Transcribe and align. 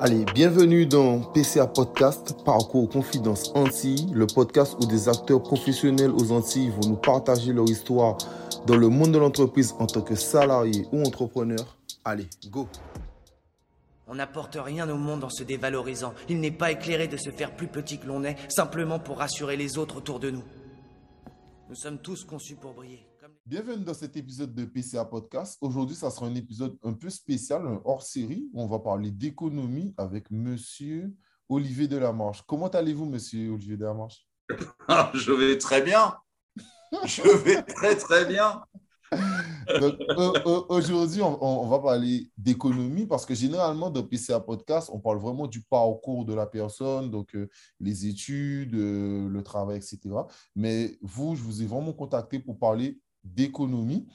Allez, 0.00 0.24
bienvenue 0.32 0.86
dans 0.86 1.18
PCA 1.18 1.66
Podcast, 1.66 2.44
Parcours 2.44 2.88
Confidence 2.88 3.50
Antilles, 3.56 4.06
le 4.12 4.28
podcast 4.28 4.76
où 4.80 4.86
des 4.86 5.08
acteurs 5.08 5.42
professionnels 5.42 6.12
aux 6.12 6.30
Antilles 6.30 6.70
vont 6.70 6.90
nous 6.90 6.96
partager 6.96 7.52
leur 7.52 7.68
histoire 7.68 8.16
dans 8.68 8.76
le 8.76 8.88
monde 8.88 9.10
de 9.10 9.18
l'entreprise 9.18 9.74
en 9.80 9.88
tant 9.88 10.02
que 10.02 10.14
salarié 10.14 10.86
ou 10.92 11.02
entrepreneur. 11.02 11.76
Allez, 12.04 12.28
go 12.48 12.68
On 14.06 14.14
n'apporte 14.14 14.56
rien 14.60 14.88
au 14.88 14.96
monde 14.96 15.24
en 15.24 15.30
se 15.30 15.42
dévalorisant. 15.42 16.14
Il 16.28 16.38
n'est 16.38 16.52
pas 16.52 16.70
éclairé 16.70 17.08
de 17.08 17.16
se 17.16 17.30
faire 17.30 17.56
plus 17.56 17.66
petit 17.66 17.98
que 17.98 18.06
l'on 18.06 18.22
est, 18.22 18.36
simplement 18.48 19.00
pour 19.00 19.18
rassurer 19.18 19.56
les 19.56 19.78
autres 19.78 19.96
autour 19.96 20.20
de 20.20 20.30
nous. 20.30 20.44
Nous 21.68 21.74
sommes 21.74 21.98
tous 21.98 22.22
conçus 22.22 22.54
pour 22.54 22.72
briller. 22.72 23.07
Bienvenue 23.48 23.82
dans 23.82 23.94
cet 23.94 24.14
épisode 24.18 24.54
de 24.54 24.66
PCA 24.66 25.06
Podcast. 25.06 25.56
Aujourd'hui, 25.62 25.96
ça 25.96 26.10
sera 26.10 26.26
un 26.26 26.34
épisode 26.34 26.76
un 26.84 26.92
peu 26.92 27.08
spécial, 27.08 27.66
un 27.66 27.80
hors-série, 27.86 28.46
où 28.52 28.60
on 28.60 28.66
va 28.66 28.78
parler 28.78 29.10
d'économie 29.10 29.94
avec 29.96 30.30
Monsieur 30.30 31.14
Olivier 31.48 31.88
Delamarche. 31.88 32.42
Comment 32.46 32.68
allez-vous, 32.68 33.06
Monsieur 33.06 33.52
Olivier 33.52 33.78
Delamarche? 33.78 34.28
Je 35.14 35.32
vais 35.32 35.56
très 35.56 35.80
bien. 35.80 36.14
Je 37.06 37.22
vais 37.22 37.62
très, 37.62 37.96
très 37.96 38.26
bien. 38.26 38.62
Aujourd'hui, 40.68 41.22
on, 41.22 41.66
va 41.68 41.78
parler 41.78 42.30
d'économie 42.36 43.06
parce 43.06 43.24
que 43.24 43.34
généralement, 43.34 43.88
dans 43.88 44.02
PCA 44.02 44.40
Podcast, 44.40 44.90
on 44.92 45.00
parle 45.00 45.20
vraiment 45.20 45.46
du 45.46 45.62
parcours 45.62 46.26
de 46.26 46.34
la 46.34 46.44
personne, 46.44 47.10
donc 47.10 47.34
euh, 47.34 47.48
les 47.80 48.08
études, 48.08 48.74
euh, 48.74 49.26
le 49.26 49.42
travail, 49.42 49.78
etc. 49.78 50.00
Mais 50.54 50.98
vous, 51.00 51.34
je 51.34 51.42
vous 51.42 51.62
ai 51.62 51.66
vraiment 51.66 51.94
contacté 51.94 52.40
pour 52.40 52.58
parler 52.58 53.00
d'économie. 53.34 54.06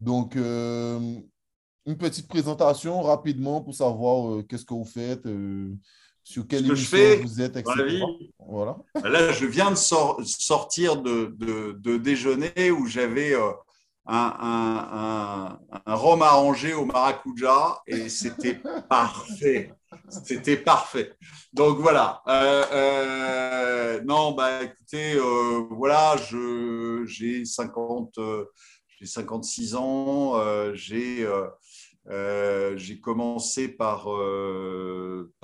Donc, 0.00 0.36
euh, 0.36 0.98
une 1.86 1.96
petite 1.96 2.28
présentation 2.28 3.00
rapidement 3.02 3.60
pour 3.60 3.74
savoir 3.74 4.30
euh, 4.30 4.42
qu'est-ce 4.42 4.64
que 4.64 4.74
vous 4.74 4.84
faites, 4.84 5.24
euh, 5.26 5.72
sur 6.22 6.46
quelle 6.46 6.66
émission 6.66 6.98
vous 7.22 7.40
êtes, 7.40 7.56
etc. 7.56 8.02
Voilà. 8.48 8.76
Là, 9.04 9.32
je 9.32 9.46
viens 9.46 9.70
de 9.70 9.76
sortir 9.76 11.00
de, 11.00 11.36
de, 11.38 11.96
déjeuner 11.96 12.70
où 12.72 12.86
j'avais 12.86 13.32
un, 14.06 15.58
un, 15.86 15.94
rhum 15.94 16.22
arrangé 16.22 16.74
au 16.74 16.84
maracuja 16.84 17.80
et 17.86 18.08
c'était 18.08 18.60
parfait. 18.88 19.72
C'était 20.08 20.56
parfait. 20.56 21.14
Donc 21.52 21.78
voilà. 21.78 22.22
non, 24.04 24.32
bah 24.32 24.62
écoutez, 24.62 25.18
voilà, 25.70 26.16
j'ai 27.06 27.44
50, 27.44 28.18
j'ai 28.98 29.06
56 29.06 29.74
ans, 29.74 30.38
euh, 30.38 30.74
euh, 30.92 31.48
euh, 32.08 32.76
j'ai 32.76 32.98
commencé 33.00 33.68
par, 33.68 34.04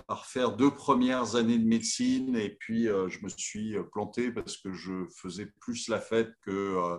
par, 0.06 0.26
faire 0.26 0.52
deux 0.52 0.70
premières 0.70 1.36
années 1.36 1.58
de 1.58 1.66
médecine 1.66 2.36
et 2.36 2.50
puis 2.50 2.84
je 2.84 3.22
me 3.22 3.28
suis 3.28 3.76
planté 3.92 4.30
parce 4.30 4.56
que 4.56 4.72
je 4.72 5.06
faisais 5.16 5.46
plus 5.60 5.88
la 5.88 6.00
fête 6.00 6.32
que, 6.42 6.98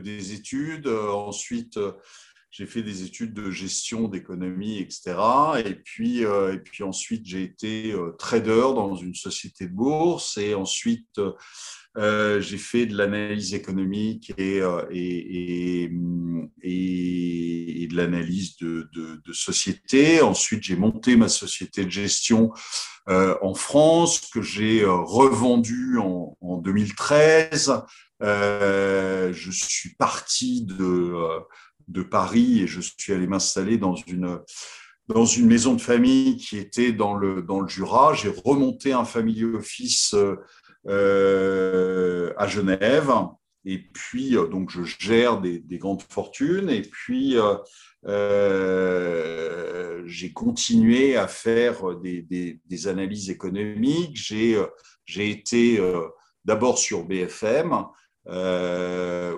des 0.00 0.32
études. 0.32 0.86
ensuite, 0.88 1.78
j'ai 2.56 2.66
fait 2.66 2.82
des 2.82 3.02
études 3.02 3.34
de 3.34 3.50
gestion, 3.50 4.06
d'économie, 4.06 4.78
etc. 4.78 5.16
Et 5.64 5.74
puis, 5.74 6.20
et 6.20 6.58
puis 6.64 6.84
ensuite, 6.84 7.26
j'ai 7.26 7.42
été 7.42 7.92
trader 8.16 8.72
dans 8.76 8.94
une 8.94 9.16
société 9.16 9.66
de 9.66 9.72
bourse 9.72 10.38
et 10.38 10.54
ensuite 10.54 11.18
euh, 11.96 12.40
j'ai 12.40 12.58
fait 12.58 12.86
de 12.86 12.96
l'analyse 12.96 13.54
économique 13.54 14.32
et, 14.36 14.60
euh, 14.60 14.82
et, 14.90 15.84
et, 16.62 17.86
de 17.86 17.96
l'analyse 17.96 18.56
de, 18.56 18.88
de, 18.92 19.22
de, 19.24 19.32
société. 19.32 20.20
Ensuite, 20.20 20.64
j'ai 20.64 20.74
monté 20.74 21.14
ma 21.16 21.28
société 21.28 21.84
de 21.84 21.90
gestion 21.90 22.50
euh, 23.08 23.36
en 23.42 23.54
France, 23.54 24.28
que 24.32 24.42
j'ai 24.42 24.82
euh, 24.82 24.92
revendue 24.92 25.98
en, 25.98 26.36
en 26.40 26.56
2013. 26.56 27.72
je 28.20 29.50
suis 29.52 29.94
parti 29.94 30.64
de, 30.64 31.14
de 31.88 32.02
Paris 32.02 32.62
et 32.62 32.66
je 32.66 32.80
suis 32.80 33.12
allé 33.12 33.26
m'installer 33.26 33.78
dans 33.78 33.94
une 33.96 35.46
maison 35.46 35.74
de 35.74 35.80
famille 35.80 36.36
qui 36.36 36.58
était 36.58 36.92
dans 36.92 37.14
le, 37.14 37.42
dans 37.42 37.60
le 37.60 37.68
Jura. 37.68 38.14
J'ai 38.14 38.32
remonté 38.44 38.92
un 38.92 39.04
family 39.04 39.44
office 39.44 40.14
euh, 40.86 42.32
à 42.36 42.46
Genève. 42.46 43.10
Et 43.64 43.78
puis, 43.78 44.36
euh, 44.36 44.46
donc, 44.46 44.68
je 44.70 44.82
gère 44.82 45.40
des, 45.40 45.62
grandes 45.72 46.02
fortunes. 46.02 46.68
Et 46.68 46.82
puis, 46.82 47.36
euh, 48.06 50.02
j'ai 50.04 50.32
continué 50.32 51.16
à 51.16 51.26
faire 51.26 51.96
des, 51.96 52.86
analyses 52.86 53.30
économiques. 53.30 54.16
J'ai 54.16 55.30
été 55.30 55.80
d'abord 56.44 56.78
sur 56.78 57.04
BFM. 57.04 57.86
C'est 58.26 59.34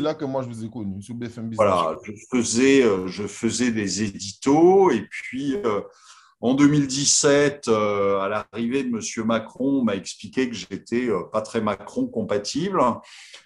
là 0.00 0.14
que 0.14 0.24
moi 0.24 0.42
je 0.42 0.48
vous 0.48 0.64
ai 0.64 0.70
connu, 0.70 1.02
sur 1.02 1.14
BFM 1.14 1.48
Business. 1.48 1.56
Voilà, 1.56 1.96
je 2.02 2.12
faisais, 2.30 2.82
je 3.06 3.26
faisais 3.26 3.70
des 3.70 4.02
éditos 4.02 4.90
et 4.90 5.06
puis 5.10 5.56
en 6.42 6.54
2017, 6.54 7.68
euh, 7.68 8.18
à 8.18 8.28
l'arrivée 8.28 8.82
de 8.82 8.88
M. 8.88 9.26
Macron, 9.26 9.80
on 9.80 9.84
m'a 9.84 9.94
expliqué 9.94 10.48
que 10.48 10.56
j'étais 10.56 11.06
euh, 11.06 11.24
pas 11.30 11.42
très 11.42 11.60
Macron 11.60 12.06
compatible. 12.06 12.80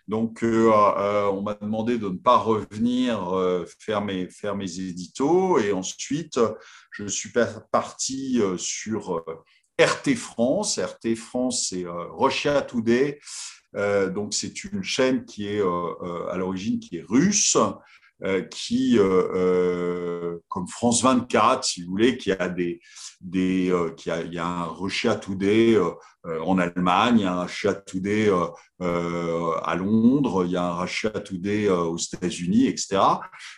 Donc, 0.06 0.44
euh, 0.44 1.28
on 1.32 1.42
m'a 1.42 1.54
demandé 1.54 1.98
de 1.98 2.08
ne 2.08 2.16
pas 2.16 2.36
revenir 2.36 3.34
faire, 3.80 4.00
mes, 4.00 4.28
faire 4.28 4.54
mes 4.54 4.78
éditos. 4.78 5.58
Et 5.58 5.72
ensuite, 5.72 6.38
je 6.92 7.06
suis 7.06 7.32
parti 7.72 8.40
sur 8.58 9.24
RT 9.80 10.14
France. 10.14 10.78
RT 10.78 11.16
France, 11.16 11.66
c'est 11.70 11.84
Russia 11.86 12.62
Today. 12.62 13.18
Donc, 13.74 14.34
c'est 14.34 14.64
une 14.64 14.82
chaîne 14.82 15.24
qui 15.24 15.48
est 15.48 15.60
à 15.60 16.36
l'origine 16.36 16.78
qui 16.78 16.98
est 16.98 17.04
russe 17.06 17.56
euh, 18.22 18.42
qui, 18.42 18.96
euh, 18.96 19.28
euh, 19.34 20.38
comme 20.48 20.68
France 20.68 21.02
24, 21.02 21.64
si 21.64 21.82
vous 21.82 21.90
voulez, 21.90 22.16
qui 22.16 22.30
a 22.30 22.48
des, 22.48 22.80
des 23.20 23.74
qui 23.96 24.10
a, 24.10 24.22
il 24.22 24.32
y 24.32 24.38
a 24.38 24.46
un 24.46 24.66
en 26.24 26.58
Allemagne, 26.58 27.18
il 27.18 27.22
y 27.22 27.26
a 27.26 27.34
un 27.34 27.42
Russia 27.42 27.74
Today 27.74 28.30
à 28.80 29.74
Londres, 29.76 30.44
il 30.46 30.52
y 30.52 30.56
a 30.56 30.64
un 30.64 30.86
Today 31.20 31.68
aux 31.68 31.98
États-Unis, 31.98 32.66
etc. 32.66 33.00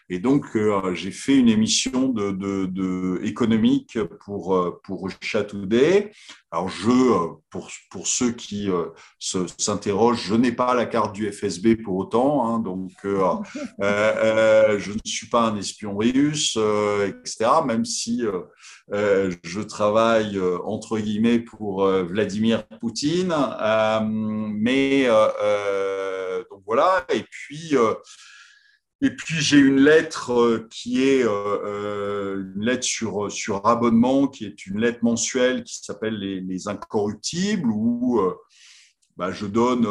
Et 0.08 0.18
donc, 0.18 0.46
j'ai 0.94 1.10
fait 1.12 1.36
une 1.36 1.48
émission 1.48 2.08
de, 2.08 3.20
économique 3.22 3.98
pour, 4.24 4.80
pour 4.82 5.08
Today. 5.48 6.10
Alors, 6.50 6.68
je, 6.68 6.90
pour, 7.50 7.70
pour 7.90 8.06
ceux 8.06 8.32
qui 8.32 8.68
s'interrogent, 9.18 10.24
je 10.26 10.34
n'ai 10.34 10.52
pas 10.52 10.74
la 10.74 10.86
carte 10.86 11.14
du 11.14 11.30
FSB 11.30 11.76
pour 11.82 11.96
autant, 11.96 12.46
hein, 12.46 12.58
donc 12.58 12.92
euh, 13.80 14.78
je 14.78 14.92
ne 14.92 14.98
suis 15.04 15.28
pas 15.28 15.42
un 15.42 15.56
espion 15.56 15.96
russe, 15.96 16.56
euh, 16.56 17.08
etc., 17.08 17.50
même 17.66 17.84
si 17.84 18.22
euh, 18.92 19.32
je 19.42 19.60
travaille 19.60 20.38
entre 20.64 20.98
guillemets 20.98 21.40
pour 21.40 21.86
Vladimir 21.86 22.66
Poutine. 22.80 23.34
mais 24.54 25.06
donc 26.50 26.62
voilà, 26.64 27.04
et 27.12 27.24
puis. 27.30 27.74
Et 29.02 29.10
puis 29.10 29.42
j'ai 29.42 29.58
une 29.58 29.80
lettre 29.80 30.66
qui 30.70 31.02
est 31.02 31.22
une 31.22 32.64
lettre 32.64 32.82
sur, 32.82 33.30
sur 33.30 33.66
abonnement, 33.66 34.26
qui 34.26 34.46
est 34.46 34.64
une 34.64 34.80
lettre 34.80 35.00
mensuelle 35.02 35.64
qui 35.64 35.84
s'appelle 35.84 36.14
les, 36.14 36.40
les, 36.40 36.66
Incorruptibles, 36.66 37.70
où 37.70 38.18
bah, 39.18 39.32
je 39.32 39.44
donne 39.44 39.86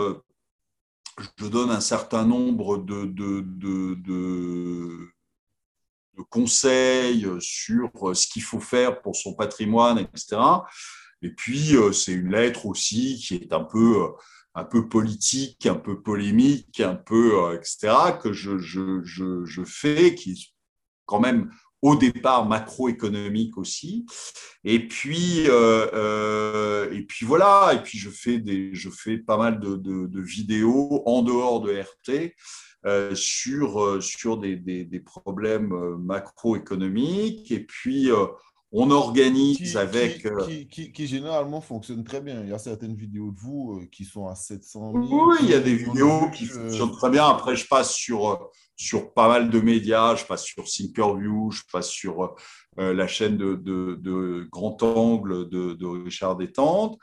je 1.38 1.48
donne 1.48 1.72
un 1.72 1.82
certain 1.82 2.26
nombre 2.26 2.78
de, 2.78 3.06
de, 3.06 3.42
de, 3.42 5.10
conseils 6.24 7.28
sur 7.40 7.90
ce 8.14 8.28
qu'il 8.28 8.44
faut 8.44 8.60
faire 8.60 9.02
pour 9.02 9.16
son 9.16 9.34
patrimoine, 9.34 10.00
etc. 10.00 10.38
Et 11.22 11.32
puis, 11.32 11.76
euh, 11.76 11.92
c'est 11.92 12.12
une 12.12 12.32
lettre 12.32 12.66
aussi 12.66 13.18
qui 13.18 13.36
est 13.36 13.54
un 13.54 13.64
peu, 13.64 14.04
euh, 14.04 14.08
un 14.54 14.64
peu 14.64 14.88
politique, 14.88 15.66
un 15.66 15.76
peu 15.76 16.02
polémique, 16.02 16.80
un 16.80 16.96
peu, 16.96 17.44
euh, 17.44 17.58
etc., 17.58 18.18
que 18.22 18.32
je, 18.32 18.60
je, 18.60 19.02
je, 19.04 19.44
je 19.44 19.64
fais, 19.64 20.14
qui 20.14 20.54
quand 21.06 21.20
même 21.20 21.52
au 21.86 21.96
départ 21.96 22.48
macroéconomique 22.48 23.60
aussi. 23.60 24.08
Et 24.64 24.88
puis, 24.88 25.48
euh, 25.48 25.88
euh, 25.94 26.92
et 26.92 27.04
puis 27.04 27.28
voilà, 27.28 27.74
et 27.76 27.84
puis 27.84 28.00
je 28.00 28.10
fais, 28.10 28.40
des, 28.40 28.74
je 28.74 28.90
fais 28.90 29.20
pas 29.20 29.38
mal 29.38 29.60
de, 29.60 30.20
vidéos 30.20 31.04
en 31.06 31.22
dehors 31.22 31.62
de 31.62 31.80
RT 31.80 32.34
euh, 32.88 33.14
sur, 33.14 34.02
sur 34.02 34.38
des, 34.38 34.56
des, 34.56 34.84
des, 34.84 35.00
problèmes 35.00 35.76
macroéconomiques. 36.00 37.52
Et 37.52 37.64
puis, 37.64 38.10
on 38.76 38.92
organise 38.92 39.78
avec. 39.78 40.28
Qui, 40.70 40.92
qui, 40.92 41.08
généralement 41.08 41.62
fonctionne 41.62 42.04
très 42.04 42.22
bien. 42.22 42.42
Il 42.44 42.50
y 42.50 42.54
a 42.54 42.60
certaines 42.60 42.96
vidéos 42.96 43.32
de 43.32 43.40
vous 43.40 43.82
qui 43.92 44.06
sont 44.06 44.28
à 44.28 44.36
700 44.36 44.94
000. 44.94 45.30
Oui, 45.30 45.38
il 45.42 45.50
y 45.50 45.54
a 45.54 45.60
des 45.60 45.76
vidéos 45.76 46.30
qui 46.32 46.46
fonctionnent 46.46 46.92
très 46.92 47.10
bien. 47.10 47.26
Après, 47.26 47.56
je 47.56 47.68
passe 47.68 47.94
sur, 47.94 48.50
sur 48.76 49.14
pas 49.14 49.28
mal 49.28 49.50
de 49.50 49.60
médias. 49.60 50.16
Je 50.16 50.26
passe 50.26 50.44
sur 50.44 50.66
Thinkerview, 50.66 51.52
je 51.52 51.62
passe 51.72 51.90
sur 51.90 52.36
la 52.78 53.08
chaîne 53.08 53.38
de, 53.38 53.56
de, 53.56 53.98
de 54.00 54.48
Grand 54.52 54.82
Angle 54.84 55.50
de, 55.50 55.74
de 55.74 55.86
Richard 55.86 56.36
Détente. 56.36 56.98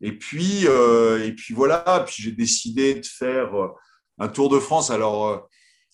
Et 0.00 0.12
puis, 0.16 0.64
et 0.64 1.32
puis 1.36 1.54
voilà. 1.54 2.04
Puis 2.06 2.22
j'ai 2.22 2.32
décidé 2.32 2.94
de 2.94 3.06
faire 3.06 3.50
un 4.18 4.28
Tour 4.28 4.48
de 4.48 4.58
France. 4.58 4.90
Alors, 4.90 5.28
euh, 5.28 5.38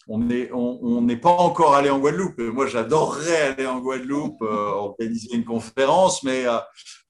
on 0.08 0.18
n'est 0.18 0.50
on, 0.52 1.06
pas 1.18 1.30
encore 1.30 1.74
allé 1.74 1.90
en 1.90 1.98
Guadeloupe. 1.98 2.38
Moi, 2.38 2.66
j'adorerais 2.66 3.42
aller 3.42 3.66
en 3.66 3.80
Guadeloupe, 3.80 4.42
euh, 4.42 4.68
organiser 4.70 5.34
une 5.34 5.44
conférence, 5.44 6.22
mais 6.22 6.46
euh, 6.46 6.58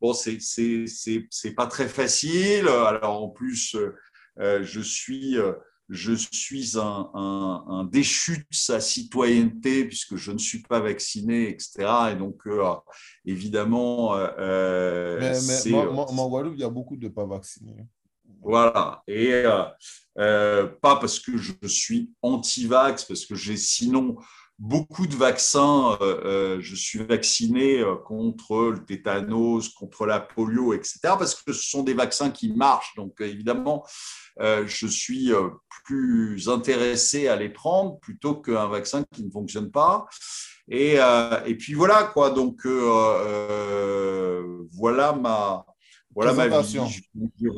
bon, 0.01 0.13
c'est 0.15 1.55
pas 1.57 1.67
très 1.67 1.89
facile. 1.89 2.69
Alors, 2.69 3.23
en 3.23 3.29
plus, 3.29 3.77
je 4.37 4.81
suis 4.81 5.37
je 5.91 6.15
suis 6.15 6.79
un, 6.79 7.11
un, 7.15 7.85
déchu 7.85 8.39
de 8.39 8.57
sa 8.57 8.81
citoyenneté 8.81 9.85
puisque 9.85 10.17
je 10.17 10.33
ne 10.33 10.39
suis 10.39 10.63
pas 10.63 10.81
vacciné, 10.81 11.51
etc. 11.51 11.87
Et 12.13 12.17
donc, 12.17 12.43
évidemment, 13.27 14.17
mais, 14.17 15.19
mais 15.21 15.75
en 15.75 16.29
Guadeloupe, 16.29 16.55
il 16.57 16.61
y 16.61 16.65
a 16.65 16.71
beaucoup 16.71 16.97
de 16.97 17.09
pas 17.09 17.27
vaccinés. 17.27 17.87
Voilà. 18.45 19.03
Et 19.07 19.33
euh, 19.33 19.63
euh, 20.19 20.67
pas 20.83 20.97
parce 20.97 21.19
que 21.19 21.37
je 21.39 21.55
suis 21.67 22.13
anti-vax, 22.23 23.05
parce 23.05 23.25
que 23.25 23.35
j'ai 23.35 23.57
sinon 23.57 24.17
beaucoup 24.59 25.07
de 25.07 25.17
vaccins. 25.17 25.97
Euh, 26.03 26.59
je 26.61 26.75
suis 26.77 26.99
vacciné 26.99 27.83
contre 28.05 28.71
le 28.71 28.85
tétanos, 28.85 29.71
contre 29.71 30.05
la 30.07 30.21
polio, 30.21 30.75
etc. 30.75 30.99
Parce 31.03 31.35
que 31.35 31.53
ce 31.53 31.69
sont 31.71 31.83
des 31.83 31.95
vaccins 31.95 32.31
qui 32.31 32.53
marchent. 32.53 32.95
Donc, 32.97 33.21
évidemment, 33.21 33.85
je 34.39 34.87
suis 34.87 35.33
plus 35.85 36.49
intéressé 36.49 37.29
à 37.29 37.37
les 37.37 37.49
prendre 37.49 37.99
plutôt 38.01 38.35
qu'un 38.37 38.69
vaccin 38.69 39.05
qui 39.13 39.25
ne 39.25 39.31
fonctionne 39.31 39.71
pas. 39.71 40.07
Et, 40.69 40.99
et 41.47 41.55
puis 41.57 41.75
voilà, 41.75 42.05
quoi. 42.05 42.31
Donc, 42.31 42.67
voilà 44.73 45.13
ma. 45.15 45.65
Voilà 46.15 46.33
ma 46.33 46.47
vie. 46.61 46.79
Je 46.89 47.49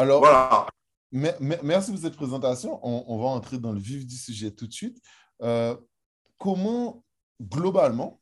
alors, 0.00 0.20
voilà. 0.20 0.66
merci 1.12 1.90
pour 1.90 2.00
cette 2.00 2.16
présentation. 2.16 2.80
On, 2.82 3.18
va 3.18 3.26
entrer 3.26 3.58
dans 3.58 3.72
le 3.72 3.78
vif 3.78 4.06
du 4.06 4.16
sujet 4.16 4.50
tout 4.50 4.66
de 4.66 4.72
suite. 4.72 4.98
Euh, 5.42 5.76
comment, 6.38 7.04
globalement, 7.40 8.18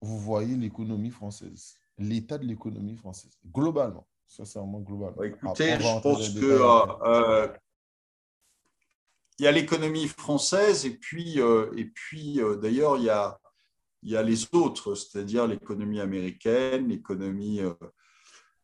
vous 0.00 0.18
voyez 0.18 0.56
l'économie 0.56 1.10
française, 1.10 1.74
l'état 1.96 2.38
de 2.38 2.44
l'économie 2.44 2.96
française, 2.96 3.38
globalement, 3.52 4.08
sincèrement, 4.26 4.80
globalement. 4.80 5.22
Écoutez, 5.22 5.78
je 5.78 6.00
pense 6.00 6.30
que 6.30 6.44
euh, 6.44 6.86
euh, 7.04 7.48
il 9.38 9.44
y 9.44 9.46
a 9.46 9.52
l'économie 9.52 10.08
française 10.08 10.86
et 10.86 10.96
puis, 10.96 11.38
et 11.38 11.84
puis 11.84 12.40
d'ailleurs, 12.60 12.96
il 12.96 13.04
y 13.04 13.10
a, 13.10 13.38
il 14.02 14.10
y 14.10 14.16
a 14.16 14.24
les 14.24 14.52
autres, 14.52 14.96
c'est-à-dire 14.96 15.46
l'économie 15.46 16.00
américaine, 16.00 16.88
l'économie 16.88 17.60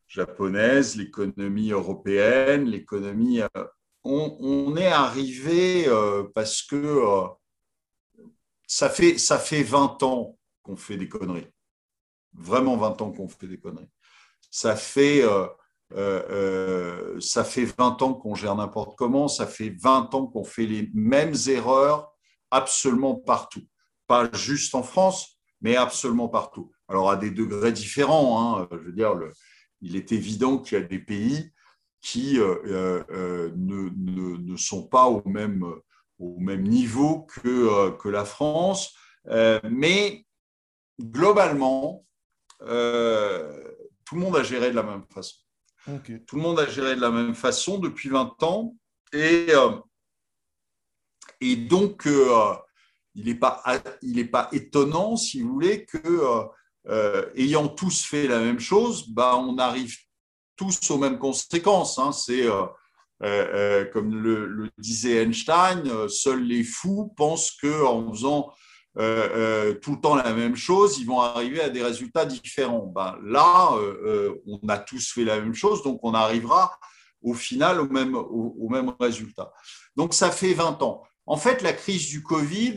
japonaise, 0.07 0.95
l'économie 0.95 1.71
européenne, 1.71 2.65
l'économie... 2.65 3.41
Euh, 3.41 3.65
on, 4.05 4.75
est 4.75 4.87
arrivé 4.87 5.87
euh, 5.87 6.23
parce 6.35 6.61
que 6.61 6.75
euh, 6.75 7.27
ça, 8.67 8.89
fait, 8.89 9.17
ça 9.17 9.39
fait 9.39 9.63
20 9.63 10.03
ans 10.03 10.37
qu'on 10.61 10.75
fait 10.75 10.97
des 10.97 11.07
conneries. 11.07 11.47
Vraiment 12.33 12.75
20 12.75 13.01
ans 13.01 13.11
qu'on 13.11 13.29
fait 13.29 13.47
des 13.47 13.59
conneries. 13.59 13.89
Ça 14.51 14.75
fait, 14.75 15.23
ça 17.19 17.43
fait 17.43 17.65
20 17.65 18.01
ans 18.01 18.13
qu'on 18.13 18.35
gère 18.35 18.55
n'importe 18.55 18.97
comment, 18.97 19.27
ça 19.27 19.47
fait 19.47 19.69
20 19.69 20.13
ans 20.13 20.27
qu'on 20.27 20.43
fait 20.43 20.65
les 20.65 20.91
mêmes 20.93 21.35
erreurs 21.47 22.13
absolument 22.51 23.15
partout. 23.15 23.63
Pas 24.05 24.29
juste 24.33 24.75
en 24.75 24.83
France, 24.83 25.39
mais 25.61 25.75
absolument 25.75 26.27
partout. 26.27 26.71
Alors 26.87 27.09
à 27.09 27.15
des 27.15 27.31
degrés 27.31 27.71
différents. 27.71 28.59
Hein, 28.59 28.67
je 28.71 28.77
veux 28.77 28.91
dire, 28.91 29.15
le, 29.15 29.31
il 29.83 29.95
est 29.97 30.11
évident 30.11 30.57
qu'il 30.57 30.79
y 30.79 30.81
a 30.81 30.85
des 30.85 30.99
pays 30.99 31.51
qui 32.01 32.39
euh, 32.39 32.55
euh, 32.65 33.03
euh, 33.11 33.51
ne, 33.55 34.57
sont 34.57 34.87
pas 34.87 35.05
au 35.05 35.21
même, 35.27 35.65
au 36.19 36.37
même 36.39 36.63
niveau 36.63 37.21
que, 37.23 37.91
que 37.97 38.09
la 38.09 38.25
France. 38.25 38.93
mais 39.69 40.25
globalement, 40.99 42.05
tout 42.59 42.65
le 42.65 44.19
monde 44.19 44.35
a 44.35 44.43
géré 44.43 44.71
de 44.71 44.75
la 44.75 44.83
même 44.83 45.05
façon. 45.09 45.37
Tout 46.27 46.35
le 46.35 46.41
monde 46.41 46.59
a 46.59 46.67
géré 46.67 46.95
de 46.95 47.01
la 47.01 47.11
même 47.11 47.35
façon 47.35 47.77
depuis 47.79 48.09
20 48.09 48.41
ans. 48.43 48.75
Et, 49.11 49.47
et 51.41 51.55
donc, 51.55 52.07
il 53.15 53.25
n'est 53.25 53.35
pas, 53.35 53.63
pas 54.31 54.49
étonnant, 54.51 55.15
si 55.15 55.41
vous 55.41 55.53
voulez, 55.53 55.85
que 55.85 56.47
euh, 56.89 57.29
ayant 57.35 57.69
tous 57.69 58.03
fait 58.03 58.27
la 58.27 58.39
même 58.39 58.59
chose, 58.59 59.07
bah, 59.09 59.37
on 59.37 59.57
arrive 59.57 59.95
tous 60.55 60.91
aux 60.91 60.97
mêmes 60.97 61.17
conséquences. 61.17 61.97
Hein. 61.97 62.11
C'est 62.11 62.45
euh, 62.45 62.65
euh, 63.23 63.85
comme 63.85 64.15
le, 64.15 64.69
disait 64.77 65.23
Einstein, 65.23 66.09
seuls 66.09 66.43
les 66.43 66.63
fous 66.63 67.13
pensent 67.15 67.51
qu'en 67.51 68.11
faisant 68.11 68.53
tout 68.95 69.91
le 69.93 70.01
temps 70.01 70.15
la 70.15 70.33
même 70.33 70.55
chose, 70.55 70.99
ils 70.99 71.07
vont 71.07 71.21
arriver 71.21 71.61
à 71.61 71.69
des 71.69 71.81
résultats 71.81 72.25
différents. 72.25 72.91
Ben, 72.93 73.17
là, 73.23 73.71
on 74.45 74.67
a 74.67 74.77
tous 74.77 75.11
fait 75.13 75.23
la 75.23 75.39
même 75.39 75.55
chose, 75.55 75.81
donc 75.83 75.99
on 76.03 76.13
arrivera 76.13 76.77
au 77.23 77.33
final 77.33 77.79
au 77.79 77.87
même, 77.87 78.13
au, 78.13 78.67
même 78.69 78.93
résultat. 78.99 79.51
Donc 79.95 80.13
ça 80.13 80.29
fait 80.29 80.53
20 80.53 80.83
ans. 80.83 81.01
En 81.25 81.37
fait, 81.37 81.61
la 81.63 81.73
crise 81.73 82.07
du 82.09 82.21
Covid, 82.21 82.75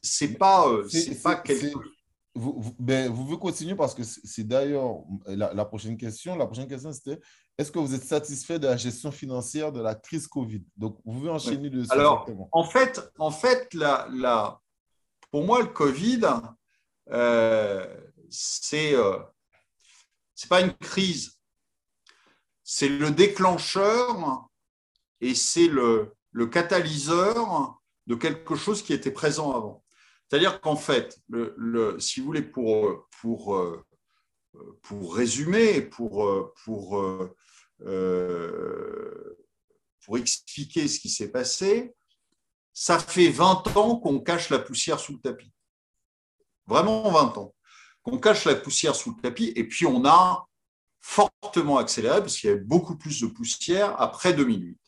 c'est 0.00 0.38
pas, 0.38 0.64
c'est 0.88 1.20
pas 1.22 1.34
quelque 1.34 1.72
chose 1.72 1.97
vous, 2.34 2.54
vous, 2.60 2.74
ben, 2.78 3.10
vous 3.10 3.24
voulez 3.24 3.38
continuer 3.38 3.74
parce 3.74 3.94
que 3.94 4.02
c'est 4.04 4.46
d'ailleurs 4.46 4.98
la, 5.26 5.64
prochaine 5.64 5.96
question. 5.96 6.36
La 6.36 6.46
prochaine 6.46 6.68
question, 6.68 6.92
c'était 6.92 7.18
est-ce 7.56 7.72
que 7.72 7.78
vous 7.78 7.94
êtes 7.94 8.04
satisfait 8.04 8.58
de 8.58 8.66
la 8.66 8.76
gestion 8.76 9.10
financière 9.10 9.72
de 9.72 9.80
la 9.80 9.94
crise 9.94 10.28
Covid? 10.28 10.62
Donc, 10.76 10.98
vous 11.04 11.14
pouvez 11.14 11.30
enchaîner 11.30 11.70
dessus. 11.70 11.90
Alors, 11.90 12.28
en 12.52 12.64
fait, 12.64 13.00
en 13.18 13.30
fait 13.30 13.74
la, 13.74 14.08
la, 14.12 14.60
pour 15.30 15.44
moi, 15.44 15.60
le 15.60 15.68
Covid, 15.68 16.20
euh, 17.10 17.86
c'est 18.30 18.94
euh, 18.94 19.18
c'est 20.34 20.48
pas 20.48 20.60
une 20.60 20.74
crise, 20.74 21.40
c'est 22.62 22.88
le 22.88 23.10
déclencheur 23.10 24.48
et 25.20 25.34
c'est 25.34 25.66
le, 25.66 26.14
le 26.30 26.46
catalyseur 26.46 27.82
de 28.06 28.14
quelque 28.14 28.54
chose 28.54 28.82
qui 28.82 28.92
était 28.92 29.10
présent 29.10 29.52
avant. 29.52 29.82
C'est-à-dire 30.28 30.60
qu'en 30.60 30.76
fait, 30.76 31.18
si 31.98 32.20
vous 32.20 32.26
voulez, 32.26 32.42
pour, 32.42 33.08
pour, 33.20 33.56
euh, 33.56 33.84
pour 34.82 35.16
résumer, 35.16 35.80
pour, 35.80 36.52
pour, 36.64 37.00
euh, 37.82 39.38
pour 40.04 40.18
expliquer 40.18 40.88
ce 40.88 41.00
qui 41.00 41.08
s'est 41.08 41.30
passé, 41.30 41.94
ça 42.72 42.98
fait 42.98 43.30
20 43.30 43.76
ans 43.76 43.96
qu'on 43.96 44.20
cache 44.20 44.50
la 44.50 44.58
poussière 44.58 45.00
sous 45.00 45.14
le 45.14 45.18
tapis. 45.18 45.52
Vraiment 46.66 47.10
20 47.10 47.38
ans. 47.38 47.54
Qu'on 48.02 48.18
cache 48.18 48.44
la 48.44 48.54
poussière 48.54 48.94
sous 48.94 49.14
le 49.16 49.20
tapis 49.20 49.52
et 49.56 49.64
puis 49.66 49.86
on 49.86 50.04
a 50.04 50.46
fortement 51.00 51.78
accéléré 51.78 52.20
parce 52.20 52.36
qu'il 52.36 52.50
y 52.50 52.52
avait 52.52 52.62
beaucoup 52.62 52.96
plus 52.96 53.20
de 53.20 53.26
poussière 53.26 54.00
après 54.00 54.34
2008. 54.34 54.78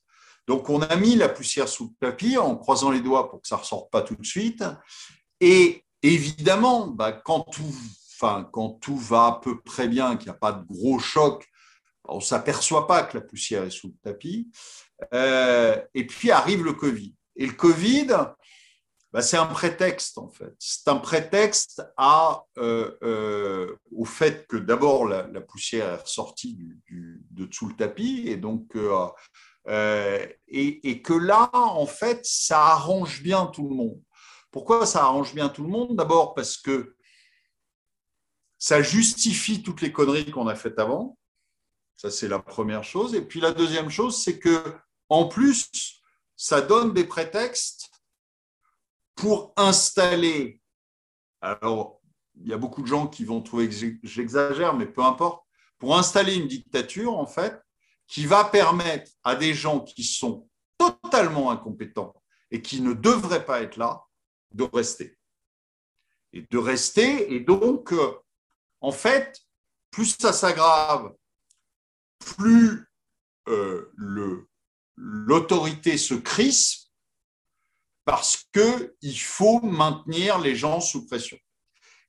Donc 0.46 0.68
on 0.68 0.82
a 0.82 0.96
mis 0.96 1.16
la 1.16 1.28
poussière 1.28 1.68
sous 1.68 1.94
le 2.00 2.08
tapis 2.08 2.36
en 2.36 2.56
croisant 2.56 2.90
les 2.90 3.00
doigts 3.00 3.30
pour 3.30 3.40
que 3.40 3.48
ça 3.48 3.56
ne 3.56 3.60
ressorte 3.60 3.90
pas 3.90 4.02
tout 4.02 4.16
de 4.16 4.26
suite. 4.26 4.64
Et 5.40 5.84
évidemment, 6.02 6.86
bah, 6.86 7.12
quand, 7.12 7.42
tout, 7.42 8.96
va 8.96 9.26
à 9.26 9.40
peu 9.42 9.60
près 9.60 9.88
bien, 9.88 10.16
qu'il 10.16 10.26
n'y 10.26 10.36
a 10.36 10.38
pas 10.38 10.52
de 10.52 10.64
gros 10.66 10.98
choc, 10.98 11.46
on 12.04 12.16
ne 12.16 12.22
s'aperçoit 12.22 12.86
pas 12.86 13.04
que 13.04 13.18
la 13.18 13.24
poussière 13.24 13.64
est 13.64 13.70
sous 13.70 13.88
le 13.88 13.94
tapis. 14.02 14.50
Euh, 15.14 15.80
et 15.94 16.06
puis 16.06 16.30
arrive 16.30 16.64
le 16.64 16.72
Covid. 16.72 17.14
Et 17.36 17.46
le 17.46 17.52
Covid, 17.52 18.08
bah, 19.12 19.22
c'est 19.22 19.36
un 19.36 19.46
prétexte, 19.46 20.18
en 20.18 20.28
fait. 20.28 20.54
C'est 20.58 20.88
un 20.88 20.96
prétexte 20.96 21.82
euh, 22.58 22.90
euh, 23.02 23.76
au 23.94 24.04
fait 24.04 24.46
que 24.46 24.56
d'abord, 24.56 25.06
la, 25.06 25.24
poussière 25.40 25.92
est 25.92 26.02
ressortie 26.02 26.58
de 26.90 27.20
dessous 27.30 27.68
le 27.68 27.76
tapis, 27.76 28.24
et 28.26 28.36
donc, 28.36 28.76
et, 30.48 31.02
que 31.02 31.12
là, 31.14 31.50
en 31.52 31.86
fait, 31.86 32.20
ça 32.24 32.66
arrange 32.66 33.22
bien 33.22 33.46
tout 33.46 33.68
le 33.68 33.74
monde. 33.74 34.00
Pourquoi 34.50 34.86
ça 34.86 35.04
arrange 35.04 35.34
bien 35.34 35.48
tout 35.48 35.62
le 35.62 35.68
monde 35.68 35.96
D'abord 35.96 36.34
parce 36.34 36.56
que 36.56 36.96
ça 38.58 38.82
justifie 38.82 39.62
toutes 39.62 39.80
les 39.80 39.92
conneries 39.92 40.30
qu'on 40.30 40.48
a 40.48 40.54
faites 40.54 40.78
avant. 40.78 41.16
Ça, 41.96 42.10
c'est 42.10 42.28
la 42.28 42.38
première 42.38 42.84
chose. 42.84 43.14
Et 43.14 43.22
puis 43.22 43.40
la 43.40 43.52
deuxième 43.52 43.90
chose, 43.90 44.22
c'est 44.22 44.38
que 44.38 44.62
en 45.08 45.28
plus, 45.28 45.70
ça 46.36 46.60
donne 46.60 46.94
des 46.94 47.04
prétextes 47.04 47.90
pour 49.14 49.52
installer. 49.56 50.60
Alors, 51.40 52.00
il 52.40 52.48
y 52.48 52.52
a 52.52 52.56
beaucoup 52.56 52.82
de 52.82 52.86
gens 52.86 53.06
qui 53.06 53.24
vont 53.24 53.42
trouver 53.42 53.68
que 53.68 53.74
j'exagère, 54.02 54.74
mais 54.74 54.86
peu 54.86 55.02
importe, 55.02 55.44
pour 55.78 55.98
installer 55.98 56.36
une 56.36 56.48
dictature, 56.48 57.18
en 57.18 57.26
fait, 57.26 57.60
qui 58.06 58.26
va 58.26 58.44
permettre 58.44 59.10
à 59.24 59.34
des 59.34 59.54
gens 59.54 59.80
qui 59.80 60.04
sont 60.04 60.48
totalement 60.78 61.50
incompétents 61.50 62.14
et 62.50 62.62
qui 62.62 62.80
ne 62.80 62.92
devraient 62.92 63.44
pas 63.44 63.62
être 63.62 63.76
là, 63.76 64.04
de 64.52 64.64
rester. 64.64 65.16
Et 66.32 66.46
de 66.48 66.58
rester, 66.58 67.34
et 67.34 67.40
donc, 67.40 67.92
euh, 67.92 68.12
en 68.80 68.92
fait, 68.92 69.40
plus 69.90 70.16
ça 70.18 70.32
s'aggrave, 70.32 71.12
plus 72.18 72.88
euh, 73.48 73.92
l'autorité 74.96 75.98
se 75.98 76.14
crispe, 76.14 76.90
parce 78.04 78.44
qu'il 78.52 79.20
faut 79.20 79.60
maintenir 79.60 80.38
les 80.38 80.56
gens 80.56 80.80
sous 80.80 81.06
pression. 81.06 81.38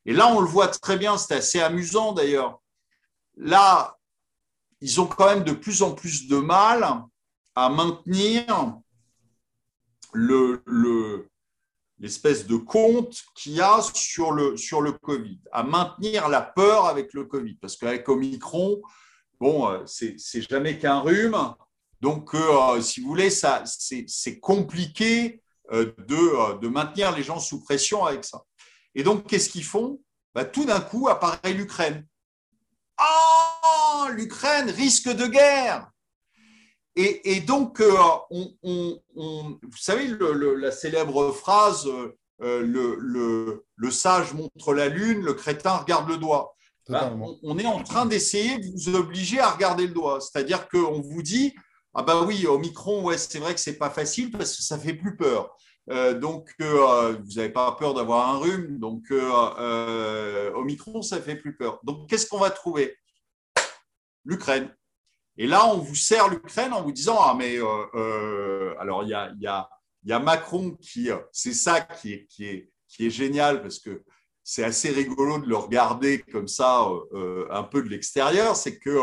Et 0.05 0.13
là, 0.13 0.27
on 0.27 0.39
le 0.39 0.48
voit 0.48 0.67
très 0.67 0.98
bien, 0.98 1.17
c'est 1.17 1.36
assez 1.36 1.62
amusant 1.62 2.13
d'ailleurs. 2.13 2.60
Là, 3.36 3.98
ils 4.79 5.00
ont 5.00 5.05
quand 5.05 5.27
même 5.27 5.43
de 5.43 5.53
plus 5.53 5.83
en 5.83 5.93
plus 5.93 6.27
de 6.27 6.38
mal 6.38 7.03
à 7.55 7.69
maintenir 7.69 8.81
l'espèce 12.01 12.48
de 12.48 12.58
compte 12.58 13.15
qu'il 13.36 13.53
y 13.53 13.62
a 13.62 13.79
sur 13.93 14.31
le, 14.31 14.58
sur 14.58 14.81
le 14.81 14.91
Covid, 14.91 15.39
à 15.51 15.62
maintenir 15.62 16.27
la 16.29 16.41
peur 16.41 16.88
avec 16.88 17.13
le 17.13 17.25
Covid. 17.25 17.53
Parce 17.62 17.77
qu'avec 17.77 18.10
Omicron, 18.10 18.81
bon, 19.39 19.70
euh, 19.70 19.86
c'est 19.86 20.17
jamais 20.50 20.79
qu'un 20.79 21.00
rhume. 21.01 21.38
Donc, 22.01 22.34
euh, 22.34 22.81
si 22.81 23.01
vous 23.01 23.08
voulez, 23.08 23.29
c'est 23.29 24.39
compliqué 24.39 25.43
euh, 25.72 25.93
de, 26.00 26.60
de, 26.60 26.67
maintenir 26.67 27.15
les 27.15 27.22
gens 27.22 27.39
sous 27.39 27.62
pression 27.63 28.03
avec 28.03 28.25
ça. 28.25 28.41
Et 28.96 29.03
donc, 29.03 29.27
qu'est-ce 29.27 29.50
qu'ils 29.50 29.63
font? 29.63 30.01
Bah, 30.34 30.43
Tout 30.43 30.65
d'un 30.65 30.81
coup, 30.81 31.08
apparaît 31.08 31.53
l'Ukraine. 31.53 32.03
Oh, 33.00 34.08
l'Ukraine 34.10 34.72
risque 34.72 35.10
de 35.10 35.27
guerre. 35.27 35.90
Et, 36.95 37.39
donc, 37.41 37.79
euh, 37.79 37.93
on, 38.31 39.00
vous 39.15 39.77
savez, 39.77 40.10
la 40.10 40.71
célèbre 40.71 41.31
phrase 41.31 41.88
euh, 42.41 42.62
le, 42.62 43.63
le, 43.75 43.91
sage 43.91 44.33
montre 44.33 44.74
la 44.74 44.89
lune, 44.89 45.21
le 45.21 45.33
crétin 45.33 45.77
regarde 45.77 46.10
le 46.10 46.17
doigt. 46.17 46.55
Bah, 46.89 47.15
on, 47.43 47.57
est 47.57 47.65
en 47.65 47.83
train 47.83 48.05
d'essayer 48.05 48.57
de 48.57 48.65
vous 48.65 48.95
obliger 48.95 49.39
à 49.39 49.51
regarder 49.51 49.88
le 49.88 49.93
doigt. 49.93 50.19
C'est-à-dire 50.19 50.67
qu'on 50.67 51.00
vous 51.01 51.21
dit 51.21 51.53
Ah, 51.93 52.03
bah 52.03 52.24
oui, 52.24 52.45
au 52.48 52.57
micron, 52.57 53.03
ouais, 53.03 53.17
c'est 53.17 53.39
vrai 53.39 53.53
que 53.53 53.62
c'est 53.62 53.77
pas 53.77 53.89
facile 53.89 54.31
parce 54.31 54.57
que 54.57 54.63
ça 54.63 54.77
fait 54.77 54.93
plus 54.93 55.15
peur. 55.15 55.55
Euh, 55.89 56.13
donc, 56.13 56.53
vous 56.60 57.33
n'avez 57.36 57.50
pas 57.50 57.71
peur 57.74 57.93
d'avoir 57.93 58.29
un 58.29 58.39
rhume. 58.39 58.79
Donc, 58.79 59.12
au 59.12 60.63
micron, 60.63 61.01
ça 61.01 61.21
fait 61.21 61.36
plus 61.36 61.55
peur. 61.55 61.79
Donc, 61.83 62.10
qu'est-ce 62.10 62.27
qu'on 62.27 62.39
va 62.39 62.50
trouver? 62.50 62.98
L'Ukraine. 64.25 64.75
Et 65.38 65.48
là, 65.48 65.66
on 65.68 65.78
vous 65.78 65.96
sert 65.96 66.28
l'Ukraine 66.28 66.74
en 66.74 66.84
vous 66.84 66.92
disant 66.92 67.18
Ah, 67.20 67.36
mais 67.38 67.58
euh, 67.58 67.86
euh, 67.96 68.76
alors, 68.80 69.04
il 69.04 69.10
y 69.10 69.48
a, 69.48 70.20
Macron 70.20 70.72
qui. 70.82 71.10
C'est 71.32 71.54
ça 71.54 71.82
qui 71.82 72.28
est, 72.40 72.70
génial 73.10 73.62
parce 73.62 73.80
que 73.80 74.04
c'est 74.44 74.64
assez 74.64 74.90
rigolo 74.90 75.40
de 75.40 75.48
le 75.48 75.56
regarder 75.56 76.20
comme 76.20 76.48
ça, 76.48 76.88
euh, 77.14 77.48
un 77.50 77.64
peu 77.64 77.82
de 77.82 77.90
l'extérieur. 77.90 78.56
C'est 78.56 78.78
que 78.78 79.00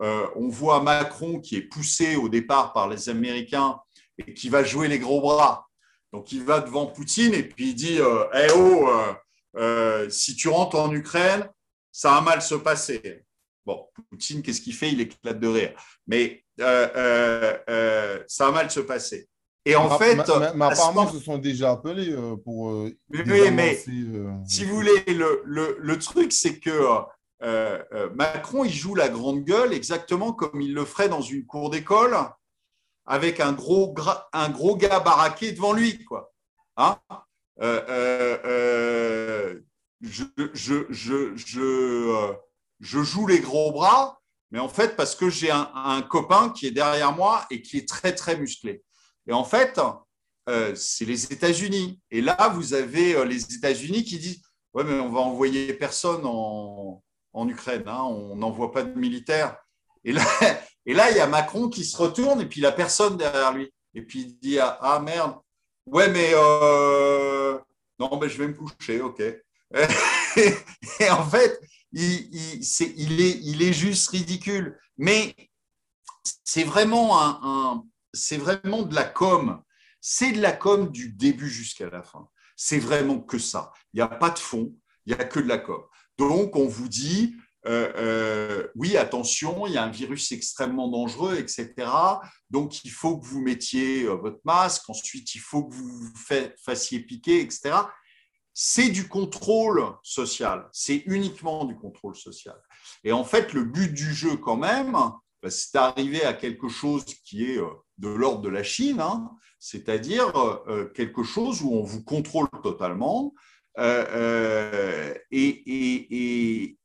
on 0.00 0.48
voit 0.48 0.82
Macron 0.82 1.40
qui 1.40 1.56
est 1.56 1.68
poussé 1.68 2.16
au 2.16 2.28
départ 2.28 2.72
par 2.72 2.88
les 2.88 3.08
Américains 3.08 3.78
et 4.16 4.32
qui 4.32 4.48
va 4.48 4.64
jouer 4.64 4.88
les 4.88 4.98
gros 4.98 5.20
bras. 5.20 5.66
Donc, 6.12 6.32
il 6.32 6.42
va 6.42 6.60
devant 6.60 6.86
Poutine 6.86 7.34
et 7.34 7.42
puis 7.42 7.70
il 7.70 7.74
dit 7.74 7.98
Eh 8.34 8.46
oh, 8.56 8.88
si 10.08 10.34
tu 10.34 10.48
rentres 10.48 10.76
en 10.76 10.92
Ukraine, 10.92 11.48
ça 11.92 12.12
va 12.12 12.20
mal 12.22 12.40
se 12.40 12.54
passer. 12.54 13.26
Bon, 13.68 13.86
Poutine, 14.08 14.40
qu'est-ce 14.40 14.62
qu'il 14.62 14.72
fait? 14.72 14.92
Il 14.92 15.02
éclate 15.02 15.38
de 15.38 15.46
rire. 15.46 15.74
Mais 16.06 16.42
euh, 16.58 16.88
euh, 16.96 17.58
euh, 17.68 18.24
ça 18.26 18.46
va 18.46 18.52
mal 18.52 18.70
se 18.70 18.80
passer. 18.80 19.28
Et 19.66 19.76
en 19.76 19.90
fait. 19.98 20.14
Mais, 20.54 20.64
apparemment, 20.64 21.06
ils 21.06 21.18
se 21.18 21.22
sont 21.22 21.36
déjà 21.36 21.72
appelés 21.72 22.16
pour. 22.46 22.68
oui, 22.72 23.50
mais 23.52 23.76
si 23.76 24.64
vous 24.64 24.74
voulez, 24.74 25.04
le, 25.08 25.76
le, 25.78 25.98
truc, 25.98 26.32
c'est 26.32 26.58
que 26.58 26.80
Macron, 28.14 28.64
il 28.64 28.72
joue 28.72 28.94
la 28.94 29.10
grande 29.10 29.44
gueule 29.44 29.74
exactement 29.74 30.32
comme 30.32 30.62
il 30.62 30.72
le 30.72 30.86
ferait 30.86 31.10
dans 31.10 31.20
une 31.20 31.44
cour 31.44 31.68
d'école 31.68 32.16
avec 33.04 33.38
un 33.38 33.52
gros, 33.52 33.94
un 34.32 34.48
gros 34.48 34.76
gars 34.76 35.00
baraqué 35.00 35.52
devant 35.52 35.74
lui. 35.74 36.06
Quoi. 36.06 36.32
Hein? 36.78 36.98
Je, 40.00 40.24
je, 40.54 40.86
je, 40.88 41.36
je 41.36 42.38
je 42.80 43.02
joue 43.02 43.26
les 43.26 43.40
gros 43.40 43.72
bras, 43.72 44.18
mais 44.50 44.58
en 44.58 44.68
fait, 44.68 44.96
parce 44.96 45.14
que 45.14 45.28
j'ai 45.28 45.50
un, 45.50 46.02
copain 46.02 46.50
qui 46.50 46.66
est 46.66 46.70
derrière 46.70 47.12
moi 47.12 47.44
et 47.50 47.60
qui 47.60 47.78
est 47.78 47.88
très, 47.88 48.14
très 48.14 48.36
musclé. 48.36 48.82
Et 49.26 49.32
en 49.32 49.44
fait, 49.44 49.78
euh, 50.48 50.74
c'est 50.74 51.04
les 51.04 51.32
États-Unis. 51.32 52.00
Et 52.10 52.22
là, 52.22 52.48
vous 52.54 52.72
avez 52.72 53.14
euh, 53.14 53.24
les 53.24 53.54
États-Unis 53.54 54.04
qui 54.04 54.18
disent 54.18 54.42
Ouais, 54.74 54.84
mais 54.84 54.98
on 55.00 55.10
va 55.10 55.20
envoyer 55.20 55.72
personne 55.74 56.22
en, 56.24 57.02
Ukraine, 57.48 57.84
hein, 57.86 58.02
on 58.02 58.36
n'envoie 58.36 58.72
pas 58.72 58.82
de 58.82 58.98
militaires. 58.98 59.56
Et 60.04 60.12
là, 60.12 60.24
et 60.86 60.94
là, 60.94 61.10
il 61.10 61.16
y 61.16 61.20
a 61.20 61.26
Macron 61.26 61.68
qui 61.68 61.84
se 61.84 61.96
retourne 61.96 62.40
et 62.40 62.46
puis 62.46 62.60
il 62.60 62.64
n'a 62.64 62.72
personne 62.72 63.16
derrière 63.16 63.52
lui. 63.52 63.72
Et 63.94 64.02
puis 64.02 64.20
il 64.20 64.38
dit 64.38 64.58
Ah, 64.58 64.78
ah 64.80 65.00
merde, 65.00 65.36
ouais, 65.86 66.08
mais 66.08 66.30
euh, 66.32 67.58
non, 67.98 68.18
mais 68.18 68.28
je 68.28 68.38
vais 68.38 68.48
me 68.48 68.54
coucher, 68.54 69.00
ok. 69.00 69.20
et 71.00 71.10
en 71.10 71.24
fait, 71.24 71.60
il, 71.92 73.62
est, 73.62 73.72
juste 73.72 74.08
ridicule. 74.08 74.78
Mais 74.96 75.34
c'est 76.44 76.64
vraiment, 76.64 77.20
un, 77.20 77.84
c'est 78.12 78.36
vraiment 78.36 78.82
de 78.82 78.94
la 78.94 79.04
com. 79.04 79.62
C'est 80.00 80.32
de 80.32 80.40
la 80.40 80.52
com 80.52 80.90
du 80.90 81.12
début 81.12 81.50
jusqu'à 81.50 81.90
la 81.90 82.02
fin. 82.02 82.28
C'est 82.56 82.78
vraiment 82.78 83.20
que 83.20 83.38
ça. 83.38 83.72
Il 83.92 83.98
n'y 83.98 84.02
a 84.02 84.08
pas 84.08 84.30
de 84.30 84.38
fond, 84.38 84.74
il 85.06 85.14
n'y 85.14 85.20
a 85.20 85.24
que 85.24 85.40
de 85.40 85.48
la 85.48 85.58
com. 85.58 85.80
Donc, 86.18 86.56
on 86.56 86.66
vous 86.66 86.88
dit, 86.88 87.36
euh, 87.66 87.92
euh, 87.96 88.68
oui, 88.74 88.96
attention, 88.96 89.66
il 89.66 89.74
y 89.74 89.76
a 89.76 89.84
un 89.84 89.90
virus 89.90 90.32
extrêmement 90.32 90.88
dangereux, 90.88 91.36
etc. 91.36 91.74
Donc, 92.50 92.84
il 92.84 92.90
faut 92.90 93.18
que 93.18 93.26
vous 93.26 93.40
mettiez 93.40 94.04
euh, 94.04 94.14
votre 94.14 94.40
masque. 94.44 94.88
Ensuite, 94.88 95.34
il 95.34 95.40
faut 95.40 95.64
que 95.64 95.74
vous 95.74 95.86
vous 95.86 96.12
fassiez 96.64 97.00
piquer, 97.00 97.40
etc 97.40 97.74
c'est 98.60 98.88
du 98.88 99.06
contrôle 99.06 99.84
social. 100.02 100.68
C'est 100.72 101.04
uniquement 101.06 101.64
du 101.64 101.76
contrôle 101.76 102.16
social. 102.16 102.60
Et 103.04 103.12
en 103.12 103.22
fait, 103.22 103.52
le 103.52 103.62
but 103.62 103.94
du 103.94 104.12
jeu, 104.12 104.36
quand 104.36 104.56
même, 104.56 104.94
bah, 104.94 105.48
c'est 105.48 105.72
d'arriver 105.74 106.24
à 106.24 106.32
quelque 106.32 106.68
chose 106.68 107.04
qui 107.04 107.52
est 107.52 107.58
euh, 107.58 107.68
de 107.98 108.08
l'ordre 108.08 108.40
de 108.40 108.48
la 108.48 108.64
Chine, 108.64 109.00
hein, 109.00 109.30
c'est-à-dire 109.60 110.36
euh, 110.66 110.86
quelque 110.86 111.22
chose 111.22 111.62
où 111.62 111.72
on 111.72 111.84
vous 111.84 112.02
contrôle 112.02 112.48
totalement. 112.64 113.32
Euh, 113.78 115.14
et, 115.30 116.76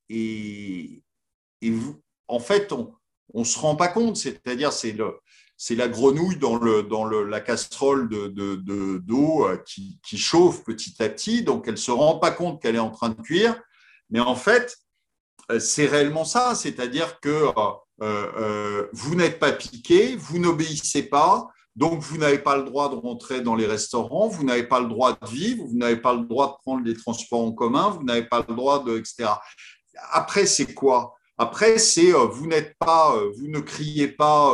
en 2.27 2.39
fait, 2.39 2.72
on 2.72 2.94
ne 3.34 3.44
se 3.44 3.58
rend 3.58 3.75
pas 3.75 3.88
compte, 3.88 4.18
c'est-à-dire 4.18 4.72
c'est 4.72 4.92
le, 4.92 5.18
c'est 5.65 5.75
la 5.75 5.88
grenouille 5.88 6.36
dans, 6.36 6.58
la 6.58 7.39
casserole 7.39 8.10
d'eau 8.10 8.27
de, 8.27 8.55
de, 8.58 9.01
euh, 9.10 9.55
qui, 9.65 9.98
qui, 10.05 10.17
chauffe 10.17 10.62
petit 10.65 11.01
à 11.01 11.08
petit, 11.08 11.41
donc 11.41 11.63
elle 11.67 11.75
ne 11.75 11.79
se 11.79 11.91
rend 11.91 12.20
pas 12.20 12.32
compte 12.32 12.62
qu'elle 12.62 12.75
est 12.75 12.79
en 12.79 12.91
train 12.91 13.08
de 13.08 13.22
cuire. 13.22 13.58
Mais 14.10 14.20
en 14.20 14.36
fait, 14.36 14.77
euh, 15.51 15.62
c'est 15.62 15.86
réellement 15.86 16.25
ça, 16.25 16.53
c'est-à-dire 16.53 17.22
que 17.22 17.48
euh, 18.01 18.88
vous 18.91 19.15
n'êtes 19.15 19.39
pas 19.39 19.53
piqué, 19.53 20.17
vous 20.17 20.38
n'obéissez 20.38 21.03
pas, 21.03 21.48
donc 21.77 22.01
vous 22.01 22.17
n'avez 22.17 22.39
pas 22.39 22.58
le 22.58 22.63
droit 22.63 22.89
de 22.89 22.96
rentrer 22.96 23.39
dans 23.39 23.55
les 23.55 23.65
restaurants, 23.65 24.27
vous 24.27 24.43
n'avez 24.43 24.67
pas 24.67 24.82
le 24.82 24.89
droit 24.89 25.13
de 25.13 25.29
vivre, 25.29 25.63
vous 25.65 25.77
n'avez 25.77 25.96
pas 25.96 26.13
le 26.13 26.25
droit 26.25 26.58
de 26.58 26.62
prendre 26.62 26.84
les 26.84 26.93
transports 26.93 27.39
en 27.39 27.53
commun, 27.53 27.89
vous 27.91 28.03
n'avez 28.03 28.25
pas 28.25 28.43
le 28.46 28.53
droit 28.53 28.84
de, 28.84 28.98
etc. 28.98 29.29
Après, 30.12 30.46
c'est 30.46 30.74
quoi? 30.74 31.15
Après, 31.38 31.77
c'est 31.77 32.12
vous 32.12 32.48
n'êtes 32.48 32.75
pas, 32.77 33.15
vous 33.38 33.48
ne 33.48 33.62
criez 33.62 34.10
pas 34.10 34.53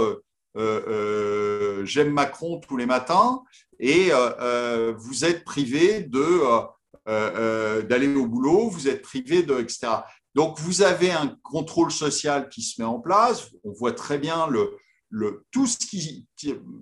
euh, 0.59 0.81
euh, 0.87 1.85
j'aime 1.85 2.11
Macron 2.11 2.59
tous 2.59 2.77
les 2.77 2.85
matins 2.85 3.41
et 3.79 4.09
euh, 4.11 4.93
vous 4.97 5.25
êtes 5.25 5.45
privé 5.45 6.01
de 6.01 6.41
d'aller 7.07 8.13
au 8.13 8.27
boulot, 8.27 8.69
vous 8.69 8.87
êtes 8.87 9.01
privé 9.01 9.41
de 9.41 9.59
etc. 9.59 9.87
Donc 10.35 10.59
vous 10.59 10.83
avez 10.83 11.11
un 11.11 11.35
contrôle 11.41 11.91
social 11.91 12.49
qui 12.49 12.61
se 12.61 12.79
met 12.79 12.87
en 12.87 12.99
place. 12.99 13.49
On 13.63 13.71
voit 13.71 13.93
très 13.93 14.19
bien 14.19 14.47
le, 14.47 14.77
le, 15.09 15.43
tout 15.49 15.65
ce 15.65 15.77
qui, 15.77 16.27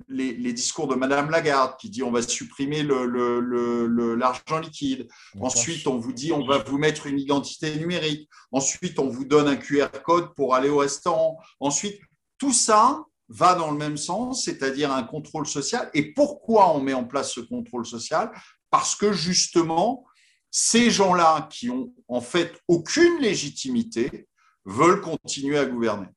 les, 0.10 0.34
les, 0.34 0.51
discours 0.51 0.88
de 0.88 0.96
Madame 0.96 1.29
Lagarde 1.29 1.77
qui 1.79 1.89
dit 1.89 2.03
on 2.03 2.12
va 2.12 2.22
supprimer 2.22 2.84
l'argent 2.84 3.05
le, 3.05 3.88
le, 3.88 4.62
liquide. 4.62 5.07
Ensuite, 5.39 5.88
on 5.88 5.98
vous 5.98 6.12
dit 6.12 6.34
on 6.34 6.46
va 6.46 6.57
vous 6.57 6.77
mettre 6.77 7.07
une 7.07 7.19
identité 7.19 7.74
numérique. 7.77 8.29
Ensuite, 8.51 9.00
on 9.00 9.07
vous 9.07 9.24
donne 9.24 9.48
un 9.48 9.55
QR 9.55 9.88
code 10.03 10.34
pour 10.36 10.55
aller 10.55 10.69
au 10.69 10.79
restaurant. 10.79 11.38
Ensuite, 11.62 12.01
tout 12.38 12.53
ça, 12.53 13.05
va 13.29 13.55
dans 13.55 13.72
le 13.72 13.77
même 13.77 13.98
sens, 13.98 14.46
c'est-à-dire 14.46 14.91
un 14.91 15.03
contrôle 15.03 15.46
social. 15.46 15.89
Et 15.93 16.13
pourquoi 16.13 16.75
on 16.75 16.81
met 16.81 16.93
en 16.93 17.05
place 17.05 17.34
ce 17.34 17.41
contrôle 17.41 17.86
social? 17.86 18.31
Parce 18.69 18.96
que 18.96 19.12
justement, 19.12 20.05
ces 20.50 20.89
gens-là 20.89 21.48
qui 21.51 21.69
ont 21.69 21.93
en 22.07 22.22
fait 22.22 22.60
aucune 22.67 23.19
légitimité 23.19 24.27
veulent 24.65 25.01
continuer 25.01 25.57
à 25.57 25.65
gouverner. 25.65 26.07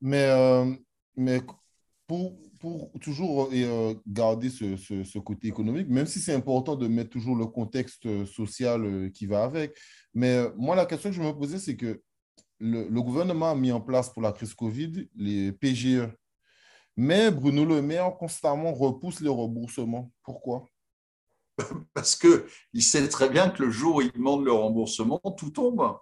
Mais, 0.00 0.26
euh, 0.26 0.72
mais 1.16 1.40
pour, 2.06 2.36
pour 2.60 2.90
toujours 3.00 3.50
euh, 3.52 3.94
garder 4.06 4.50
ce, 4.50 4.76
ce, 4.76 5.18
côté 5.18 5.48
économique, 5.48 5.88
même 5.88 6.06
si 6.06 6.20
c'est 6.20 6.34
important 6.34 6.76
de 6.76 6.88
mettre 6.88 7.10
toujours 7.10 7.36
le 7.36 7.46
contexte 7.46 8.24
social 8.26 9.10
qui 9.12 9.26
va 9.26 9.44
avec, 9.44 9.76
mais 10.12 10.44
moi, 10.56 10.76
la 10.76 10.86
question 10.86 11.10
que 11.10 11.16
je 11.16 11.22
me 11.22 11.32
posais, 11.32 11.58
c'est 11.58 11.76
que 11.76 12.02
le, 12.60 13.00
gouvernement 13.00 13.50
a 13.50 13.54
mis 13.54 13.72
en 13.72 13.80
place 13.80 14.10
pour 14.10 14.22
la 14.22 14.32
crise 14.32 14.54
Covid 14.54 15.08
les 15.16 15.52
PGE. 15.52 16.08
Mais 16.96 17.30
Bruno 17.30 17.64
Le 17.64 17.82
Maire 17.82 18.16
constamment 18.16 18.72
repousse 18.72 19.20
les 19.20 19.28
remboursements. 19.28 20.12
Pourquoi? 20.22 20.68
Parce 21.94 22.16
qu'il 22.16 22.82
sait 22.82 23.08
très 23.08 23.28
bien 23.28 23.50
que 23.50 23.62
le 23.62 23.70
jour 23.70 23.96
où 23.96 24.00
il 24.00 24.12
demande 24.12 24.44
le 24.44 24.52
remboursement, 24.52 25.20
tout 25.36 25.50
tombe. 25.50 25.98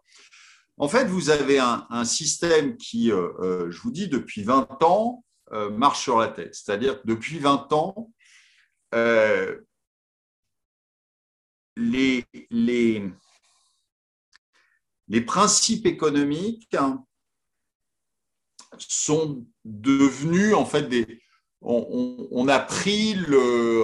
En 0.78 0.88
fait, 0.88 1.04
vous 1.04 1.30
avez 1.30 1.58
un, 1.58 2.04
système 2.04 2.76
qui, 2.76 3.12
euh, 3.12 3.28
euh, 3.40 3.70
je 3.70 3.80
vous 3.80 3.90
dis, 3.90 4.08
depuis 4.08 4.42
20 4.42 4.82
ans, 4.82 5.24
euh, 5.52 5.70
marche 5.70 6.00
sur 6.00 6.18
la 6.18 6.28
tête. 6.28 6.54
C'est-à-dire 6.54 7.00
que 7.00 7.06
depuis 7.06 7.38
20 7.38 7.72
ans, 7.72 8.10
les, 11.76 12.24
les, 12.50 13.10
les 15.12 15.20
principes 15.20 15.84
économiques 15.84 16.74
sont 18.78 19.46
devenus 19.64 20.54
en 20.54 20.64
fait 20.64 20.88
des. 20.88 21.20
On, 21.60 22.48
a 22.48 22.58
pris 22.58 23.12
le. 23.14 23.82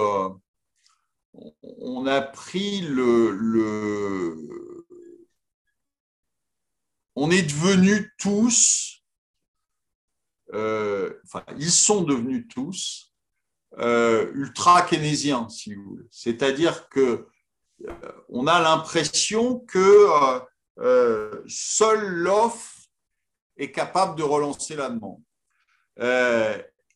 On 1.61 2.07
a 2.07 2.21
pris 2.21 2.81
le, 2.81 4.35
on 7.15 7.29
est 7.29 7.43
devenus 7.43 8.09
tous, 8.17 9.03
euh, 10.55 11.13
enfin, 11.25 11.45
ils 11.59 11.71
sont 11.71 12.01
devenus 12.01 12.47
tous 12.49 13.13
euh, 13.77 14.31
ultra-keynésiens, 14.33 15.47
si 15.47 15.75
vous 15.75 15.83
voulez. 15.83 16.07
C'est-à-dire 16.09 16.89
que 16.89 17.27
euh, 17.87 18.11
on 18.29 18.47
a 18.47 18.59
l'impression 18.59 19.59
que 19.59 20.07
seule 21.47 22.05
l'offre 22.05 22.75
est 23.57 23.71
capable 23.71 24.17
de 24.17 24.23
relancer 24.23 24.75
la 24.75 24.89
demande. 24.89 25.21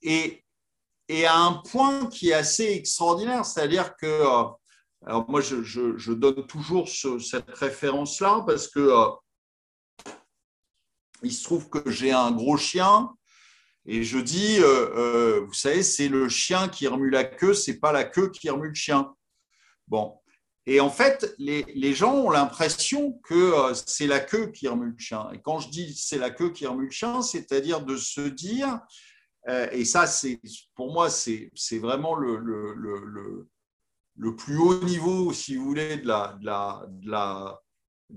et, 0.02 0.44
et 1.10 1.26
à 1.26 1.38
un 1.38 1.54
point 1.54 2.08
qui 2.08 2.30
est 2.30 2.34
assez 2.34 2.72
extraordinaire, 2.72 3.46
c'est-à-dire 3.46 3.96
que, 3.98 4.24
alors 5.06 5.30
moi 5.30 5.42
je, 5.42 6.12
donne 6.14 6.48
toujours 6.48 6.88
cette 6.88 7.50
référence-là 7.52 8.44
parce 8.48 8.68
que 8.70 8.90
il 11.24 11.34
se 11.34 11.44
trouve 11.44 11.70
que 11.70 11.90
j'ai 11.90 12.12
un 12.12 12.32
gros 12.32 12.58
chien 12.58 13.10
et 13.86 14.04
je 14.04 14.18
dis, 14.18 14.60
euh, 14.60 14.90
euh, 14.96 15.46
vous 15.46 15.54
savez, 15.54 15.84
c'est 15.84 16.08
le 16.08 16.30
chien 16.30 16.70
qui 16.70 16.88
remue 16.88 17.10
la 17.10 17.26
queue, 17.26 17.54
c'est 17.54 17.80
pas 17.80 17.92
la 17.92 18.06
queue 18.06 18.30
qui 18.30 18.50
remue 18.50 18.70
le 18.70 18.74
chien. 18.74 19.14
Bon. 19.88 20.20
Et 20.66 20.80
en 20.80 20.90
fait, 20.90 21.36
les, 21.38 21.94
gens 21.94 22.14
ont 22.14 22.30
l'impression 22.30 23.20
que 23.24 23.34
euh, 23.34 23.74
c'est 23.86 24.08
la 24.08 24.22
queue 24.22 24.48
qui 24.52 24.68
remue 24.68 24.92
le 24.92 24.98
chien. 24.98 25.30
Et 25.34 25.42
quand 25.42 25.60
je 25.60 25.70
dis 25.70 25.94
c'est 25.94 26.18
la 26.18 26.30
queue 26.30 26.52
qui 26.52 26.66
remue 26.66 26.86
le 26.86 26.92
chien, 26.92 27.22
c'est-à-dire 27.22 27.84
de 27.84 27.98
se 27.98 28.22
dire, 28.22 28.80
et 29.74 29.84
ça, 29.84 30.08
c'est 30.08 30.40
pour 30.74 30.94
moi, 30.94 31.10
c'est 31.10 31.52
vraiment 31.74 32.16
le, 32.16 32.38
le, 32.38 32.74
le, 34.16 34.36
plus 34.38 34.58
haut 34.58 34.82
niveau, 34.86 35.34
si 35.34 35.58
vous 35.58 35.66
voulez, 35.66 35.98
de 35.98 36.08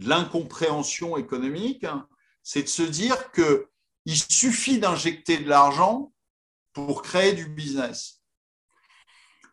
l'incompréhension 0.06 1.16
la, 1.16 1.16
de 1.16 1.20
économique, 1.24 1.82
hein, 1.82 2.06
c'est 2.44 2.62
de 2.62 2.68
se 2.68 2.84
dire 2.84 3.32
qu'il 3.32 4.16
suffit 4.16 4.78
d'injecter 4.78 5.38
de 5.38 5.48
l'argent 5.48 6.12
pour 6.72 7.02
créer 7.02 7.32
du 7.32 7.48
business. 7.48 8.22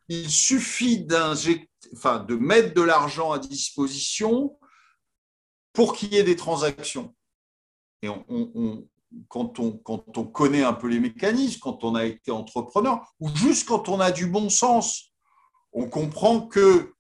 Il 0.09 0.29
suffit 0.29 1.00
enfin, 1.93 2.19
de 2.19 2.35
mettre 2.35 2.73
de 2.73 2.81
l'argent 2.81 3.31
à 3.31 3.39
disposition 3.39 4.57
pour 5.73 5.93
qu'il 5.95 6.13
y 6.13 6.17
ait 6.17 6.23
des 6.23 6.35
transactions. 6.35 7.15
Et 8.01 8.09
quand, 9.27 9.59
on, 9.59 9.71
connaît 9.71 10.63
un 10.63 10.73
peu 10.73 10.88
les 10.88 10.99
mécanismes, 10.99 11.60
quand 11.62 11.84
on 11.84 11.95
a 11.95 12.06
été 12.06 12.32
entrepreneur, 12.32 13.01
ou 13.19 13.29
juste 13.36 13.67
quand 13.67 13.89
on 13.89 13.99
a 13.99 14.12
du 14.12 14.27
bon 14.27 14.49
sens, 14.49 15.13
on 15.71 15.88
comprend 15.88 16.41
que 16.41 16.93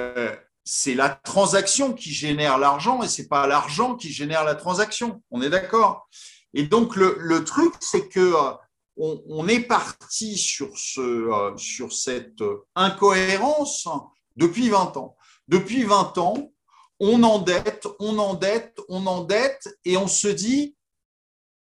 euh, 0.00 0.36
c'est 0.64 0.94
la 0.94 1.10
transaction 1.10 1.92
qui 1.92 2.12
génère 2.12 2.58
l'argent 2.58 3.02
et 3.02 3.08
c'est 3.08 3.28
pas 3.28 3.46
l'argent 3.46 3.96
qui 3.96 4.10
génère 4.12 4.44
la 4.44 4.54
transaction. 4.54 5.22
On 5.30 5.42
est 5.42 5.50
d'accord? 5.50 6.08
Et 6.54 6.64
donc 6.64 6.96
le, 6.96 7.44
truc, 7.44 7.74
c'est 7.80 8.08
que 8.08 8.20
euh, 8.20 8.52
on, 8.96 9.46
est 9.48 9.60
parti 9.60 10.38
sur, 10.38 10.76
ce, 10.76 11.00
euh, 11.00 11.56
sur 11.56 11.92
cette 11.92 12.42
incohérence 12.74 13.88
depuis 14.36 14.68
20 14.68 14.96
ans. 14.96 15.16
Depuis 15.48 15.84
20 15.84 16.18
ans, 16.18 16.52
on 17.00 17.22
endette, 17.22 17.86
on 17.98 18.18
endette, 18.18 18.80
on 18.88 19.06
endette 19.06 19.68
et 19.84 19.96
on 19.96 20.08
se 20.08 20.28
dit 20.28 20.76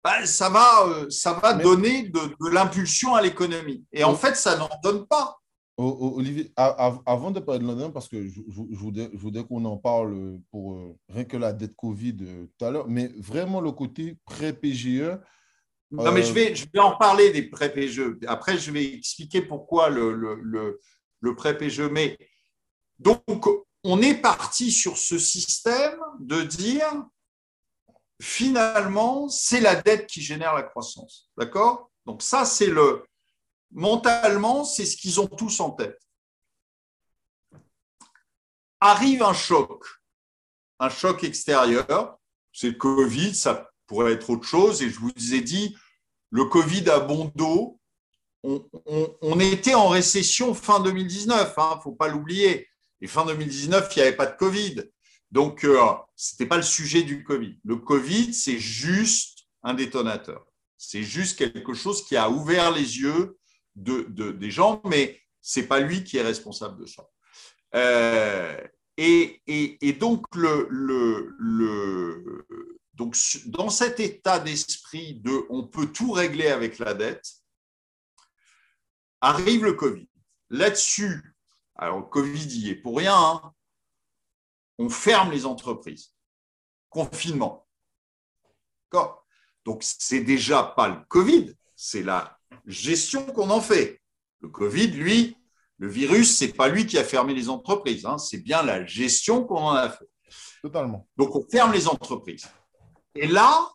bah, 0.04 0.26
ça 0.26 0.50
va, 0.50 0.88
euh, 0.88 1.10
ça 1.10 1.34
va 1.34 1.54
donner 1.54 2.04
de, 2.04 2.20
de 2.20 2.50
l'impulsion 2.50 3.16
à 3.16 3.22
l'économie. 3.22 3.84
Et 3.92 4.04
en 4.04 4.16
fait, 4.16 4.36
ça 4.36 4.58
n'en 4.58 4.70
donne 4.82 5.06
pas. 5.06 5.38
Olivier, 5.80 6.52
avant 6.56 7.30
de 7.30 7.40
parler 7.40 7.60
de 7.62 7.68
London, 7.68 7.92
parce 7.92 8.08
que 8.08 8.28
je, 8.28 8.42
voudrais, 8.48 9.44
qu'on 9.44 9.64
en 9.66 9.78
parle 9.78 10.40
pour 10.50 10.74
euh, 10.74 10.98
rien 11.08 11.24
que 11.24 11.38
la 11.38 11.54
dette 11.54 11.76
Covid 11.76 12.18
euh, 12.22 12.48
tout 12.58 12.66
à 12.66 12.72
l'heure, 12.72 12.88
mais 12.88 13.12
vraiment 13.18 13.62
le 13.62 13.72
côté 13.72 14.18
pré-PGE. 14.26 15.20
Non, 15.92 16.12
mais 16.12 16.24
je 16.24 16.34
vais, 16.34 16.56
je 16.56 16.66
vais 16.74 16.80
en 16.80 16.98
parler 16.98 17.30
des 17.32 17.44
pré-PGE. 17.44 18.18
Après, 18.26 18.58
je 18.58 18.72
vais 18.72 18.96
expliquer 18.96 19.44
pourquoi 19.44 19.90
le, 19.90 20.14
le, 20.14 20.80
le, 21.22 21.36
pré-PGE. 21.36 21.90
Mais 21.92 22.18
donc, 23.00 23.48
on 23.84 24.02
est 24.02 24.16
parti 24.16 24.72
sur 24.72 24.98
ce 24.98 25.20
système 25.20 26.00
de 26.20 26.42
dire 26.42 27.06
finalement, 28.22 29.30
c'est 29.30 29.62
la 29.62 29.76
dette 29.76 30.08
qui 30.08 30.22
génère 30.22 30.56
la 30.56 30.64
croissance. 30.64 31.30
D'accord? 31.38 31.92
Donc, 32.06 32.24
ça, 32.24 32.46
c'est 32.46 32.68
le, 32.68 33.06
mentalement, 33.72 34.64
c'est 34.64 34.86
ce 34.86 34.98
qu'ils 34.98 35.20
ont 35.20 35.28
tous 35.28 35.60
en 35.60 35.72
tête. 35.72 36.00
Arrive 38.80 39.24
un 39.24 39.34
choc, 39.34 39.86
un 40.80 40.90
choc 40.90 41.24
extérieur, 41.24 42.18
c'est 42.54 42.70
le 42.70 42.76
Covid, 42.76 43.34
ça 43.36 43.72
pourrait 43.88 44.14
être 44.14 44.30
autre 44.30 44.48
chose, 44.48 44.82
et 44.82 44.90
je 44.90 45.00
vous 45.00 45.34
ai 45.34 45.42
dit, 45.42 45.76
le 46.30 46.46
Covid 46.46 46.90
a 46.90 47.00
bon 47.00 47.32
dos, 47.36 47.80
on, 48.44 49.40
était 49.40 49.74
en 49.74 49.90
récession 49.90 50.54
fin 50.54 50.80
2019, 50.80 51.54
il 51.58 51.76
ne 51.76 51.82
faut 51.82 51.92
pas 51.92 52.08
l'oublier, 52.08 52.68
et 53.02 53.08
fin 53.08 53.26
2019, 53.26 53.90
il 53.96 54.00
n'y 54.00 54.08
avait 54.08 54.16
pas 54.16 54.26
de 54.26 54.38
Covid. 54.38 54.84
Donc, 55.32 55.64
euh, 55.64 55.80
ce 56.16 56.34
n'était 56.34 56.48
pas 56.48 56.58
le 56.58 56.64
sujet 56.64 57.04
du 57.04 57.24
Covid. 57.24 57.60
Le 57.64 57.76
Covid, 57.78 58.34
c'est 58.34 58.60
juste 58.60 59.48
un 59.64 59.74
détonateur. 59.74 60.46
C'est 60.78 61.04
juste 61.04 61.38
quelque 61.38 61.74
chose 61.74 62.06
qui 62.06 62.16
a 62.16 62.30
ouvert 62.30 62.72
les 62.72 63.00
yeux 63.00 63.38
de, 63.76 64.32
des 64.32 64.52
gens, 64.52 64.82
mais 64.86 65.20
ce 65.42 65.60
n'est 65.60 65.68
pas 65.68 65.80
lui 65.80 66.04
qui 66.04 66.18
est 66.18 66.24
responsable 66.24 66.82
de 66.82 66.86
ça. 66.86 67.08
Euh, 67.76 68.58
et, 68.98 69.42
donc, 70.00 70.26
dans 73.46 73.70
cet 73.70 74.00
état 74.00 74.40
d'esprit 74.40 75.16
de 75.16 75.46
on 75.50 75.68
peut 75.68 75.88
tout 75.88 76.12
régler 76.12 76.48
avec 76.48 76.80
la 76.80 76.94
dette, 76.94 77.26
arrive 79.22 79.66
le 79.66 79.74
Covid. 79.74 80.08
Là-dessus, 80.50 81.37
alors 81.78 82.00
le 82.00 82.06
Covid 82.06 82.48
y 82.48 82.70
est 82.70 82.76
pour 82.76 82.98
rien, 82.98 83.16
hein. 83.16 83.54
on 84.78 84.90
ferme 84.90 85.32
les 85.32 85.46
entreprises. 85.46 86.14
Confinement. 86.90 87.68
Donc, 89.66 89.84
c'est 89.84 90.22
déjà 90.22 90.64
pas 90.64 90.88
le 90.88 91.04
Covid, 91.10 91.54
c'est 91.76 92.02
la 92.02 92.40
gestion 92.66 93.26
qu'on 93.26 93.50
en 93.50 93.62
fait. 93.62 94.02
Le 94.40 94.50
Covid, 94.50 94.88
lui, 94.88 95.36
le 95.78 95.90
virus, 95.90 96.38
c'est 96.38 96.54
pas 96.54 96.70
lui 96.70 96.86
qui 96.86 96.98
a 96.98 97.04
fermé 97.04 97.34
les 97.34 97.50
entreprises, 97.50 98.06
hein. 98.06 98.18
c'est 98.18 98.38
bien 98.38 98.64
la 98.64 98.86
gestion 98.86 99.44
qu'on 99.44 99.64
en 99.64 99.74
a 99.74 99.90
fait. 99.90 100.08
Totalement. 100.62 101.08
Donc 101.18 101.36
on 101.36 101.46
ferme 101.50 101.74
les 101.74 101.88
entreprises. 101.88 102.48
Et 103.16 103.28
là, 103.28 103.70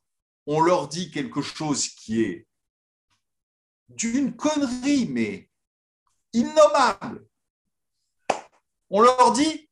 on 0.47 0.61
leur 0.61 0.89
dit 0.89 1.11
quelque 1.11 1.43
chose 1.43 1.89
qui 1.89 2.23
est 2.23 2.47
d'une 3.89 4.35
connerie, 4.35 5.09
mais 5.11 5.51
innommable. 6.33 7.27
On 8.95 9.01
leur 9.01 9.33
dit, 9.33 9.71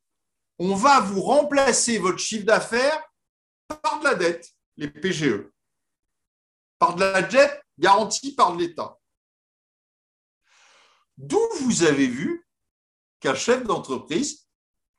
on 0.58 0.74
va 0.74 1.00
vous 1.00 1.20
remplacer 1.20 1.98
votre 1.98 2.18
chiffre 2.18 2.46
d'affaires 2.46 3.02
par 3.68 4.00
de 4.00 4.04
la 4.04 4.14
dette, 4.14 4.48
les 4.78 4.88
PGE, 4.88 5.46
par 6.78 6.96
de 6.96 7.04
la 7.04 7.20
dette 7.20 7.62
garantie 7.78 8.34
par 8.34 8.56
l'État. 8.56 8.98
D'où 11.18 11.40
vous 11.60 11.82
avez 11.82 12.06
vu 12.06 12.46
qu'un 13.20 13.34
chef 13.34 13.62
d'entreprise 13.64 14.48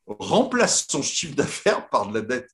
remplace 0.06 0.86
son 0.88 1.02
chiffre 1.02 1.36
d'affaires 1.36 1.90
par 1.90 2.08
de 2.08 2.14
la 2.14 2.22
dette. 2.22 2.52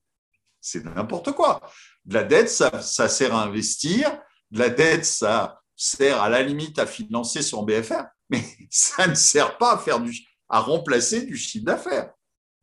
C'est 0.61 0.85
n'importe 0.85 1.33
quoi. 1.33 1.61
De 2.05 2.13
la 2.13 2.23
dette, 2.23 2.49
ça, 2.49 2.81
sert 2.81 3.35
à 3.35 3.43
investir. 3.43 4.09
De 4.51 4.59
la 4.59 4.69
dette, 4.69 5.05
ça 5.05 5.61
sert 5.75 6.21
à 6.21 6.29
la 6.29 6.43
limite 6.43 6.79
à 6.79 6.87
financer 6.87 7.41
son 7.41 7.63
BFR. 7.63 8.03
Mais 8.29 8.43
ça 8.71 9.05
ne 9.05 9.15
sert 9.15 9.57
pas 9.57 9.73
à, 9.73 9.77
faire 9.77 9.99
du, 9.99 10.13
à 10.49 10.59
remplacer 10.59 11.25
du 11.25 11.35
chiffre 11.35 11.65
d'affaires. 11.65 12.11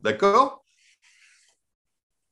D'accord? 0.00 0.64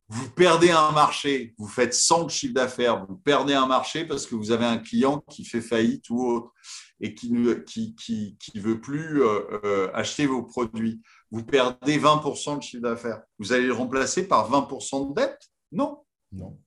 Vous 0.09 0.29
perdez 0.31 0.71
un 0.71 0.91
marché, 0.93 1.55
vous 1.57 1.67
faites 1.67 1.95
100 1.95 2.25
de 2.25 2.31
chiffre 2.31 2.53
d'affaires, 2.53 3.07
vous 3.07 3.17
perdez 3.17 3.55
un 3.55 3.67
marché 3.67 4.05
parce 4.05 4.27
que 4.27 4.35
vous 4.35 4.51
avez 4.51 4.67
un 4.67 4.77
client 4.77 5.25
qui 5.31 5.43
fait 5.45 5.63
faillite 5.63 6.11
ou 6.11 6.23
autre 6.27 6.53
et 7.01 7.15
qui 7.15 7.33
ne 7.33 7.55
qui, 7.55 7.95
qui, 7.95 8.37
qui 8.39 8.61
veut 8.61 8.79
plus 8.79 9.23
euh, 9.23 9.41
euh, 9.65 9.91
acheter 9.95 10.27
vos 10.27 10.43
produits. 10.43 11.01
Vous 11.31 11.43
perdez 11.45 11.99
20% 11.99 12.59
de 12.59 12.63
chiffre 12.63 12.83
d'affaires. 12.83 13.23
Vous 13.39 13.55
allez 13.55 13.67
le 13.67 13.73
remplacer 13.73 14.29
par 14.29 14.51
20% 14.51 15.11
de 15.11 15.15
dette? 15.15 15.41
Non. 15.73 16.05
Non. 16.31 16.59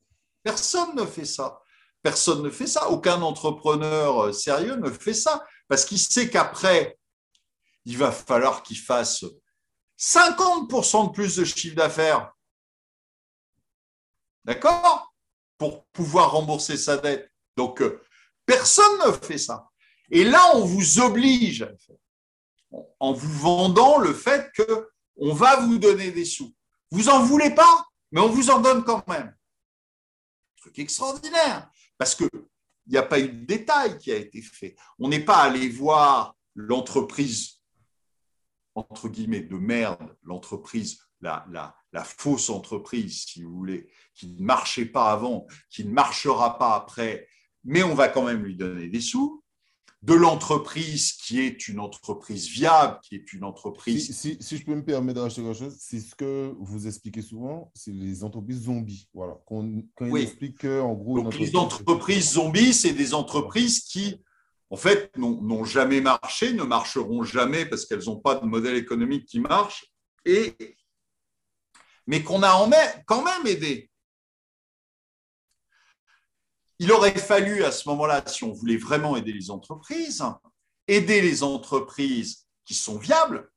Personne 0.43 0.95
ne 0.95 1.05
fait 1.05 1.25
ça. 1.25 1.61
Personne 2.01 2.41
ne 2.41 2.49
fait 2.49 2.67
ça. 2.67 2.89
Aucun 2.89 3.21
entrepreneur 3.21 4.25
euh, 4.25 4.31
sérieux 4.31 4.75
ne 4.75 4.89
fait 4.89 5.13
ça 5.13 5.45
parce 5.67 5.85
qu'il 5.85 5.99
sait 5.99 6.29
qu'après, 6.29 6.97
il 7.85 7.97
va 7.97 8.11
falloir 8.11 8.63
qu'il 8.63 8.79
fasse 8.79 9.23
50% 9.97 11.07
de 11.07 11.11
plus 11.11 11.35
de 11.37 11.45
chiffre 11.45 11.75
d'affaires 11.75 12.35
D'accord? 14.45 15.13
Pour 15.57 15.85
pouvoir 15.87 16.31
rembourser 16.31 16.77
sa 16.77 16.97
dette. 16.97 17.31
Donc, 17.57 17.81
euh, 17.81 18.01
personne 18.45 18.99
ne 19.05 19.11
fait 19.11 19.39
ça. 19.39 19.69
Et 20.11 20.23
là, 20.23 20.55
on 20.55 20.63
vous 20.63 20.99
oblige 20.99 21.67
en 22.99 23.13
vous 23.13 23.39
vendant 23.39 23.97
le 23.97 24.13
fait 24.13 24.51
qu'on 24.55 25.33
va 25.33 25.61
vous 25.61 25.79
donner 25.79 26.11
des 26.11 26.25
sous. 26.25 26.53
Vous 26.91 27.09
en 27.09 27.23
voulez 27.23 27.55
pas, 27.55 27.87
mais 28.11 28.21
on 28.21 28.29
vous 28.29 28.49
en 28.49 28.59
donne 28.59 28.83
quand 28.83 29.07
même. 29.07 29.35
Truc 30.57 30.77
extraordinaire, 30.79 31.69
parce 31.97 32.13
qu'il 32.13 32.29
n'y 32.87 32.97
a 32.97 33.03
pas 33.03 33.19
eu 33.19 33.29
de 33.29 33.45
détail 33.45 33.97
qui 33.97 34.11
a 34.11 34.15
été 34.15 34.41
fait. 34.41 34.75
On 34.99 35.07
n'est 35.07 35.23
pas 35.23 35.37
allé 35.37 35.69
voir 35.69 36.35
l'entreprise, 36.53 37.54
entre 38.75 39.09
guillemets, 39.09 39.41
de 39.41 39.57
merde, 39.57 40.15
l'entreprise, 40.23 40.99
la, 41.21 41.45
la, 41.49 41.75
la 41.93 42.03
fausse 42.03 42.49
entreprise, 42.49 43.23
si 43.25 43.41
vous 43.41 43.55
voulez, 43.55 43.87
qui 44.13 44.27
ne 44.27 44.43
marchait 44.43 44.85
pas 44.85 45.11
avant, 45.11 45.47
qui 45.69 45.85
ne 45.85 45.91
marchera 45.91 46.57
pas 46.57 46.75
après, 46.75 47.27
mais 47.63 47.83
on 47.83 47.95
va 47.95 48.09
quand 48.09 48.23
même 48.23 48.43
lui 48.43 48.55
donner 48.55 48.87
des 48.87 49.01
sous, 49.01 49.43
de 50.05 50.13
l'entreprise 50.13 51.13
qui 51.13 51.39
est 51.39 51.67
une 51.67 51.79
entreprise 51.79 52.47
viable, 52.47 52.99
qui 53.01 53.15
est 53.15 53.33
une 53.33 53.43
entreprise... 53.43 54.15
Si, 54.15 54.37
si, 54.39 54.57
je 54.57 54.63
peux 54.63 54.75
me 54.75 54.85
permettre 54.85 55.23
d'acheter 55.23 55.41
quelque 55.41 55.57
chose, 55.57 55.75
c'est 55.79 55.99
ce 55.99 56.13
que 56.13 56.53
vous 56.59 56.85
expliquez 56.85 57.23
souvent, 57.23 57.71
c'est 57.73 57.91
les 57.91 58.23
entreprises 58.23 58.63
zombies. 58.63 59.09
Voilà. 59.15 59.35
Quand, 59.47 59.65
explique 60.15 60.61
qu'en 60.61 60.93
gros... 60.93 61.21
Donc 61.21 61.39
les 61.39 61.55
entreprises 61.55 62.33
zombies, 62.33 62.73
c'est 62.73 62.93
des 62.93 63.15
entreprises 63.15 63.79
qui, 63.79 64.21
en 64.69 64.77
fait, 64.77 65.15
n'ont 65.17 65.63
jamais 65.63 66.01
marché, 66.01 66.53
ne 66.53 66.63
marcheront 66.63 67.23
jamais 67.23 67.65
parce 67.65 67.85
qu'elles 67.85 68.05
n'ont 68.05 68.19
pas 68.19 68.35
de 68.35 68.45
modèle 68.45 68.75
économique 68.75 69.25
qui 69.25 69.39
marche, 69.39 69.85
mais 72.07 72.23
qu'on 72.23 72.41
a 72.43 72.69
quand 73.05 73.23
même 73.23 73.45
aidé. 73.45 73.91
Il 76.79 76.91
aurait 76.91 77.17
fallu 77.17 77.63
à 77.63 77.71
ce 77.71 77.87
moment-là, 77.89 78.23
si 78.27 78.43
on 78.43 78.51
voulait 78.51 78.77
vraiment 78.77 79.15
aider 79.15 79.31
les 79.31 79.49
entreprises, 79.49 80.23
aider 80.87 81.21
les 81.21 81.43
entreprises 81.43 82.47
qui 82.65 82.73
sont 82.73 82.97
viables, 82.97 83.49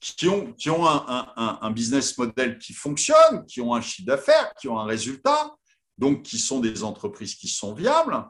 qui 0.00 0.28
ont, 0.28 0.86
un, 0.86 1.70
business 1.70 2.16
model 2.18 2.58
qui 2.58 2.72
fonctionne, 2.72 3.46
qui 3.46 3.60
ont 3.60 3.74
un 3.74 3.80
chiffre 3.80 4.06
d'affaires, 4.06 4.52
qui 4.60 4.68
ont 4.68 4.78
un 4.78 4.84
résultat, 4.84 5.54
donc 5.98 6.22
qui 6.22 6.38
sont 6.38 6.60
des 6.60 6.84
entreprises 6.84 7.34
qui 7.34 7.48
sont 7.48 7.74
viables, 7.74 8.24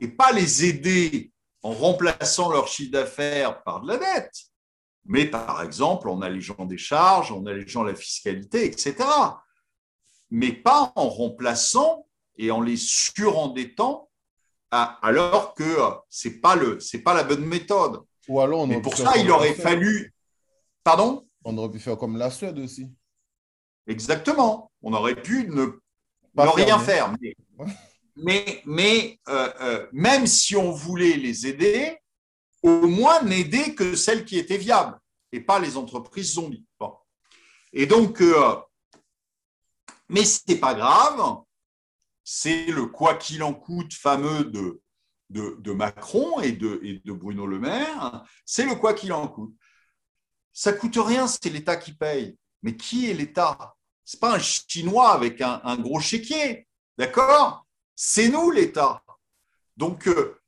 et 0.00 0.08
pas 0.08 0.32
les 0.32 0.64
aider 0.64 1.32
en 1.62 1.72
remplaçant 1.72 2.50
leur 2.50 2.68
chiffre 2.68 2.92
d'affaires 2.92 3.62
par 3.62 3.82
de 3.82 3.88
la 3.88 3.98
dette 3.98 4.52
mais 5.04 5.26
par 5.26 5.62
exemple 5.62 6.08
en 6.08 6.22
allégeant 6.22 6.64
des 6.64 6.78
charges, 6.78 7.32
en 7.32 7.46
allégeant 7.46 7.82
la 7.82 7.94
fiscalité, 7.94 8.66
etc. 8.66 8.96
Mais 10.30 10.52
pas 10.52 10.92
en 10.96 11.08
remplaçant 11.08 12.06
et 12.36 12.50
en 12.50 12.60
les 12.60 12.76
surendettant 12.76 14.08
alors 14.70 15.52
que 15.54 15.76
ce 16.08 16.28
n'est 16.28 16.34
pas, 16.34 16.56
pas 17.04 17.14
la 17.14 17.24
bonne 17.24 17.44
méthode. 17.44 18.02
Ou 18.28 18.40
alors 18.40 18.66
Mais 18.66 18.80
pour 18.80 18.96
ça, 18.96 19.16
il 19.18 19.30
aurait 19.30 19.54
fallu... 19.54 20.14
Pardon? 20.82 21.28
On 21.44 21.58
aurait 21.58 21.70
pu 21.70 21.78
faire 21.78 21.98
comme 21.98 22.16
la 22.16 22.30
Suède 22.30 22.58
aussi. 22.58 22.90
Exactement. 23.86 24.70
On 24.80 24.94
aurait 24.94 25.20
pu 25.20 25.46
ne, 25.48 25.78
rien 26.36 26.78
faire. 26.78 27.12
Mais, 27.20 27.36
mais, 28.16 29.20
euh, 29.28 29.52
euh, 29.60 29.86
même 29.92 30.26
si 30.26 30.56
on 30.56 30.70
voulait 30.70 31.16
les 31.16 31.46
aider, 31.46 31.98
au 32.62 32.86
moins 32.86 33.22
n'aider 33.22 33.74
que 33.74 33.96
celles 33.96 34.24
qui 34.24 34.38
étaient 34.38 34.58
viables 34.58 34.98
et 35.32 35.40
pas 35.40 35.58
les 35.58 35.76
entreprises 35.76 36.34
zombies. 36.34 36.66
Et 37.72 37.86
donc, 37.86 38.20
euh, 38.20 38.56
mais 40.08 40.24
ce 40.24 40.40
n'est 40.46 40.58
pas 40.58 40.74
grave, 40.74 41.38
c'est 42.22 42.66
le 42.66 42.86
quoi 42.86 43.14
qu'il 43.14 43.42
en 43.42 43.54
coûte 43.54 43.94
fameux 43.94 44.44
de, 44.44 44.82
de, 45.30 45.72
Macron 45.72 46.40
et 46.40 46.52
de, 46.52 46.80
et 46.82 47.00
de 47.04 47.12
Bruno 47.12 47.46
Le 47.46 47.58
Maire, 47.58 48.22
c'est 48.44 48.66
le 48.66 48.74
quoi 48.74 48.92
qu'il 48.92 49.12
en 49.12 49.26
coûte. 49.26 49.54
Ça 50.52 50.74
coûte 50.74 50.98
rien, 50.98 51.26
c'est 51.26 51.48
l'État 51.48 51.76
qui 51.76 51.94
paye. 51.94 52.36
Mais 52.62 52.76
qui 52.76 53.10
est 53.10 53.14
l'État? 53.14 53.74
Ce 54.04 54.16
n'est 54.16 54.20
pas 54.20 54.34
un 54.34 54.38
Chinois 54.38 55.12
avec 55.12 55.40
un, 55.40 55.76
gros 55.78 56.00
chéquier, 56.00 56.68
d'accord? 56.98 57.66
C'est 57.94 58.28
nous 58.28 58.50
l'État. 58.50 59.02
Donc, 59.76 60.06
euh, 60.08 60.40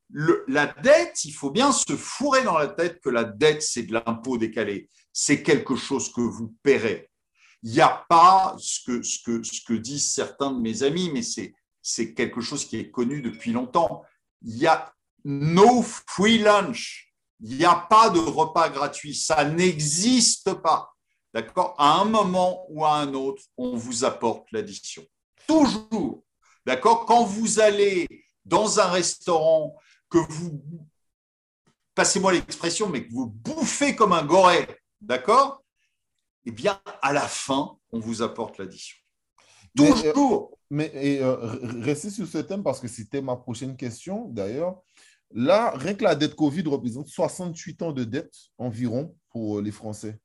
la 0.49 0.67
dette, 0.67 1.25
il 1.25 1.33
faut 1.33 1.51
bien 1.51 1.73
se 1.73 1.97
fourrer 1.97 2.43
dans 2.43 2.59
la 2.59 2.69
tête 2.69 3.01
que 3.01 3.11
la 3.11 3.25
dette, 3.25 3.63
c'est 3.63 3.83
de 3.83 3.93
l'impôt 3.93 4.39
décalé. 4.39 4.89
C'est 5.13 5.43
quelque 5.43 5.77
chose 5.77 6.13
que 6.13 6.21
vous 6.21 6.55
paierez. 6.63 7.11
Il 7.63 7.73
n'y 7.73 7.81
a 7.81 8.05
pas 8.09 8.55
ce 8.59 8.81
que, 8.85 9.03
ce, 9.03 9.19
que, 9.25 9.43
ce 9.43 9.61
que 9.65 9.73
disent 9.73 10.11
certains 10.11 10.53
de 10.53 10.61
mes 10.61 10.83
amis, 10.83 11.11
mais 11.13 11.23
c'est 11.23 12.15
quelque 12.15 12.41
chose 12.41 12.67
qui 12.67 12.77
est 12.77 12.91
connu 12.91 13.23
depuis 13.23 13.53
longtemps. 13.53 14.03
Il 14.43 14.57
y 14.57 14.67
a 14.67 14.93
no 15.25 15.83
free 15.83 16.39
lunch. 16.39 17.13
Il 17.41 17.57
n'y 17.57 17.65
a 17.65 17.75
pas 17.75 18.11
de 18.11 18.19
repas 18.19 18.69
gratuit. 18.69 19.15
Ça 19.15 19.45
n'existe 19.45 20.55
pas. 20.55 20.95
D'accord? 21.33 21.75
À 21.79 22.01
un 22.01 22.05
moment 22.05 22.67
ou 22.69 22.85
à 22.85 22.95
un 22.97 23.13
autre, 23.15 23.43
on 23.57 23.77
vous 23.77 24.05
apporte 24.05 24.47
l'addition. 24.53 25.05
Toujours. 25.47 26.24
D'accord? 26.67 27.05
Quand 27.07 27.25
vous 27.25 27.61
allez 27.61 28.07
dans 28.45 28.81
un 28.81 28.87
restaurant 28.87 29.77
que 30.09 30.19
vous, 30.19 30.63
passez-moi 31.95 32.33
l'expression, 32.33 32.89
mais 32.89 33.07
que 33.07 33.13
vous 33.13 33.27
bouffez 33.27 33.95
comme 33.95 34.13
un 34.13 34.25
goret, 34.25 34.79
d'accord? 35.01 35.63
Eh 36.47 36.51
bien, 36.51 36.81
à 37.03 37.13
la 37.13 37.27
fin, 37.27 37.77
on 37.91 37.99
vous 37.99 38.23
apporte 38.23 38.59
l'addition. 38.59 38.97
Toujours. 39.77 40.59
Mais, 40.71 40.91
euh, 41.21 41.37
restez 41.81 42.11
sur 42.11 42.27
ce 42.27 42.39
thème 42.39 42.63
parce 42.63 42.81
que 42.81 42.89
c'était 42.89 43.23
ma 43.23 43.37
prochaine 43.37 43.77
question 43.77 44.29
d'ailleurs. 44.29 44.81
Là, 45.31 45.73
rien 45.77 45.95
que 45.95 46.05
la 46.05 46.15
dette 46.15 46.35
Covid 46.35 46.63
représente 46.63 47.09
68 47.09 47.83
ans 47.83 47.93
de 47.93 48.05
dette 48.05 48.35
environ 48.59 49.17
pour 49.31 49.61
les 49.61 49.73
Français. 49.73 50.21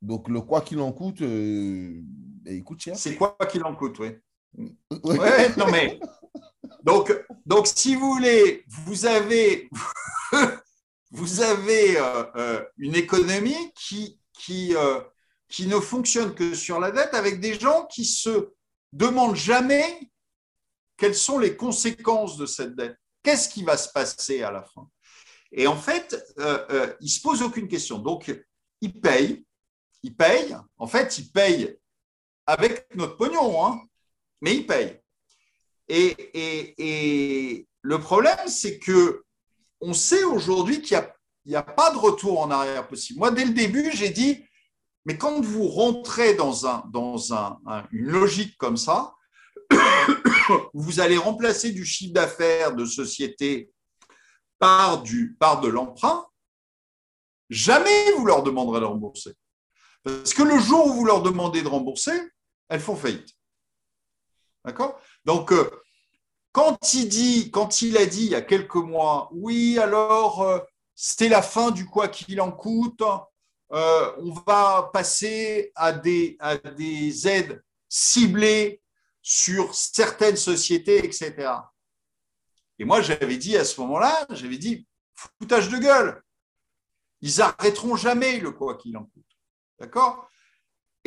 Donc, 0.00 0.28
le 0.28 0.40
quoi 0.40 0.60
qu'il 0.60 0.80
en 0.80 0.92
coûte, 0.92 1.22
euh, 1.22 2.00
ben, 2.02 2.54
il 2.54 2.62
coûte 2.62 2.80
cher. 2.80 2.96
C'est 2.96 3.16
quoi 3.16 3.36
qu'il 3.50 3.64
en 3.64 3.74
coûte, 3.74 3.98
oui. 3.98 4.10
Ouais, 5.04 5.54
non 5.56 5.70
mais 5.70 6.00
donc, 6.88 7.12
donc, 7.44 7.66
si 7.66 7.94
vous 7.94 8.14
voulez, 8.14 8.64
vous 8.66 9.04
avez, 9.04 9.68
vous 11.10 11.40
avez 11.42 11.98
euh, 11.98 12.24
euh, 12.36 12.64
une 12.78 12.94
économie 12.94 13.72
qui, 13.74 14.18
qui, 14.32 14.74
euh, 14.74 15.00
qui 15.48 15.66
ne 15.66 15.80
fonctionne 15.80 16.34
que 16.34 16.54
sur 16.54 16.80
la 16.80 16.90
dette 16.90 17.14
avec 17.14 17.40
des 17.40 17.60
gens 17.60 17.86
qui 17.86 18.04
se 18.04 18.54
demandent 18.92 19.36
jamais 19.36 20.10
quelles 20.96 21.14
sont 21.14 21.38
les 21.38 21.56
conséquences 21.56 22.36
de 22.36 22.46
cette 22.46 22.74
dette. 22.74 22.96
Qu'est-ce 23.22 23.48
qui 23.48 23.64
va 23.64 23.76
se 23.76 23.90
passer 23.90 24.42
à 24.42 24.50
la 24.50 24.62
fin? 24.62 24.88
Et 25.52 25.66
en 25.66 25.76
fait, 25.76 26.16
ils 26.38 27.04
ne 27.04 27.08
se 27.08 27.20
posent 27.20 27.42
aucune 27.42 27.68
question. 27.68 27.98
Donc, 27.98 28.34
ils 28.80 28.98
payent, 29.00 29.44
ils 30.02 30.16
payent, 30.16 30.56
en 30.78 30.86
fait, 30.86 31.18
ils 31.18 31.30
payent 31.30 31.76
avec 32.46 32.94
notre 32.96 33.16
pognon, 33.16 33.66
hein, 33.66 33.80
mais 34.40 34.56
ils 34.56 34.66
payent. 34.66 35.00
Et, 35.88 37.66
le 37.82 37.98
problème, 38.00 38.48
c'est 38.48 38.78
que 38.78 39.22
on 39.80 39.94
sait 39.94 40.24
aujourd'hui 40.24 40.82
qu'il 40.82 41.00
n'y 41.46 41.54
a, 41.54 41.62
pas 41.62 41.92
de 41.92 41.98
retour 41.98 42.40
en 42.40 42.50
arrière 42.50 42.86
possible. 42.88 43.20
Moi, 43.20 43.30
dès 43.30 43.44
le 43.44 43.52
début, 43.52 43.90
j'ai 43.92 44.10
dit, 44.10 44.44
mais 45.04 45.16
quand 45.16 45.40
vous 45.40 45.68
rentrez 45.68 46.34
dans, 46.34 46.66
un, 46.66 46.84
dans 46.92 47.32
un, 47.32 47.58
une 47.92 48.08
logique 48.08 48.58
comme 48.58 48.76
ça, 48.76 49.14
vous 50.74 51.00
allez 51.00 51.16
remplacer 51.16 51.70
du 51.70 51.84
chiffre 51.84 52.12
d'affaires 52.12 52.74
de 52.74 52.84
société 52.84 53.70
par 54.58 55.02
de 55.02 55.68
l'emprunt, 55.68 56.26
jamais 57.48 58.12
vous 58.16 58.26
leur 58.26 58.42
demanderez 58.42 58.80
de 58.80 58.84
rembourser. 58.84 59.34
Parce 60.02 60.34
que 60.34 60.42
le 60.42 60.58
jour 60.58 60.86
où 60.86 60.92
vous 60.92 61.04
leur 61.04 61.22
demandez 61.22 61.62
de 61.62 61.68
rembourser, 61.68 62.18
elles 62.68 62.80
font 62.80 62.96
faillite. 62.96 63.37
D'accord? 64.68 65.00
Donc, 65.24 65.50
euh, 65.50 65.70
quand 66.52 66.92
il, 66.92 67.08
dit, 67.08 67.50
quand 67.50 67.80
il 67.80 67.96
a 67.96 68.04
dit 68.04 68.26
il 68.26 68.32
y 68.32 68.34
a 68.34 68.42
quelques 68.42 68.74
mois, 68.74 69.30
oui, 69.32 69.78
alors 69.78 70.42
euh, 70.42 70.58
c'était 70.94 71.30
la 71.30 71.40
fin 71.40 71.70
du 71.70 71.86
quoi 71.86 72.08
qu'il 72.08 72.38
en 72.42 72.52
coûte, 72.52 73.02
euh, 73.72 74.12
on 74.18 74.32
va 74.46 74.90
passer 74.92 75.72
à 75.74 75.92
des, 75.92 76.36
à 76.38 76.58
des 76.58 77.26
aides 77.26 77.62
ciblées 77.88 78.82
sur 79.22 79.74
certaines 79.74 80.36
sociétés, 80.36 80.98
etc. 80.98 81.50
Et 82.78 82.84
moi, 82.84 83.00
j'avais 83.00 83.38
dit 83.38 83.56
à 83.56 83.64
ce 83.64 83.80
moment-là, 83.80 84.26
j'avais 84.30 84.58
dit, 84.58 84.86
foutage 85.38 85.70
de 85.70 85.78
gueule. 85.78 86.22
Ils 87.22 87.40
arrêteront 87.40 87.96
jamais 87.96 88.38
le 88.38 88.50
quoi 88.50 88.76
qu'il 88.76 88.98
en 88.98 89.04
coûte. 89.04 89.38
D'accord? 89.78 90.28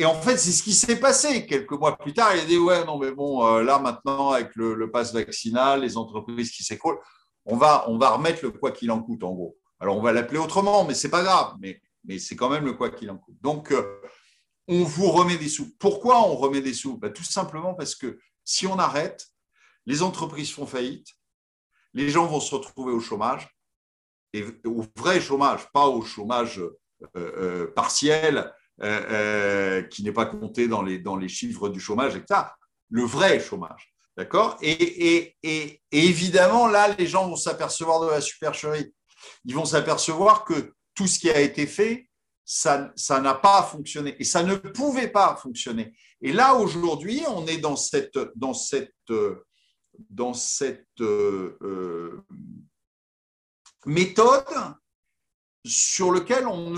Et 0.02 0.04
en 0.04 0.20
fait, 0.20 0.36
c'est 0.36 0.50
ce 0.50 0.64
qui 0.64 0.72
s'est 0.74 0.98
passé. 0.98 1.46
Quelques 1.46 1.70
mois 1.70 1.96
plus 1.96 2.12
tard, 2.12 2.34
il 2.34 2.40
a 2.40 2.44
dit, 2.44 2.58
ouais, 2.58 2.84
non, 2.84 2.98
mais 2.98 3.12
bon, 3.12 3.46
euh, 3.46 3.62
là, 3.62 3.78
maintenant, 3.78 4.30
avec 4.30 4.56
le, 4.56 4.74
le 4.74 4.90
pass 4.90 5.14
vaccinal, 5.14 5.82
les 5.82 5.96
entreprises 5.96 6.50
qui 6.50 6.64
s'écroulent, 6.64 6.98
on 7.44 7.56
va, 7.56 7.88
on 7.88 7.98
va 7.98 8.10
remettre 8.10 8.40
le 8.42 8.50
quoi 8.50 8.72
qu'il 8.72 8.90
en 8.90 9.00
coûte, 9.00 9.22
en 9.22 9.32
gros. 9.32 9.56
Alors, 9.78 9.96
on 9.96 10.02
va 10.02 10.12
l'appeler 10.12 10.40
autrement, 10.40 10.84
mais 10.84 10.94
c'est 10.94 11.08
pas 11.08 11.22
grave. 11.22 11.54
Mais 11.60 11.80
mais 12.02 12.18
c'est 12.18 12.34
quand 12.34 12.48
même 12.48 12.64
le 12.64 12.72
quoi 12.72 12.90
qu'il 12.90 13.12
en 13.12 13.16
coûte. 13.16 13.36
Donc, 13.42 13.70
euh, 13.70 14.00
on 14.66 14.82
vous 14.82 15.08
remet 15.12 15.36
des 15.36 15.48
sous. 15.48 15.72
Pourquoi 15.78 16.20
on 16.26 16.34
remet 16.34 16.60
des 16.60 16.74
sous? 16.74 16.98
Bah, 16.98 17.10
Tout 17.10 17.22
simplement 17.22 17.74
parce 17.74 17.94
que 17.94 18.18
si 18.44 18.66
on 18.66 18.80
arrête, 18.80 19.28
les 19.86 20.02
entreprises 20.02 20.52
font 20.52 20.66
faillite, 20.66 21.06
les 21.94 22.08
gens 22.08 22.26
vont 22.26 22.40
se 22.40 22.52
retrouver 22.56 22.92
au 22.92 22.98
chômage, 22.98 23.56
et 24.32 24.44
au 24.64 24.84
vrai 24.96 25.20
chômage, 25.20 25.70
pas 25.72 25.86
au 25.86 26.02
chômage 26.02 26.60
euh, 27.16 27.72
partiel 27.76 28.52
qui 29.90 30.02
n'est 30.02 30.12
pas 30.12 30.26
compté 30.26 30.68
dans 30.68 30.82
les, 30.82 30.98
dans 30.98 31.16
les 31.16 31.28
chiffres 31.28 31.68
du 31.68 31.80
chômage, 31.80 32.16
etc. 32.16 32.42
Le 32.90 33.04
vrai 33.04 33.40
chômage. 33.40 33.94
D'accord? 34.16 34.58
Et, 34.60 35.14
et, 35.14 35.36
et, 35.42 35.80
évidemment, 35.90 36.66
là, 36.66 36.94
les 36.98 37.06
gens 37.06 37.28
vont 37.28 37.36
s'apercevoir 37.36 38.00
de 38.00 38.10
la 38.10 38.20
supercherie. 38.20 38.92
Ils 39.44 39.54
vont 39.54 39.64
s'apercevoir 39.64 40.44
que 40.44 40.74
tout 40.94 41.06
ce 41.06 41.18
qui 41.18 41.30
a 41.30 41.40
été 41.40 41.66
fait, 41.66 42.10
ça 42.44 42.92
n'a 43.20 43.34
pas 43.34 43.62
fonctionné 43.62 44.16
et 44.18 44.24
ça 44.24 44.42
ne 44.42 44.56
pouvait 44.56 45.08
pas 45.08 45.36
fonctionner. 45.36 45.94
Et 46.20 46.32
là, 46.32 46.54
aujourd'hui, 46.54 47.22
on 47.28 47.46
est 47.46 47.58
dans 47.58 47.76
cette, 47.76 48.18
dans 48.36 48.52
cette, 48.52 48.92
dans 50.10 50.34
cette 50.34 51.00
euh, 51.00 52.22
méthode 53.86 54.44
sur 55.64 56.12
laquelle 56.12 56.46
on 56.46 56.70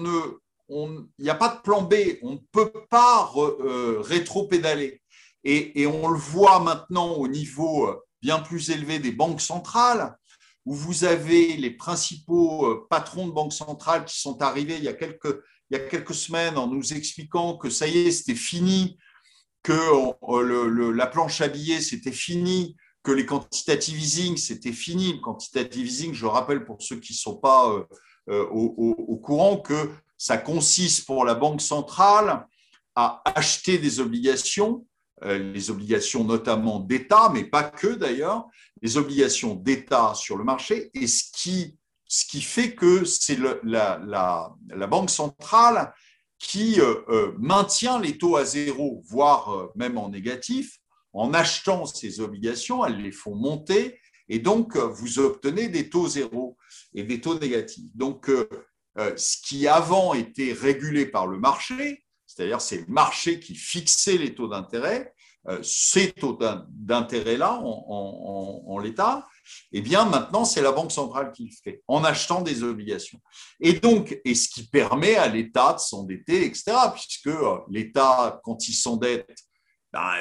ne, 0.00 0.38
il 0.68 1.06
n'y 1.18 1.30
a 1.30 1.34
pas 1.34 1.54
de 1.56 1.60
plan 1.60 1.82
B, 1.82 1.94
on 2.22 2.32
ne 2.32 2.38
peut 2.50 2.72
pas 2.88 3.30
euh, 3.36 4.00
rétro-pédaler. 4.00 5.00
Et, 5.44 5.86
on 5.86 6.08
le 6.08 6.18
voit 6.18 6.60
maintenant 6.60 7.14
au 7.14 7.26
niveau 7.26 7.92
bien 8.22 8.38
plus 8.38 8.70
élevé 8.70 9.00
des 9.00 9.12
banques 9.12 9.40
centrales, 9.40 10.16
où 10.64 10.74
vous 10.74 11.04
avez 11.04 11.56
les 11.56 11.70
principaux 11.70 12.66
euh, 12.66 12.86
patrons 12.88 13.26
de 13.26 13.32
banques 13.32 13.52
centrales 13.52 14.04
qui 14.04 14.18
sont 14.18 14.40
arrivés 14.42 14.76
il 14.76 14.84
y 14.84 14.88
a 14.88 14.92
quelques, 14.92 16.14
semaines 16.14 16.56
en 16.56 16.68
nous 16.68 16.92
expliquant 16.92 17.56
que 17.56 17.68
ça 17.70 17.86
y 17.86 17.98
est, 17.98 18.12
c'était 18.12 18.36
fini, 18.36 18.96
que 19.62 19.72
euh, 19.72 20.92
la 20.92 21.06
planche 21.06 21.40
à 21.40 21.48
billets, 21.48 21.80
c'était 21.80 22.12
fini, 22.12 22.76
que 23.02 23.10
les 23.10 23.26
quantitative 23.26 23.98
easing, 23.98 24.36
c'était 24.36 24.72
fini. 24.72 25.20
Quantitative 25.20 25.86
easing, 25.86 26.14
je 26.14 26.26
rappelle 26.26 26.64
pour 26.64 26.80
ceux 26.80 27.00
qui 27.00 27.14
ne 27.14 27.18
sont 27.18 27.36
pas 27.36 27.72
euh, 28.28 28.46
au, 28.50 28.94
au, 29.08 29.16
courant, 29.16 29.56
que 29.56 29.90
ça 30.22 30.38
consiste 30.38 31.04
pour 31.04 31.24
la 31.24 31.34
Banque 31.34 31.60
centrale 31.60 32.46
à 32.94 33.22
acheter 33.24 33.78
des 33.78 33.98
obligations 33.98 34.86
euh, 35.24 35.52
les 35.52 35.70
obligations 35.70 36.22
notamment 36.22 36.78
d'État, 36.78 37.30
mais 37.32 37.44
pas 37.44 37.64
que 37.64 37.88
d'ailleurs, 37.88 38.46
les 38.82 38.96
obligations 38.96 39.54
d'État 39.54 40.14
sur 40.14 40.36
le 40.36 40.44
marché, 40.44 40.90
et 40.94 41.06
ce 41.08 41.24
qui, 41.32 41.76
ce 42.06 42.24
qui 42.24 42.40
fait 42.40 42.74
que 42.74 43.04
c'est 43.04 43.38
la, 43.64 44.00
la, 44.04 44.86
Banque 44.88 45.10
centrale 45.10 45.92
qui 46.38 46.80
euh, 46.80 47.02
euh, 47.08 47.32
maintient 47.38 48.00
les 48.00 48.18
taux 48.18 48.36
à 48.36 48.44
zéro, 48.44 49.02
voire 49.06 49.70
même 49.76 49.98
en 49.98 50.08
négatif, 50.08 50.78
en 51.12 51.34
achetant 51.34 51.84
ces 51.86 52.20
obligations, 52.20 52.84
elles 52.84 53.00
les 53.00 53.12
font 53.12 53.34
monter, 53.34 54.00
et 54.28 54.38
donc 54.38 54.76
vous 54.76 55.18
obtenez 55.18 55.68
des 55.68 55.88
taux 55.88 56.08
zéro 56.08 56.56
et 56.94 57.04
des 57.04 57.20
taux 57.20 57.38
négatifs. 57.38 57.90
Donc, 57.94 58.28
ce 58.96 59.36
qui 59.42 59.66
avant 59.66 60.14
était 60.14 60.52
régulé 60.52 61.06
par 61.06 61.26
le 61.26 61.38
marché, 61.38 62.04
c'est-à-dire 62.26 62.60
c'est 62.60 62.78
le 62.78 62.86
marché 62.86 63.40
qui 63.40 63.54
fixait 63.54 64.16
les 64.16 64.34
taux 64.34 64.48
d'intérêt, 64.48 65.12
euh, 65.48 65.60
ces 65.62 66.12
taux 66.12 66.38
d'intérêt-là 66.68 67.60
en, 67.62 68.78
l'état, 68.78 69.26
eh 69.72 69.80
bien 69.80 70.04
maintenant 70.04 70.44
c'est 70.44 70.62
la 70.62 70.72
Banque 70.72 70.92
centrale 70.92 71.32
qui 71.32 71.44
le 71.44 71.50
fait 71.50 71.82
en 71.88 72.04
achetant 72.04 72.42
des 72.42 72.62
obligations. 72.62 73.20
Et 73.60 73.74
donc, 73.74 74.18
et 74.24 74.34
ce 74.34 74.48
qui 74.48 74.68
permet 74.68 75.16
à 75.16 75.28
l'État 75.28 75.74
de 75.74 75.78
s'endetter, 75.78 76.44
etc., 76.44 76.72
puisque 76.94 77.26
euh, 77.26 77.58
l'État, 77.68 78.40
quand 78.44 78.68
il 78.68 78.72
s'endette, 78.72 79.36
ben, 79.92 80.14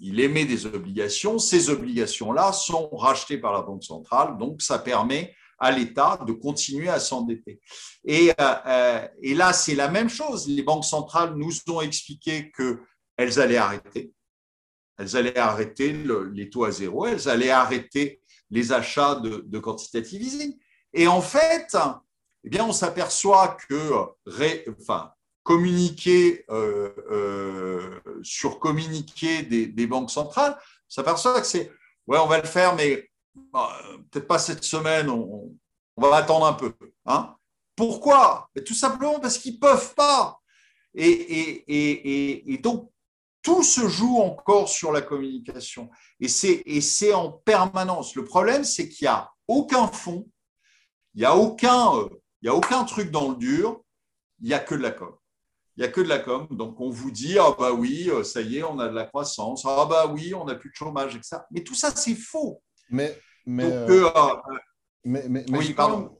il 0.00 0.20
émet 0.20 0.44
des 0.44 0.66
obligations. 0.66 1.38
Ces 1.38 1.70
obligations-là 1.70 2.52
sont 2.52 2.88
rachetées 2.90 3.38
par 3.38 3.52
la 3.52 3.62
Banque 3.62 3.82
centrale, 3.82 4.38
donc 4.38 4.62
ça 4.62 4.78
permet 4.78 5.34
à 5.58 5.70
l'État 5.72 6.18
de 6.26 6.32
continuer 6.32 6.88
à 6.88 7.00
s'endetter. 7.00 7.60
Et, 8.04 8.30
euh, 8.30 8.54
euh, 8.66 9.08
et, 9.22 9.34
là, 9.34 9.52
c'est 9.52 9.74
la 9.74 9.88
même 9.88 10.08
chose. 10.08 10.48
Les 10.48 10.62
banques 10.62 10.84
centrales 10.84 11.34
nous 11.34 11.52
ont 11.68 11.80
expliqué 11.80 12.52
qu'elles 12.52 13.40
allaient 13.40 13.56
arrêter. 13.56 14.12
Elles 14.96 15.16
allaient 15.16 15.38
arrêter 15.38 15.92
les 16.32 16.50
taux 16.50 16.64
à 16.64 16.70
zéro, 16.70 17.06
elles 17.06 17.28
allaient 17.28 17.50
arrêter 17.50 18.20
les 18.50 18.72
achats 18.72 19.16
de, 19.16 19.58
quantitative 19.58 20.22
easing. 20.22 20.58
Et 20.92 21.06
en 21.06 21.20
fait, 21.20 21.76
eh 22.44 22.48
bien, 22.48 22.64
on 22.64 22.72
s'aperçoit 22.72 23.56
que 23.68 23.92
communiquer 25.44 26.44
euh, 26.50 28.00
sur 28.22 28.58
communiquer 28.58 29.42
des, 29.42 29.66
des 29.66 29.86
banques 29.86 30.10
centrales, 30.10 30.56
on 30.58 30.90
s'aperçoit 30.90 31.40
que 31.40 31.46
c'est 31.46 31.70
ouais, 32.08 32.18
on 32.18 32.26
va 32.26 32.38
le 32.40 32.46
faire, 32.46 32.74
mais 32.74 33.08
bah, 33.52 33.76
peut-être 34.10 34.26
pas 34.26 34.38
cette 34.38 34.64
semaine, 34.64 35.10
on, 35.10 35.54
va 35.96 36.16
attendre 36.16 36.46
un 36.46 36.52
peu. 36.52 36.72
Hein 37.06 37.34
Pourquoi? 37.74 38.48
Tout 38.64 38.74
simplement 38.74 39.18
parce 39.20 39.38
qu'ils 39.38 39.54
ne 39.54 39.58
peuvent 39.58 39.94
pas. 39.94 40.40
Et, 40.94 42.60
donc, 42.62 42.90
tout 43.42 43.62
se 43.62 43.88
joue 43.88 44.18
encore 44.18 44.68
sur 44.68 44.92
la 44.92 45.02
communication. 45.02 45.90
Et 46.20 46.28
c'est 46.28 47.12
en 47.12 47.32
permanence. 47.32 48.14
Le 48.14 48.24
problème, 48.24 48.64
c'est 48.64 48.88
qu'il 48.88 49.06
n'y 49.06 49.08
a 49.08 49.30
aucun 49.46 49.88
fond, 49.88 50.28
il 51.14 51.20
n'y 51.20 51.24
a, 51.24 51.34
aucun, 51.34 51.96
euh, 51.96 52.08
a 52.46 52.54
aucun 52.54 52.84
truc 52.84 53.10
dans 53.10 53.30
le 53.30 53.36
dur, 53.36 53.82
il 54.40 54.48
n'y 54.48 54.54
a 54.54 54.60
que 54.60 54.74
de 54.74 54.82
la 54.82 54.90
com. 54.90 55.14
Il 55.76 55.80
n'y 55.80 55.86
a 55.86 55.90
que 55.90 56.00
de 56.00 56.08
la 56.08 56.18
com. 56.18 56.46
Donc, 56.50 56.80
on 56.80 56.90
vous 56.90 57.10
dit, 57.10 57.38
ah 57.38 57.54
bah 57.58 57.72
oui, 57.72 58.10
euh, 58.10 58.22
ça 58.22 58.40
y 58.40 58.58
est, 58.58 58.62
on 58.62 58.78
a 58.78 58.88
de 58.88 58.94
la 58.94 59.04
croissance. 59.04 59.64
Ah 59.64 59.86
bah 59.88 60.06
oui, 60.06 60.34
on 60.34 60.44
n'a 60.44 60.54
plus 60.54 60.70
de 60.70 60.74
chômage, 60.74 61.16
etc. 61.16 61.38
Mais 61.50 61.64
tout 61.64 61.74
ça, 61.74 61.94
c'est 61.94 62.14
faux. 62.14 62.62
Mais 62.90 63.18
euh, 63.48 64.10
mais, 65.04 65.24
mais, 65.28 65.44
mais, 65.48 65.58
oui, 65.58 65.72
pardon. 65.74 66.10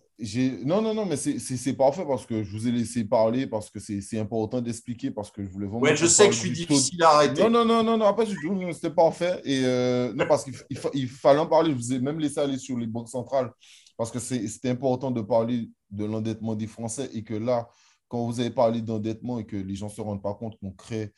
Non, 0.64 0.82
non, 0.82 0.94
non, 0.94 1.06
mais 1.06 1.16
c'est 1.16 1.74
parfait 1.74 2.04
parce 2.04 2.26
que 2.26 2.42
je 2.42 2.50
vous 2.50 2.66
ai 2.66 2.72
laissé 2.72 3.04
parler, 3.04 3.46
parce 3.46 3.70
que 3.70 3.78
c'est 3.78 4.18
important 4.18 4.60
d'expliquer, 4.60 5.12
parce 5.12 5.30
que 5.30 5.44
je 5.44 5.48
voulais 5.48 5.66
vraiment. 5.66 5.82
Ouais, 5.82 5.96
je 5.96 6.06
sais 6.06 6.26
que 6.26 6.34
je 6.34 6.40
suis 6.40 6.50
difficile 6.50 7.02
à 7.04 7.10
arrêter. 7.10 7.42
Non, 7.42 7.50
non, 7.50 7.64
non, 7.64 7.84
non, 7.84 7.96
non, 7.96 8.14
pas 8.14 8.24
du 8.24 8.34
tout, 8.34 8.72
c'était 8.72 8.90
parfait. 8.90 9.40
Et 9.44 9.62
euh, 9.64 10.12
non, 10.14 10.26
parce 10.26 10.44
qu'il 10.44 10.54
il, 10.94 11.08
fallait 11.08 11.38
en 11.38 11.46
parler, 11.46 11.70
je 11.70 11.76
vous 11.76 11.92
ai 11.92 12.00
même 12.00 12.18
laissé 12.18 12.40
aller 12.40 12.58
sur 12.58 12.76
les 12.76 12.88
banques 12.88 13.08
centrales, 13.08 13.52
parce 13.96 14.10
que 14.10 14.18
c'était 14.18 14.70
important 14.70 15.12
de 15.12 15.20
parler 15.20 15.70
de 15.90 16.04
l'endettement 16.04 16.56
des 16.56 16.66
Français 16.66 17.08
et 17.14 17.22
que 17.22 17.34
là, 17.34 17.68
quand 18.08 18.26
vous 18.26 18.40
avez 18.40 18.50
parlé 18.50 18.82
d'endettement 18.82 19.38
et 19.38 19.46
que 19.46 19.56
les 19.56 19.76
gens 19.76 19.86
ne 19.86 19.92
se 19.92 20.00
rendent 20.00 20.22
pas 20.22 20.34
compte 20.34 20.58
qu'on 20.58 20.72
crée 20.72 21.12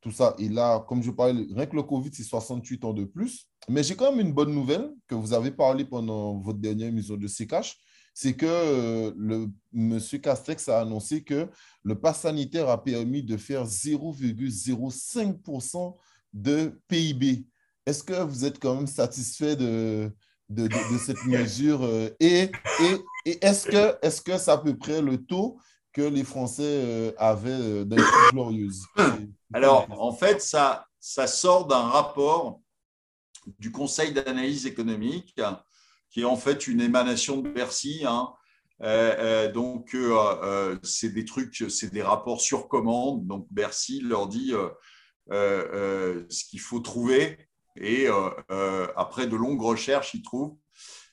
tout 0.00 0.10
ça. 0.10 0.34
Et 0.38 0.48
là, 0.48 0.84
comme 0.88 1.02
je 1.02 1.10
parlais, 1.10 1.46
rien 1.54 1.66
que 1.66 1.76
le 1.76 1.82
Covid, 1.82 2.10
c'est 2.12 2.22
68 2.22 2.84
ans 2.84 2.92
de 2.92 3.04
plus. 3.04 3.48
Mais 3.68 3.82
j'ai 3.82 3.96
quand 3.96 4.12
même 4.12 4.26
une 4.26 4.32
bonne 4.32 4.52
nouvelle 4.52 4.92
que 5.06 5.14
vous 5.14 5.32
avez 5.32 5.50
parlé 5.50 5.84
pendant 5.84 6.38
votre 6.38 6.58
dernière 6.58 6.88
émission 6.88 7.16
de 7.16 7.26
CKH. 7.26 7.76
C'est 8.14 8.34
que 8.34 8.46
euh, 8.46 9.12
le 9.16 9.48
monsieur 9.72 10.18
Castex 10.18 10.68
a 10.68 10.80
annoncé 10.80 11.22
que 11.22 11.48
le 11.82 11.98
pass 11.98 12.20
sanitaire 12.20 12.68
a 12.68 12.82
permis 12.82 13.22
de 13.22 13.36
faire 13.36 13.66
0,05% 13.66 15.96
de 16.32 16.80
PIB. 16.88 17.46
Est-ce 17.84 18.02
que 18.02 18.22
vous 18.22 18.44
êtes 18.44 18.58
quand 18.58 18.76
même 18.76 18.86
satisfait 18.86 19.56
de, 19.56 20.10
de, 20.48 20.68
cette 21.04 21.24
mesure? 21.26 21.82
Euh, 21.82 22.08
et, 22.20 22.50
et, 22.80 22.96
et 23.26 23.44
est-ce 23.44 23.66
que, 23.66 23.98
est 24.00 24.08
-ce 24.08 24.22
que 24.22 24.38
c'est 24.38 24.50
à 24.50 24.58
peu 24.58 24.76
près 24.76 25.02
le 25.02 25.18
taux 25.18 25.58
que 25.96 26.02
les 26.02 26.24
Français 26.24 26.62
euh, 26.62 27.12
avaient 27.16 27.50
euh, 27.50 27.84
dans 27.86 27.96
les 27.96 28.02
glorieuses 28.30 28.84
Alors, 29.54 29.86
en 29.98 30.12
fait, 30.12 30.42
ça, 30.42 30.86
ça 31.00 31.26
sort 31.26 31.66
d'un 31.66 31.88
rapport 31.88 32.60
du 33.58 33.72
Conseil 33.72 34.12
d'analyse 34.12 34.66
économique, 34.66 35.34
qui 36.10 36.20
est 36.20 36.24
en 36.24 36.36
fait 36.36 36.66
une 36.66 36.82
émanation 36.82 37.40
de 37.40 37.48
Bercy, 37.48 38.02
hein, 38.06 38.30
donc, 39.54 39.96
c'est 40.82 41.08
des 41.14 41.24
trucs, 41.24 41.64
c'est 41.70 41.90
des 41.90 42.02
rapports 42.02 42.42
sur 42.42 42.68
commande. 42.68 43.26
Donc, 43.26 43.46
Bercy 43.50 44.00
leur 44.00 44.28
dit 44.28 44.52
ce 45.30 46.44
qu'il 46.50 46.60
faut 46.60 46.80
trouver. 46.80 47.38
Et 47.76 48.08
après 48.96 49.28
de 49.28 49.36
longues 49.36 49.62
recherches, 49.62 50.12
ils 50.12 50.22
trouvent. 50.22 50.56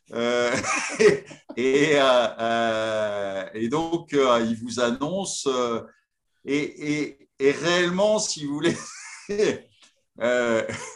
et, 1.57 1.95
et, 3.55 3.67
donc, 3.69 4.11
ils 4.11 4.57
vous 4.61 4.79
annoncent. 4.79 5.49
et, 6.45 7.17
réellement, 7.39 8.19
si 8.19 8.45
vous 8.45 8.53
voulez, 8.53 8.77
euh, 10.21 10.67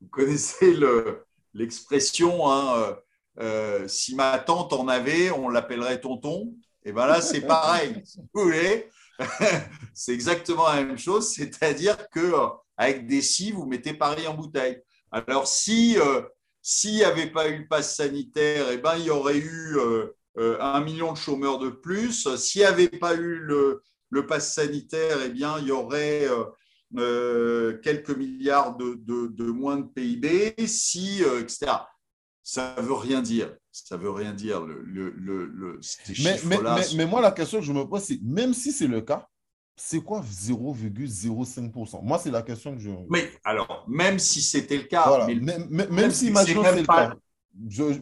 vous 0.00 0.08
connaissez 0.10 0.74
l'expression 1.54 2.50
hein, 2.50 2.76
euh, 2.76 2.94
euh, 3.40 3.88
si 3.88 4.14
ma 4.14 4.38
tante 4.38 4.72
en 4.72 4.88
avait, 4.88 5.30
on 5.30 5.48
l'appellerait 5.48 6.00
tonton. 6.00 6.54
Et 6.84 6.92
bien 6.92 7.06
là, 7.06 7.20
c'est 7.20 7.42
pareil. 7.42 8.02
si 8.04 8.18
vous 8.18 8.42
voulez, 8.42 8.90
c'est 9.94 10.12
exactement 10.12 10.68
la 10.68 10.82
même 10.82 10.98
chose, 10.98 11.32
c'est-à-dire 11.32 12.08
que 12.10 12.32
avec 12.76 13.06
des 13.06 13.22
si, 13.22 13.52
vous 13.52 13.66
mettez 13.66 13.94
Paris 13.94 14.26
en 14.26 14.34
bouteille. 14.34 14.82
Alors, 15.12 15.46
si 15.46 15.96
s'il 16.62 16.94
n'y 16.94 17.04
avait 17.04 17.30
pas 17.30 17.48
eu 17.48 17.58
le 17.58 17.68
pass 17.68 17.96
sanitaire, 17.96 18.66
eh 18.70 18.78
ben, 18.78 18.96
il 18.96 19.04
y 19.04 19.10
aurait 19.10 19.38
eu 19.38 19.76
un 20.36 20.80
million 20.80 21.12
de 21.12 21.18
chômeurs 21.18 21.58
de 21.58 21.68
plus. 21.68 22.28
S'il 22.36 22.62
n'y 22.62 22.66
avait 22.66 22.88
pas 22.88 23.14
eu 23.14 23.38
le, 23.38 23.82
le 24.12 24.26
pass 24.26 24.54
sanitaire, 24.54 25.18
eh 25.24 25.30
bien, 25.30 25.58
il 25.58 25.68
y 25.68 25.72
aurait 25.72 26.28
euh, 26.28 26.44
euh, 26.98 27.78
quelques 27.82 28.10
milliards 28.10 28.76
de, 28.76 29.50
moins 29.50 29.78
de 29.78 29.86
PIB, 29.86 30.54
si, 30.66 31.24
euh, 31.24 31.40
etc. 31.40 31.72
Ça 32.42 32.74
ne 32.76 32.82
veut 32.82 32.92
rien 32.92 33.22
dire. 33.22 33.56
Ça 33.72 33.96
veut 33.96 34.10
rien 34.10 34.34
dire, 34.34 34.60
le, 34.60 34.82
le, 34.84 35.80
mais, 36.22 36.38
mais, 36.94 37.06
moi, 37.06 37.22
la 37.22 37.30
question 37.30 37.60
que 37.60 37.64
je 37.64 37.72
me 37.72 37.84
pose, 37.84 38.02
c'est 38.02 38.20
même 38.22 38.52
si 38.52 38.70
c'est 38.70 38.86
le 38.86 39.00
cas, 39.00 39.26
c'est 39.76 40.00
quoi 40.00 40.20
0,05% 40.20 42.02
Moi, 42.02 42.18
c'est 42.18 42.30
la 42.30 42.42
question 42.42 42.74
que 42.74 42.80
je. 42.80 42.90
Mais 43.08 43.30
alors, 43.44 43.84
même 43.88 44.18
si 44.18 44.42
c'était 44.42 44.76
le 44.76 44.84
cas. 44.84 45.26
même, 45.26 46.10
si, 46.10 46.26
imaginons 46.28 46.62
c'est 46.62 46.80
le 46.80 46.86
cas. 46.86 47.14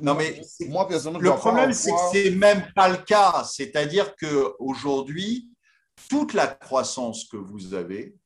non, 0.02 0.14
mais 0.14 0.40
moi, 0.68 0.88
personnellement, 0.88 1.30
le 1.30 1.36
problème, 1.36 1.72
c'est 1.72 1.92
que 1.92 1.98
c'est 2.12 2.30
même 2.32 2.66
pas 2.74 2.88
le 2.88 2.98
cas. 2.98 3.44
C'est-à-dire 3.44 4.14
qu'aujourd'hui, 4.16 5.50
toute 6.08 6.34
la 6.34 6.48
croissance 6.48 7.26
que 7.26 7.36
vous 7.36 7.74
avez, 7.74 8.16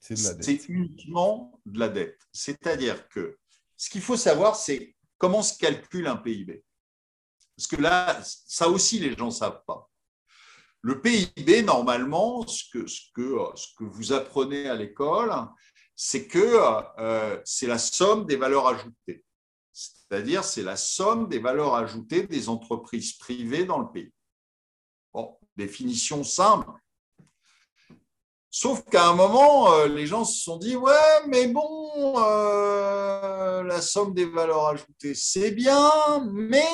c'est 0.00 0.68
uniquement 0.68 1.60
de 1.64 1.78
la 1.78 1.88
dette. 1.88 2.20
C'est-à-dire 2.32 3.08
que 3.08 3.38
ce 3.76 3.90
qu'il 3.90 4.02
faut 4.02 4.16
savoir, 4.16 4.56
c'est 4.56 4.94
comment 5.18 5.42
se 5.42 5.58
calcule 5.58 6.06
un 6.06 6.16
PIB. 6.16 6.62
Parce 7.56 7.66
que 7.66 7.76
là, 7.76 8.20
ça 8.22 8.68
aussi, 8.68 8.98
les 8.98 9.14
gens 9.14 9.26
ne 9.26 9.30
savent 9.30 9.62
pas. 9.66 9.90
Le 10.84 11.00
PIB, 11.00 11.62
normalement, 11.62 12.46
ce 12.46 12.62
que, 12.70 12.84
vous 13.80 14.12
apprenez 14.12 14.68
à 14.68 14.74
l'école, 14.74 15.32
c'est 15.96 16.26
que 16.26 16.58
euh, 16.98 17.40
c'est 17.42 17.66
la 17.66 17.78
somme 17.78 18.26
des 18.26 18.36
valeurs 18.36 18.68
ajoutées. 18.68 19.24
C'est-à-dire, 19.72 20.44
c'est 20.44 20.62
la 20.62 20.76
somme 20.76 21.26
des 21.30 21.38
valeurs 21.38 21.74
ajoutées 21.74 22.26
des 22.26 22.50
entreprises 22.50 23.14
privées 23.14 23.64
dans 23.64 23.78
le 23.78 23.90
pays. 23.90 24.12
Bon, 25.14 25.38
définition 25.56 26.22
simple. 26.22 26.70
Sauf 28.50 28.84
qu'à 28.84 29.08
un 29.08 29.14
moment, 29.14 29.72
euh, 29.72 29.88
les 29.88 30.06
gens 30.06 30.26
se 30.26 30.42
sont 30.42 30.58
dit, 30.58 30.76
ouais, 30.76 31.26
mais 31.28 31.46
bon, 31.46 32.18
euh, 32.18 33.62
la 33.62 33.80
somme 33.80 34.12
des 34.12 34.26
valeurs 34.26 34.66
ajoutées, 34.66 35.14
c'est 35.14 35.52
bien, 35.52 35.90
mais 36.30 36.68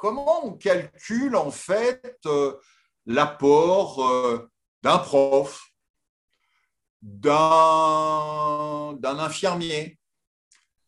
comment 0.00 0.46
on 0.46 0.52
calcule 0.52 1.36
en 1.36 1.50
fait 1.50 2.26
l'apport 3.04 4.48
d'un 4.82 4.98
prof, 4.98 5.62
d'un 7.02 8.96
infirmier, 9.04 9.98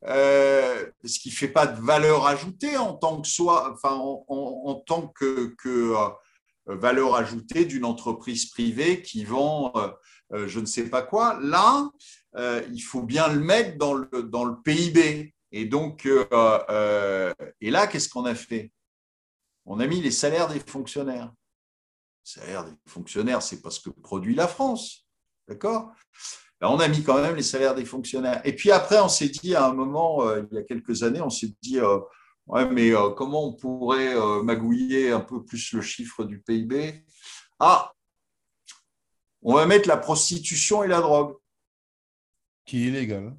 euh, 0.06 0.86
ce 1.04 1.18
qui 1.18 1.28
ne 1.28 1.34
fait 1.34 1.48
pas 1.48 1.66
de 1.66 1.80
valeur 1.80 2.26
ajoutée 2.26 2.76
en 2.78 2.94
tant 2.94 3.20
que, 5.08 5.54
euh, 5.68 6.08
valeur 6.66 7.14
ajoutée 7.14 7.66
d'une 7.66 7.84
entreprise 7.84 8.46
privée 8.50 9.02
qui 9.02 9.24
vend 9.24 9.72
euh, 10.32 10.48
je 10.48 10.60
ne 10.60 10.66
sais 10.66 10.88
pas 10.88 11.02
quoi. 11.02 11.38
Là, 11.42 11.90
il 12.70 12.80
faut 12.80 13.02
bien 13.02 13.28
le 13.28 13.40
mettre 13.40 13.76
dans 13.76 13.92
le, 13.92 14.22
dans 14.22 14.44
le 14.44 14.54
PIB. 14.62 15.34
Et 15.54 15.66
donc, 15.66 16.06
et 16.06 17.70
là, 17.70 17.86
qu'est-ce 17.86 18.08
qu'on 18.08 18.24
a 18.24 18.34
fait? 18.34 18.72
On 19.64 19.80
a 19.80 19.86
mis 19.86 20.00
les 20.00 20.10
salaires 20.10 20.48
des 20.48 20.60
fonctionnaires. 20.60 21.32
Les 22.24 22.40
salaires 22.40 22.64
des 22.64 22.72
fonctionnaires, 22.86 23.42
c'est 23.42 23.60
parce 23.60 23.78
que 23.78 23.90
produit 23.90 24.34
la 24.34 24.48
France. 24.48 25.06
D'accord? 25.48 25.92
Ben, 26.60 26.68
on 26.68 26.78
a 26.78 26.88
mis 26.88 27.02
quand 27.02 27.20
même 27.20 27.34
les 27.34 27.42
salaires 27.42 27.74
des 27.74 27.84
fonctionnaires. 27.84 28.40
Et 28.44 28.54
puis 28.54 28.70
après, 28.70 29.00
on 29.00 29.08
s'est 29.08 29.28
dit 29.28 29.54
à 29.54 29.66
un 29.66 29.74
moment, 29.74 30.26
euh, 30.26 30.44
il 30.50 30.54
y 30.54 30.58
a 30.58 30.62
quelques 30.62 31.02
années, 31.02 31.20
on 31.20 31.30
s'est 31.30 31.52
dit, 31.60 31.80
euh, 31.80 31.98
ouais, 32.46 32.68
mais 32.70 32.94
euh, 32.94 33.10
comment 33.10 33.48
on 33.48 33.52
pourrait 33.54 34.14
magouiller 34.44 35.10
un 35.10 35.20
peu 35.20 35.44
plus 35.44 35.72
le 35.72 35.82
chiffre 35.82 36.24
du 36.24 36.40
PIB 36.40 37.04
Ah, 37.58 37.92
on 39.42 39.54
va 39.54 39.66
mettre 39.66 39.88
la 39.88 39.96
prostitution 39.96 40.84
et 40.84 40.88
la 40.88 41.00
drogue. 41.00 41.36
Qui 42.64 42.84
est 42.84 42.86
illégale. 42.88 43.36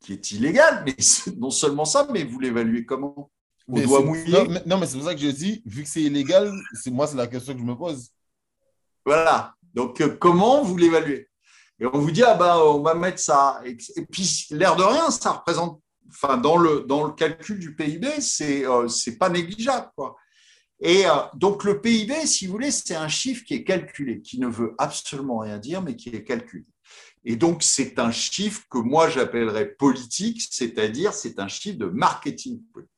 Qui 0.00 0.14
est 0.14 0.30
illégale, 0.32 0.82
mais 0.84 0.96
non 1.36 1.50
seulement 1.50 1.84
ça, 1.84 2.08
mais 2.12 2.24
vous 2.24 2.40
l'évaluez 2.40 2.84
comment? 2.84 3.30
On 3.68 3.80
doit 3.80 4.02
mouiller. 4.02 4.48
Non, 4.66 4.78
mais, 4.78 4.86
c'est 4.86 4.96
pour 4.96 5.06
ça 5.06 5.14
que 5.14 5.20
je 5.20 5.28
dis, 5.28 5.62
vu 5.66 5.82
que 5.82 5.88
c'est 5.88 6.02
illégal, 6.02 6.52
c'est 6.74 6.90
moi, 6.90 7.06
c'est 7.06 7.16
la 7.16 7.26
question 7.26 7.52
que 7.52 7.60
je 7.60 7.64
me 7.64 7.76
pose. 7.76 8.08
Voilà. 9.04 9.54
Donc, 9.74 10.02
comment 10.18 10.62
vous 10.62 10.76
l'évaluez? 10.76 11.28
Et 11.80 11.86
on 11.86 11.98
vous 11.98 12.10
dit, 12.10 12.22
ah 12.24 12.34
ben, 12.34 12.56
on 12.56 12.82
va 12.82 12.94
mettre 12.94 13.20
ça. 13.20 13.60
Et, 13.64 13.76
puis, 14.06 14.46
l'air 14.50 14.74
de 14.74 14.82
rien, 14.82 15.10
ça 15.10 15.32
représente, 15.32 15.80
enfin, 16.08 16.36
dans 16.36 16.56
le, 16.56 16.80
dans 16.80 17.04
le 17.04 17.12
calcul 17.12 17.58
du 17.58 17.76
PIB, 17.76 18.20
c'est 18.20 18.66
euh, 18.66 18.88
pas 19.18 19.28
négligeable. 19.28 19.90
Quoi. 19.94 20.16
Et 20.80 21.06
euh, 21.06 21.12
donc, 21.34 21.64
le 21.64 21.80
PIB, 21.80 22.26
si 22.26 22.46
vous 22.46 22.52
voulez, 22.52 22.70
c'est 22.70 22.96
un 22.96 23.08
chiffre 23.08 23.44
qui 23.44 23.54
est 23.54 23.64
calculé, 23.64 24.22
qui 24.22 24.40
ne 24.40 24.48
veut 24.48 24.74
absolument 24.78 25.38
rien 25.38 25.58
dire, 25.58 25.82
mais 25.82 25.94
qui 25.94 26.08
est 26.08 26.24
calculé. 26.24 26.64
Et 27.24 27.36
donc, 27.36 27.62
c'est 27.62 27.98
un 27.98 28.10
chiffre 28.10 28.62
que 28.70 28.78
moi, 28.78 29.08
j'appellerais 29.08 29.66
politique, 29.74 30.42
c'est-à-dire 30.50 31.12
c'est 31.12 31.38
un 31.38 31.48
chiffre 31.48 31.78
de 31.78 31.86
marketing 31.86 32.62
politique. 32.72 32.97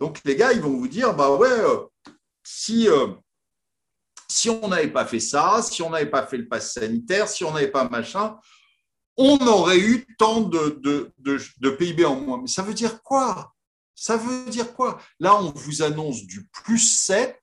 Donc, 0.00 0.20
les 0.24 0.36
gars, 0.36 0.52
ils 0.52 0.60
vont 0.60 0.76
vous 0.76 0.88
dire, 0.88 1.14
bah 1.14 1.30
ouais, 1.36 1.48
euh, 1.48 1.86
si 2.42 2.88
si 4.28 4.50
on 4.50 4.68
n'avait 4.68 4.92
pas 4.92 5.06
fait 5.06 5.20
ça, 5.20 5.62
si 5.62 5.82
on 5.82 5.90
n'avait 5.90 6.10
pas 6.10 6.26
fait 6.26 6.36
le 6.36 6.48
pass 6.48 6.72
sanitaire, 6.72 7.28
si 7.28 7.44
on 7.44 7.52
n'avait 7.52 7.70
pas 7.70 7.88
machin, 7.88 8.36
on 9.16 9.38
aurait 9.46 9.78
eu 9.78 10.06
tant 10.18 10.40
de, 10.40 10.80
de, 11.18 11.70
PIB 11.70 12.04
en 12.04 12.16
moins. 12.16 12.40
Mais 12.40 12.48
ça 12.48 12.62
veut 12.62 12.74
dire 12.74 13.02
quoi? 13.02 13.54
Ça 13.94 14.16
veut 14.16 14.50
dire 14.50 14.74
quoi? 14.74 14.98
Là, 15.20 15.40
on 15.40 15.50
vous 15.52 15.82
annonce 15.82 16.24
du 16.24 16.46
plus 16.48 16.78
7. 16.78 17.38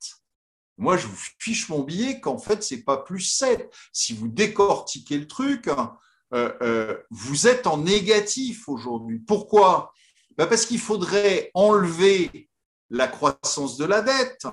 Moi, 0.78 0.98
je 0.98 1.08
vous 1.08 1.18
fiche 1.40 1.70
mon 1.70 1.84
billet 1.84 2.20
qu'en 2.20 2.38
fait, 2.38 2.62
ce 2.62 2.76
n'est 2.76 2.82
pas 2.82 2.98
plus 2.98 3.22
7. 3.22 3.74
Si 3.94 4.14
vous 4.14 4.28
décortiquez 4.28 5.18
le 5.18 5.28
truc, 5.28 5.68
hein, 5.70 5.96
euh, 6.34 6.52
euh, 6.62 6.98
vous 7.10 7.48
êtes 7.48 7.68
en 7.68 7.78
négatif 7.78 8.68
aujourd'hui. 8.68 9.20
Pourquoi? 9.20 9.94
Ben, 10.38 10.48
Parce 10.48 10.66
qu'il 10.66 10.80
faudrait 10.80 11.52
enlever 11.54 12.50
la 12.90 13.08
croissance 13.08 13.78
de 13.78 13.86
la 13.86 14.02
dette 14.02 14.46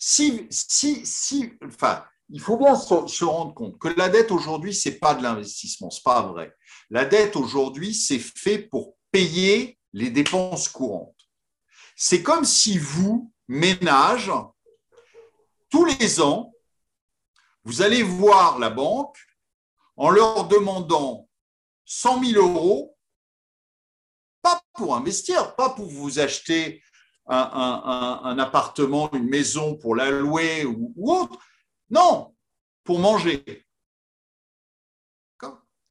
si, 0.00 0.46
si, 0.50 1.04
si, 1.04 1.52
enfin, 1.64 2.04
il 2.30 2.40
faut 2.40 2.56
bien 2.56 2.76
se, 2.76 3.24
rendre 3.24 3.54
compte 3.54 3.78
que 3.78 3.88
la 3.88 4.08
dette 4.08 4.30
aujourd'hui, 4.30 4.74
ce 4.74 4.88
n'est 4.88 4.96
pas 4.96 5.14
de 5.14 5.22
l'investissement, 5.22 5.90
ce 5.90 5.98
n'est 5.98 6.04
pas 6.04 6.22
vrai. 6.22 6.54
La 6.90 7.04
dette 7.04 7.36
aujourd'hui, 7.36 7.94
c'est 7.94 8.18
fait 8.18 8.58
pour 8.58 8.96
payer 9.10 9.78
les 9.92 10.10
dépenses 10.10 10.68
courantes. 10.68 11.14
C'est 11.96 12.22
comme 12.22 12.44
si 12.44 12.78
vous, 12.78 13.32
ménage, 13.48 14.30
tous 15.70 15.84
les 15.84 16.20
ans, 16.20 16.52
vous 17.64 17.82
allez 17.82 18.02
voir 18.02 18.58
la 18.58 18.70
banque 18.70 19.18
en 19.96 20.10
leur 20.10 20.46
demandant 20.46 21.28
100 21.86 22.24
000 22.24 22.46
euros, 22.46 22.96
pour 24.78 24.96
investir, 24.96 25.56
pas 25.56 25.70
pour 25.70 25.90
vous 25.90 26.20
acheter 26.20 26.82
un, 27.26 28.38
appartement, 28.38 29.12
une 29.12 29.28
maison 29.28 29.76
pour 29.76 29.94
la 29.94 30.10
louer 30.10 30.64
ou, 30.64 30.94
autre. 30.96 31.38
Non, 31.90 32.34
pour 32.84 33.00
manger. 33.00 33.44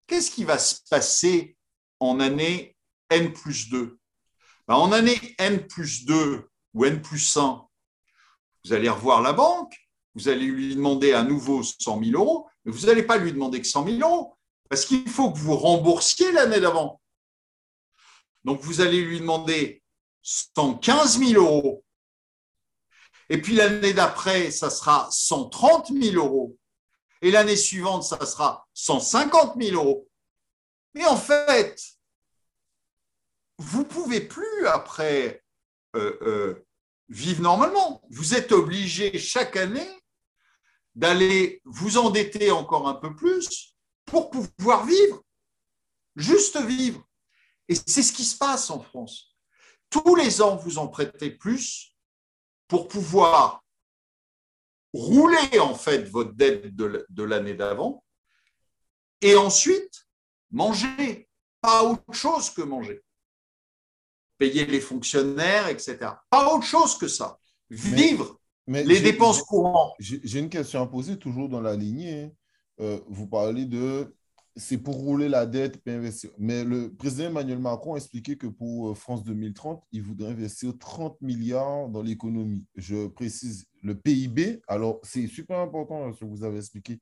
Qu'est-ce 0.07 0.31
qui 0.31 0.45
va 0.45 0.57
se 0.57 0.77
passer 0.89 1.57
en 1.99 2.21
année 2.21 2.75
N 3.09 3.33
plus 3.33 3.69
2 3.69 3.99
ben, 4.67 4.75
En 4.75 4.93
année 4.93 5.35
N 5.38 5.67
plus 5.67 6.05
2 6.05 6.49
ou 6.73 6.85
N 6.85 7.01
plus 7.01 7.35
1, 7.35 7.67
vous 8.63 8.73
allez 8.73 8.89
revoir 8.89 9.21
la 9.21 9.33
banque, 9.33 9.75
vous 10.15 10.29
allez 10.29 10.45
lui 10.45 10.75
demander 10.75 11.11
à 11.11 11.23
nouveau 11.23 11.61
100 11.61 12.03
000 12.03 12.19
euros, 12.19 12.47
mais 12.63 12.71
vous 12.71 12.85
n'allez 12.85 13.03
pas 13.03 13.17
lui 13.17 13.33
demander 13.33 13.59
que 13.61 13.67
100 13.67 13.85
000 13.85 13.99
euros, 13.99 14.38
parce 14.69 14.85
qu'il 14.85 15.09
faut 15.09 15.31
que 15.31 15.38
vous 15.38 15.57
remboursiez 15.57 16.31
l'année 16.31 16.61
d'avant. 16.61 17.01
Donc, 18.47 18.61
vous 18.61 18.79
allez 18.79 19.01
lui 19.01 19.19
demander 19.19 19.83
115 20.23 21.19
000 21.19 21.33
euros. 21.33 21.83
Et 23.29 23.41
puis 23.41 23.55
l'année 23.55 23.93
d'après, 23.93 24.51
ça 24.51 24.69
sera 24.69 25.09
130 25.11 25.91
000 25.91 26.15
euros. 26.15 26.57
Et 27.21 27.29
l'année 27.29 27.57
suivante, 27.57 28.03
ça 28.03 28.25
sera 28.25 28.65
150 28.73 29.61
000 29.61 29.75
euros. 29.75 30.07
Mais 30.93 31.05
en 31.05 31.17
fait, 31.17 31.77
vous 33.57 33.79
ne 33.79 33.83
pouvez 33.83 34.21
plus 34.21 34.65
après 34.67 35.43
euh, 35.97 36.17
euh, 36.21 36.65
vivre 37.09 37.41
normalement. 37.41 38.01
Vous 38.09 38.33
êtes 38.33 38.53
obligé 38.53 39.19
chaque 39.19 39.57
année 39.57 40.01
d'aller 40.95 41.61
vous 41.65 41.97
endetter 41.97 42.51
encore 42.51 42.87
un 42.87 42.95
peu 42.95 43.13
plus 43.13 43.75
pour 44.05 44.29
pouvoir 44.29 44.85
vivre, 44.85 45.21
juste 46.15 46.57
vivre. 46.61 47.06
Et 47.70 47.76
c'est 47.76 48.03
ce 48.03 48.13
qui 48.13 48.24
se 48.24 48.38
passe 48.38 48.70
en 48.70 48.82
France. 48.82 49.36
Tous 49.89 50.15
les 50.15 50.41
ans, 50.41 50.55
vous 50.55 50.78
en 50.78 50.88
prêtez 50.88 51.32
plus 51.32 51.95
pour 52.68 52.88
pouvoir 52.88 53.63
rouler 54.93 55.59
en 55.59 55.76
fait 55.76 56.03
votre 56.09 56.34
dette 56.34 56.76
de 56.76 57.24
l'année 57.24 57.53
d'avant 57.53 58.03
et 59.22 59.36
ensuite 59.36 60.07
manger, 60.51 61.28
pas 61.61 61.84
autre 61.84 62.13
chose 62.13 62.49
que 62.49 62.61
manger. 62.61 63.01
Payer 64.38 64.65
les 64.65 64.82
fonctionnaires, 64.82 65.68
etc. 65.68 65.97
Pas 66.30 66.53
autre 66.53 66.65
chose 66.65 66.97
que 66.97 67.07
ça. 67.07 67.39
Vivre 67.70 68.39
les 68.68 68.99
dépenses 68.99 69.41
courantes. 69.41 69.93
J'ai 69.99 70.39
une 70.39 70.49
question 70.49 70.82
à 70.82 70.88
poser 70.88 71.18
toujours 71.18 71.49
dans 71.49 71.61
la 71.61 71.76
lignée. 71.76 72.34
Euh, 72.80 72.99
vous 73.07 73.28
parlez 73.28 73.65
de 73.65 74.15
c'est 74.57 74.77
pour 74.77 74.95
rouler 74.95 75.29
la 75.29 75.45
dette 75.45 75.79
et 75.85 75.91
investir. 75.91 76.31
Mais 76.37 76.63
le 76.63 76.93
président 76.93 77.25
Emmanuel 77.25 77.59
Macron 77.59 77.93
a 77.93 77.97
expliqué 77.97 78.37
que 78.37 78.47
pour 78.47 78.89
euh, 78.89 78.93
France 78.95 79.23
2030, 79.23 79.83
il 79.91 80.01
voudrait 80.01 80.31
investir 80.31 80.73
30 80.77 81.21
milliards 81.21 81.89
dans 81.89 82.01
l'économie. 82.01 82.65
Je 82.75 83.07
précise 83.07 83.67
le 83.83 83.95
PIB. 83.95 84.61
Alors, 84.67 84.99
c'est 85.03 85.27
super 85.27 85.59
important 85.59 86.11
ce 86.11 86.19
que 86.21 86.25
vous 86.25 86.43
avez 86.43 86.57
expliqué 86.57 86.99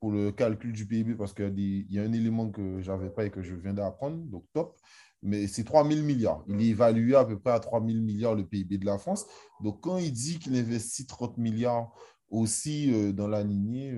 pour 0.00 0.12
le 0.12 0.30
calcul 0.30 0.72
du 0.72 0.86
PIB 0.86 1.14
parce 1.14 1.32
qu'il 1.32 1.86
y 1.90 1.98
a 1.98 2.02
un 2.02 2.12
élément 2.12 2.50
que 2.50 2.80
je 2.80 2.90
n'avais 2.90 3.10
pas 3.10 3.24
et 3.24 3.30
que 3.30 3.42
je 3.42 3.54
viens 3.54 3.74
d'apprendre. 3.74 4.18
Donc, 4.26 4.44
top. 4.52 4.78
Mais 5.22 5.48
c'est 5.48 5.64
3 5.64 5.88
000 5.88 6.04
milliards. 6.06 6.44
Il 6.46 6.60
est 6.60 6.66
évalué 6.66 7.16
à 7.16 7.24
peu 7.24 7.38
près 7.38 7.50
à 7.50 7.58
3 7.58 7.84
000 7.84 8.02
milliards 8.02 8.34
le 8.34 8.46
PIB 8.46 8.78
de 8.78 8.86
la 8.86 8.98
France. 8.98 9.26
Donc, 9.62 9.80
quand 9.80 9.96
il 9.96 10.12
dit 10.12 10.38
qu'il 10.38 10.54
investit 10.56 11.06
30 11.06 11.38
milliards 11.38 11.90
aussi 12.30 12.92
euh, 12.92 13.12
dans 13.12 13.26
la 13.26 13.42
lignée, 13.42 13.92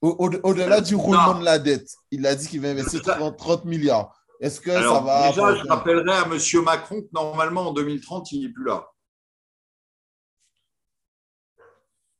au-delà 0.00 0.80
du 0.80 0.94
roulement 0.94 1.38
de 1.38 1.44
la 1.44 1.58
dette, 1.58 1.90
il 2.10 2.26
a 2.26 2.34
dit 2.34 2.48
qu'il 2.48 2.60
va 2.60 2.68
investir 2.68 3.02
30, 3.02 3.64
milliards. 3.64 4.14
Est-ce 4.40 4.60
que 4.60 4.72
ça 4.72 5.00
va. 5.00 5.28
Déjà, 5.28 5.54
je 5.54 5.66
rappellerai 5.66 6.12
à 6.12 6.22
M. 6.22 6.62
Macron 6.64 7.02
que 7.02 7.08
normalement, 7.12 7.68
en 7.68 7.72
2030, 7.72 8.32
il 8.32 8.42
n'est 8.42 8.52
plus 8.52 8.64
là. 8.64 8.86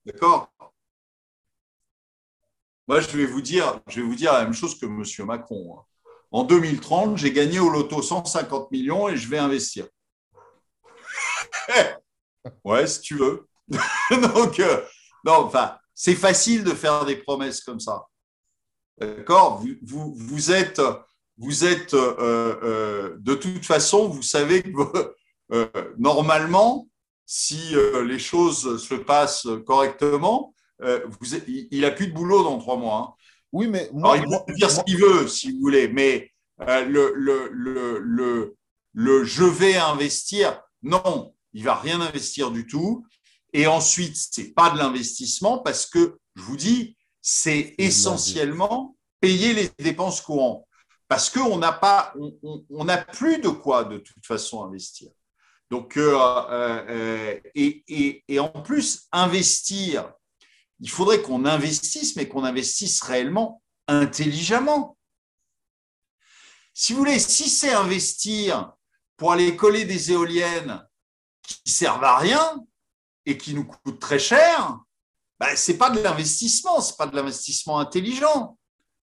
D'accord? 0.04 0.50
Moi, 2.86 3.00
je 3.00 3.16
vais, 3.16 3.24
vous 3.24 3.40
dire, 3.40 3.80
je 3.86 4.00
vais 4.00 4.06
vous 4.06 4.14
dire 4.14 4.32
la 4.32 4.42
même 4.44 4.52
chose 4.52 4.78
que 4.78 4.84
M. 4.84 5.04
Macron. 5.26 5.78
Hein. 5.78 5.84
En 6.32 6.44
2030, 6.44 7.16
j'ai 7.16 7.32
gagné 7.32 7.58
au 7.58 7.70
loto 7.70 8.02
150 8.02 8.70
millions 8.70 9.08
et 9.08 9.16
je 9.16 9.28
vais 9.28 9.38
investir. 9.38 9.86
ouais, 12.64 12.86
si 12.86 13.00
tu 13.00 13.16
veux. 13.16 13.48
Donc, 14.10 14.60
euh, 14.60 14.84
non, 15.24 15.44
enfin, 15.44 15.79
c'est 16.02 16.14
facile 16.14 16.64
de 16.64 16.70
faire 16.70 17.04
des 17.04 17.16
promesses 17.16 17.60
comme 17.60 17.78
ça. 17.78 18.06
D'accord? 18.98 19.62
Vous, 19.82 20.14
vous, 20.16 20.50
êtes, 20.50 20.80
vous 21.36 21.66
êtes 21.66 21.92
euh, 21.92 22.56
euh, 22.62 23.16
de 23.18 23.34
toute 23.34 23.66
façon, 23.66 24.08
vous 24.08 24.22
savez 24.22 24.62
que 24.62 24.70
euh, 25.52 25.68
normalement, 25.98 26.88
si 27.26 27.74
les 28.06 28.18
choses 28.18 28.82
se 28.82 28.94
passent 28.94 29.46
correctement, 29.66 30.54
vous, 30.80 31.34
il 31.46 31.82
n'a 31.82 31.90
plus 31.90 32.08
de 32.08 32.14
boulot 32.14 32.44
dans 32.44 32.58
trois 32.58 32.78
mois. 32.78 32.96
Hein. 32.96 33.14
Oui, 33.52 33.68
mais 33.68 33.90
moi, 33.92 34.16
il 34.16 34.24
peut 34.24 34.54
dire 34.54 34.70
ce 34.70 34.80
qu'il 34.84 34.96
veut, 34.96 35.28
si 35.28 35.52
vous 35.52 35.60
voulez, 35.60 35.86
mais 35.88 36.32
le, 36.58 37.12
le, 37.14 37.50
le, 37.52 38.56
le, 38.94 39.24
je 39.24 39.44
vais 39.44 39.76
investir, 39.76 40.62
non, 40.82 41.34
il 41.52 41.64
va 41.64 41.74
rien 41.74 42.00
investir 42.00 42.50
du 42.50 42.66
tout. 42.66 43.04
Et 43.52 43.66
ensuite, 43.66 44.16
ce 44.16 44.40
n'est 44.40 44.48
pas 44.48 44.70
de 44.70 44.78
l'investissement 44.78 45.58
parce 45.58 45.86
que, 45.86 46.18
je 46.36 46.42
vous 46.42 46.56
dis, 46.56 46.96
c'est 47.20 47.74
essentiellement 47.78 48.96
payer 49.20 49.52
les 49.52 49.70
dépenses 49.78 50.20
courantes. 50.20 50.64
Parce 51.08 51.28
qu'on 51.28 51.58
n'a 51.58 51.72
pas, 51.72 52.14
on 52.70 52.86
plus 53.12 53.38
de 53.38 53.48
quoi 53.48 53.84
de 53.84 53.98
toute 53.98 54.24
façon 54.24 54.64
investir. 54.64 55.10
Donc, 55.70 55.96
euh, 55.96 56.16
euh, 56.50 56.86
euh, 56.88 57.40
et, 57.54 58.24
et, 58.28 58.40
en 58.40 58.48
plus, 58.48 59.06
investir, 59.12 60.12
il 60.80 60.90
faudrait 60.90 61.22
qu'on 61.22 61.44
investisse, 61.44 62.16
mais 62.16 62.28
qu'on 62.28 62.44
investisse 62.44 63.00
réellement 63.02 63.62
intelligemment. 63.86 64.96
Si 66.74 66.92
vous 66.92 67.00
voulez, 67.00 67.18
si 67.18 67.48
c'est 67.48 67.72
investir 67.72 68.72
pour 69.16 69.32
aller 69.32 69.54
coller 69.54 69.84
des 69.84 70.12
éoliennes 70.12 70.84
qui 71.42 71.70
servent 71.70 72.04
à 72.04 72.18
rien, 72.18 72.64
et 73.30 73.38
qui 73.38 73.54
nous 73.54 73.64
coûte 73.64 74.00
très 74.00 74.18
cher, 74.18 74.78
ben, 75.38 75.56
ce 75.56 75.72
n'est 75.72 75.78
pas 75.78 75.90
de 75.90 76.00
l'investissement, 76.00 76.80
ce 76.80 76.92
n'est 76.92 76.96
pas 76.96 77.06
de 77.06 77.16
l'investissement 77.16 77.78
intelligent. 77.78 78.58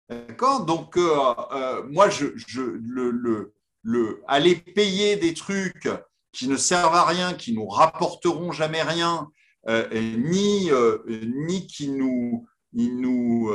D'accord? 0.10 0.66
Donc, 0.66 0.98
euh, 0.98 1.18
euh, 1.52 1.84
moi, 1.90 2.10
je, 2.10 2.26
le, 2.56 3.10
le, 3.12 3.54
le, 3.84 4.24
aller 4.28 4.56
payer 4.56 5.16
des 5.16 5.34
trucs 5.34 5.90
qui 6.32 6.48
ne 6.48 6.58
servent 6.58 6.96
à 6.96 7.06
rien, 7.06 7.34
qui 7.34 7.54
nous 7.54 7.68
rapporteront 7.68 8.52
jamais 8.52 8.84
rien, 8.84 9.30
euh, 9.68 9.88
ni, 10.18 10.70
ni 11.10 11.68
qui 11.68 11.90
nous, 11.90 12.48
nous 12.74 13.52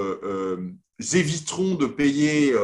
éviteront 0.98 1.74
de 1.74 1.86
payer 1.86 2.54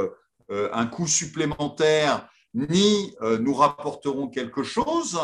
un 0.51 0.87
coût 0.87 1.07
supplémentaire, 1.07 2.29
ni 2.53 3.15
nous 3.41 3.55
rapporteront 3.55 4.29
quelque 4.29 4.63
chose, 4.63 5.19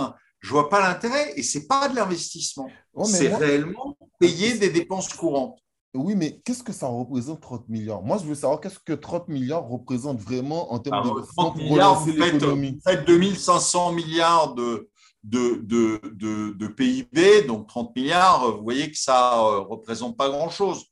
je 0.45 0.51
vois 0.51 0.69
pas 0.69 0.87
l'intérêt 0.87 1.33
et 1.37 1.43
c'est 1.43 1.67
pas 1.67 1.89
de 1.89 1.97
l'investissement. 1.97 2.69
Oh, 2.93 3.05
c'est 3.05 3.35
réellement 3.35 3.97
payer 4.21 4.59
des 4.59 4.69
dépenses 4.69 5.09
courantes. 5.09 5.59
Oui, 5.95 6.15
mais 6.17 6.43
qu'est-ce 6.45 6.63
que 6.63 6.73
ça 6.73 6.87
représente 6.87 7.41
30 7.41 7.67
milliards? 7.71 8.03
Moi, 8.03 8.19
je 8.19 8.27
veux 8.27 8.35
savoir 8.35 8.61
qu'est-ce 8.61 8.79
que 8.79 8.93
30 8.93 9.29
milliards 9.29 9.67
représente 9.67 10.21
vraiment 10.21 10.71
en 10.71 10.81
termes 10.81 11.03
de 11.03 11.27
30 11.39 11.57
milliards, 11.57 11.99
vous 11.99 12.13
faites, 12.13 12.45
vous 12.45 12.79
faites 12.85 13.07
2500 13.07 13.93
milliards 13.93 14.55
de, 14.55 14.91
de, 15.23 15.63
de, 15.63 16.53
de, 16.53 16.67
PIB, 16.67 17.45
donc 17.47 17.67
30 17.69 17.97
milliards, 17.97 18.57
vous 18.57 18.63
voyez 18.65 18.91
que 18.91 18.99
ça 18.99 19.33
ne 19.37 19.41
euh, 19.41 19.59
représente 19.61 20.15
pas 20.19 20.29
grand-chose. 20.29 20.85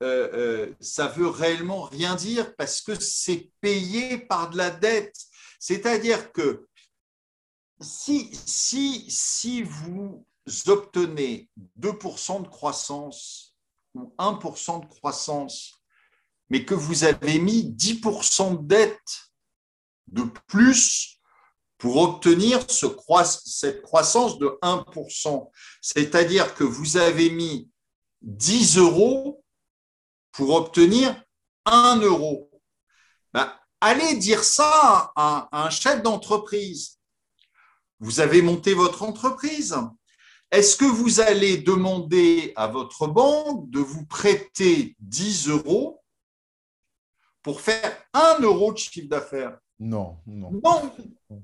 euh, 0.00 0.30
euh, 0.32 0.74
ça 0.78 1.08
veut 1.08 1.28
réellement 1.28 1.82
rien 1.82 2.14
dire 2.14 2.54
parce 2.54 2.80
que 2.80 2.94
c'est 2.94 3.50
payé 3.60 4.16
par 4.16 4.50
de 4.50 4.56
la 4.56 4.70
dette. 4.70 5.16
C'est-à-dire 5.58 6.30
que 6.30 6.68
si, 7.80 8.30
si, 8.46 9.10
si 9.10 9.62
vous 9.62 10.24
obtenez 10.66 11.48
2% 11.80 12.42
de 12.42 12.48
croissance 12.48 13.56
ou 13.94 14.14
1% 14.18 14.82
de 14.82 14.86
croissance, 14.86 15.74
mais 16.48 16.64
que 16.64 16.74
vous 16.74 17.02
avez 17.02 17.40
mis 17.40 17.72
10% 17.72 18.62
de 18.62 18.66
dette 18.66 19.32
de 20.06 20.22
plus 20.46 21.17
pour 21.78 21.96
obtenir 21.98 22.68
ce 22.68 22.86
cette 23.46 23.82
croissance 23.82 24.38
de 24.38 24.58
1%. 24.62 25.50
C'est-à-dire 25.80 26.54
que 26.54 26.64
vous 26.64 26.96
avez 26.96 27.30
mis 27.30 27.70
10 28.22 28.78
euros 28.78 29.44
pour 30.32 30.50
obtenir 30.50 31.22
1 31.64 32.00
euro. 32.00 32.50
Ben, 33.32 33.52
allez 33.80 34.16
dire 34.16 34.42
ça 34.42 35.12
à, 35.14 35.48
un 35.52 35.70
chef 35.70 36.02
d'entreprise. 36.02 36.98
Vous 38.00 38.20
avez 38.20 38.42
monté 38.42 38.74
votre 38.74 39.04
entreprise. 39.04 39.76
Est-ce 40.50 40.76
que 40.76 40.84
vous 40.84 41.20
allez 41.20 41.58
demander 41.58 42.52
à 42.56 42.66
votre 42.66 43.06
banque 43.06 43.70
de 43.70 43.80
vous 43.80 44.04
prêter 44.06 44.96
10 44.98 45.48
euros 45.48 46.02
pour 47.42 47.60
faire 47.60 47.96
un 48.14 48.40
euro 48.40 48.72
de 48.72 48.78
chiffre 48.78 49.08
d'affaires? 49.08 49.58
Non, 49.80 50.18
non. 50.26 50.50
Non, 50.64 50.92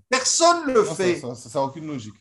personne 0.08 0.66
ne 0.66 0.72
le 0.72 0.84
fait. 0.84 1.20
Ça 1.20 1.60
n'a 1.60 1.64
aucune 1.66 1.86
logique. 1.86 2.14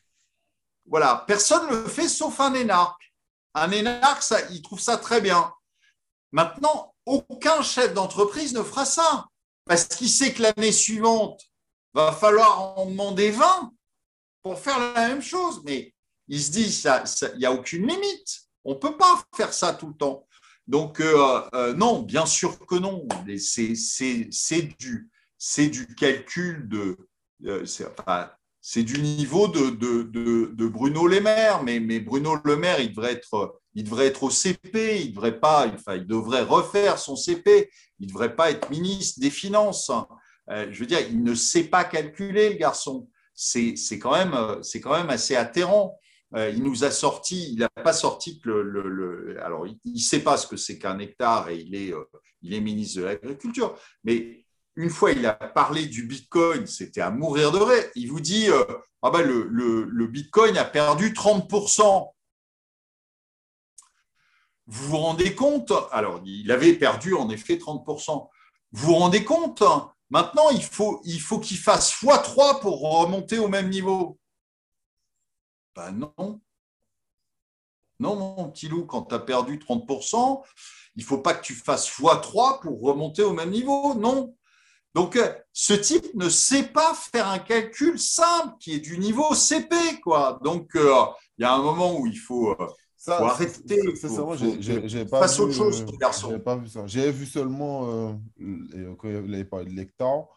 Voilà, 0.86 1.24
personne 1.28 1.70
ne 1.70 1.76
le 1.78 1.88
fait 1.88 2.07
sauf 2.07 2.39
un 2.39 2.53
énarque. 2.53 3.14
Un 3.53 3.72
énarque, 3.72 4.22
ça, 4.22 4.39
il 4.51 4.61
trouve 4.61 4.80
ça 4.80 4.97
très 4.97 5.22
bien. 5.22 5.51
Maintenant, 6.32 6.93
aucun 7.05 7.61
chef 7.61 7.93
d'entreprise 7.93 8.53
ne 8.53 8.64
fera 8.64 8.86
ça 8.86 9.28
parce 9.66 9.86
qu'il 9.86 10.09
sait 10.09 10.34
que 10.34 10.41
l'année 10.41 10.72
suivante, 10.72 11.41
va 11.93 12.11
falloir 12.11 12.78
en 12.78 12.88
demander 12.88 13.32
20 13.32 13.72
pour 14.41 14.59
faire 14.59 14.80
la 14.80 15.07
même 15.07 15.22
chose. 15.22 15.61
Mais 15.64 15.93
il 16.28 16.41
se 16.41 16.51
dit, 16.51 16.64
il 16.64 16.72
ça, 16.72 17.03
n'y 17.38 17.45
a 17.45 17.51
aucune 17.51 17.88
limite. 17.88 18.41
On 18.66 18.72
ne 18.72 18.80
peut 18.80 18.97
pas 18.97 19.22
faire 19.36 19.53
ça 19.53 19.74
tout 19.74 19.88
le 19.88 19.93
temps. 19.93 20.26
Donc, 20.68 21.01
euh, 21.01 21.41
euh, 21.53 21.74
non, 21.74 22.01
bien 22.01 22.26
sûr 22.26 22.57
que 22.66 22.76
non. 22.76 23.07
C'est 23.38 24.61
du, 24.80 25.09
du 25.69 25.87
calcul 25.95 26.67
de. 26.67 26.97
Euh, 27.45 27.65
c'est 28.61 28.83
du 28.83 29.01
niveau 29.01 29.49
de, 29.49 29.71
de, 29.71 30.67
Bruno 30.67 31.07
Le 31.07 31.19
Maire, 31.19 31.63
mais, 31.63 31.79
mais, 31.79 31.99
Bruno 31.99 32.37
Le 32.45 32.55
Maire, 32.55 32.79
il 32.79 32.89
devrait 32.89 33.11
être, 33.11 33.59
il 33.73 33.83
devrait 33.83 34.07
être 34.07 34.23
au 34.23 34.29
CP, 34.29 35.01
il 35.01 35.11
devrait 35.11 35.39
pas, 35.39 35.67
enfin, 35.67 35.95
il 35.95 36.07
devrait 36.07 36.43
refaire 36.43 36.97
son 36.97 37.17
CP, 37.17 37.69
il 37.99 38.07
devrait 38.07 38.35
pas 38.35 38.51
être 38.51 38.69
ministre 38.69 39.19
des 39.19 39.29
Finances. 39.29 39.91
je 40.49 40.79
veux 40.79 40.85
dire, 40.85 41.01
il 41.09 41.23
ne 41.23 41.35
sait 41.35 41.65
pas 41.65 41.83
calculer, 41.83 42.51
le 42.51 42.55
garçon. 42.55 43.09
C'est 43.33 43.99
quand 43.99 44.13
même, 44.13 44.63
c'est 44.63 44.79
quand 44.79 44.95
même 44.95 45.09
assez 45.09 45.35
atterrant. 45.35 45.99
Euh, 46.35 46.49
il 46.49 46.63
nous 46.63 46.83
a 46.83 46.89
sorti, 46.89 47.53
il 47.53 47.59
n'a 47.59 47.69
pas 47.69 47.93
sorti 47.93 48.41
le, 48.43 49.37
alors 49.43 49.67
il 49.67 49.77
ne 49.85 49.99
sait 49.99 50.21
pas 50.21 50.35
ce 50.37 50.47
que 50.47 50.57
c'est 50.57 50.79
qu'un 50.79 50.97
hectare 50.97 51.49
et 51.49 51.57
il 51.57 51.75
est, 51.75 51.93
euh, 51.93 52.03
il 52.41 52.55
est 52.55 52.59
ministre 52.59 53.01
de 53.01 53.05
l'Agriculture, 53.05 53.77
mais 54.03 54.42
une 54.76 54.89
fois 54.89 55.11
il 55.11 55.26
a 55.26 55.34
parlé 55.34 55.86
du 55.86 56.03
Bitcoin, 56.03 56.65
c'était 56.67 57.01
à 57.01 57.11
mourir 57.11 57.51
de 57.51 57.59
rire. 57.59 57.84
Il 57.95 58.09
vous 58.11 58.19
dit, 58.19 58.49
euh, 58.49 58.63
ah 59.01 59.11
ben 59.11 59.21
le, 59.21 59.43
le, 59.49 60.07
Bitcoin 60.07 60.57
a 60.57 60.65
perdu 60.65 61.11
30%. 61.11 62.11
Vous 64.65 64.89
vous 64.89 64.97
rendez 64.97 65.36
compte 65.36 65.74
Alors, 65.91 66.21
il 66.26 66.51
avait 66.51 66.74
perdu 66.74 67.13
en 67.13 67.30
effet 67.30 67.55
30%. 67.55 68.30
Vous 68.71 68.88
vous 68.88 68.95
rendez 68.95 69.24
compte 69.24 69.63
Maintenant, 70.09 70.49
il 70.51 70.63
faut 70.63 70.99
qu'il 70.99 71.19
faut 71.19 71.41
fasse 71.41 71.91
x3 71.91 72.61
pour 72.61 72.82
remonter 72.82 73.39
au 73.39 73.47
même 73.47 73.69
niveau. 73.69 74.19
Ben 75.76 75.91
non. 75.91 76.39
Non, 77.99 78.15
mon 78.15 78.49
petit 78.51 78.67
loup, 78.67 78.86
quand 78.86 79.03
tu 79.05 79.15
as 79.15 79.19
perdu 79.19 79.57
30%, 79.57 80.43
il 80.95 81.01
ne 81.01 81.07
faut 81.07 81.17
pas 81.17 81.34
que 81.34 81.43
tu 81.43 81.55
fasses 81.55 81.89
x3 81.89 82.61
pour 82.61 82.80
remonter 82.82 83.24
au 83.24 83.34
même 83.34 83.49
niveau. 83.49 83.95
Non. 83.95 84.36
Donc, 84.93 85.15
euh, 85.15 85.33
ce 85.51 85.73
type 85.73 86.13
ne 86.13 86.29
sait 86.29 86.63
pas 86.63 86.93
faire 86.93 87.27
un 87.27 87.39
calcul 87.39 87.99
simple 87.99 88.55
qui 88.59 88.73
est 88.73 88.79
du 88.79 88.97
niveau 88.99 89.33
CP. 89.33 89.75
Quoi. 90.03 90.39
Donc, 90.43 90.75
euh, 90.75 90.93
il 91.37 91.41
y 91.41 91.45
a 91.45 91.53
un 91.53 91.61
moment 91.61 91.99
où 91.99 92.05
il 92.05 92.17
faut, 92.17 92.51
euh, 92.51 92.67
arrêter. 93.07 93.81
C'est 93.95 94.09
ça, 94.09 94.23
j'ai 94.59 95.05
pas 95.05 95.25
autre 95.39 95.51
chose, 95.51 95.85
garçon. 95.99 96.39
Pas 96.39 96.55
vu 96.55 96.67
ça. 96.67 96.85
J'ai 96.85 97.11
vu 97.11 97.25
seulement, 97.25 98.19
quand 98.97 99.09
il 99.09 99.15
avait 99.15 99.45
parlé 99.45 99.65
de 99.65 99.75
l'hectare, 99.75 100.27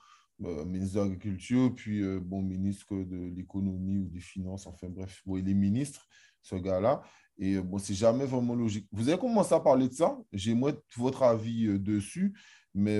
euh, 0.45 0.67
ministre 0.67 0.97
de 0.97 1.01
l'Agriculture, 1.01 1.75
puis 1.75 2.03
euh, 2.03 2.21
bon, 2.23 2.43
ministre 2.43 2.95
de 2.95 3.35
l'Économie 3.35 3.97
ou 3.97 4.09
des 4.09 4.21
Finances, 4.21 4.67
enfin 4.67 4.89
bref, 4.91 5.23
il 5.27 5.49
est 5.49 5.55
ministre, 5.55 6.07
ce 6.43 6.57
gars-là. 6.57 7.03
Et 7.39 7.55
euh, 7.55 7.63
bon, 7.63 7.79
c'est 7.79 7.95
jamais 7.95 8.27
vraiment 8.27 8.55
logique. 8.55 8.87
Vous 8.93 9.09
avez 9.09 9.19
commencé 9.19 9.55
à 9.55 9.61
parler 9.61 9.89
de 9.89 9.95
ça, 9.95 10.19
j'ai 10.35 10.53
moi 10.53 10.73
votre 10.99 11.23
avis 11.23 11.79
dessus, 11.79 12.39
mais 12.75 12.99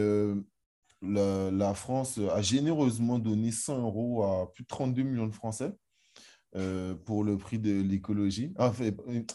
la, 1.03 1.51
la, 1.51 1.75
France 1.75 2.19
a 2.33 2.41
généreusement 2.43 3.19
donné 3.19 3.53
100 3.53 3.83
euros 3.83 4.25
à 4.25 4.53
plus 4.53 4.63
de 4.65 4.69
32 4.69 5.03
millions 5.03 5.27
de 5.27 5.35
Français. 5.35 5.73
pour 7.05 7.23
le 7.23 7.37
prix 7.37 7.59
de 7.59 7.83
l'écologie, 7.83 8.55
enfin, 8.59 8.91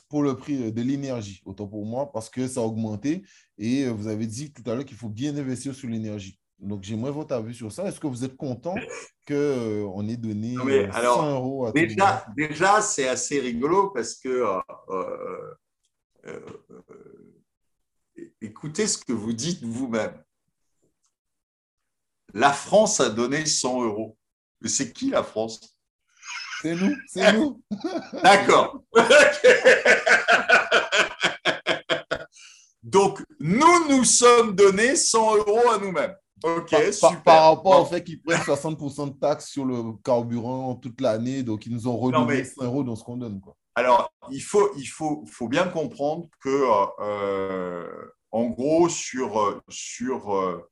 pour 0.09 0.23
le 0.23 0.35
prix 0.35 0.71
de 0.71 0.81
l'énergie, 0.81 1.41
autant 1.45 1.67
pour 1.67 1.85
moi, 1.85 2.11
parce 2.11 2.29
que 2.29 2.47
ça 2.47 2.61
a 2.61 2.63
augmenté. 2.63 3.23
Et 3.57 3.87
vous 3.87 4.07
avez 4.07 4.25
dit 4.25 4.51
tout 4.51 4.63
à 4.69 4.73
l'heure 4.73 4.85
qu'il 4.85 4.97
faut 4.97 5.09
bien 5.09 5.35
investir 5.37 5.75
sur 5.75 5.87
l'énergie. 5.87 6.39
Donc, 6.61 6.83
j'aimerais 6.83 7.11
votre 7.11 7.33
avis 7.33 7.55
sur 7.55 7.71
ça. 7.71 7.87
Est-ce 7.87 7.99
que 7.99 8.05
vous 8.05 8.23
êtes 8.23 8.37
content 8.37 8.75
qu'on 9.27 9.33
euh, 9.33 10.07
ait 10.07 10.17
donné 10.17 10.55
100 10.55 10.67
euh, 10.67 11.33
euros 11.33 11.65
à 11.65 11.71
Déjà, 11.71 12.25
déjà 12.37 12.81
c'est 12.81 13.07
assez 13.07 13.39
rigolo 13.39 13.89
parce 13.89 14.13
que 14.15 14.45
euh, 14.89 15.55
écoutez 18.39 18.85
ce 18.85 18.99
que 18.99 19.11
vous 19.11 19.33
dites 19.33 19.63
vous-même. 19.63 20.13
La 22.33 22.51
France 22.51 22.99
a 22.99 23.09
donné 23.09 23.45
100 23.45 23.83
euros. 23.83 24.17
Mais 24.61 24.69
c'est 24.69 24.93
qui 24.93 25.09
la 25.09 25.23
France? 25.23 25.77
C'est 26.61 26.75
nous, 26.75 26.95
c'est 27.07 27.33
nous. 27.33 27.61
D'accord. 28.23 28.83
Donc, 32.83 33.23
nous 33.39 33.89
nous 33.89 34.03
sommes 34.03 34.55
donné 34.55 34.95
100 34.95 35.37
euros 35.37 35.69
à 35.73 35.77
nous-mêmes. 35.79 36.15
Ok, 36.43 36.71
par, 36.71 36.93
super. 36.93 37.23
Par, 37.23 37.55
rapport 37.55 37.81
au 37.81 37.85
fait 37.85 38.03
qu'ils 38.03 38.21
prennent 38.21 38.41
60% 38.41 39.13
de 39.13 39.19
taxes 39.19 39.49
sur 39.49 39.65
le 39.65 39.93
carburant 40.03 40.75
toute 40.75 40.99
l'année, 41.01 41.43
donc 41.43 41.65
ils 41.67 41.71
nous 41.71 41.87
ont 41.87 41.97
redonné 41.97 42.43
100 42.43 42.63
euros 42.63 42.83
dans 42.83 42.95
ce 42.95 43.03
qu'on 43.03 43.17
donne. 43.17 43.39
Quoi. 43.39 43.55
Alors, 43.75 44.11
il 44.31 44.41
faut, 44.41 44.71
il 44.75 44.85
faut, 44.85 45.23
faut 45.31 45.47
bien 45.47 45.67
comprendre 45.67 46.27
que, 46.41 46.63
euh, 46.99 47.87
en 48.31 48.45
gros, 48.45 48.89
sur, 48.89 49.61
sur 49.69 50.35
euh, 50.35 50.70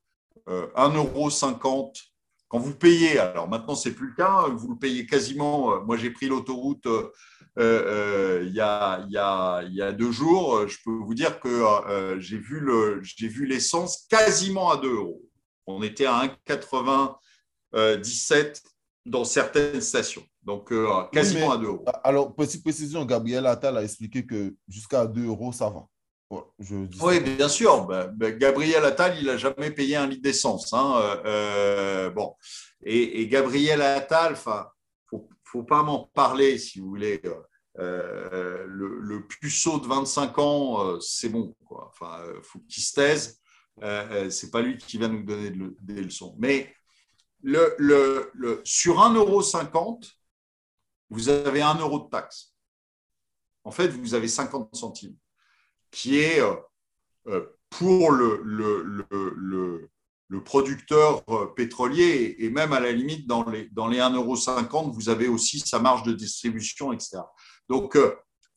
1,50 0.50 2.10
quand 2.50 2.60
vous 2.60 2.74
payez, 2.74 3.20
alors 3.20 3.48
maintenant, 3.48 3.76
c'est 3.76 3.92
plus 3.92 4.08
le 4.08 4.16
cas, 4.16 4.48
vous 4.50 4.70
le 4.70 4.78
payez 4.78 5.06
quasiment. 5.06 5.72
Euh, 5.72 5.82
moi, 5.82 5.98
j'ai 5.98 6.10
pris 6.10 6.28
l'autoroute 6.28 6.88
euh, 6.88 7.12
euh, 7.60 8.44
il, 8.48 8.56
y 8.56 8.60
a, 8.60 9.06
il, 9.06 9.12
y 9.12 9.18
a, 9.18 9.62
il 9.64 9.76
y 9.76 9.84
a 9.84 9.92
deux 9.92 10.12
jours. 10.12 10.68
Je 10.68 10.78
peux 10.84 10.92
vous 10.92 11.14
dire 11.14 11.40
que 11.40 12.18
j'ai 12.18 12.38
vu 12.38 13.46
l'essence 13.46 14.08
quasiment 14.10 14.72
à 14.72 14.78
2 14.78 14.90
euros. 14.90 15.22
On 15.68 15.84
était 15.84 16.08
à 16.08 16.26
1,97 16.48 18.64
dans 19.06 19.26
certaines 19.26 19.82
stations. 19.82 20.24
Donc, 20.42 20.72
euh, 20.72 21.04
quasiment 21.12 21.52
à 21.52 21.58
2 21.58 21.68
euros. 21.68 21.86
Alors, 22.04 22.34
petite 22.34 22.64
précision, 22.64 23.06
Gabriel 23.06 23.46
Attal 23.46 23.78
a 23.78 23.84
expliqué 23.84 24.26
que 24.26 24.56
jusqu'à 24.68 25.06
2 25.06 25.28
euros, 25.28 25.52
ça 25.52 25.70
va. 25.70 25.86
Oui, 26.30 27.20
bien 27.20 27.50
sûr. 27.50 27.86
Ben, 27.86 28.08
ben, 28.08 28.38
Gabriel 28.38 28.86
Attal, 28.86 29.18
il 29.20 29.26
n'a 29.26 29.38
jamais 29.38 29.72
payé 29.72 29.96
un 29.96 30.08
litre 30.08 30.22
d'essence. 30.22 30.74
Hein. 30.74 30.96
Euh, 30.98 31.22
euh, 31.26 32.10
bon. 32.12 32.36
Et, 32.84 33.28
Gabriel 33.28 33.82
Attal, 33.82 34.36
il 34.36 35.18
ne 35.18 35.20
faut, 35.44 35.64
pas 35.64 35.84
m'en 35.84 36.06
parler, 36.14 36.58
si 36.58 36.80
vous 36.80 36.90
voulez. 36.90 37.22
le, 37.76 38.68
le, 38.68 39.28
puceau 39.28 39.80
de 39.80 39.88
25 39.88 40.40
ans, 40.40 41.00
c'est 41.02 41.30
bon. 41.30 41.56
Enfin, 41.70 42.22
faut 42.44 42.60
qu'il 42.68 42.84
se 42.84 42.94
taise. 42.94 43.40
Euh, 43.84 44.26
euh, 44.26 44.30
c'est 44.30 44.52
pas 44.52 44.62
lui 44.62 44.78
qui 44.78 44.98
va 44.98 45.08
nous 45.08 45.24
donner 45.24 45.52
des 45.82 46.02
leçons. 46.02 46.36
Mais 46.38 46.74
le, 47.42 47.76
le, 47.78 48.62
sur 48.66 48.98
1,50€, 48.98 50.12
vous 51.10 51.30
avez 51.30 51.62
1 51.62 51.76
euro 51.76 52.00
de 52.00 52.10
taxe. 52.10 52.54
En 53.64 53.72
fait, 53.72 53.88
vous 53.88 54.14
avez 54.14 54.28
50 54.28 54.76
centimes, 54.76 55.16
qui 55.92 56.20
est 56.20 56.42
euh, 56.42 57.46
pour 57.70 58.12
le, 58.12 58.42
le, 58.44 59.88
le, 60.30 60.44
producteur 60.44 61.24
pétrolier, 61.56 62.36
et 62.40 62.50
même 62.50 62.74
à 62.74 62.80
la 62.80 62.92
limite, 62.92 63.28
dans 63.28 63.48
les, 63.50 63.70
dans 63.72 63.88
les 63.88 64.00
1,50€, 64.00 64.92
vous 64.92 65.10
avez 65.10 65.28
aussi 65.28 65.60
sa 65.60 65.80
marge 65.80 66.04
de 66.04 66.14
distribution, 66.14 66.94
etc. 66.94 67.20
Donc, 67.68 67.98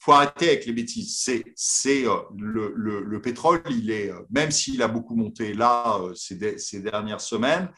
faut 0.03 0.13
arrêter 0.13 0.49
avec 0.49 0.67
les 0.67 0.73
bêtises. 0.73 1.23
C'est, 1.55 2.07
euh, 2.07 2.17
le, 2.37 3.21
pétrole, 3.21 3.63
il 3.71 3.91
est, 3.91 4.11
euh, 4.11 4.21
même 4.31 4.51
s'il 4.51 4.83
a 4.83 4.89
beaucoup 4.89 5.15
monté 5.15 5.55
là 5.55 6.01
euh, 6.01 6.13
ces, 6.15 6.81
dernières 6.81 7.21
semaines, 7.21 7.71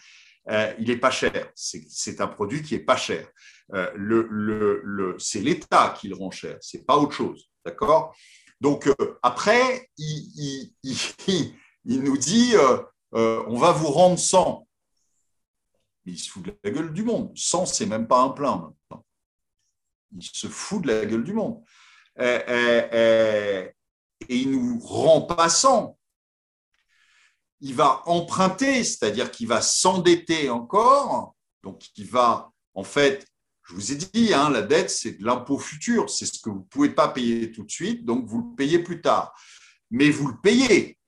il 0.79 0.91
est 0.91 0.97
pas 0.97 1.11
cher. 1.11 1.51
C'est, 1.55 2.21
un 2.21 2.27
produit 2.27 2.63
qui 2.63 2.75
est 2.75 2.85
pas 2.85 2.97
cher. 2.97 3.29
le, 3.95 5.17
c'est 5.19 5.41
l'État 5.41 5.95
qui 5.99 6.09
le 6.09 6.17
rend 6.17 6.31
cher. 6.31 6.57
C'est 6.61 6.87
pas 6.87 6.97
autre 6.97 7.13
chose. 7.13 7.51
D'accord? 7.65 8.15
Donc 8.61 8.89
après, 9.23 9.91
il, 9.99 10.73
nous 11.85 12.17
dit 12.17 12.55
on 13.13 13.57
va 13.57 13.73
vous 13.73 13.89
rendre 13.89 14.19
100. 14.19 14.67
Il 16.07 16.19
se 16.19 16.31
fout 16.31 16.45
de 16.45 16.57
la 16.63 16.71
gueule 16.71 16.93
du 16.93 17.03
monde. 17.03 17.33
100, 17.37 17.67
c'est 17.67 17.87
même 17.87 18.07
pas 18.07 18.21
un 18.21 18.31
plein 18.31 18.57
maintenant. 18.57 19.05
Il 20.17 20.23
se 20.23 20.47
fout 20.49 20.83
de 20.83 20.89
la 20.89 21.07
gueule 21.07 21.25
du 21.25 21.33
monde. 21.33 21.63
Euh, 22.21 22.41
euh, 22.49 22.89
euh, 22.93 23.71
et 24.29 24.37
il 24.37 24.51
nous 24.51 24.79
rend 24.79 25.23
passant. 25.23 25.99
Il 27.61 27.75
va 27.75 28.03
emprunter, 28.07 28.85
c'est-à-dire 28.85 29.31
qu'il 29.31 29.49
va 29.49 29.61
s'endetter 29.61 30.51
encore, 30.51 31.35
donc 31.63 31.83
il 31.97 32.07
va, 32.07 32.53
en 32.75 32.85
fait, 32.85 33.27
je 33.65 33.75
vous 33.75 33.93
ai 33.93 33.97
dit, 33.97 34.35
hein, 34.35 34.51
la 34.51 34.63
dette, 34.63 34.91
c'est 34.91 35.13
de 35.13 35.25
l'impôt 35.25 35.59
futur, 35.59 36.11
c'est 36.11 36.27
ce 36.27 36.41
que 36.41 36.51
vous 36.51 36.61
ne 36.61 36.65
pouvez 36.65 36.91
pas 36.91 37.09
payer 37.09 37.51
tout 37.51 37.65
de 37.65 37.71
suite, 37.71 38.05
donc 38.05 38.27
vous 38.27 38.39
le 38.51 38.57
payez 38.57 38.79
plus 38.79 39.01
tard. 39.01 39.35
Mais 39.91 40.11
vous 40.11 40.29
le 40.29 40.41
payez. 40.41 40.99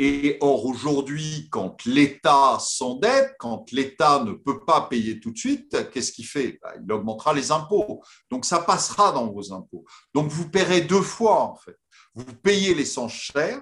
Et 0.00 0.38
or, 0.40 0.64
aujourd'hui, 0.64 1.48
quand 1.50 1.84
l'État 1.84 2.56
s'endette, 2.60 3.34
quand 3.40 3.70
l'État 3.72 4.22
ne 4.22 4.32
peut 4.32 4.64
pas 4.64 4.82
payer 4.82 5.18
tout 5.18 5.32
de 5.32 5.38
suite, 5.38 5.90
qu'est-ce 5.90 6.12
qu'il 6.12 6.26
fait? 6.26 6.58
Bah, 6.62 6.72
Il 6.80 6.92
augmentera 6.92 7.34
les 7.34 7.50
impôts. 7.50 8.00
Donc, 8.30 8.44
ça 8.44 8.60
passera 8.60 9.10
dans 9.10 9.26
vos 9.26 9.52
impôts. 9.52 9.84
Donc, 10.14 10.30
vous 10.30 10.48
paierez 10.48 10.82
deux 10.82 11.02
fois, 11.02 11.42
en 11.42 11.56
fait. 11.56 11.76
Vous 12.14 12.24
payez 12.24 12.74
l'essence 12.74 13.12
chère, 13.12 13.60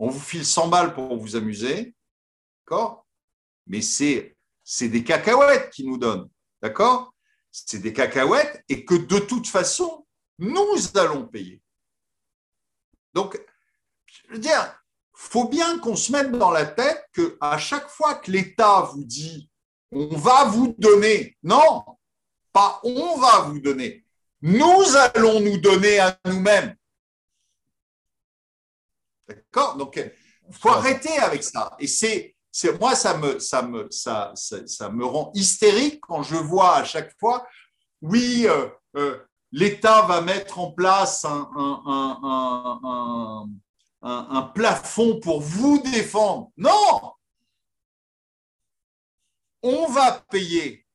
on 0.00 0.08
vous 0.08 0.18
file 0.18 0.44
100 0.44 0.68
balles 0.68 0.92
pour 0.92 1.16
vous 1.16 1.36
amuser, 1.36 1.94
d'accord? 2.66 3.06
Mais 3.68 3.80
c'est 3.80 4.36
des 4.80 5.04
cacahuètes 5.04 5.70
qui 5.70 5.86
nous 5.86 5.98
donnent, 5.98 6.28
d'accord? 6.60 7.13
C'est 7.56 7.78
des 7.78 7.92
cacahuètes 7.92 8.64
et 8.68 8.84
que 8.84 8.96
de 8.96 9.20
toute 9.20 9.46
façon, 9.46 10.04
nous 10.38 10.76
allons 10.96 11.24
payer. 11.24 11.62
Donc, 13.12 13.40
je 14.06 14.32
veux 14.32 14.40
dire, 14.40 14.82
faut 15.12 15.46
bien 15.46 15.78
qu'on 15.78 15.94
se 15.94 16.10
mette 16.10 16.32
dans 16.32 16.50
la 16.50 16.66
tête 16.66 17.06
que 17.12 17.38
à 17.40 17.56
chaque 17.56 17.88
fois 17.88 18.16
que 18.16 18.32
l'État 18.32 18.80
vous 18.92 19.04
dit 19.04 19.48
on 19.92 20.16
va 20.16 20.46
vous 20.46 20.74
donner, 20.76 21.38
non, 21.44 21.84
pas 22.52 22.80
on 22.82 23.18
va 23.18 23.42
vous 23.42 23.60
donner, 23.60 24.04
nous 24.42 24.96
allons 24.96 25.38
nous 25.38 25.58
donner 25.58 26.00
à 26.00 26.18
nous-mêmes. 26.24 26.74
D'accord? 29.28 29.76
Donc, 29.76 29.94
il 29.96 30.54
faut 30.54 30.70
arrêter 30.70 31.16
avec 31.18 31.44
ça. 31.44 31.76
Et 31.78 31.86
c'est, 31.86 32.33
moi, 32.80 32.94
ça 32.94 33.16
me, 33.16 33.38
ça, 33.38 33.62
me, 33.62 33.88
ça, 33.90 34.32
ça, 34.34 34.88
me 34.88 35.04
rend 35.04 35.32
hystérique 35.34 36.00
quand 36.00 36.22
je 36.22 36.36
vois 36.36 36.76
à 36.76 36.84
chaque 36.84 37.12
fois, 37.18 37.46
oui, 38.00 38.46
euh, 38.46 38.68
euh, 38.96 39.18
l'État 39.50 40.02
va 40.02 40.20
mettre 40.20 40.58
en 40.58 40.70
place 40.70 41.24
un, 41.24 41.46
plafond 44.54 45.18
pour 45.20 45.40
vous 45.40 45.80
défendre. 45.80 46.50
Non 46.56 47.14
On 49.62 49.86
va 49.88 50.22
payer. 50.30 50.86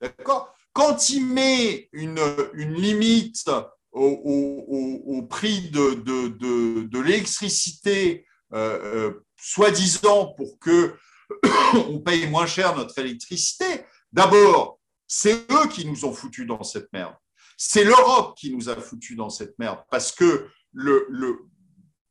D'accord? 0.00 0.54
Quand 0.72 1.10
il 1.10 1.26
met 1.26 1.88
une, 1.92 2.20
limite 2.54 3.50
au, 3.92 5.26
prix 5.28 5.70
de, 5.70 6.98
l'électricité, 7.00 8.26
euh, 8.52 9.12
soi-disant 9.44 10.32
pour 10.36 10.58
que 10.58 10.96
on 11.88 12.00
paye 12.00 12.26
moins 12.28 12.46
cher 12.46 12.74
notre 12.74 12.98
électricité, 12.98 13.84
d'abord, 14.10 14.80
c'est 15.06 15.50
eux 15.52 15.68
qui 15.68 15.84
nous 15.84 16.06
ont 16.06 16.14
foutus 16.14 16.46
dans 16.46 16.62
cette 16.62 16.90
merde. 16.92 17.14
C'est 17.56 17.84
l'Europe 17.84 18.36
qui 18.38 18.54
nous 18.54 18.70
a 18.70 18.76
foutus 18.80 19.16
dans 19.16 19.28
cette 19.28 19.58
merde 19.58 19.80
parce 19.90 20.12
que 20.12 20.48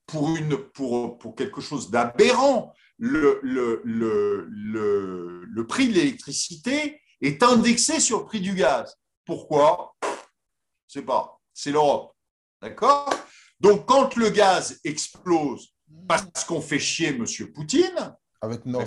pour, 0.06 0.36
une, 0.36 0.58
pour, 0.58 1.36
quelque 1.36 1.60
chose 1.60 1.90
d'aberrant, 1.90 2.72
le, 3.00 3.42
prix 5.68 5.88
de 5.88 5.94
l'électricité 5.94 7.02
est 7.20 7.42
indexé 7.42 8.00
sur 8.00 8.20
le 8.20 8.26
prix 8.26 8.42
du 8.42 8.54
gaz. 8.54 8.96
Pourquoi? 9.26 9.96
Je 10.88 11.00
sais 11.00 11.02
pas. 11.02 11.42
C'est 11.52 11.72
l'Europe. 11.72 12.16
D'accord? 12.62 13.10
Donc, 13.60 13.88
quand 13.88 14.16
le 14.16 14.30
gaz 14.30 14.80
explose, 14.84 15.73
parce 16.08 16.46
qu'on 16.46 16.62
fait 16.62 16.80
chier 16.80 17.10
M. 17.10 17.26
Poutine, 17.54 18.16
avec 18.42 18.66
Nord 18.66 18.84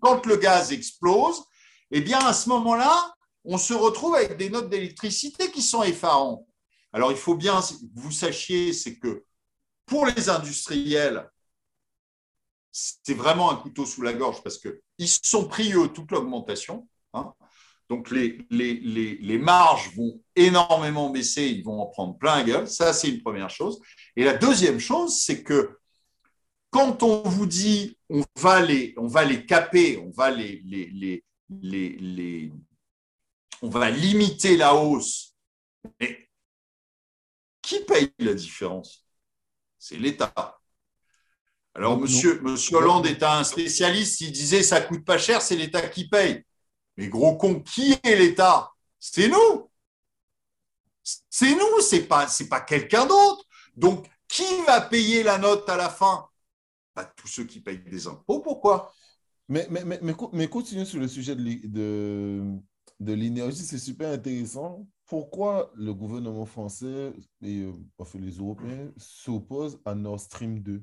quand 0.00 0.26
le 0.26 0.36
gaz 0.36 0.72
explose, 0.72 1.42
eh 1.90 2.00
bien, 2.00 2.18
à 2.18 2.32
ce 2.32 2.48
moment-là, 2.48 3.14
on 3.44 3.58
se 3.58 3.74
retrouve 3.74 4.14
avec 4.14 4.36
des 4.36 4.50
notes 4.50 4.70
d'électricité 4.70 5.50
qui 5.50 5.62
sont 5.62 5.82
effarantes. 5.82 6.46
Alors, 6.92 7.10
il 7.10 7.18
faut 7.18 7.34
bien 7.34 7.60
que 7.60 7.74
vous 7.94 8.10
sachiez, 8.10 8.72
c'est 8.72 8.98
que 8.98 9.24
pour 9.86 10.06
les 10.06 10.28
industriels, 10.28 11.28
c'est 12.70 13.14
vraiment 13.14 13.50
un 13.50 13.56
couteau 13.56 13.84
sous 13.84 14.02
la 14.02 14.14
gorge 14.14 14.42
parce 14.42 14.58
qu'ils 14.58 15.08
sont 15.08 15.46
pris, 15.46 15.72
eux, 15.74 15.88
toute 15.88 16.10
l'augmentation. 16.10 16.88
Hein. 17.12 17.34
Donc, 17.90 18.10
les, 18.10 18.46
les, 18.50 19.38
marges 19.38 19.94
vont 19.94 20.22
énormément 20.34 21.10
baisser, 21.10 21.44
ils 21.44 21.62
vont 21.62 21.80
en 21.82 21.86
prendre 21.86 22.16
plein 22.16 22.36
la 22.36 22.44
gueule. 22.44 22.68
Ça, 22.68 22.94
c'est 22.94 23.08
une 23.08 23.22
première 23.22 23.50
chose. 23.50 23.80
Et 24.16 24.24
la 24.24 24.34
deuxième 24.34 24.80
chose, 24.80 25.20
c'est 25.20 25.42
que 25.42 25.78
quand 26.72 27.02
on 27.02 27.22
vous 27.28 27.46
dit 27.46 27.98
on 28.08 28.24
va 28.36 28.62
les, 28.62 28.94
on 28.96 29.06
va 29.06 29.24
les 29.24 29.44
caper, 29.44 29.98
on 29.98 30.10
va 30.10 30.30
les, 30.30 30.62
les, 30.64 31.22
les, 31.60 32.52
on 33.60 33.68
va 33.68 33.90
limiter 33.90 34.56
la 34.56 34.74
hausse, 34.74 35.36
mais 36.00 36.28
qui 37.60 37.80
paye 37.84 38.10
la 38.18 38.34
différence? 38.34 39.04
C'est 39.78 39.98
l'État. 39.98 40.32
Alors, 41.74 41.98
monsieur, 41.98 42.40
monsieur 42.40 42.76
Hollande 42.76 43.06
est 43.06 43.22
un 43.22 43.44
spécialiste, 43.44 44.20
il 44.22 44.32
disait 44.32 44.62
ça 44.62 44.80
coûte 44.80 45.04
pas 45.04 45.18
cher, 45.18 45.42
c'est 45.42 45.56
l'État 45.56 45.86
qui 45.88 46.08
paye. 46.08 46.42
Mais 46.96 47.08
gros 47.08 47.36
con, 47.36 47.60
qui 47.60 47.94
est 48.02 48.16
l'État? 48.16 48.70
C'est 48.98 49.28
nous. 49.28 49.70
C'est 51.02 51.54
nous, 51.54 51.80
c'est 51.80 52.06
pas, 52.06 52.26
pas 52.48 52.60
quelqu'un 52.60 53.06
d'autre. 53.06 53.44
Donc, 53.74 54.06
qui 54.28 54.62
va 54.66 54.80
payer 54.80 55.22
la 55.22 55.38
note 55.38 55.68
à 55.68 55.76
la 55.76 55.90
fin? 55.90 56.28
Bah, 56.94 57.10
Tous 57.16 57.28
ceux 57.28 57.44
qui 57.44 57.60
payent 57.60 57.82
des 57.84 58.06
impôts. 58.06 58.40
Pourquoi? 58.40 58.92
Mais, 59.48 59.66
mais, 59.70 59.84
mais, 59.84 60.00
mais, 60.32 60.48
continue 60.48 60.86
sur 60.86 61.00
le 61.00 61.08
sujet 61.08 61.34
de, 61.34 61.66
de, 61.66 62.42
de 63.00 63.12
l'énergie, 63.12 63.62
c'est 63.62 63.78
super 63.78 64.10
intéressant 64.12 64.86
pourquoi 65.12 65.70
le 65.74 65.92
gouvernement 65.92 66.46
français 66.46 67.12
et 67.42 67.64
euh, 67.64 67.72
enfin, 67.98 68.18
les 68.18 68.38
Européens 68.38 68.90
s'opposent 68.96 69.78
à 69.84 69.94
Nord 69.94 70.18
Stream 70.18 70.60
2 70.60 70.82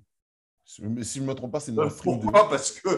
Si 0.66 0.84
je 0.84 1.20
ne 1.20 1.26
me 1.26 1.34
trompe 1.34 1.52
pas, 1.52 1.60
c'est 1.60 1.72
Nord 1.72 1.90
Stream 1.90 2.20
pourquoi? 2.20 2.48
Parce 2.48 2.74
que 2.74 2.90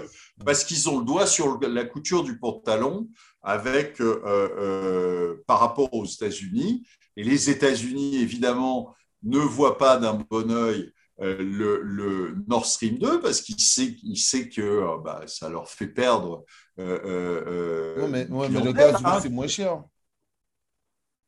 parce 0.43 0.65
qu'ils 0.65 0.89
ont 0.89 0.99
le 0.99 1.05
doigt 1.05 1.25
sur 1.25 1.57
la 1.61 1.85
couture 1.85 2.25
du 2.25 2.37
pantalon 2.37 3.07
avec 3.41 4.01
euh, 4.01 4.21
euh, 4.25 5.41
par 5.47 5.61
rapport 5.61 5.93
aux 5.93 6.03
États-Unis. 6.05 6.85
Et 7.15 7.23
les 7.23 7.49
États-Unis, 7.49 8.17
évidemment, 8.17 8.93
ne 9.23 9.39
voient 9.39 9.77
pas 9.77 9.95
d'un 9.95 10.15
bon 10.29 10.51
oeil 10.51 10.91
le, 11.21 11.81
le, 11.81 12.35
Nord 12.47 12.65
Stream 12.65 12.97
2 12.97 13.21
parce 13.21 13.41
qu'il 13.41 13.59
sait, 13.59 13.95
il 14.03 14.17
sait 14.17 14.49
que 14.49 15.01
bah, 15.03 15.21
ça 15.27 15.49
leur 15.49 15.69
fait 15.69 15.87
perdre. 15.87 16.43
non, 16.77 18.07
mais, 18.07 18.25
le 18.25 18.71
gaz, 18.73 19.01
hein. 19.03 19.19
c'est 19.21 19.29
moins 19.29 19.47
cher. 19.47 19.83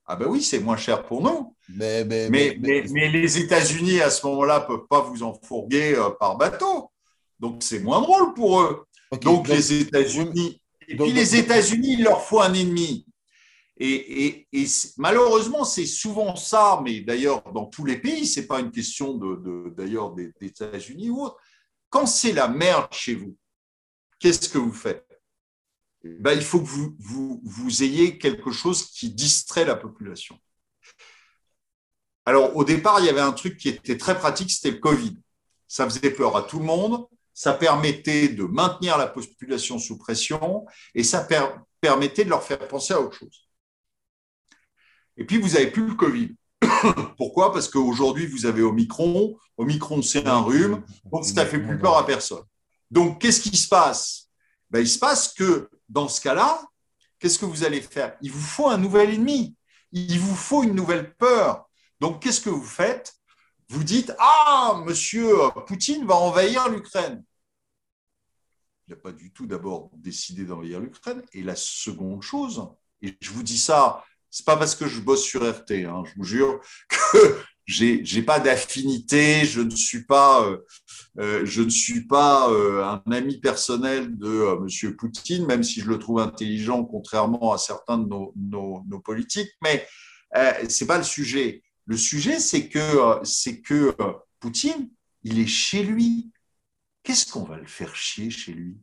Ah 0.06 0.16
ben 0.18 0.28
oui, 0.28 0.42
c'est 0.42 0.60
moins 0.60 0.76
cher 0.76 1.06
pour 1.06 1.22
nous. 1.22 1.56
Mais, 1.70 2.04
mais, 2.04 2.30
mais, 2.30 2.58
mais 2.60 3.10
les 3.10 3.38
États-Unis, 3.38 4.02
à 4.02 4.10
ce 4.10 4.26
moment-là, 4.28 4.60
ne 4.60 4.66
peuvent 4.66 4.88
pas 4.90 5.02
vous 5.02 5.24
enfourguer 5.24 5.96
euh, 5.96 6.10
par 6.10 6.38
bateau. 6.38 6.92
Donc, 7.40 7.64
c'est 7.64 7.80
moins 7.80 8.02
drôle 8.02 8.34
pour 8.34 8.62
eux. 8.62 8.86
donc, 9.22 9.48
les 9.48 9.82
États-Unis... 9.82 10.60
Et 10.90 10.98
puis, 10.98 11.14
les 11.14 11.38
États-Unis, 11.38 11.96
il 12.00 12.04
leur 12.04 12.22
faut 12.22 12.42
un 12.42 12.54
ennemi. 12.54 13.06
Et, 13.80 14.48
malheureusement, 14.98 15.64
c'est 15.64 15.86
souvent 15.86 16.36
ça, 16.36 16.80
mais 16.84 17.02
d'ailleurs, 17.02 17.44
dans 17.54 17.66
tous 17.66 17.86
les 17.86 17.98
pays, 17.98 18.28
ce 18.28 18.40
n'est 18.40 18.46
pas 18.46 18.60
une 18.60 18.72
question 18.72 19.16
de, 19.16 19.74
d'ailleurs 19.76 20.12
des, 20.14 20.32
des 20.40 20.48
États-Unis 20.48 21.10
ou 21.10 21.24
autre. 21.24 21.38
Quand 21.90 22.06
c'est 22.06 22.34
la 22.34 22.48
merde 22.48 22.88
chez 22.92 23.16
vous, 23.16 23.36
qu'est-ce 24.20 24.50
que 24.50 24.58
vous 24.58 24.74
faites? 24.74 25.08
Ben, 26.04 26.34
il 26.34 26.44
faut 26.44 26.60
que 26.60 26.68
vous, 26.68 27.84
ayez 27.84 28.18
quelque 28.18 28.52
chose 28.52 28.90
qui 28.90 29.10
distrait 29.10 29.64
la 29.64 29.76
population. 29.76 30.38
Alors, 32.26 32.56
au 32.56 32.66
départ, 32.66 33.00
il 33.00 33.06
y 33.06 33.10
avait 33.10 33.22
un 33.22 33.32
truc 33.32 33.58
qui 33.58 33.70
était 33.70 33.98
très 33.98 34.18
pratique, 34.18 34.52
c'était 34.52 34.72
le 34.72 34.80
Covid. 34.80 35.18
Ça 35.68 35.86
faisait 35.86 36.12
peur 36.12 36.36
à 36.36 36.44
tout 36.44 36.60
le 36.60 36.66
monde, 36.66 37.08
ça 37.34 37.54
permettait 37.54 38.30
de 38.30 38.44
maintenir 38.44 38.98
la 38.98 39.08
population 39.08 39.80
sous 39.80 39.98
pression 39.98 40.66
et 40.94 41.04
ça 41.04 41.26
permettait 41.80 42.26
de 42.26 42.30
leur 42.30 42.44
faire 42.44 42.68
penser 42.68 42.94
à 42.94 43.02
autre 43.02 43.18
chose. 43.18 43.43
Et 45.18 45.26
puis, 45.26 45.38
vous 45.38 45.50
n'avez 45.50 45.72
plus 45.72 45.88
le 45.88 45.96
Covid. 45.96 46.36
Pourquoi? 47.18 47.52
Parce 47.52 47.68
qu'aujourd'hui, 47.70 48.28
vous 48.28 48.46
avez 48.46 48.62
Omicron. 48.62 49.38
Omicron, 49.58 50.02
c'est 50.02 50.28
un 50.28 50.42
rhume, 50.42 50.84
donc 51.12 51.26
ça 51.26 51.44
ne 51.44 51.50
fait 51.50 51.60
plus 51.60 51.78
peur 51.78 51.98
à 51.98 52.06
personne. 52.06 52.44
Donc, 52.90 53.22
qu'est-ce 53.22 53.42
qui 53.42 53.56
se 53.56 53.68
passe? 53.68 54.30
Ben, 54.70 54.80
Il 54.80 54.88
se 54.88 55.00
passe 55.00 55.34
que 55.34 55.70
dans 55.90 56.08
ce 56.08 56.22
cas-là, 56.22 56.62
qu'est-ce 57.20 57.40
que 57.40 57.46
vous 57.46 57.64
allez 57.64 57.82
faire? 57.82 58.18
Il 58.22 58.32
vous 58.32 58.42
faut 58.42 58.70
un 58.70 58.78
nouvel 58.78 59.14
ennemi. 59.14 59.56
Il 59.92 60.20
vous 60.20 60.36
faut 60.36 60.64
une 60.64 60.74
nouvelle 60.74 61.14
peur. 61.16 61.70
Donc, 62.00 62.22
qu'est-ce 62.22 62.42
que 62.42 62.50
vous 62.50 62.66
faites? 62.66 63.14
Vous 63.70 63.84
dites 63.84 64.14
Ah, 64.20 64.82
monsieur 64.86 65.34
Poutine 65.68 66.06
va 66.06 66.16
envahir 66.16 66.70
l'Ukraine. 66.70 67.24
Il 68.88 68.92
n'a 68.92 68.98
pas 68.98 69.12
du 69.12 69.32
tout 69.32 69.46
d'abord 69.46 69.90
décidé 69.94 70.46
d'envahir 70.46 70.80
l'Ukraine. 70.80 71.24
Et 71.32 71.44
la 71.44 71.56
seconde 71.56 72.22
chose, 72.22 72.68
et 73.02 73.16
je 73.22 73.32
vous 73.32 73.44
dis 73.44 73.58
ça, 73.58 74.04
c'est 74.34 74.48
pas 74.48 74.58
parce 74.58 74.74
que 74.74 74.88
je 74.88 75.00
bosse 75.00 75.24
sur 75.24 75.48
RT, 75.48 75.86
hein, 75.86 76.02
je 76.08 76.14
vous 76.18 76.24
jure 76.24 76.60
que 76.90 77.38
j'ai 77.68 78.04
j'ai 78.04 78.24
pas 78.24 78.40
d'affinité, 78.40 79.46
je 79.46 79.62
ne 79.62 79.70
suis 79.70 80.06
pas 80.06 80.44
euh, 80.44 80.58
euh, 81.20 81.46
je 81.46 81.62
ne 81.62 81.70
suis 81.70 82.08
pas 82.08 82.50
euh, 82.50 82.84
un 82.84 83.12
ami 83.12 83.40
personnel 83.40 84.18
de 84.18 84.60
Monsieur 84.60 84.96
Poutine, 84.96 85.46
même 85.46 85.62
si 85.62 85.82
je 85.82 85.88
le 85.88 86.00
trouve 86.00 86.20
intelligent, 86.20 86.84
contrairement 86.84 87.54
à 87.54 87.60
certains 87.60 88.00
de 88.00 88.08
nos, 88.08 88.34
nos, 88.36 88.84
nos 88.90 89.00
politiques. 89.00 89.52
Mais 89.62 89.88
c'est 90.68 90.88
pas 90.88 90.98
le 90.98 91.04
sujet. 91.04 91.62
Le 91.86 91.96
sujet, 91.96 92.40
c'est 92.40 92.68
que 92.68 93.20
c'est 93.24 93.62
que 93.62 93.96
Poutine, 94.40 94.90
il 95.22 95.40
est 95.40 95.48
chez 95.48 95.84
lui. 95.84 96.32
Qu'est-ce 97.04 97.32
qu'on 97.32 97.44
va 97.44 97.58
le 97.58 97.68
faire 97.68 97.96
chier 97.96 98.32
chez 98.32 98.54
lui? 98.54 98.78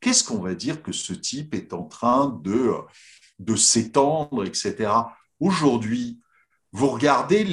Qu'est-ce 0.00 0.24
qu'on 0.24 0.40
va 0.40 0.56
dire 0.56 0.82
que 0.82 0.90
ce 0.90 1.12
type 1.12 1.54
est 1.54 1.72
en 1.72 1.84
train 1.84 2.40
de, 2.42 2.72
de 3.44 3.56
s'étendre, 3.56 4.44
etc. 4.44 4.90
Aujourd'hui, 5.40 6.20
vous 6.72 6.88
regardez 6.88 7.44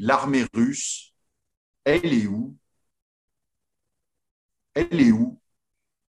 l'armée 0.00 0.40
les, 0.40 0.60
russe, 0.60 1.14
elle 1.84 2.12
est 2.12 2.26
où? 2.26 2.56
Elle 4.74 5.00
est 5.00 5.12
où? 5.12 5.40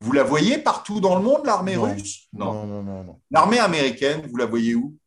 Vous 0.02 0.12
la 0.12 0.24
voyez 0.24 0.58
partout 0.58 1.00
dans 1.00 1.18
le 1.18 1.24
monde, 1.24 1.46
l'armée 1.46 1.78
russe? 1.78 2.28
Non. 2.34 2.66
Non, 2.66 2.84
non, 2.84 3.04
non. 3.04 3.22
L'armée 3.32 3.60
américaine, 3.60 4.28
vous 4.28 4.36
la 4.36 4.46
voyez 4.46 4.76
où? 4.76 4.98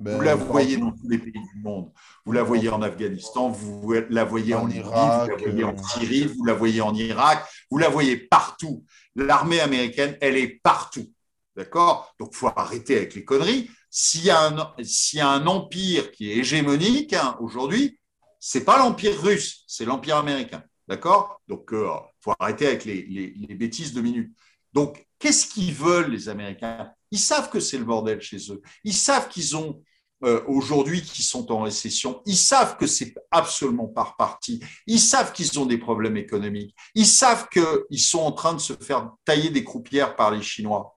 Ben, 0.00 0.16
Vous 0.16 0.22
la 0.22 0.34
voyez 0.34 0.76
dans 0.76 0.90
tous 0.90 1.08
les 1.08 1.18
pays 1.18 1.32
du 1.32 1.60
monde. 1.62 1.90
Vous 2.24 2.32
la 2.32 2.42
voyez 2.42 2.68
en 2.68 2.82
Afghanistan, 2.82 3.48
vous 3.48 3.92
la 4.10 4.24
voyez 4.24 4.54
en, 4.54 4.68
Irak, 4.68 5.30
vous 5.30 5.36
la 5.36 5.50
voyez 5.50 5.64
en 5.64 5.72
euh, 5.72 5.82
Syrie, 5.94 6.26
vous 6.26 6.44
la 6.44 6.54
voyez 6.54 6.80
en 6.80 6.94
Irak, 6.94 7.46
vous 7.70 7.78
la 7.78 7.88
voyez 7.88 8.16
partout. 8.16 8.84
L'armée 9.14 9.60
américaine, 9.60 10.16
elle 10.20 10.36
est 10.36 10.60
partout. 10.62 11.13
D'accord? 11.56 12.14
Donc, 12.18 12.30
il 12.32 12.36
faut 12.36 12.50
arrêter 12.54 12.96
avec 12.96 13.14
les 13.14 13.24
conneries. 13.24 13.70
S'il 13.90 14.24
y, 14.24 14.30
a 14.30 14.40
un, 14.40 15.46
empire 15.46 16.10
qui 16.10 16.30
est 16.30 16.38
hégémonique 16.38 17.12
hein, 17.12 17.36
aujourd'hui, 17.40 17.98
ce 18.40 18.58
n'est 18.58 18.64
pas 18.64 18.78
l'empire 18.78 19.20
russe, 19.22 19.62
c'est 19.68 19.84
l'empire 19.84 20.16
américain. 20.16 20.64
D'accord? 20.88 21.40
Donc, 21.46 21.68
il 21.70 21.76
euh, 21.76 21.90
faut 22.20 22.32
arrêter 22.38 22.66
avec 22.66 22.84
les, 22.84 23.54
bêtises 23.54 23.92
de 23.92 24.00
minutes. 24.00 24.34
Donc, 24.72 25.06
qu'est-ce 25.18 25.46
qu'ils 25.46 25.72
veulent, 25.72 26.10
les 26.10 26.28
Américains? 26.28 26.90
Ils 27.10 27.20
savent 27.20 27.50
que 27.50 27.60
c'est 27.60 27.78
le 27.78 27.84
bordel 27.84 28.20
chez 28.20 28.50
eux. 28.50 28.60
Ils 28.82 28.94
savent 28.94 29.28
qu'ils 29.28 29.56
ont 29.56 29.80
euh, 30.24 30.42
aujourd'hui 30.46 31.02
qui 31.02 31.22
sont 31.22 31.52
en 31.52 31.62
récession, 31.62 32.22
ils 32.24 32.36
savent 32.36 32.78
que 32.78 32.86
c'est 32.86 33.14
absolument 33.30 33.88
par 33.88 34.16
parti. 34.16 34.60
Ils 34.86 35.00
savent 35.00 35.32
qu'ils 35.32 35.58
ont 35.58 35.66
des 35.66 35.76
problèmes 35.76 36.16
économiques. 36.16 36.74
Ils 36.94 37.06
savent 37.06 37.48
qu'ils 37.50 38.00
sont 38.00 38.20
en 38.20 38.32
train 38.32 38.54
de 38.54 38.60
se 38.60 38.72
faire 38.72 39.10
tailler 39.24 39.50
des 39.50 39.64
croupières 39.64 40.16
par 40.16 40.30
les 40.30 40.40
Chinois. 40.40 40.93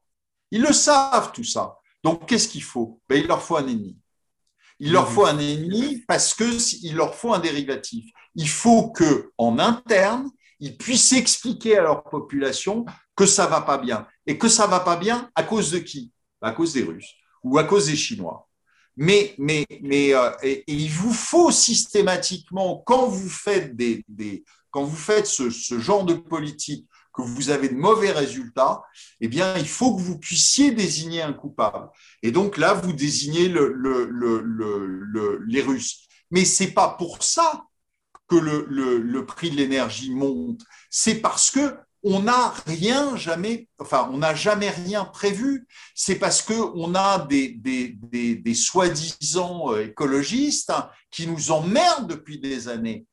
Ils 0.52 0.62
le 0.62 0.74
savent 0.74 1.32
tout 1.32 1.44
ça. 1.44 1.78
Donc 2.04 2.28
qu'est-ce 2.28 2.48
qu'il 2.48 2.64
faut? 2.64 3.00
Ben, 3.10 3.22
Il 3.22 3.28
leur 3.28 3.42
faut 3.42 3.58
un 3.58 3.68
ennemi. 3.68 3.98
Il 4.80 4.92
leur 4.92 5.12
faut 5.12 5.26
un 5.26 5.40
ennemi 5.40 6.04
parce 6.08 6.34
qu'il 6.34 6.96
leur 6.96 7.16
faut 7.16 7.34
un 7.34 7.40
dérivatif. 7.40 8.06
Il 8.36 8.48
faut 8.48 8.92
que 8.92 9.32
en 9.38 9.58
interne, 9.58 10.30
ils 10.60 10.78
puissent 10.78 11.14
expliquer 11.14 11.78
à 11.78 11.84
leur 11.84 12.04
population 12.04 12.86
que 13.16 13.26
ça 13.26 13.48
va 13.48 13.62
pas 13.62 13.78
bien 13.78 14.08
et 14.26 14.38
que 14.38 14.48
ça 14.48 14.68
va 14.68 14.80
pas 14.80 14.96
bien 14.96 15.30
à 15.36 15.44
cause 15.44 15.72
de 15.72 15.80
qui? 15.80 16.12
À 16.42 16.52
cause 16.52 16.74
des 16.74 16.84
Russes 16.84 17.16
ou 17.44 17.58
à 17.58 17.64
cause 17.64 17.88
des 17.88 17.96
Chinois. 17.96 18.48
Mais, 18.96 19.36
mais, 19.38 19.66
mais 19.82 20.14
euh, 20.14 20.32
et, 20.42 20.64
il 20.68 20.90
vous 20.90 21.14
faut 21.14 21.52
systématiquement, 21.52 22.84
quand 22.86 23.08
vous 23.08 23.30
faites, 23.30 23.76
des, 23.76 24.04
quand 24.72 24.84
vous 24.84 24.96
faites 24.96 25.28
ce, 25.28 25.50
genre 25.80 26.04
de 26.04 26.16
politique, 26.16 26.88
que 27.18 27.24
vous 27.24 27.50
avez 27.50 27.70
de 27.70 27.76
mauvais 27.76 28.12
résultats, 28.12 28.84
eh 29.20 29.28
bien, 29.28 29.58
il 29.58 29.68
faut 29.68 29.96
que 29.96 30.02
vous 30.02 30.20
puissiez 30.20 30.72
désigner 30.72 31.24
un 31.24 31.34
coupable. 31.34 31.90
Et 32.22 32.32
donc 32.32 32.58
là, 32.58 32.74
vous 32.74 32.94
désignez 32.94 33.50
le, 33.50 33.74
le, 33.74 34.06
le, 34.06 35.44
les 35.48 35.62
Russes. 35.62 36.08
Mais 36.30 36.46
c'est 36.46 36.72
pas 36.72 36.90
pour 36.90 37.24
ça 37.24 37.64
que 38.28 38.36
le, 38.36 39.26
prix 39.26 39.50
de 39.50 39.56
l'énergie 39.56 40.14
monte. 40.14 40.62
C'est 40.90 41.16
parce 41.16 41.50
que 41.50 41.76
on 42.04 42.22
n'a 42.22 42.54
rien 42.68 43.18
jamais, 43.18 43.68
enfin, 43.80 44.10
on 44.14 44.20
n'a 44.20 44.36
jamais 44.36 44.70
rien 44.70 45.04
prévu. 45.04 45.68
C'est 45.96 46.16
parce 46.20 46.42
que 46.42 46.54
on 46.54 46.94
a 46.94 47.26
des, 47.26 47.50
des, 47.50 47.98
des, 48.36 48.54
soi-disant 48.54 49.74
euh, 49.74 49.86
écologistes 49.88 50.72
qui 51.10 51.26
nous 51.28 51.52
emmerdent 51.52 52.10
depuis 52.10 52.40
des 52.40 52.70
années, 52.70 53.06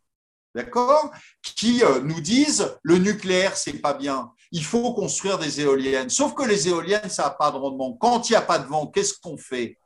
d'accord? 0.54 1.10
Qui 1.42 1.82
euh, 1.82 2.00
nous 2.00 2.20
disent 2.20 2.76
le 2.82 2.98
nucléaire 2.98 3.56
c'est 3.56 3.80
pas 3.80 3.94
bien, 3.94 4.32
il 4.52 4.64
faut 4.64 4.94
construire 4.94 5.38
des 5.38 5.60
éoliennes. 5.60 6.10
Sauf 6.10 6.34
que 6.34 6.44
les 6.44 6.68
éoliennes 6.68 7.10
ça 7.10 7.24
n'a 7.24 7.30
pas 7.30 7.50
de 7.50 7.56
rendement. 7.56 7.92
Quand 7.94 8.28
il 8.28 8.32
n'y 8.32 8.36
a 8.36 8.42
pas 8.42 8.58
de 8.58 8.66
vent, 8.66 8.86
qu'est-ce 8.86 9.14
qu'on 9.20 9.36
fait? 9.36 9.78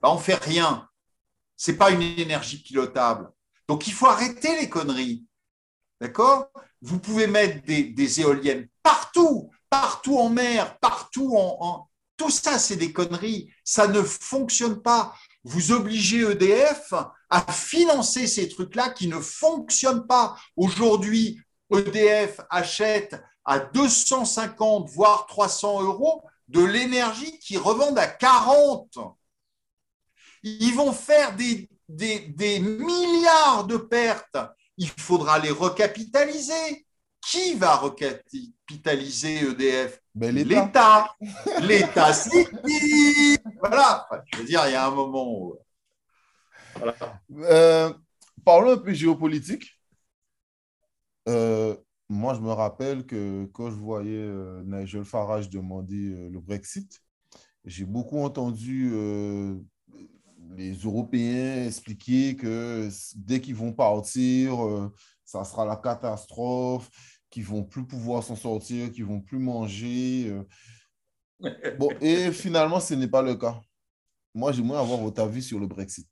Ben, 0.00 0.10
On 0.10 0.18
fait 0.18 0.42
rien. 0.42 0.88
C'est 1.56 1.76
pas 1.76 1.90
une 1.90 2.02
énergie 2.02 2.62
pilotable. 2.62 3.30
Donc 3.68 3.86
il 3.86 3.92
faut 3.92 4.06
arrêter 4.06 4.60
les 4.60 4.68
conneries. 4.68 5.24
D'accord? 6.00 6.50
Vous 6.80 6.98
pouvez 6.98 7.28
mettre 7.28 7.64
des, 7.64 8.20
éoliennes 8.20 8.68
partout, 8.82 9.50
partout 9.70 10.18
en 10.18 10.28
mer, 10.28 10.78
partout 10.78 11.36
en. 11.36 11.88
Tout 12.16 12.30
ça, 12.30 12.58
c'est 12.58 12.76
des 12.76 12.92
conneries. 12.92 13.52
Ça 13.64 13.86
ne 13.86 14.02
fonctionne 14.02 14.82
pas. 14.82 15.14
Vous 15.44 15.72
obligez 15.72 16.20
EDF 16.20 16.92
à 17.30 17.52
financer 17.52 18.26
ces 18.26 18.48
trucs-là 18.48 18.90
qui 18.90 19.08
ne 19.08 19.18
fonctionnent 19.18 20.06
pas. 20.06 20.36
Aujourd'hui, 20.56 21.40
EDF 21.70 22.40
achète 22.50 23.20
à 23.44 23.58
250, 23.58 24.90
voire 24.90 25.26
300 25.26 25.82
euros 25.82 26.22
de 26.48 26.62
l'énergie 26.62 27.38
qu'ils 27.40 27.58
revendent 27.58 27.98
à 27.98 28.06
40. 28.06 28.98
Ils 30.44 30.74
vont 30.74 30.92
faire 30.92 31.34
des, 31.34 31.68
des 31.88 32.60
milliards 32.60 33.64
de 33.66 33.76
pertes 33.76 34.36
il 34.76 34.88
faudra 34.88 35.38
les 35.38 35.50
recapitaliser. 35.50 36.86
Qui 37.24 37.54
va 37.54 37.76
recapitaliser 37.76 39.48
EDF 39.48 40.02
ben, 40.14 40.34
L'État. 40.34 41.14
L'État, 41.60 42.12
c'est 42.12 42.44
qui 42.44 43.38
Voilà. 43.60 44.08
je 44.32 44.38
veux 44.38 44.44
dire, 44.44 44.62
il 44.66 44.72
y 44.72 44.74
a 44.74 44.86
un 44.86 44.90
moment 44.90 45.52
euh, 47.32 47.92
parlons 48.44 48.72
un 48.72 48.78
peu 48.78 48.92
géopolitique. 48.92 49.78
Euh, 51.28 51.76
moi, 52.08 52.34
je 52.34 52.40
me 52.40 52.50
rappelle 52.50 53.06
que 53.06 53.44
quand 53.52 53.70
je 53.70 53.76
voyais 53.76 54.16
euh, 54.16 54.62
Nigel 54.64 55.04
Farage 55.04 55.48
demander 55.48 56.28
le 56.30 56.40
Brexit, 56.40 57.00
j'ai 57.64 57.84
beaucoup 57.84 58.18
entendu 58.18 58.90
les 60.56 60.74
Européens 60.74 61.66
expliquaient 61.66 62.36
que 62.36 62.88
dès 63.16 63.40
qu'ils 63.40 63.54
vont 63.54 63.72
partir, 63.72 64.64
euh, 64.64 64.92
ça 65.24 65.44
sera 65.44 65.64
la 65.64 65.76
catastrophe, 65.76 66.90
qu'ils 67.32 67.44
vont 67.44 67.64
plus 67.64 67.84
pouvoir 67.84 68.22
s'en 68.22 68.36
sortir, 68.36 68.92
qu'ils 68.92 69.06
vont 69.06 69.20
plus 69.20 69.38
manger. 69.38 70.28
Euh. 70.28 70.44
Bon, 71.76 71.90
et 72.00 72.30
finalement, 72.30 72.78
ce 72.78 72.94
n'est 72.94 73.08
pas 73.08 73.22
le 73.22 73.34
cas. 73.34 73.60
Moi, 74.32 74.52
j'aimerais 74.52 74.78
avoir 74.78 75.00
votre 75.00 75.20
avis 75.20 75.42
sur 75.42 75.58
le 75.58 75.66
Brexit. 75.66 76.08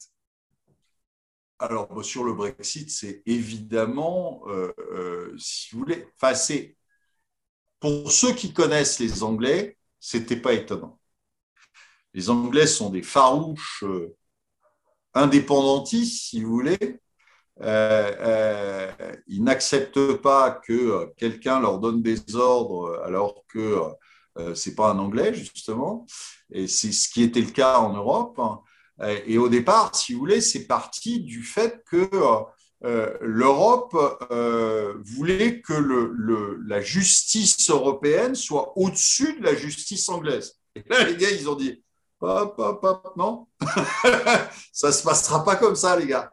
Alors, 1.61 2.05
sur 2.05 2.25
le 2.25 2.33
Brexit, 2.33 2.91
c'est 2.91 3.23
évidemment, 3.27 4.43
euh, 4.49 5.33
si 5.39 5.71
vous 5.71 5.81
voulez, 5.81 6.09
enfin, 6.21 6.33
pour 7.79 8.11
ceux 8.11 8.35
qui 8.35 8.53
connaissent 8.53 8.99
les 8.99 9.23
Anglais, 9.23 9.79
c'était 10.01 10.41
pas 10.41 10.55
étonnant. 10.55 10.99
Les 12.13 12.29
Anglais 12.29 12.67
sont 12.67 12.91
des 12.91 13.03
farouches 13.03 13.85
indépendantistes, 15.15 16.29
si 16.29 16.43
vous 16.43 16.51
voulez. 16.51 17.01
Euh, 17.63 18.13
euh, 18.21 18.93
ils 19.27 19.43
n'acceptent 19.45 20.15
pas 20.15 20.51
que 20.51 21.13
quelqu'un 21.17 21.61
leur 21.61 21.79
donne 21.79 22.03
des 22.03 22.35
ordres 22.35 23.03
alors 23.05 23.45
que 23.49 23.81
euh, 24.39 24.55
c'est 24.55 24.75
pas 24.75 24.91
un 24.91 24.99
Anglais, 24.99 25.35
justement. 25.35 26.07
Et 26.53 26.67
c'est 26.67 26.93
ce 26.93 27.09
qui 27.09 27.23
était 27.23 27.41
le 27.41 27.51
cas 27.51 27.79
en 27.79 27.93
Europe. 27.93 28.41
Et 29.27 29.39
au 29.39 29.49
départ, 29.49 29.95
si 29.97 30.13
vous 30.13 30.19
voulez, 30.19 30.43
c'est 30.43 30.67
parti 30.67 31.21
du 31.21 31.43
fait 31.43 31.83
que 31.87 32.11
l'Europe 33.23 33.97
voulait 35.03 35.63
que 35.63 35.73
la 36.67 36.83
justice 36.83 37.71
européenne 37.71 38.35
soit 38.35 38.75
au-dessus 38.77 39.39
de 39.39 39.45
la 39.45 39.55
justice 39.55 40.07
anglaise. 40.11 40.59
Et 40.75 40.85
là, 40.89 41.05
les 41.05 41.17
gars, 41.17 41.31
ils 41.31 41.49
ont 41.49 41.55
dit 41.55 41.83
hop, 42.21 42.55
hop, 42.59 42.85
hop, 42.85 43.13
non, 43.17 43.47
ça 44.73 44.93
se 44.93 45.03
passera 45.03 45.45
pas 45.45 45.57
comme 45.57 45.77
ça, 45.77 45.97
les 45.99 46.07
gars. 46.07 46.31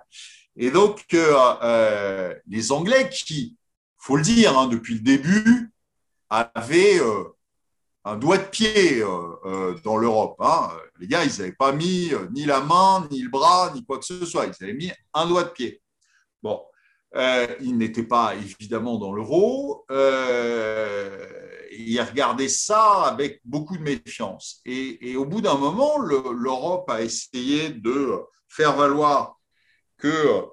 Et 0.57 0.71
donc, 0.71 1.05
euh, 1.13 1.35
euh, 1.61 2.35
les 2.47 2.71
Anglais 2.71 3.09
qui, 3.09 3.55
faut 3.97 4.17
le 4.17 4.23
dire, 4.23 4.57
hein, 4.57 4.67
depuis 4.67 4.95
le 4.95 5.01
début, 5.01 5.71
avaient 6.29 6.99
euh, 6.99 7.23
un 8.03 8.17
doigt 8.17 8.39
de 8.39 8.45
pied 8.45 9.03
dans 9.83 9.97
l'Europe. 9.97 10.35
Hein. 10.39 10.69
Les 10.99 11.07
gars, 11.07 11.23
ils 11.23 11.39
n'avaient 11.39 11.51
pas 11.51 11.71
mis 11.71 12.11
ni 12.33 12.45
la 12.45 12.61
main, 12.61 13.07
ni 13.11 13.21
le 13.21 13.29
bras, 13.29 13.71
ni 13.75 13.85
quoi 13.85 13.99
que 13.99 14.05
ce 14.05 14.25
soit. 14.25 14.45
Ils 14.45 14.63
avaient 14.63 14.73
mis 14.73 14.91
un 15.13 15.27
doigt 15.27 15.43
de 15.43 15.49
pied. 15.49 15.81
Bon, 16.41 16.61
ils 17.15 17.77
n'étaient 17.77 18.03
pas 18.03 18.35
évidemment 18.35 18.97
dans 18.97 19.13
l'euro 19.13 19.85
il 21.79 22.01
regardait 22.01 22.49
ça 22.49 23.03
avec 23.03 23.41
beaucoup 23.45 23.77
de 23.77 23.83
méfiance. 23.83 24.61
Et, 24.65 25.15
au 25.15 25.25
bout 25.25 25.41
d'un 25.41 25.57
moment, 25.57 25.99
l'Europe 25.99 26.89
a 26.89 27.01
essayé 27.01 27.69
de 27.69 28.19
faire 28.47 28.75
valoir 28.75 29.36
que 29.97 30.43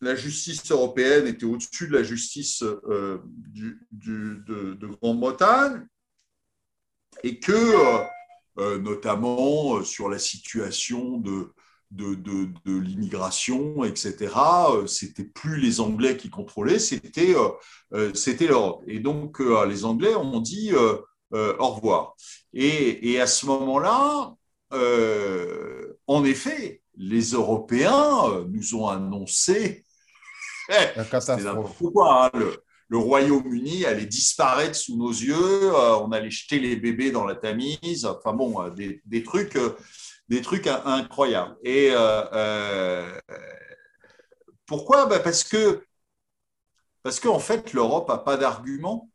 la 0.00 0.14
justice 0.14 0.70
européenne 0.70 1.26
était 1.26 1.44
au-dessus 1.44 1.88
de 1.88 1.96
la 1.96 2.02
justice 2.02 2.62
euh, 2.62 3.18
de, 3.92 4.86
Grande-Bretagne 5.02 5.86
et 7.22 7.38
que, 7.38 7.74
euh, 8.58 8.78
notamment 8.78 9.82
sur 9.84 10.08
la 10.08 10.18
situation 10.18 11.18
de, 11.18 11.52
de, 11.90 12.14
de, 12.14 12.78
l'immigration, 12.78 13.84
etc. 13.84 14.32
C'était 14.86 15.24
plus 15.24 15.60
les 15.60 15.80
Anglais 15.80 16.16
qui 16.16 16.30
contrôlaient, 16.30 16.78
c'était 16.78 17.34
c'était 18.14 18.46
l'Europe. 18.46 18.84
Et 18.86 19.00
donc, 19.00 19.40
les 19.40 19.84
Anglais 19.84 20.14
ont 20.14 20.40
dit 20.40 20.72
au 20.72 21.68
revoir. 21.68 22.14
Et, 22.54 23.12
et 23.12 23.20
à 23.20 23.26
ce 23.26 23.44
moment-là, 23.46 24.34
en 26.06 26.24
effet, 26.24 26.80
les 27.00 27.32
Européens 27.32 28.44
nous 28.48 28.74
ont 28.74 28.88
annoncé 28.88 29.84
la 30.68 31.04
catastrophe. 31.04 31.82
Quoi, 31.92 32.26
hein, 32.26 32.30
le, 32.34 32.62
le 32.90 32.98
Royaume-Uni 32.98 33.86
allait 33.86 34.04
disparaître 34.04 34.74
sous 34.74 34.96
nos 34.96 35.10
yeux, 35.10 35.72
euh, 35.72 35.96
on 35.98 36.10
allait 36.10 36.30
jeter 36.30 36.58
les 36.58 36.74
bébés 36.74 37.12
dans 37.12 37.24
la 37.24 37.36
Tamise, 37.36 38.04
enfin 38.04 38.32
bon, 38.32 38.60
euh, 38.60 38.70
des, 38.70 39.22
trucs, 39.22 39.54
euh, 39.54 39.76
des 40.28 40.42
trucs 40.42 40.66
incroyables. 40.66 41.56
Et 41.62 41.92
pourquoi? 44.66 45.06
Bah, 45.06 45.20
Parce 45.20 45.44
que 45.44 45.84
parce 47.02 47.18
qu'en 47.18 47.38
fait, 47.38 47.72
l'Europe 47.72 48.08
n'a 48.08 48.18
pas 48.18 48.36
d'argument. 48.36 49.08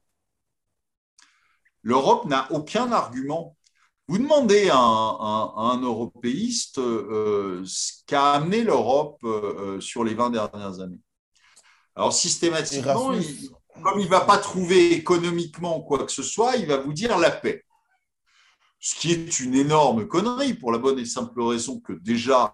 L'Europe 1.84 2.26
n'a 2.26 2.52
aucun 2.52 2.92
argument. 2.92 3.55
Vous 4.08 4.18
demandez 4.20 4.70
à 4.72 4.78
un, 4.78 5.82
européiste 5.82 6.76
ce 6.76 8.04
qu'a 8.06 8.34
amené 8.34 8.64
l'Europe 8.64 9.26
sur 9.80 10.04
les 10.04 10.14
20 10.14 10.30
dernières 10.30 10.80
années. 10.80 11.00
Alors 11.96 12.14
systématiquement, 12.14 13.14
comme 13.82 14.00
il 14.00 14.06
ne 14.06 14.10
va 14.10 14.22
pas 14.22 14.38
trouver 14.38 14.94
économiquement 14.94 15.82
quoi 15.82 16.06
que 16.06 16.12
ce 16.12 16.24
soit, 16.24 16.56
il 16.56 16.68
va 16.68 16.78
vous 16.78 16.94
dire 16.94 17.18
la 17.18 17.32
paix. 17.32 17.66
Ce 18.80 18.96
qui 18.96 19.12
est 19.12 19.40
une 19.40 19.56
énorme 19.56 20.08
connerie 20.08 20.54
pour 20.54 20.72
la 20.72 20.78
bonne 20.78 21.00
et 21.00 21.06
simple 21.06 21.42
raison 21.42 21.80
que 21.80 21.94
déjà, 21.94 22.54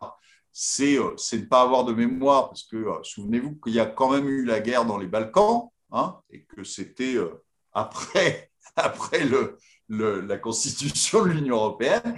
c'est 0.53 0.97
euh, 0.97 1.15
ne 1.33 1.45
pas 1.45 1.61
avoir 1.61 1.85
de 1.85 1.93
mémoire, 1.93 2.49
parce 2.49 2.63
que 2.63 2.77
euh, 2.77 3.03
souvenez-vous 3.03 3.55
qu'il 3.55 3.73
y 3.73 3.79
a 3.79 3.85
quand 3.85 4.11
même 4.11 4.27
eu 4.27 4.45
la 4.45 4.59
guerre 4.59 4.85
dans 4.85 4.97
les 4.97 5.07
Balkans, 5.07 5.69
hein, 5.91 6.19
et 6.29 6.43
que 6.45 6.63
c'était 6.63 7.15
euh, 7.15 7.43
après, 7.73 8.51
après 8.75 9.25
le, 9.25 9.57
la 9.91 10.37
constitution 10.37 11.23
de 11.23 11.29
l'Union 11.29 11.55
européenne 11.55 12.15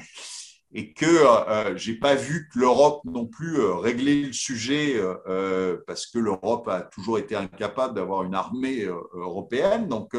et 0.73 0.91
que 0.91 1.05
euh, 1.05 1.77
je 1.77 1.91
n'ai 1.91 1.97
pas 1.97 2.15
vu 2.15 2.49
que 2.51 2.59
l'Europe 2.59 3.01
non 3.05 3.27
plus 3.27 3.59
euh, 3.59 3.75
réglait 3.75 4.23
le 4.23 4.33
sujet 4.33 4.95
euh, 4.97 5.77
parce 5.85 6.07
que 6.07 6.17
l'Europe 6.17 6.67
a 6.67 6.81
toujours 6.81 7.19
été 7.19 7.35
incapable 7.35 7.93
d'avoir 7.93 8.23
une 8.23 8.33
armée 8.33 8.83
européenne. 9.13 9.87
Donc, 9.87 10.15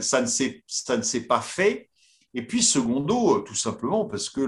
ça 0.00 0.22
ne 0.22 0.26
s'est 0.26 1.26
pas 1.28 1.40
fait. 1.40 1.88
Et 2.34 2.46
puis, 2.46 2.62
secondo, 2.62 3.40
tout 3.40 3.54
simplement 3.54 4.06
parce 4.06 4.28
que 4.28 4.42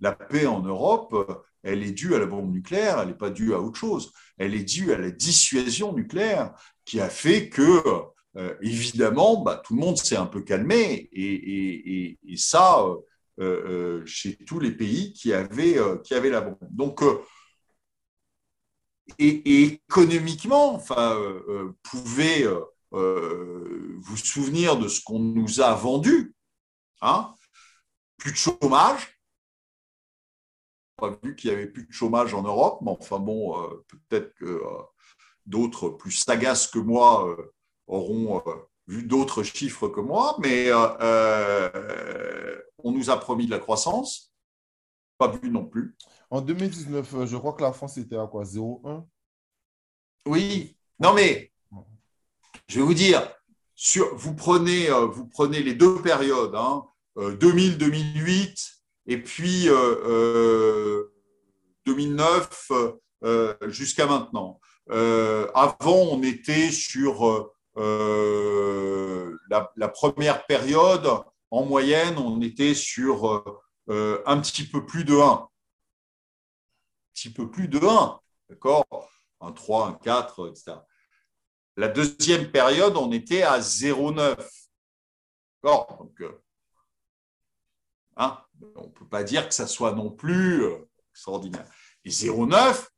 la 0.00 0.12
paix 0.12 0.46
en 0.46 0.62
Europe, 0.62 1.14
elle 1.62 1.82
est 1.82 1.92
due 1.92 2.14
à 2.14 2.18
la 2.18 2.26
bombe 2.26 2.52
nucléaire, 2.52 3.00
elle 3.00 3.08
n'est 3.08 3.14
pas 3.14 3.30
due 3.30 3.54
à 3.54 3.60
autre 3.60 3.78
chose. 3.78 4.12
Elle 4.38 4.54
est 4.54 4.64
due 4.64 4.92
à 4.92 4.98
la 4.98 5.10
dissuasion 5.10 5.92
nucléaire 5.92 6.52
qui 6.84 7.00
a 7.00 7.08
fait 7.08 7.48
que, 7.48 7.82
évidemment, 8.60 9.42
bah, 9.42 9.62
tout 9.64 9.74
le 9.74 9.80
monde 9.80 9.96
s'est 9.96 10.16
un 10.16 10.26
peu 10.26 10.42
calmé. 10.42 11.08
Et, 11.12 12.18
ça 12.36 12.84
euh, 13.38 14.00
euh, 14.00 14.06
chez 14.06 14.36
tous 14.46 14.58
les 14.58 14.72
pays 14.72 15.12
qui 15.12 15.32
avaient, 15.32 15.78
euh, 15.78 15.98
la 16.10 16.40
bombe. 16.40 16.58
Donc, 16.70 17.02
économiquement, 19.18 20.74
enfin, 20.74 21.18
pouvez 21.82 22.48
vous 22.90 24.16
souvenir 24.16 24.78
de 24.78 24.88
ce 24.88 25.02
qu'on 25.02 25.18
nous 25.18 25.60
a 25.60 25.74
vendu. 25.74 26.34
Hein 27.02 27.34
plus 28.16 28.32
de 28.32 28.36
chômage. 28.36 29.20
A 31.02 31.10
vu 31.22 31.36
qu'il 31.36 31.50
n'y 31.50 31.56
avait 31.56 31.66
plus 31.66 31.86
de 31.86 31.92
chômage 31.92 32.32
en 32.32 32.42
Europe, 32.42 32.80
mais 32.82 32.90
enfin 32.90 33.18
bon, 33.18 33.54
peut-être 33.86 34.34
que 34.36 34.62
d'autres 35.44 35.90
plus 35.90 36.12
sagaces 36.12 36.68
que 36.68 36.78
moi 36.78 37.36
auront 37.86 38.42
vu 38.86 39.02
d'autres 39.02 39.42
chiffres 39.42 39.88
que 39.88 40.00
moi, 40.00 40.36
mais 40.40 40.70
on 42.86 42.92
nous 42.92 43.10
a 43.10 43.18
promis 43.18 43.46
de 43.46 43.50
la 43.50 43.58
croissance, 43.58 44.32
pas 45.18 45.28
vu 45.28 45.50
non 45.50 45.64
plus. 45.64 45.96
En 46.30 46.40
2019, 46.40 47.14
euh, 47.14 47.26
je 47.26 47.36
crois 47.36 47.52
que 47.52 47.62
la 47.62 47.72
France 47.72 47.96
était 47.98 48.16
à 48.16 48.26
quoi? 48.26 48.44
0,1 48.44 49.04
Oui, 50.26 50.76
non 51.00 51.12
mais 51.14 51.52
je 52.68 52.80
vais 52.80 52.84
vous 52.84 52.94
dire, 52.94 53.28
sur, 53.74 54.14
vous, 54.16 54.34
prenez, 54.34 54.90
euh, 54.90 55.06
vous 55.06 55.26
prenez 55.26 55.62
les 55.62 55.74
deux 55.74 56.00
périodes, 56.02 56.54
2000-2008 57.16 57.18
hein, 57.18 58.54
euh, 59.08 59.12
et 59.12 59.18
puis 59.18 59.68
2009 61.86 62.72
jusqu'à 63.68 64.06
maintenant. 64.06 64.60
avant, 64.88 66.08
on 66.10 66.22
était 66.22 66.70
sur 66.70 67.52
la, 67.76 69.72
la, 69.76 69.88
première 69.88 70.46
période 70.46 71.06
en 71.50 71.64
moyenne, 71.64 72.18
on 72.18 72.40
était 72.40 72.74
sur 72.74 73.28
euh, 73.28 73.60
euh, 73.88 74.22
un 74.26 74.40
petit 74.40 74.66
peu 74.66 74.84
plus 74.84 75.04
de 75.04 75.14
1. 75.14 75.22
Un 75.22 75.48
petit 77.14 77.30
peu 77.30 77.50
plus 77.50 77.68
de 77.68 77.78
1, 77.78 78.20
d'accord? 78.50 79.10
Un 79.40 79.52
3, 79.52 79.88
un 79.88 79.94
4, 79.94 80.48
etc. 80.50 80.76
La 81.76 81.88
deuxième 81.88 82.50
période, 82.50 82.96
on 82.96 83.12
était 83.12 83.42
à 83.42 83.58
0,9. 83.60 84.36
D'accord? 85.62 85.96
Donc, 85.98 86.20
euh, 86.20 86.42
hein, 88.16 88.42
on 88.74 88.84
ne 88.84 88.92
peut 88.92 89.08
pas 89.08 89.24
dire 89.24 89.48
que 89.48 89.54
ça 89.54 89.66
soit 89.66 89.92
non 89.92 90.10
plus 90.10 90.64
extraordinaire. 91.10 91.66
Et 92.04 92.10
0,9, 92.10 92.88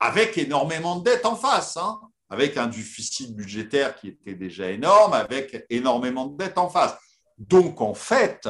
avec 0.00 0.38
énormément 0.38 0.96
de 0.96 1.04
dettes 1.04 1.26
en 1.26 1.36
face. 1.36 1.76
Hein 1.76 2.00
avec 2.28 2.56
un 2.56 2.66
déficit 2.66 3.34
budgétaire 3.34 3.96
qui 3.96 4.08
était 4.08 4.34
déjà 4.34 4.70
énorme, 4.70 5.12
avec 5.12 5.64
énormément 5.70 6.26
de 6.26 6.36
dettes 6.36 6.58
en 6.58 6.68
face. 6.68 6.94
Donc, 7.38 7.80
en 7.80 7.94
fait, 7.94 8.48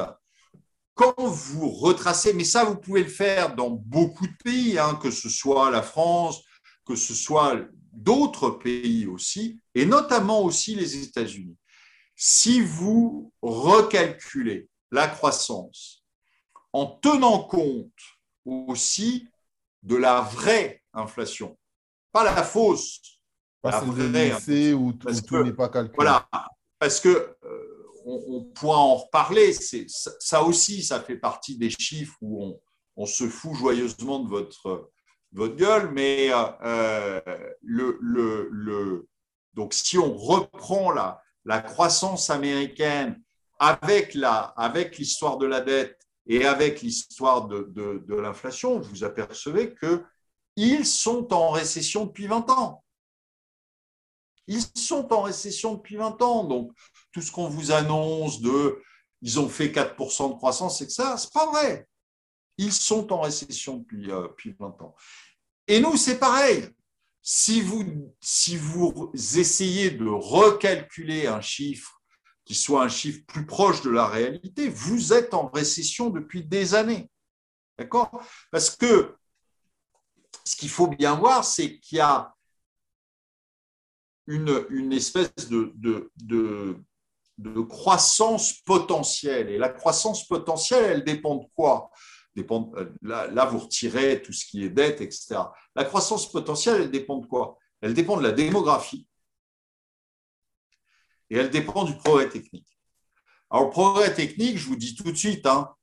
quand 0.95 1.13
vous 1.19 1.69
retracez, 1.69 2.33
mais 2.33 2.43
ça, 2.43 2.63
vous 2.63 2.75
pouvez 2.75 3.03
le 3.03 3.09
faire 3.09 3.55
dans 3.55 3.69
beaucoup 3.69 4.25
de 4.25 4.37
pays, 4.43 4.79
hein, 4.79 4.97
que 5.01 5.11
ce 5.11 5.29
soit 5.29 5.69
la 5.69 5.83
France, 5.83 6.41
que 6.85 6.95
ce 6.95 7.13
soit 7.13 7.55
d'autres 7.91 8.49
pays 8.49 9.05
aussi, 9.05 9.59
et 9.75 9.85
notamment 9.85 10.41
aussi 10.41 10.75
les 10.75 11.03
États-Unis. 11.03 11.57
Si 12.15 12.61
vous 12.61 13.31
recalculez 13.43 14.69
la 14.91 15.07
croissance 15.07 16.03
en 16.73 16.85
tenant 16.85 17.43
compte 17.43 17.91
aussi 18.45 19.27
de 19.83 19.95
la 19.95 20.21
vraie 20.21 20.83
inflation, 20.93 21.57
pas 22.11 22.23
la 22.23 22.43
fausse, 22.43 23.16
parce 23.61 23.83
que 23.83 24.73
où, 24.73 24.93
tout 24.93 25.43
n'est 25.43 25.53
pas 25.53 25.69
calculé. 25.69 25.95
Voilà, 25.95 26.27
parce 26.79 26.99
que 26.99 27.09
euh, 27.09 27.77
on, 28.05 28.43
pourra 28.55 28.77
en 28.77 28.95
reparler. 28.95 29.53
Ça, 29.53 30.11
ça, 30.19 30.43
aussi, 30.43 30.83
ça 30.83 31.01
fait 31.01 31.17
partie 31.17 31.57
des 31.57 31.69
chiffres 31.69 32.15
où 32.21 32.43
on, 32.43 32.59
on 32.97 33.05
se 33.05 33.27
fout 33.27 33.55
joyeusement 33.55 34.19
de 34.19 34.29
votre, 34.29 34.91
votre 35.31 35.55
gueule, 35.55 35.91
mais 35.91 36.29
euh, 36.31 37.21
le, 37.61 37.97
le, 38.01 38.49
le, 38.51 39.07
donc 39.53 39.73
si 39.73 39.97
on 39.97 40.15
reprend 40.15 40.91
la, 40.91 41.21
la 41.45 41.61
croissance 41.61 42.29
américaine 42.29 43.21
avec 43.59 44.13
l'histoire 44.13 44.53
avec 44.57 45.39
de 45.39 45.45
la 45.45 45.61
dette 45.61 45.99
et 46.27 46.45
avec 46.45 46.81
l'histoire 46.81 47.47
de, 47.47 47.67
de, 47.69 48.03
de 48.07 48.15
l'inflation, 48.15 48.79
vous 48.79 49.03
apercevez 49.03 49.73
qu'ils 49.75 50.85
sont 50.85 51.33
en 51.33 51.49
récession 51.51 52.05
depuis 52.05 52.27
20 52.27 52.49
ans. 52.51 52.83
Ils 54.47 54.63
sont 54.75 55.13
en 55.13 55.21
récession 55.21 55.75
depuis 55.75 55.97
20 55.97 56.21
ans. 56.21 56.43
Donc, 56.43 56.71
tout 57.11 57.21
ce 57.21 57.31
qu'on 57.31 57.49
vous 57.49 57.71
annonce 57.71 58.41
de 58.41 58.81
ils 59.21 59.39
ont 59.39 59.49
fait 59.49 59.69
4% 59.69 60.29
de 60.29 60.35
croissance, 60.35 60.79
c'est 60.79 60.87
que 60.87 60.93
ça, 60.93 61.17
c'est 61.17 61.33
pas 61.33 61.47
vrai. 61.47 61.87
Ils 62.57 62.73
sont 62.73 63.11
en 63.11 63.21
récession 63.21 63.77
depuis, 63.77 64.11
euh, 64.11 64.23
depuis 64.23 64.55
20 64.57 64.81
ans. 64.81 64.95
Et 65.67 65.79
nous, 65.79 65.97
c'est 65.97 66.19
pareil. 66.19 66.69
Si 67.21 67.61
vous, 67.61 68.13
si 68.21 68.55
vous 68.55 69.11
essayez 69.13 69.91
de 69.91 70.07
recalculer 70.07 71.27
un 71.27 71.41
chiffre 71.41 72.01
qui 72.45 72.55
soit 72.55 72.83
un 72.83 72.89
chiffre 72.89 73.21
plus 73.27 73.45
proche 73.45 73.81
de 73.81 73.89
la 73.89 74.07
réalité, 74.07 74.69
vous 74.69 75.11
êtes 75.11 75.33
en 75.33 75.47
récession 75.49 76.09
depuis 76.09 76.45
des 76.45 76.73
années. 76.73 77.09
D'accord? 77.77 78.23
Parce 78.51 78.69
que 78.69 79.15
ce 80.45 80.55
qu'il 80.55 80.69
faut 80.69 80.87
bien 80.87 81.15
voir, 81.15 81.43
c'est 81.43 81.79
qu'il 81.79 81.97
y 81.97 82.01
a 82.01 82.33
une, 84.27 84.93
espèce 84.93 85.31
de, 85.49 86.81
croissance 87.69 88.53
potentielle. 88.61 89.49
Et 89.49 89.57
la 89.57 89.69
croissance 89.69 90.27
potentielle, 90.27 90.85
elle 90.85 91.03
dépend 91.03 91.35
de 91.35 91.45
quoi? 91.55 91.89
Dépend, 92.35 92.71
là, 93.01 93.45
vous 93.45 93.59
retirez 93.59 94.21
tout 94.21 94.33
ce 94.33 94.45
qui 94.45 94.63
est 94.63 94.69
dette, 94.69 95.01
etc. 95.01 95.39
La 95.75 95.85
croissance 95.85 96.31
potentielle, 96.31 96.81
elle 96.83 96.91
dépend 96.91 97.17
de 97.17 97.25
quoi? 97.25 97.57
Elle 97.81 97.93
dépend 97.93 98.17
de 98.17 98.23
la 98.23 98.31
démographie 98.31 99.07
et 101.29 101.37
elle 101.37 101.49
dépend 101.49 101.83
du 101.83 101.95
progrès 101.97 102.29
technique. 102.29 102.67
Alors, 103.49 103.69
progrès 103.69 104.13
technique, 104.13 104.57
je 104.57 104.67
vous 104.67 104.75
dis 104.75 104.95
tout 104.95 105.11
de 105.11 105.17
suite, 105.17 105.45
hein, 105.45 105.73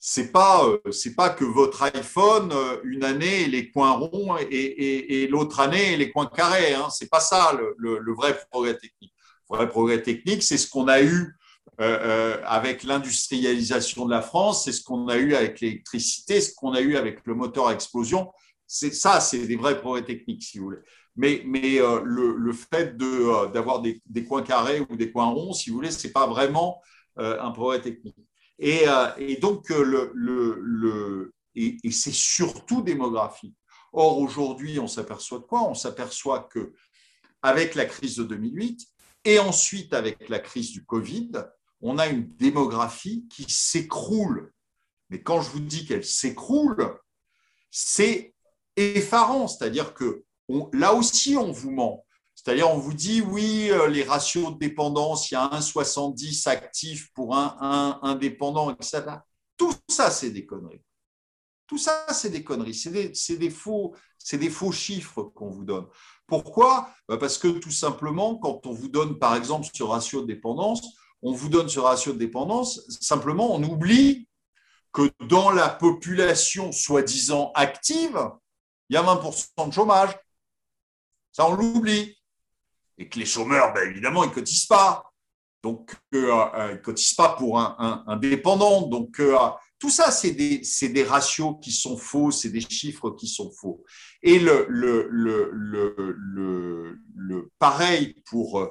c'est 0.00 0.30
pas 0.30 0.64
euh, 0.64 0.92
c'est 0.92 1.14
pas 1.14 1.30
que 1.30 1.44
votre 1.44 1.82
iPhone 1.82 2.50
euh, 2.52 2.80
une 2.84 3.02
année 3.02 3.46
les 3.46 3.70
coins 3.70 3.92
ronds 3.92 4.36
et, 4.38 5.26
l'autre 5.28 5.60
année 5.60 5.96
les 5.96 6.10
coins 6.10 6.26
carrés. 6.26 6.74
Hein. 6.74 6.88
C'est 6.90 7.10
pas 7.10 7.20
ça 7.20 7.52
le, 7.78 8.14
vrai 8.14 8.38
progrès 8.50 8.76
technique. 8.76 9.12
Le 9.50 9.56
vrai 9.56 9.68
progrès 9.68 10.02
technique, 10.02 10.42
c'est 10.42 10.58
ce 10.58 10.68
qu'on 10.68 10.88
a 10.88 11.02
eu 11.02 11.36
euh, 11.80 12.40
avec 12.44 12.82
l'industrialisation 12.82 14.06
de 14.06 14.10
la 14.10 14.22
France, 14.22 14.64
c'est 14.64 14.72
ce 14.72 14.82
qu'on 14.82 15.08
a 15.08 15.16
eu 15.16 15.34
avec 15.34 15.60
l'électricité, 15.60 16.40
ce 16.40 16.54
qu'on 16.54 16.72
a 16.72 16.80
eu 16.80 16.96
avec 16.96 17.26
le 17.26 17.34
moteur 17.34 17.68
à 17.68 17.72
explosion. 17.72 18.30
C'est 18.66 18.92
ça, 18.92 19.20
c'est 19.20 19.46
des 19.46 19.56
vrais 19.56 19.80
progrès 19.80 20.04
techniques, 20.04 20.42
si 20.42 20.58
vous 20.58 20.66
voulez. 20.66 20.78
Mais, 21.16 21.42
le, 21.44 22.52
fait 22.52 22.96
d'avoir 22.96 23.80
des, 23.80 24.00
des, 24.06 24.24
coins 24.24 24.42
carrés 24.42 24.80
ou 24.88 24.96
des 24.96 25.10
coins 25.10 25.26
ronds, 25.26 25.52
si 25.52 25.70
vous 25.70 25.76
voulez, 25.76 25.90
c'est 25.90 26.12
pas 26.12 26.26
vraiment 26.26 26.80
un 27.16 27.50
progrès 27.50 27.80
technique. 27.80 28.27
Euh, 28.62 29.12
et, 29.18 29.36
donc, 29.36 29.70
euh, 29.70 29.82
le, 29.82 30.60
le, 30.62 31.34
et, 31.54 31.78
c'est 31.90 32.12
surtout 32.12 32.82
démographique. 32.82 33.56
Or, 33.92 34.18
aujourd'hui, 34.18 34.78
on 34.78 34.86
s'aperçoit 34.86 35.38
de 35.38 35.44
quoi? 35.44 35.62
On 35.62 35.74
s'aperçoit 35.74 36.48
que 36.52 36.72
avec 37.42 37.74
la 37.74 37.86
crise 37.86 38.16
de 38.16 38.24
2008 38.24 38.86
et 39.24 39.38
ensuite 39.38 39.94
avec 39.94 40.28
la 40.28 40.38
crise 40.38 40.72
du 40.72 40.84
Covid, 40.84 41.30
on 41.80 41.98
a 41.98 42.08
une 42.08 42.28
démographie 42.36 43.26
qui 43.30 43.44
s'écroule. 43.48 44.52
Mais 45.10 45.22
quand 45.22 45.40
je 45.40 45.50
vous 45.50 45.60
dis 45.60 45.86
qu'elle 45.86 46.04
s'écroule, 46.04 46.98
c'est 47.70 48.34
effarant. 48.76 49.48
C'est-à-dire 49.48 49.94
que 49.94 50.24
là 50.72 50.94
aussi, 50.94 51.36
on 51.36 51.50
vous 51.50 51.70
ment. 51.70 52.04
C'est-à-dire, 52.38 52.70
on 52.70 52.78
vous 52.78 52.94
dit, 52.94 53.20
oui, 53.20 53.68
euh, 53.72 53.88
les 53.88 54.04
ratios 54.04 54.52
de 54.52 54.58
dépendance, 54.58 55.28
il 55.28 55.34
y 55.34 55.36
a 55.36 55.48
1,70 55.48 56.48
actifs 56.48 57.12
pour 57.12 57.34
un, 57.34 57.98
indépendant, 58.00 58.70
etc. 58.70 59.02
Tout 59.56 59.72
ça, 59.88 60.08
c'est 60.12 60.30
des 60.30 60.46
conneries. 60.46 60.80
Tout 61.66 61.78
ça, 61.78 62.06
c'est 62.12 62.30
des 62.30 62.44
conneries. 62.44 62.74
C'est 62.74 63.36
des, 63.36 63.50
faux, 63.50 63.92
des 64.30 64.50
faux 64.50 64.70
chiffres 64.70 65.24
qu'on 65.24 65.50
vous 65.50 65.64
donne. 65.64 65.86
Pourquoi? 66.28 66.88
Bah, 67.08 67.16
Parce 67.16 67.38
que 67.38 67.48
tout 67.48 67.72
simplement, 67.72 68.36
quand 68.36 68.66
on 68.66 68.72
vous 68.72 68.88
donne, 68.88 69.18
par 69.18 69.34
exemple, 69.34 69.66
ce 69.74 69.82
ratio 69.82 70.20
de 70.22 70.28
dépendance, 70.28 70.80
on 71.22 71.32
vous 71.32 71.48
donne 71.48 71.68
ce 71.68 71.80
ratio 71.80 72.12
de 72.12 72.18
dépendance, 72.18 72.82
simplement, 73.00 73.52
on 73.52 73.64
oublie 73.64 74.28
que 74.92 75.10
dans 75.26 75.50
la 75.50 75.68
population 75.68 76.70
soi-disant 76.70 77.50
active, 77.56 78.30
il 78.90 78.94
y 78.94 78.96
a 78.96 79.02
20% 79.02 79.66
de 79.66 79.72
chômage. 79.72 80.16
Ça, 81.32 81.44
on 81.48 81.54
l'oublie 81.54 82.17
et 82.98 83.08
que 83.08 83.18
les 83.18 83.26
chômeurs, 83.26 83.72
ben, 83.72 83.88
évidemment, 83.88 84.24
ils 84.24 84.30
ne 84.30 84.34
cotisent 84.34 84.66
pas. 84.66 85.04
Donc, 85.62 85.94
euh, 86.14 86.32
euh, 86.54 86.68
ils 86.70 86.74
ne 86.74 86.82
cotisent 86.82 87.14
pas 87.14 87.30
pour 87.30 87.58
un, 87.58 88.16
dépendant. 88.20 88.82
Donc, 88.82 89.20
euh, 89.20 89.36
tout 89.78 89.90
ça, 89.90 90.10
c'est 90.10 90.32
des, 90.32 90.62
des, 90.88 91.04
ratios 91.04 91.56
qui 91.62 91.72
sont 91.72 91.96
faux, 91.96 92.30
c'est 92.30 92.50
des 92.50 92.60
chiffres 92.60 93.10
qui 93.10 93.28
sont 93.28 93.50
faux. 93.52 93.84
Et 94.22 94.38
le, 94.38 94.66
le, 94.68 95.08
le, 95.10 96.98
le 97.14 97.50
pareil 97.58 98.20
pour, 98.26 98.66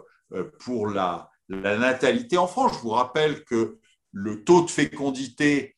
pour 0.59 0.87
la, 0.87 1.29
la, 1.47 1.77
natalité 1.77 2.37
en 2.37 2.47
France. 2.47 2.73
Je 2.75 2.79
vous 2.79 2.89
rappelle 2.89 3.45
que 3.45 3.79
le 4.11 4.43
taux 4.43 4.63
de 4.63 4.69
fécondité 4.69 5.77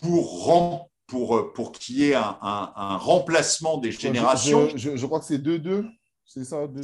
pour, 0.00 0.90
pour, 1.06 1.52
pour 1.54 1.72
qu'il 1.72 1.96
y 1.96 2.10
ait 2.10 2.14
un, 2.14 2.38
un, 2.42 2.96
remplacement 2.98 3.78
des 3.78 3.92
générations. 3.92 4.68
Je, 4.76 4.96
je 4.96 5.06
crois 5.06 5.20
que 5.20 5.26
c'est 5.26 5.42
2-2. 5.42 5.88
C'est 6.28 6.44
ça, 6.44 6.66
2-10. 6.66 6.82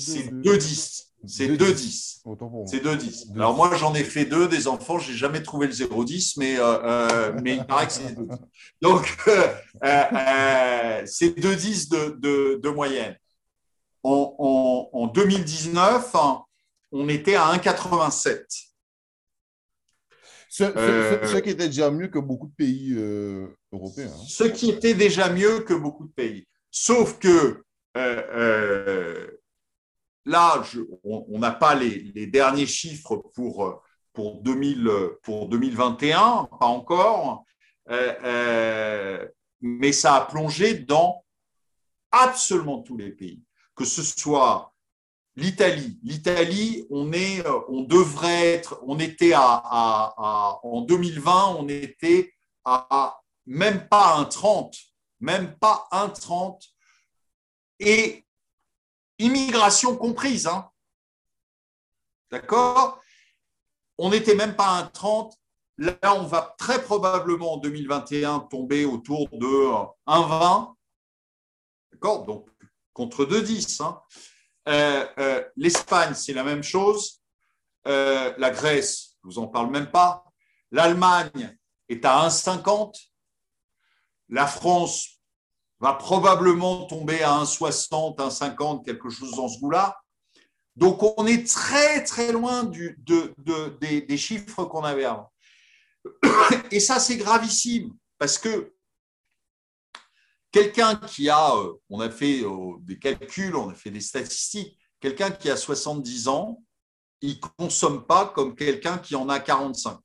C'est 1.27 1.49
2-10. 1.49 2.21
C'est 2.67 2.83
2-10. 2.83 3.35
Alors 3.35 3.55
moi, 3.55 3.75
j'en 3.77 3.95
ai 3.95 4.03
fait 4.03 4.25
deux 4.25 4.49
des 4.49 4.67
enfants. 4.67 4.99
Je 4.99 5.13
n'ai 5.13 5.17
jamais 5.19 5.43
trouvé 5.43 5.67
le 5.67 5.73
0-10, 5.75 6.35
mais, 6.39 6.59
euh, 6.59 6.63
euh, 6.83 7.41
mais 7.43 7.57
il 7.57 7.67
paraît 7.67 7.87
que 7.87 7.93
c'est 7.93 8.15
2 8.15 8.27
Donc, 8.81 9.17
euh, 9.29 11.03
c'est 11.05 11.39
2-10 11.39 11.91
de, 11.91 12.17
de, 12.19 12.61
de, 12.63 12.69
moyenne. 12.71 13.17
En, 14.03 14.89
en, 14.93 15.07
2019, 15.09 16.15
on 16.93 17.09
était 17.11 17.35
à 17.35 17.55
1,87. 17.55 18.45
Ce, 20.49 20.65
ce, 20.65 21.37
qui 21.39 21.51
était 21.51 21.67
déjà 21.67 21.91
mieux 21.91 22.09
que 22.09 22.19
beaucoup 22.19 22.47
de 22.47 22.55
pays 22.55 22.95
européens. 23.73 24.11
Hein. 24.11 24.25
Ce 24.27 24.45
qui 24.45 24.71
était 24.71 24.95
déjà 24.95 25.29
mieux 25.29 25.61
que 25.61 25.75
beaucoup 25.75 26.07
de 26.07 26.13
pays. 26.13 26.47
Sauf 26.71 27.19
que 27.19 27.64
euh, 27.97 28.23
euh, 28.33 29.41
là, 30.25 30.63
on 31.05 31.39
n'a 31.39 31.53
pas 31.53 31.75
les, 31.75 32.27
derniers 32.27 32.67
chiffres 32.67 33.17
pour, 33.35 33.83
pour, 34.13 34.43
2000, 34.43 34.91
pour 35.23 35.49
2021, 35.49 36.49
pas 36.59 36.67
encore, 36.67 37.45
euh, 37.91 39.29
mais 39.61 39.93
ça 39.93 40.17
a 40.17 40.25
plongé 40.27 40.75
dans 40.75 41.25
absolument 42.11 42.83
tous 42.83 42.97
les 42.97 43.11
pays, 43.11 43.43
que 43.77 43.85
ce 43.85 44.03
soit 44.03 44.73
l'Italie. 45.37 45.99
L'Italie, 46.03 46.87
on 46.91 47.83
devrait 47.83 48.55
être, 48.55 48.81
on 48.87 48.99
était 48.99 49.33
à, 49.35 50.59
en 50.63 50.81
2020, 50.83 51.57
on 51.59 51.69
était 51.69 52.35
à 52.65 53.21
même 53.47 53.89
pas 53.89 54.17
un 54.17 54.25
30, 54.25 54.75
même 55.21 55.57
pas 55.59 55.87
un 55.91 56.09
30 56.09 56.74
et 57.85 58.25
immigration 59.19 59.97
comprise. 59.97 60.47
Hein. 60.47 60.69
D'accord? 62.31 63.01
On 63.99 64.11
n'était 64.11 64.35
même 64.35 64.57
pas 64.57 64.67
à 64.67 64.79
un 64.81 64.87
30. 64.87 65.35
Là, 65.79 65.97
on 66.15 66.25
va 66.25 66.55
très 66.59 66.83
probablement 66.83 67.55
en 67.55 67.57
2021 67.59 68.41
tomber 68.41 68.85
autour 68.85 69.29
de 69.31 69.47
1,20. 70.07 70.75
D'accord? 71.93 72.25
Donc, 72.25 72.49
contre 72.93 73.25
2,10. 73.25 73.83
Hein. 73.83 74.01
Euh, 74.69 75.07
euh, 75.19 75.45
L'Espagne, 75.57 76.15
c'est 76.15 76.33
la 76.33 76.45
même 76.45 76.63
chose. 76.63 77.21
Euh, 77.87 78.33
la 78.39 78.51
Grèce, 78.51 79.17
je 79.23 79.29
vous 79.29 79.39
en 79.39 79.47
parle 79.47 79.71
même 79.71 79.91
pas. 79.91 80.25
L'Allemagne 80.71 81.57
est 81.89 82.05
à 82.05 82.27
1,50. 82.29 82.95
La 84.31 84.47
France, 84.47 85.14
va 85.85 85.93
probablement 85.93 86.87
tomber 86.87 87.23
à 87.23 87.43
1,60, 87.43 88.17
1,50, 88.17 88.87
quelque 88.87 89.11
chose 89.11 89.33
dans 89.33 89.49
ce 89.49 89.61
goût-là. 89.61 90.01
Donc, 90.77 91.03
on 91.19 91.27
est 91.27 91.47
très, 91.47 92.03
très 92.05 92.33
loin 92.33 92.65
du, 92.65 92.99
de, 93.01 93.35
des, 93.79 94.17
chiffres 94.17 94.65
qu'on 94.65 94.83
avait 94.83 95.05
avant. 95.05 95.31
Et 96.71 96.81
ça, 96.81 96.99
c'est 96.99 97.19
gravissime, 97.19 97.95
parce 98.17 98.39
que 98.39 98.73
quelqu'un 100.51 100.97
qui 100.97 101.29
a, 101.29 101.55
euh, 101.55 101.75
on 101.91 102.01
a 102.01 102.09
fait 102.09 102.41
euh, 102.41 102.79
des 102.81 102.99
calculs, 102.99 103.55
on 103.55 103.69
a 103.69 103.75
fait 103.75 103.91
des 103.91 104.01
statistiques, 104.01 104.79
quelqu'un 105.01 105.31
qui 105.31 105.51
a 105.51 105.57
70 105.57 106.29
ans, 106.29 106.63
il 107.21 107.35
ne 107.35 107.49
consomme 107.59 108.07
pas 108.07 108.25
comme 108.29 108.55
quelqu'un 108.55 108.97
qui 108.97 109.17
en 109.17 109.29
a 109.29 109.39
45. 109.39 109.99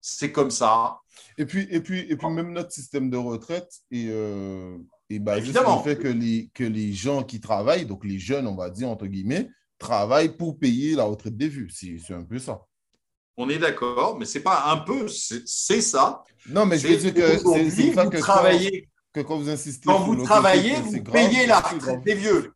C'est 0.00 0.32
comme 0.32 0.50
ça. 0.50 0.98
Et 1.36 1.46
puis, 1.46 1.66
et 1.70 1.80
puis, 1.80 2.00
et 2.00 2.16
puis 2.16 2.28
même 2.28 2.52
notre 2.52 2.72
système 2.72 3.10
de 3.10 3.16
retraite 3.16 3.70
est, 3.90 4.06
euh, 4.08 4.78
est 5.10 5.18
basé 5.18 5.52
sur 5.52 5.76
le 5.76 5.82
fait 5.82 5.98
que 5.98 6.08
les, 6.08 6.50
que 6.54 6.64
les 6.64 6.92
gens 6.92 7.22
qui 7.22 7.40
travaillent, 7.40 7.86
donc 7.86 8.04
les 8.04 8.18
jeunes, 8.18 8.46
on 8.46 8.54
va 8.54 8.70
dire, 8.70 8.88
entre 8.88 9.06
guillemets, 9.06 9.48
travaillent 9.78 10.36
pour 10.36 10.58
payer 10.58 10.94
la 10.94 11.04
retraite 11.04 11.36
des 11.36 11.48
vues. 11.48 11.70
C'est 11.70 12.14
un 12.14 12.22
peu 12.22 12.38
ça. 12.38 12.62
On 13.36 13.48
est 13.48 13.58
d'accord, 13.58 14.16
mais 14.16 14.26
c'est 14.26 14.42
pas 14.42 14.70
un 14.70 14.78
peu, 14.78 15.08
c'est 15.08 15.80
ça. 15.80 16.22
Non, 16.48 16.66
mais 16.66 16.78
je 16.78 16.88
veux 16.88 16.96
dire 16.96 17.14
que 17.14 17.38
c'est 17.38 17.92
ça 17.92 18.06
que, 18.06 18.18
travaillez, 18.18 18.88
que 19.12 19.20
quand 19.20 19.36
vous 19.36 19.50
insistez. 19.50 19.86
Quand 19.86 19.98
vous 19.98 20.22
travaillez, 20.22 20.74
vous 20.76 21.02
payez 21.02 21.46
la 21.46 21.60
retraite 21.60 22.04
des 22.04 22.14
vieux. 22.14 22.52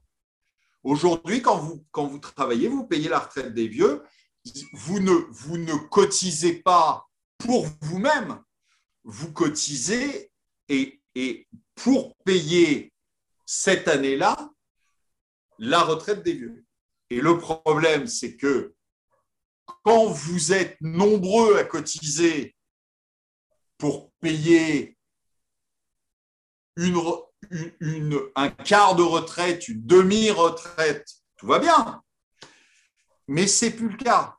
Aujourd'hui, 0.84 1.42
quand 1.42 1.58
vous, 1.58 1.84
quand 1.90 2.06
vous 2.06 2.18
travaillez, 2.18 2.68
vous 2.68 2.84
payez 2.84 3.08
la 3.08 3.18
retraite 3.18 3.52
des 3.52 3.66
vieux. 3.66 4.02
Vous 4.72 5.00
ne, 5.00 5.12
vous 5.30 5.58
ne 5.58 5.74
cotisez 5.74 6.54
pas 6.62 7.06
pour 7.38 7.66
vous-même 7.80 8.38
vous 9.08 9.32
cotisez 9.32 10.30
et, 10.68 11.00
pour 11.74 12.14
payer 12.24 12.92
cette 13.46 13.88
année-là 13.88 14.50
la 15.58 15.80
retraite 15.80 16.22
des 16.22 16.34
vieux. 16.34 16.64
Et 17.10 17.20
le 17.20 17.38
problème, 17.38 18.06
c'est 18.06 18.36
que 18.36 18.74
quand 19.82 20.06
vous 20.06 20.52
êtes 20.52 20.76
nombreux 20.80 21.56
à 21.56 21.64
cotiser 21.64 22.54
pour 23.78 24.12
payer 24.20 24.96
un 26.76 28.50
quart 28.50 28.94
de 28.94 29.02
retraite, 29.02 29.68
une 29.68 29.84
demi-retraite, 29.84 31.08
tout 31.36 31.46
va 31.46 31.58
bien. 31.58 32.02
Mais 33.26 33.46
ce 33.46 33.64
n'est 33.64 33.70
plus 33.70 33.88
le 33.88 33.96
cas 33.96 34.37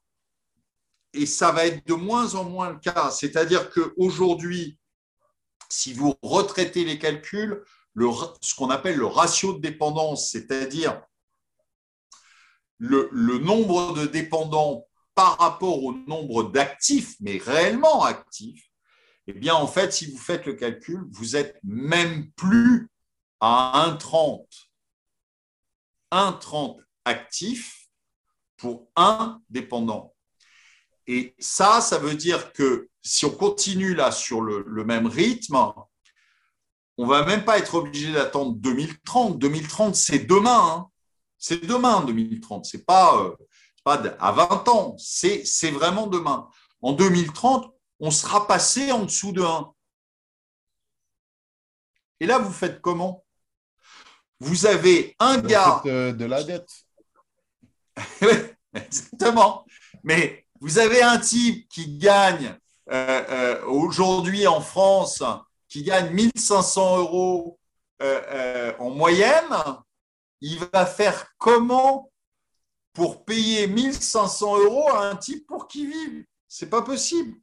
et 1.20 1.26
ça 1.26 1.51
va 1.51 1.65
être 1.65 1.86
de 1.86 1.93
moins 1.93 2.36
en 2.36 2.45
moins 2.45 2.70
le 2.70 2.80
cas. 2.80 3.11
C'est-à-dire 3.11 3.70
qu'aujourd'hui, 3.72 4.80
si 5.70 5.91
vous 5.93 6.15
retraitez 6.22 6.86
les 6.86 6.97
calculs, 6.97 7.63
ce 8.41 8.55
qu'on 8.55 8.70
appelle 8.70 8.97
le 8.97 9.05
ratio 9.05 9.53
de 9.53 9.59
dépendance, 9.59 10.32
c'est-à-dire 10.32 11.01
le, 12.78 13.09
nombre 13.39 13.93
de 13.97 14.05
dépendants 14.05 14.88
par 15.13 15.38
rapport 15.38 15.84
au 15.84 15.91
nombre 15.91 16.43
d'actifs, 16.43 17.15
mais 17.20 17.38
réellement 17.38 18.03
actifs, 18.03 18.65
Eh 19.28 19.34
bien, 19.34 19.53
en 19.53 19.67
fait, 19.67 19.91
si 19.91 20.09
vous 20.09 20.17
faites 20.17 20.45
le 20.45 20.53
calcul, 20.53 21.05
vous 21.11 21.36
êtes 21.36 21.59
même 21.63 22.32
plus 22.32 22.89
à 23.41 23.97
1,30. 23.99 24.47
1,30 26.11 26.80
actif 27.03 27.89
pour 28.55 28.89
un 28.95 29.41
dépendant. 29.49 30.15
Et 31.12 31.34
ça, 31.39 31.82
ça 31.82 31.97
veut 31.97 32.14
dire 32.14 32.53
que 32.53 32.88
si 33.01 33.26
on 33.26 33.32
continue 33.32 33.95
là 33.95 34.12
sur 34.12 34.41
le, 34.41 34.86
même 34.86 35.07
rythme, 35.07 35.74
on 36.99 37.07
va 37.07 37.26
même 37.26 37.43
pas 37.43 37.57
être 37.57 37.74
obligé 37.74 38.14
d'attendre 38.14 38.53
2030. 38.57 39.39
2030, 39.39 39.95
c'est 39.95 40.20
demain. 40.20 40.62
Hein. 40.72 40.89
C'est 41.39 41.66
demain, 41.66 42.05
2030. 42.05 42.64
C'est 42.64 42.86
pas, 42.86 43.24
euh, 43.24 43.36
pas 43.84 43.95
à 44.20 44.32
20 44.32 44.68
ans. 44.68 44.95
C'est 44.99 45.72
vraiment 45.72 46.05
demain. 46.05 46.47
En 46.84 46.93
2030, 46.93 47.74
on 47.99 48.12
sera 48.12 48.45
passé 48.45 48.91
en 48.91 49.05
dessous 49.05 49.32
de 49.32 49.41
1. 49.41 49.74
Et 52.20 52.28
là, 52.28 52.38
vous 52.38 52.53
faites 52.53 52.82
comment? 52.82 53.26
Vous 54.39 54.68
avez 54.68 55.16
un 55.18 55.39
gars. 55.39 55.82
Euh, 55.88 56.14
de 56.14 56.26
la 56.26 56.43
dette. 56.43 56.70
exactement. 58.76 59.66
Mais 60.03 60.45
vous 60.62 60.80
avez 60.80 61.01
un 61.01 61.18
type 61.18 61.68
qui 61.70 61.97
gagne 61.97 62.55
euh, 62.91 63.24
euh, 63.30 63.66
aujourd'hui 63.66 64.47
en 64.47 64.62
France, 64.62 65.24
qui 65.68 65.84
gagne 65.84 66.14
1500 66.14 66.99
euros 66.99 67.60
en 68.80 68.89
moyenne. 68.91 69.53
Il 70.41 70.57
va 70.72 70.86
faire 70.86 71.34
comment 71.38 72.12
pour 72.93 73.26
payer 73.26 73.68
1500 73.68 74.64
euros 74.64 74.89
à 74.89 75.10
un 75.10 75.16
type 75.18 75.45
pour 75.45 75.68
qui 75.68 75.86
vive? 75.86 76.26
C'est 76.47 76.70
pas 76.70 76.82
possible. 76.82 77.38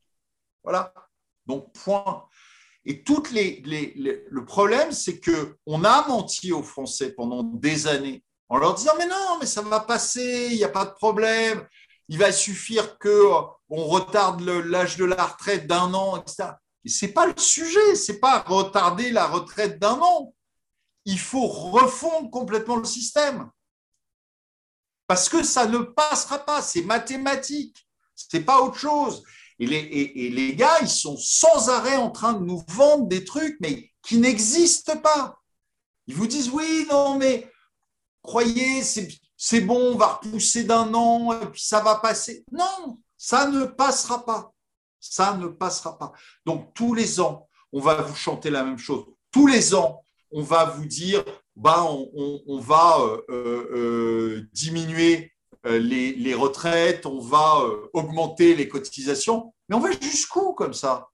Voilà. 0.64 0.92
Donc, 1.44 1.72
point. 1.72 2.26
Et 2.86 3.02
toutes 3.02 3.30
les, 3.32 3.62
le 3.64 4.44
problème, 4.44 4.92
c'est 4.92 5.20
qu'on 5.20 5.84
a 5.84 6.08
menti 6.08 6.52
aux 6.52 6.62
Français 6.62 7.12
pendant 7.12 7.42
des 7.42 7.86
années 7.86 8.24
en 8.48 8.58
leur 8.58 8.74
disant 8.74 8.92
Mais 8.98 9.06
non, 9.06 9.38
mais 9.40 9.46
ça 9.46 9.62
va 9.62 9.80
passer, 9.80 10.48
il 10.50 10.56
n'y 10.56 10.64
a 10.64 10.68
pas 10.68 10.84
de 10.84 10.92
problème, 10.92 11.66
il 12.08 12.18
va 12.18 12.32
suffire 12.32 12.98
qu'on 12.98 13.84
retarde 13.84 14.40
l'âge 14.40 14.96
de 14.96 15.04
la 15.04 15.24
retraite 15.24 15.66
d'un 15.66 15.92
an, 15.94 16.16
etc. 16.16 16.50
Et 16.84 16.88
ce 16.88 17.06
n'est 17.06 17.12
pas 17.12 17.26
le 17.26 17.36
sujet, 17.36 17.96
ce 17.96 18.12
n'est 18.12 18.18
pas 18.18 18.40
retarder 18.40 19.10
la 19.10 19.26
retraite 19.26 19.78
d'un 19.78 19.98
an. 20.00 20.32
Il 21.04 21.18
faut 21.18 21.46
refondre 21.46 22.30
complètement 22.30 22.76
le 22.76 22.84
système. 22.84 23.50
Parce 25.06 25.28
que 25.28 25.42
ça 25.42 25.66
ne 25.66 25.78
passera 25.78 26.38
pas, 26.38 26.62
c'est 26.62 26.82
mathématique, 26.82 27.88
ce 28.14 28.36
n'est 28.36 28.44
pas 28.44 28.60
autre 28.60 28.78
chose. 28.78 29.22
Et 29.58 29.66
les, 29.66 29.78
et, 29.78 30.30
les, 30.30 30.54
gars, 30.54 30.78
ils 30.82 30.88
sont 30.88 31.16
sans 31.16 31.70
arrêt 31.70 31.96
en 31.96 32.10
train 32.10 32.34
de 32.34 32.44
nous 32.44 32.62
vendre 32.68 33.06
des 33.06 33.24
trucs, 33.24 33.56
mais 33.60 33.90
qui 34.02 34.18
n'existent 34.18 34.98
pas. 34.98 35.40
Ils 36.06 36.14
vous 36.14 36.26
disent, 36.26 36.50
oui, 36.50 36.86
non, 36.90 37.16
mais 37.16 37.50
croyez, 38.22 38.82
c'est 38.82 39.08
bon, 39.60 39.92
on 39.92 39.96
va 39.96 40.14
repousser 40.14 40.64
d'un 40.64 40.92
an, 40.94 41.32
et 41.40 41.46
puis 41.46 41.62
ça 41.62 41.80
va 41.80 41.96
passer. 41.96 42.44
Non, 42.52 42.98
ça 43.16 43.48
ne 43.48 43.64
passera 43.64 44.24
pas. 44.24 44.52
Ça 45.00 45.36
ne 45.36 45.46
passera 45.46 45.98
pas. 45.98 46.12
Donc, 46.44 46.74
tous 46.74 46.94
les 46.94 47.20
ans, 47.20 47.48
on 47.72 47.80
va 47.80 48.02
vous 48.02 48.14
chanter 48.14 48.50
la 48.50 48.64
même 48.64 48.78
chose. 48.78 49.04
Tous 49.30 49.46
les 49.46 49.74
ans, 49.74 50.04
on 50.30 50.42
va 50.42 50.64
vous 50.64 50.86
dire, 50.86 51.24
bah, 51.54 51.86
on, 51.88 52.58
va 52.58 52.98
euh, 53.00 53.22
euh, 53.30 53.70
euh, 53.74 54.48
diminuer 54.52 55.32
les, 55.64 56.34
retraites, 56.34 57.06
on 57.06 57.20
va 57.20 57.60
augmenter 57.92 58.54
les 58.54 58.68
cotisations, 58.68 59.52
mais 59.68 59.76
on 59.76 59.80
va 59.80 59.90
jusqu'où 59.92 60.52
comme 60.52 60.74
ça? 60.74 61.08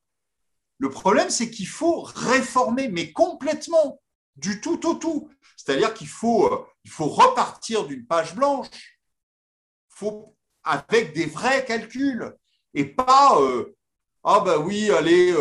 Le 0.78 0.90
problème, 0.90 1.30
c'est 1.30 1.50
qu'il 1.50 1.68
faut 1.68 2.02
réformer, 2.02 2.88
mais 2.88 3.12
complètement, 3.12 4.00
du 4.36 4.60
tout 4.60 4.86
au 4.88 4.94
tout. 4.94 5.30
C'est-à-dire 5.56 5.94
qu'il 5.94 6.08
faut, 6.08 6.66
il 6.84 6.90
faut 6.90 7.08
repartir 7.08 7.86
d'une 7.86 8.06
page 8.06 8.34
blanche, 8.34 8.66
avec 10.64 11.12
des 11.14 11.26
vrais 11.26 11.64
calculs, 11.64 12.36
et 12.74 12.84
pas 12.84 13.38
ah 14.24 14.40
ben 14.40 14.58
oui, 14.58 14.90
allez, 14.90 15.34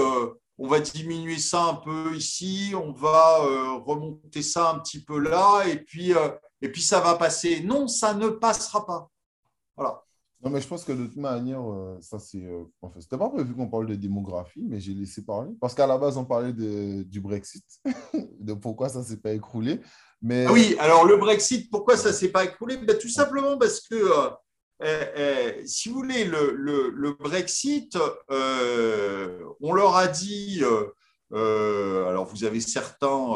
on 0.58 0.68
va 0.68 0.80
diminuer 0.80 1.40
ça 1.40 1.64
un 1.64 1.76
peu 1.76 2.16
ici, 2.16 2.74
on 2.76 2.92
va 2.92 3.40
remonter 3.86 4.42
ça 4.42 4.72
un 4.72 4.80
petit 4.80 5.04
peu 5.04 5.20
là, 5.20 5.64
et 5.64 5.78
puis 5.78 6.14
et 6.62 6.70
puis 6.70 6.82
ça 6.82 7.00
va 7.00 7.16
passer. 7.16 7.62
Non, 7.62 7.88
ça 7.88 8.14
ne 8.14 8.30
passera 8.30 8.86
pas. 8.86 9.10
Voilà. 9.76 10.04
Non, 10.44 10.50
mais 10.50 10.60
je 10.60 10.68
pense 10.68 10.84
que 10.84 10.92
de 10.92 11.06
toute 11.06 11.18
manière, 11.18 11.62
euh, 11.62 11.98
ça 12.02 12.18
c'est. 12.18 12.44
Euh, 12.44 12.64
enfin, 12.82 13.00
c'était 13.00 13.18
pas 13.18 13.30
prévu 13.30 13.54
qu'on 13.54 13.68
parle 13.68 13.86
de 13.86 13.94
démographie, 13.94 14.64
mais 14.68 14.80
j'ai 14.80 14.94
laissé 14.94 15.24
parler. 15.24 15.52
Parce 15.62 15.76
qu'à 15.76 15.86
la 15.86 16.00
base, 16.00 16.18
on 16.18 16.26
parlait 16.26 16.54
de, 16.54 17.04
du 17.04 17.22
Brexit, 17.22 17.64
de 18.40 18.54
pourquoi 18.54 18.90
ça 18.90 19.04
s'est 19.04 19.22
pas 19.22 19.34
écroulé. 19.34 19.82
Mais... 20.22 20.46
Ah 20.48 20.52
oui, 20.52 20.76
alors 20.80 21.06
le 21.06 21.18
Brexit, 21.18 21.70
pourquoi 21.70 21.96
ça 21.96 22.12
s'est 22.12 22.30
pas 22.30 22.44
écroulé? 22.44 22.78
Ben, 22.78 22.98
Tout 22.98 23.10
simplement 23.10 23.58
parce 23.58 23.82
que, 23.82 23.96
euh, 24.84 25.62
si 25.66 25.90
vous 25.90 25.96
voulez, 25.96 26.26
le, 26.26 26.56
le, 26.56 26.90
le 26.90 27.12
Brexit, 27.14 27.96
on 28.30 29.74
leur 29.74 29.96
a 29.96 30.08
dit. 30.08 30.64
alors, 31.32 32.26
vous 32.26 32.44
avez 32.46 32.62
certains 32.62 33.36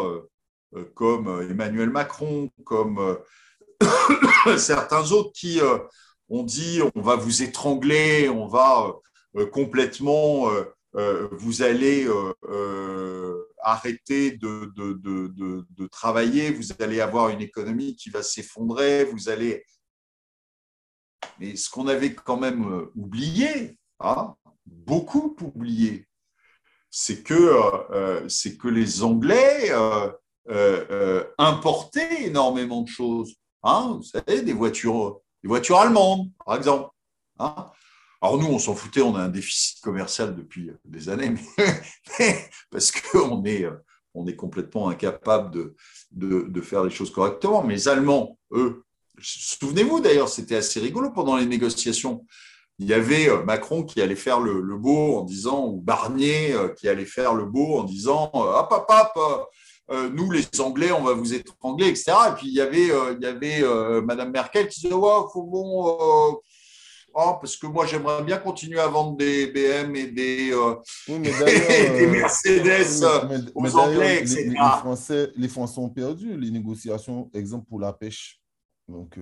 comme 0.95 1.47
Emmanuel 1.49 1.91
Macron, 1.91 2.49
comme 2.63 3.19
certains 4.57 5.11
autres 5.11 5.31
qui 5.33 5.59
ont 6.29 6.43
dit 6.43 6.81
on 6.95 7.01
va 7.01 7.15
vous 7.15 7.43
étrangler, 7.43 8.29
on 8.29 8.47
va 8.47 8.93
complètement, 9.51 10.49
vous 10.93 11.61
allez 11.61 12.07
arrêter 13.59 14.31
de, 14.37 15.87
travailler, 15.87 16.51
vous 16.51 16.71
allez 16.79 17.01
avoir 17.01 17.29
une 17.29 17.41
économie 17.41 17.95
qui 17.95 18.09
va 18.09 18.23
s'effondrer, 18.23 19.05
vous 19.05 19.29
allez... 19.29 19.63
Mais 21.39 21.55
ce 21.55 21.69
qu'on 21.69 21.87
avait 21.87 22.13
quand 22.13 22.37
même 22.37 22.87
oublié, 22.95 23.77
hein, 23.99 24.35
beaucoup 24.65 25.35
oublié, 25.41 26.07
c'est 26.89 27.23
que, 27.23 28.69
les 28.69 29.03
Anglais 29.03 29.71
euh, 30.47 30.85
euh, 30.91 31.23
importer 31.39 32.25
énormément 32.27 32.83
de 32.83 32.87
choses. 32.87 33.35
Hein, 33.63 33.95
vous 33.97 34.03
savez, 34.03 34.43
des 34.43 34.53
voitures, 34.53 35.19
des 35.45 35.49
voitures 35.49 35.77
allemandes, 35.77 36.31
par 36.43 36.55
exemple. 36.55 36.89
Hein. 37.37 37.69
Alors 38.19 38.39
nous, 38.39 38.47
on 38.47 38.57
s'en 38.57 38.73
foutait, 38.73 39.03
on 39.03 39.13
a 39.15 39.21
un 39.21 39.29
déficit 39.29 39.79
commercial 39.79 40.35
depuis 40.35 40.71
des 40.83 41.07
années, 41.07 41.35
mais, 42.17 42.49
parce 42.71 42.91
qu'on 42.91 43.45
est, 43.45 43.67
on 44.15 44.25
est 44.25 44.35
complètement 44.35 44.89
incapable 44.89 45.51
de, 45.51 46.47
de, 46.49 46.61
faire 46.61 46.83
les 46.83 46.89
choses 46.89 47.11
correctement. 47.11 47.63
Mais 47.63 47.75
les 47.75 47.87
Allemands, 47.87 48.39
eux, 48.53 48.85
souvenez-vous 49.19 49.99
d'ailleurs, 49.99 50.29
c'était 50.29 50.55
assez 50.55 50.79
rigolo 50.79 51.11
pendant 51.11 51.37
les 51.37 51.45
négociations. 51.45 52.25
Il 52.79 52.87
y 52.87 52.93
avait 52.95 53.29
euh, 53.29 53.43
Macron 53.43 53.83
qui 53.83 54.01
allait 54.01 54.15
faire 54.15 54.39
le, 54.39 54.77
beau 54.77 55.19
en 55.19 55.21
disant, 55.21 55.67
ou 55.67 55.79
Barnier 55.79 56.55
qui 56.75 56.89
allait 56.89 57.05
faire 57.05 57.35
le 57.35 57.45
beau 57.45 57.77
en 57.77 57.83
disant, 57.83 58.31
hop, 58.33 58.71
hop, 58.71 58.91
hop, 59.15 59.49
euh, 59.91 60.09
nous, 60.09 60.31
les 60.31 60.43
Anglais, 60.59 60.91
on 60.91 61.03
va 61.03 61.13
vous 61.13 61.33
étrangler, 61.33 61.87
etc. 61.87 62.11
Et 62.29 62.35
puis, 62.35 62.47
il 62.47 62.53
y 62.53 62.61
avait, 62.61 62.89
euh, 62.89 63.15
il 63.19 63.23
y 63.23 63.27
avait 63.27 63.61
euh, 63.61 64.01
Madame 64.01 64.31
Merkel 64.31 64.67
qui 64.67 64.81
disait, 64.81 64.93
ouais, 64.93 65.09
faut 65.31 65.43
bon, 65.43 66.41
oh, 67.13 67.33
parce 67.39 67.55
que 67.55 67.67
moi, 67.67 67.85
j'aimerais 67.85 68.23
bien 68.23 68.39
continuer 68.39 68.79
à 68.79 68.87
vendre 68.87 69.15
des 69.15 69.47
BM 69.47 69.95
et 69.95 70.07
des, 70.07 70.51
Mercedes 72.07 73.05
aux 73.53 73.77
Anglais, 73.77 74.21
etc. 74.21 74.49
Les, 74.49 74.55
Français, 74.55 75.31
les 75.35 75.47
Français 75.47 75.79
ont 75.79 75.89
perdu 75.89 76.35
les 76.35 76.49
négociations, 76.49 77.29
exemple 77.33 77.67
pour 77.69 77.79
la 77.79 77.93
pêche. 77.93 78.39
Donc, 78.87 79.17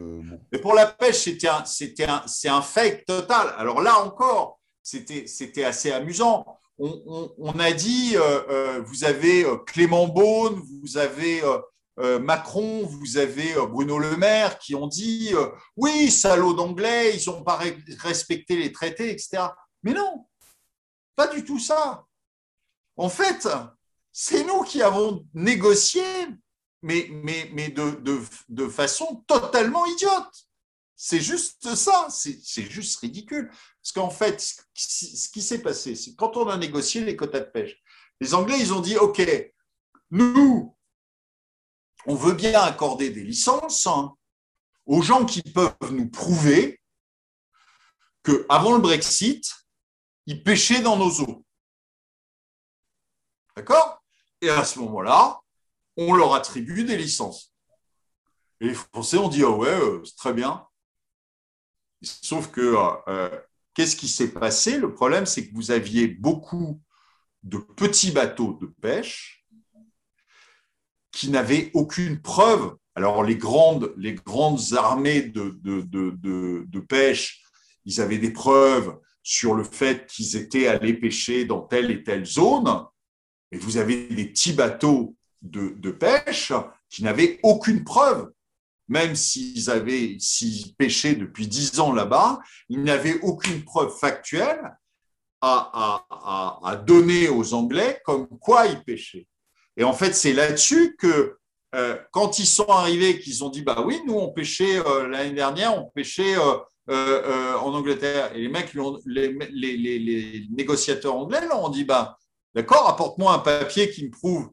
Mais 0.52 0.60
pour 0.60 0.74
la 0.74 0.88
pêche, 0.88 1.20
c'était 1.20 1.48
un, 1.48 1.64
c'était 1.66 2.06
un, 2.06 2.24
c'est 2.26 2.50
un 2.50 2.62
fake 2.62 3.06
total. 3.06 3.54
Alors 3.58 3.82
là 3.82 4.00
encore, 4.00 4.60
c'était, 4.82 5.26
c'était 5.28 5.64
assez 5.64 5.92
amusant 5.92 6.46
on, 6.80 7.60
a 7.60 7.72
dit, 7.72 8.16
euh, 8.16 8.44
euh, 8.50 8.82
vous 8.86 9.04
avez 9.04 9.46
euh, 9.46 9.58
Clément 9.58 10.08
Beaune, 10.08 10.62
vous 10.82 10.98
avez 10.98 11.42
Macron, 12.22 12.88
vous 12.88 13.18
avez 13.18 13.54
Bruno 13.70 14.00
Le 14.00 14.18
Maire 14.18 14.58
qui 14.58 14.74
ont 14.74 14.88
dit, 14.88 15.32
oui, 15.78 16.10
salauds 16.10 16.56
d'anglais, 16.56 17.16
ils 17.16 17.30
n'ont 17.30 17.44
pas 17.44 17.62
respecté 18.00 18.56
les 18.56 18.72
traités, 18.72 19.12
etc. 19.12 19.44
Mais 19.84 19.94
non, 19.94 20.26
pas 21.16 21.28
du 21.28 21.46
tout 21.46 21.60
ça. 21.60 22.04
En 22.98 23.10
fait, 23.10 23.48
c'est 24.12 24.44
nous 24.44 24.64
qui 24.64 24.82
avons 24.82 25.24
négocié, 25.36 26.04
mais, 26.82 27.08
de 28.50 28.68
façon 28.68 29.24
totalement 29.28 29.86
idiote. 29.86 30.48
C'est 31.06 31.20
juste 31.20 31.76
ça, 31.76 32.08
c'est 32.10 32.72
juste 32.72 32.98
ridicule. 33.00 33.50
Parce 33.50 33.92
qu'en 33.94 34.10
fait, 34.10 34.40
ce 34.74 35.30
qui 35.30 35.42
s'est 35.42 35.62
passé, 35.62 35.96
c'est 35.96 36.16
quand 36.16 36.38
on 36.38 36.48
a 36.48 36.56
négocié 36.56 37.04
les 37.04 37.18
quotas 37.18 37.42
de 37.42 37.50
pêche, 37.50 37.76
les 38.22 38.34
Anglais, 38.34 38.58
ils 38.58 38.74
ont 38.74 38.80
dit, 38.80 38.96
OK, 38.96 39.22
nous, 40.12 40.78
on 42.06 42.16
veut 42.16 42.36
bien 42.36 42.58
accorder 42.62 43.10
des 43.10 43.22
licences 43.22 43.86
hein, 43.86 44.16
aux 44.86 45.02
gens 45.02 45.26
qui 45.26 45.42
peuvent 45.42 45.76
nous 45.92 46.10
prouver 46.10 46.82
qu'avant 48.24 48.72
le 48.72 48.80
Brexit, 48.80 49.54
ils 50.26 50.42
pêchaient 50.42 50.82
dans 50.82 50.96
nos 50.96 51.20
eaux. 51.20 51.44
D'accord? 53.58 54.02
Et 54.40 54.50
à 54.50 54.64
ce 54.64 54.80
moment-là, 54.80 55.42
on 55.98 56.14
leur 56.14 56.34
attribue 56.34 56.86
des 56.86 56.96
licences. 56.96 57.54
Et 58.62 58.68
les 58.68 58.74
Français 58.74 59.18
ont 59.18 59.28
dit, 59.28 59.44
ah 59.44 59.50
ouais, 59.50 59.68
euh, 59.68 60.02
c'est 60.06 60.16
très 60.16 60.32
bien. 60.32 60.66
Sauf 62.04 62.52
que, 62.52 62.76
euh, 63.08 63.30
qu'est-ce 63.74 63.96
qui 63.96 64.08
s'est 64.08 64.32
passé? 64.32 64.78
Le 64.78 64.94
problème, 64.94 65.26
c'est 65.26 65.48
que 65.48 65.54
vous 65.54 65.72
aviez 65.72 66.08
beaucoup 66.08 66.82
de 67.44 67.58
petits 67.58 68.12
bateaux 68.12 68.58
de 68.62 68.68
pêche 68.82 69.46
qui 71.12 71.30
n'avaient 71.30 71.72
aucune 71.74 72.22
preuve. 72.22 72.76
Alors, 72.96 73.24
les 73.24 73.36
grandes, 73.36 73.94
les 73.98 74.14
grandes 74.14 74.74
armées 74.74 75.22
de, 75.22 75.58
de, 75.64 76.80
pêche, 76.80 77.42
ils 77.86 78.02
avaient 78.02 78.18
des 78.18 78.32
preuves 78.32 78.98
sur 79.24 79.56
le 79.56 79.64
fait 79.64 80.06
qu'ils 80.08 80.36
étaient 80.36 80.68
allés 80.68 80.94
pêcher 80.94 81.46
dans 81.46 81.62
telle 81.62 81.92
et 81.92 82.04
telle 82.04 82.26
zone. 82.26 82.86
Et 83.52 83.58
vous 83.58 83.78
avez 83.78 84.08
des 84.08 84.26
petits 84.26 84.54
bateaux 84.54 85.16
de, 85.42 85.92
pêche 85.92 86.52
qui 86.90 87.04
n'avaient 87.04 87.40
aucune 87.44 87.84
preuve. 87.84 88.32
Même 88.94 89.16
s'ils 89.16 89.72
avaient, 89.72 90.18
pêchaient 90.78 91.16
depuis 91.16 91.48
dix 91.48 91.80
ans 91.80 91.94
là-bas, 91.94 92.40
ils 92.70 92.84
n'avaient 92.84 93.20
aucune 93.22 93.64
preuve 93.64 93.92
factuelle 93.92 94.62
à, 95.42 96.80
donner 96.86 97.28
aux 97.28 97.56
Anglais 97.56 98.00
comme 98.06 98.28
quoi 98.28 98.68
ils 98.68 98.84
pêchaient. 98.84 99.28
Et 99.78 99.84
en 99.84 99.94
fait, 99.94 100.14
c'est 100.14 100.34
là-dessus 100.34 100.96
que 100.96 101.38
euh, 101.74 101.98
quand 102.12 102.38
ils 102.38 102.46
sont 102.46 102.70
arrivés, 102.70 103.20
qu'ils 103.20 103.44
ont 103.44 103.50
dit 103.50 103.64
bah 103.64 103.84
oui, 103.84 104.00
nous 104.06 104.14
on 104.14 104.32
pêchait 104.32 104.78
euh, 104.78 105.08
l'année 105.08 105.34
dernière, 105.34 105.76
on 105.76 105.90
pêchait 105.90 106.36
euh, 106.38 107.58
en 107.58 107.74
Angleterre, 107.74 108.32
et 108.36 108.42
les 108.42 108.48
mecs, 108.48 108.76
les, 109.08 110.48
négociateurs 110.52 111.16
anglais 111.16 111.42
leur 111.48 111.64
ont 111.64 111.70
dit 111.70 111.84
bah 111.84 112.20
d'accord, 112.54 112.88
apporte-moi 112.88 113.34
un 113.34 113.40
papier 113.40 113.90
qui 113.90 114.06
me 114.06 114.12
prouve. 114.12 114.52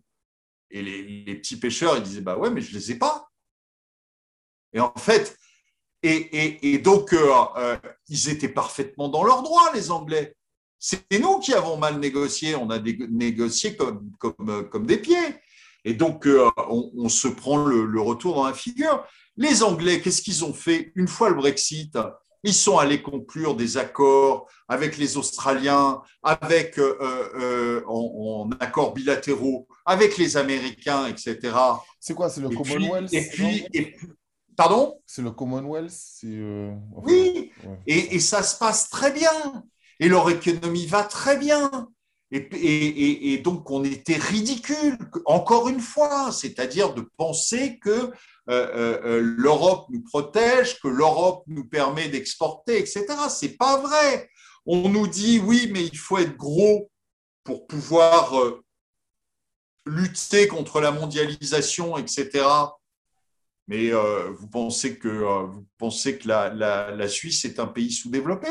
Et 0.70 0.80
les, 0.80 1.34
petits 1.34 1.56
pêcheurs, 1.56 1.98
ils 1.98 2.02
disaient 2.02 2.22
bah 2.22 2.38
ouais, 2.38 2.48
mais 2.48 2.62
je 2.62 2.72
les 2.72 2.92
ai 2.92 2.94
pas. 2.94 3.29
Et 4.72 4.80
en 4.80 4.92
fait, 4.96 5.36
et, 6.02 6.78
donc 6.78 7.14
ils 8.08 8.28
étaient 8.28 8.48
parfaitement 8.48 9.08
dans 9.08 9.24
leurs 9.24 9.42
droits, 9.42 9.70
les 9.74 9.90
Anglais. 9.90 10.34
C'est 10.78 11.04
nous 11.20 11.40
qui 11.40 11.52
avons 11.52 11.76
mal 11.76 11.98
négocié, 11.98 12.54
on 12.54 12.70
a 12.70 12.78
négocié 12.78 13.76
comme, 13.76 14.10
comme, 14.18 14.68
comme 14.70 14.86
des 14.86 14.96
pieds. 14.96 15.34
Et 15.84 15.94
donc, 15.94 16.26
euh, 16.26 16.50
on, 16.68 17.08
se 17.08 17.28
prend 17.28 17.56
le, 17.56 18.00
retour 18.00 18.34
dans 18.34 18.46
la 18.46 18.54
figure. 18.54 19.04
Les 19.36 19.62
Anglais, 19.62 20.00
qu'est-ce 20.00 20.22
qu'ils 20.22 20.44
ont 20.44 20.52
fait 20.52 20.92
une 20.94 21.08
fois 21.08 21.30
le 21.30 21.36
Brexit? 21.36 21.96
Ils 22.42 22.54
sont 22.54 22.78
allés 22.78 23.02
conclure 23.02 23.54
des 23.54 23.76
accords 23.76 24.48
avec 24.68 24.96
les 24.96 25.16
Australiens, 25.16 26.00
avec 26.22 26.78
euh, 26.78 26.96
euh, 27.34 27.82
en, 27.86 28.48
accords 28.60 28.94
bilatéraux, 28.94 29.66
avec 29.84 30.16
les 30.16 30.36
Américains, 30.36 31.06
etc. 31.06 31.54
C'est 31.98 32.14
quoi 32.14 32.30
C'est 32.30 32.40
le 32.40 32.48
Commonwealth 32.48 33.12
Et 33.12 33.28
puis, 33.28 33.66
pardon? 34.56 35.00
C'est 35.06 35.22
le 35.22 35.30
Commonwealth 35.30 35.92
Oui, 36.22 37.52
et, 37.86 38.14
et 38.14 38.20
ça 38.20 38.42
se 38.42 38.58
passe 38.58 38.88
très 38.88 39.12
bien 39.12 39.64
et 40.00 40.08
leur 40.08 40.28
économie 40.30 40.86
va 40.86 41.04
très 41.04 41.36
bien. 41.36 41.88
Et, 42.32 43.38
donc, 43.44 43.70
on 43.70 43.84
était 43.84 44.16
ridicule, 44.16 44.96
encore 45.26 45.68
une 45.68 45.80
fois, 45.80 46.30
c'est-à-dire 46.32 46.94
de 46.94 47.02
penser 47.16 47.78
que 47.80 47.90
euh, 47.90 48.10
euh, 48.48 49.00
euh, 49.04 49.20
l'Europe 49.20 49.86
nous 49.90 50.02
protège, 50.02 50.80
que 50.80 50.88
l'Europe 50.88 51.42
nous 51.48 51.64
permet 51.64 52.08
d'exporter, 52.08 52.78
etc. 52.78 53.06
C'est 53.28 53.56
pas 53.56 53.78
vrai. 53.78 54.30
On 54.64 54.88
nous 54.88 55.08
dit 55.08 55.40
oui, 55.40 55.70
mais 55.72 55.84
il 55.84 55.98
faut 55.98 56.18
être 56.18 56.36
gros 56.36 56.90
pour 57.42 57.66
pouvoir 57.66 58.34
lutter 59.84 60.46
contre 60.46 60.80
la 60.80 60.92
mondialisation, 60.92 61.98
etc. 61.98 62.46
Mais 63.70 63.92
vous 63.92 64.48
pensez 64.48 64.98
que, 64.98 65.08
vous 65.08 65.64
pensez 65.78 66.18
que 66.18 66.28
la 66.28 67.08
Suisse 67.08 67.44
est 67.44 67.60
un 67.60 67.68
pays 67.68 67.92
sous-développé? 67.92 68.48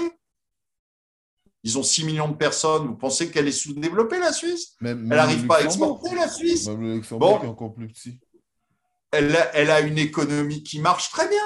Ils 1.64 1.78
ont 1.78 1.84
6 1.84 2.06
millions 2.06 2.30
de 2.30 2.36
personnes. 2.36 2.88
Vous 2.88 2.96
pensez 2.96 3.30
qu'elle 3.30 3.48
est 3.48 3.52
sous-développée, 3.52 4.20
la 4.20 4.32
Suisse? 4.32 4.76
Elle 4.82 5.04
n'arrive 5.04 5.46
pas 5.46 5.58
à 5.58 5.64
exporter, 5.64 6.16
la 6.16 6.30
Suisse. 6.30 6.68
Même 6.68 6.82
le 6.82 6.96
Luxembourg 6.96 7.42
est 7.44 7.48
encore 7.48 7.74
plus 7.74 7.88
petit. 7.88 8.20
Elle 9.12 9.36
a, 9.36 9.56
elle 9.56 9.72
a, 9.72 9.82
une 9.82 9.98
économie 9.98 10.64
qui 10.64 10.80
marche 10.80 11.10
très 11.10 11.28
bien. 11.28 11.38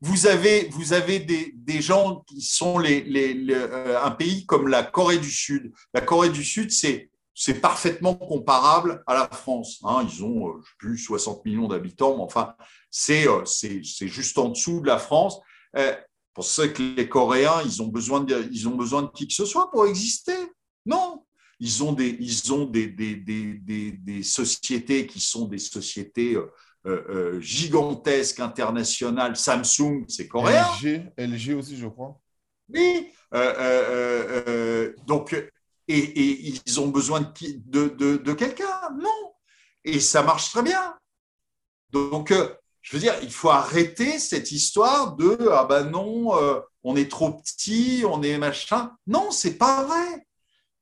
Vous 0.00 0.26
avez, 0.26 0.68
vous 0.68 0.92
avez 0.92 1.18
des, 1.18 1.52
des 1.56 1.80
gens 1.80 2.22
qui 2.28 2.40
sont 2.40 2.78
les, 2.78 3.02
les, 3.02 3.34
euh, 3.50 4.00
un 4.00 4.12
pays 4.12 4.46
comme 4.46 4.68
la 4.68 4.84
Corée 4.84 5.18
du 5.18 5.30
Sud. 5.30 5.72
La 5.92 6.02
Corée 6.02 6.28
du 6.28 6.44
Sud, 6.44 6.70
c'est 6.70 7.10
c'est 7.40 7.60
parfaitement 7.60 8.16
comparable 8.16 9.02
à 9.06 9.14
la 9.14 9.28
France. 9.28 9.78
Hein. 9.84 10.04
ils 10.10 10.24
ont, 10.24 10.48
euh, 10.48 10.60
plus, 10.78 10.98
60 10.98 11.44
millions 11.44 11.68
d'habitants, 11.68 12.16
mais 12.16 12.22
enfin, 12.24 12.54
euh, 13.10 13.44
c'est 13.44 13.80
c'est 13.84 14.08
juste 14.08 14.38
en 14.38 14.48
dessous 14.48 14.80
de 14.80 14.86
la 14.86 14.98
France 14.98 15.38
pour 16.38 16.44
ça 16.44 16.68
que 16.68 16.80
les 16.80 17.08
Coréens, 17.08 17.62
ils 17.64 17.82
ont 17.82 17.88
besoin 17.88 18.20
de, 18.20 18.48
ils 18.52 18.68
ont 18.68 18.76
besoin 18.76 19.02
de 19.02 19.08
qui 19.08 19.26
que 19.26 19.34
ce 19.34 19.44
soit 19.44 19.72
pour 19.72 19.86
exister? 19.86 20.36
Non, 20.86 21.24
ils 21.58 21.82
ont 21.82 21.92
des, 21.92 22.16
ils 22.20 22.52
ont 22.52 22.64
des, 22.64 22.86
des, 22.86 23.16
des, 23.16 23.90
des 23.90 24.22
sociétés 24.22 25.08
qui 25.08 25.18
sont 25.18 25.46
des 25.46 25.58
sociétés 25.58 26.36
euh, 26.36 26.46
euh, 26.86 27.40
gigantesques, 27.40 28.38
internationales. 28.38 29.36
Samsung, 29.36 30.04
c'est 30.06 30.28
coréen. 30.28 30.64
LG, 30.80 31.10
LG 31.18 31.54
aussi, 31.58 31.76
je 31.76 31.88
crois. 31.88 32.20
Oui. 32.72 33.08
Euh, 33.34 34.92
donc, 35.08 35.34
et, 35.88 35.98
et, 35.98 36.60
ils 36.66 36.80
ont 36.80 36.88
besoin 36.88 37.20
de, 37.20 37.58
de, 37.66 37.88
de, 37.88 38.16
de 38.16 38.32
quelqu'un? 38.32 38.90
Non. 39.00 39.32
Et 39.84 40.00
ça 40.00 40.22
marche 40.22 40.50
très 40.50 40.62
bien. 40.62 40.96
Donc, 41.90 42.32
je 42.82 42.96
veux 42.96 43.00
dire, 43.00 43.14
il 43.22 43.30
faut 43.30 43.50
arrêter 43.50 44.18
cette 44.18 44.52
histoire 44.52 45.16
de 45.16 45.50
ah 45.52 45.64
ben 45.64 45.90
non, 45.90 46.36
euh, 46.36 46.60
on 46.82 46.96
est 46.96 47.10
trop 47.10 47.32
petit, 47.32 48.02
on 48.06 48.22
est 48.22 48.38
machin. 48.38 48.92
Non, 49.06 49.30
c'est 49.30 49.58
pas 49.58 49.84
vrai. 49.84 50.26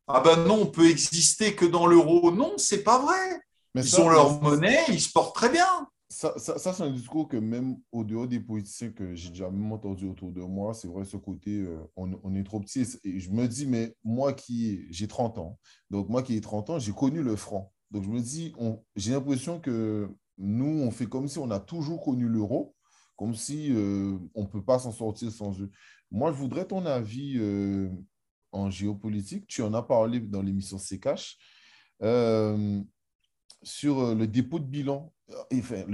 Ah 0.06 0.20
ben 0.20 0.36
non, 0.44 0.62
on 0.62 0.66
peut 0.66 0.88
exister 0.88 1.56
que 1.56 1.64
dans 1.64 1.86
l'euro. 1.86 2.30
Non, 2.30 2.54
c'est 2.58 2.84
pas 2.84 2.98
vrai. 2.98 3.40
ils 3.74 4.00
ont 4.00 4.08
leur 4.08 4.40
monnaie, 4.40 4.84
ils 4.88 5.00
se 5.00 5.10
portent 5.10 5.34
très 5.34 5.48
bien. 5.48 5.88
Ça, 6.18 6.32
c'est 6.38 6.80
un 6.80 6.90
discours 6.90 7.28
que 7.28 7.36
même 7.36 7.76
au 7.92 8.02
dehors 8.02 8.26
des 8.26 8.40
politiciens 8.40 8.90
que 8.90 9.14
j'ai 9.14 9.28
déjà 9.28 9.50
même 9.50 9.70
entendu 9.70 10.06
autour 10.06 10.32
de 10.32 10.40
moi, 10.40 10.72
c'est 10.72 10.88
vrai 10.88 11.04
ce 11.04 11.18
côté, 11.18 11.58
euh, 11.58 11.76
on, 11.94 12.34
est 12.34 12.42
trop 12.42 12.58
petit. 12.58 12.86
Et 13.04 13.20
je 13.20 13.30
me 13.30 13.46
dis, 13.46 13.66
mais 13.66 13.94
moi 14.02 14.32
qui 14.32 14.86
j'ai 14.88 15.08
30 15.08 15.36
ans, 15.36 15.58
donc 15.90 16.08
moi 16.08 16.22
qui 16.22 16.34
ai 16.34 16.40
30 16.40 16.70
ans, 16.70 16.78
j'ai 16.78 16.92
connu 16.92 17.22
le 17.22 17.36
franc. 17.36 17.70
Donc 17.90 18.04
je 18.04 18.08
me 18.08 18.20
dis, 18.20 18.54
j'ai 18.96 19.12
l'impression 19.12 19.60
que 19.60 20.08
nous, 20.38 20.80
on 20.80 20.90
fait 20.90 21.04
comme 21.04 21.28
si 21.28 21.38
on 21.38 21.50
a 21.50 21.60
toujours 21.60 22.02
connu 22.02 22.26
l'euro, 22.26 22.74
comme 23.16 23.34
si 23.34 23.70
euh, 23.72 24.16
on 24.34 24.44
ne 24.44 24.48
peut 24.48 24.64
pas 24.64 24.78
s'en 24.78 24.92
sortir 24.92 25.30
sans 25.30 25.60
eux. 25.60 25.70
Moi, 26.10 26.32
je 26.32 26.38
voudrais 26.38 26.66
ton 26.66 26.86
avis 26.86 27.34
euh, 27.36 27.90
en 28.52 28.70
géopolitique. 28.70 29.46
Tu 29.48 29.60
en 29.60 29.74
as 29.74 29.82
parlé 29.82 30.20
dans 30.20 30.40
l'émission 30.40 30.78
euh, 32.02 32.82
sur 33.62 34.14
le 34.14 34.26
dépôt 34.26 34.58
de 34.58 34.64
bilan. 34.64 35.12
Enfin, 35.52 35.84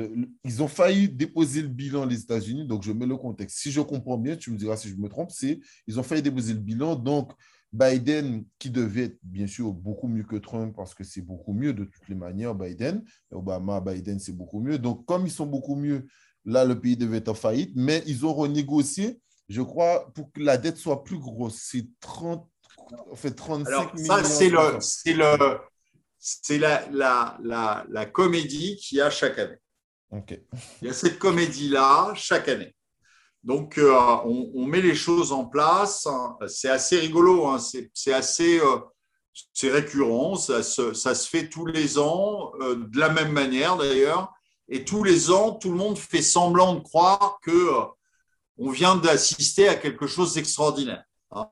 ils 0.44 0.62
ont 0.62 0.68
failli 0.68 1.08
déposer 1.08 1.62
le 1.62 1.68
bilan 1.68 2.04
les 2.04 2.20
États-Unis, 2.20 2.66
donc 2.66 2.82
je 2.82 2.92
mets 2.92 3.06
le 3.06 3.16
contexte. 3.16 3.58
Si 3.58 3.70
je 3.70 3.80
comprends 3.80 4.18
bien, 4.18 4.36
tu 4.36 4.50
me 4.50 4.58
diras 4.58 4.76
si 4.76 4.88
je 4.88 4.96
me 4.96 5.08
trompe, 5.08 5.30
c'est 5.30 5.60
ils 5.86 5.98
ont 5.98 6.02
failli 6.02 6.22
déposer 6.22 6.52
le 6.52 6.60
bilan, 6.60 6.96
donc 6.96 7.32
Biden, 7.72 8.44
qui 8.58 8.68
devait 8.68 9.04
être 9.04 9.18
bien 9.22 9.46
sûr 9.46 9.72
beaucoup 9.72 10.06
mieux 10.06 10.24
que 10.24 10.36
Trump, 10.36 10.74
parce 10.76 10.94
que 10.94 11.04
c'est 11.04 11.22
beaucoup 11.22 11.54
mieux 11.54 11.72
de 11.72 11.84
toutes 11.84 12.08
les 12.08 12.14
manières, 12.14 12.54
Biden. 12.54 13.02
Obama, 13.30 13.80
Biden, 13.80 14.18
c'est 14.18 14.36
beaucoup 14.36 14.60
mieux. 14.60 14.78
Donc, 14.78 15.06
comme 15.06 15.26
ils 15.26 15.32
sont 15.32 15.46
beaucoup 15.46 15.74
mieux, 15.74 16.06
là, 16.44 16.66
le 16.66 16.78
pays 16.78 16.96
devait 16.96 17.18
être 17.18 17.28
en 17.28 17.34
faillite, 17.34 17.72
mais 17.74 18.02
ils 18.06 18.26
ont 18.26 18.34
renégocié, 18.34 19.20
je 19.48 19.62
crois, 19.62 20.12
pour 20.12 20.30
que 20.32 20.40
la 20.40 20.58
dette 20.58 20.76
soit 20.76 21.02
plus 21.02 21.18
grosse. 21.18 21.62
C'est 21.62 21.86
30, 22.00 22.46
fait 23.14 23.30
35 23.30 23.68
Alors, 23.68 23.92
ça, 23.96 24.24
c'est 24.24 24.50
le, 24.50 24.78
c'est 24.80 25.14
le, 25.14 25.58
c'est 26.24 26.58
la, 26.58 26.88
la, 26.92 27.36
la, 27.42 27.84
la, 27.88 28.06
comédie 28.06 28.76
qu'il 28.76 28.98
y 28.98 29.00
a 29.00 29.10
chaque 29.10 29.40
année. 29.40 29.58
Ok. 30.12 30.38
Il 30.80 30.86
y 30.86 30.90
a 30.90 30.94
cette 30.94 31.18
comédie-là 31.18 32.12
chaque 32.14 32.48
année. 32.48 32.76
Donc, 33.42 33.76
euh, 33.76 33.92
on, 34.24 34.64
met 34.66 34.80
les 34.80 34.94
choses 34.94 35.32
en 35.32 35.46
place. 35.46 36.06
C'est 36.46 36.70
assez 36.70 37.00
rigolo, 37.00 37.48
hein. 37.48 37.58
c'est 37.58 38.12
assez 38.12 38.60
euh, 38.60 38.78
c'est 39.52 39.72
récurrent, 39.72 40.36
ça 40.36 40.62
se, 40.62 40.92
ça 40.92 41.16
se, 41.16 41.28
fait 41.28 41.48
tous 41.48 41.66
les 41.66 41.98
ans, 41.98 42.52
euh, 42.60 42.76
de 42.76 43.00
la 43.00 43.08
même 43.08 43.32
manière 43.32 43.76
d'ailleurs. 43.76 44.32
Et 44.68 44.84
tous 44.84 45.02
les 45.02 45.32
ans, 45.32 45.52
tout 45.52 45.72
le 45.72 45.76
monde 45.76 45.98
fait 45.98 46.22
semblant 46.22 46.74
de 46.74 46.80
croire 46.80 47.40
que 47.42 47.72
on 48.58 48.70
vient 48.70 48.94
d'assister 48.94 49.68
à 49.68 49.74
quelque 49.74 50.06
chose 50.06 50.34
d'extraordinaire. 50.34 51.02
Hein. 51.32 51.50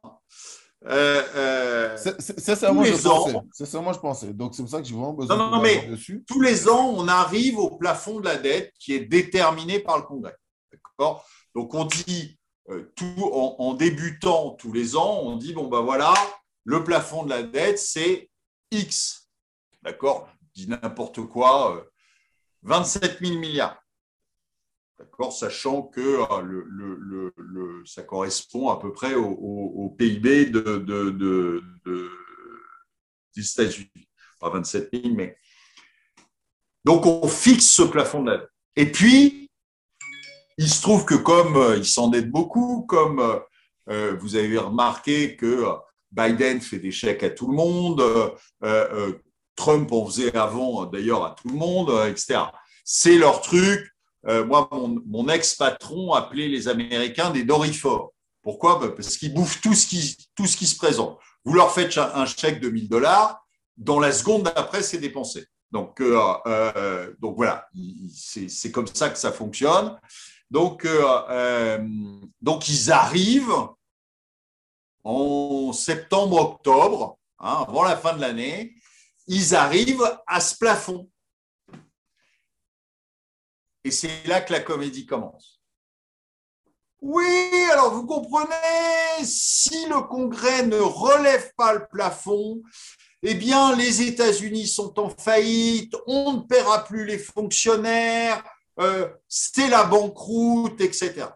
C'est 0.83 2.55
ça, 2.55 2.73
moi, 2.73 2.85
je 2.85 2.97
pensais. 3.03 3.37
C'est 3.53 3.67
ça, 3.67 3.81
moi, 3.81 3.93
je 3.93 3.99
pensais. 3.99 4.33
Donc, 4.33 4.55
c'est 4.55 4.63
pour 4.63 4.71
ça 4.71 4.81
que 4.81 4.87
j'ai 4.87 4.95
vraiment 4.95 5.13
besoin 5.13 5.37
non, 5.37 5.51
non, 5.51 5.61
mais 5.61 5.87
dessus. 5.87 6.25
Tous 6.27 6.41
les 6.41 6.69
ans, 6.69 6.95
on 6.97 7.07
arrive 7.09 7.59
au 7.59 7.77
plafond 7.77 8.21
de 8.21 8.25
la 8.25 8.37
dette 8.37 8.73
qui 8.79 8.95
est 8.95 9.05
déterminé 9.05 9.81
par 9.81 9.99
le 9.99 10.05
Congrès. 10.05 10.37
D'accord? 10.73 11.25
Donc 11.55 11.75
on 11.75 11.85
dit, 11.85 12.39
euh, 12.69 12.93
tout, 12.95 13.31
en, 13.33 13.75
débutant 13.75 14.51
tous 14.51 14.73
les 14.73 14.97
ans, 14.97 15.21
on 15.23 15.37
dit, 15.37 15.53
bon 15.53 15.67
ben 15.67 15.81
voilà, 15.81 16.15
le 16.65 16.85
plafond 16.85 17.25
de 17.25 17.31
la 17.31 17.43
dette, 17.43 17.79
c'est 17.79 18.31
X. 18.71 19.29
d'accord? 19.83 20.29
Je 20.55 20.63
dis 20.63 20.69
n'importe 20.69 21.23
quoi, 21.27 21.85
27 22.63 23.19
000 23.21 23.39
milliards. 23.39 23.80
Sachant 25.31 25.83
que 25.83 26.01
euh, 26.01 27.83
ça 27.85 28.03
correspond 28.03 28.71
à 28.71 28.79
peu 28.79 28.93
près 28.93 29.15
au, 29.15 29.95
PIB 29.99 30.47
de, 30.47 31.63
des 33.37 33.43
États-Unis. 33.43 34.09
Pas 34.41 34.51
27 34.51 34.91
000, 34.93 35.15
mais. 35.15 35.37
Donc, 36.85 37.05
on 37.05 37.29
fixe 37.29 37.67
ce 37.67 37.83
plafond 37.83 38.23
de 38.25 38.49
Et 38.77 38.91
puis, 38.91 39.51
il 40.57 40.69
se 40.69 40.81
trouve 40.81 41.05
que 41.05 41.15
comme 41.15 41.57
euh, 41.57 41.77
il 41.77 41.85
s'endette 41.85 42.31
beaucoup, 42.31 42.87
comme 42.89 43.21
euh, 43.91 44.17
vous 44.19 44.37
avez 44.37 44.59
remarqué 44.59 45.37
que 45.37 45.65
Biden 46.11 46.61
fait 46.61 46.79
des 46.79 46.91
chèques 46.91 47.23
à 47.23 47.31
tout 47.31 47.49
le 47.49 47.55
monde, 47.55 48.03
Trump 49.55 49.93
en 49.93 50.07
faisait 50.07 50.35
avant 50.35 50.87
d'ailleurs 50.87 51.25
à 51.25 51.35
tout 51.35 51.49
le 51.49 51.55
monde, 51.55 51.91
etc. 52.09 52.41
C'est 52.85 53.17
leur 53.17 53.43
truc 53.43 53.91
euh, 54.27 54.45
moi, 54.45 54.69
mon, 54.73 55.29
ex-patron 55.29 56.13
appelait 56.13 56.49
les 56.49 56.69
Américains 56.69 57.31
des 57.31 57.45
dorifores. 57.45 58.13
Pourquoi? 58.43 58.79
Bah, 58.79 58.89
Parce 58.95 59.17
qu'ils 59.17 59.33
bouffent 59.33 59.61
tout 59.61 59.75
ce, 59.75 59.87
qui, 59.87 60.67
se 60.67 60.77
présente. 60.77 61.19
Vous 61.45 61.55
leur 61.55 61.73
faites 61.73 61.97
un 61.97 62.27
chèque 62.27 62.61
de 62.61 62.69
1000 62.69 62.89
dollars, 62.89 63.45
dans 63.77 63.99
la 63.99 64.13
seconde 64.13 64.43
d'après, 64.43 64.83
c'est 64.83 64.99
dépensé. 64.99 65.47
Donc, 65.71 66.01
euh, 66.01 66.19
euh, 66.47 67.13
voilà, 67.23 67.69
c'est 68.15 68.71
comme 68.71 68.87
ça 68.87 69.09
que 69.09 69.19
ça 69.19 69.33
fonctionne. 69.33 69.99
Donc, 70.51 70.87
donc 72.43 72.69
ils 72.69 72.91
arrivent 72.91 73.69
en 75.05 75.73
septembre-octobre, 75.73 77.19
hein, 77.39 77.65
avant 77.67 77.85
la 77.85 77.97
fin 77.97 78.15
de 78.15 78.21
l'année, 78.21 78.75
ils 79.27 79.55
arrivent 79.55 80.19
à 80.27 80.41
ce 80.41 80.57
plafond. 80.57 81.09
Et 83.85 83.91
c'est 83.91 84.27
là 84.27 84.41
que 84.41 84.53
la 84.53 84.61
comédie 84.61 85.07
commence. 85.07 85.61
Oui, 87.01 87.51
alors 87.73 87.95
vous 87.95 88.07
comprenez, 88.07 89.25
si 89.25 89.87
le 89.87 90.03
Congrès 90.07 90.67
ne 90.67 90.79
relève 90.79 91.53
pas 91.57 91.73
le 91.73 91.87
plafond, 91.91 92.63
eh 93.23 93.35
bien, 93.35 93.75
les 93.75 94.03
États-Unis 94.03 94.67
sont 94.67 94.99
en 94.99 95.09
faillite, 95.09 95.95
on 96.07 96.35
ne 96.35 96.41
paiera 96.41 96.85
plus 96.85 97.07
les 97.07 97.19
fonctionnaires, 97.19 98.45
euh, 98.79 99.09
c'est 99.29 99.69
la 99.69 99.85
banqueroute, 99.85 100.81
etc. 100.81 101.27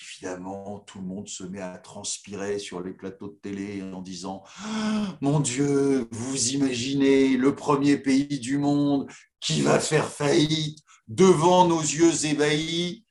évidemment, 0.00 0.80
tout 0.80 0.98
le 0.98 1.04
monde 1.04 1.28
se 1.28 1.44
met 1.44 1.60
à 1.60 1.78
transpirer 1.78 2.58
sur 2.58 2.80
les 2.80 2.92
plateaux 2.92 3.28
de 3.28 3.38
télé 3.40 3.82
en 3.82 4.02
disant 4.02 4.42
ah, 4.64 5.16
Mon 5.20 5.40
Dieu, 5.40 6.08
vous 6.10 6.48
imaginez 6.50 7.36
le 7.36 7.54
premier 7.54 7.98
pays 7.98 8.38
du 8.40 8.58
monde 8.58 9.10
qui 9.40 9.60
va 9.60 9.80
faire 9.80 10.08
faillite 10.08 10.78
devant 11.08 11.66
nos 11.66 11.80
yeux 11.80 12.26
ébahis, 12.26 13.04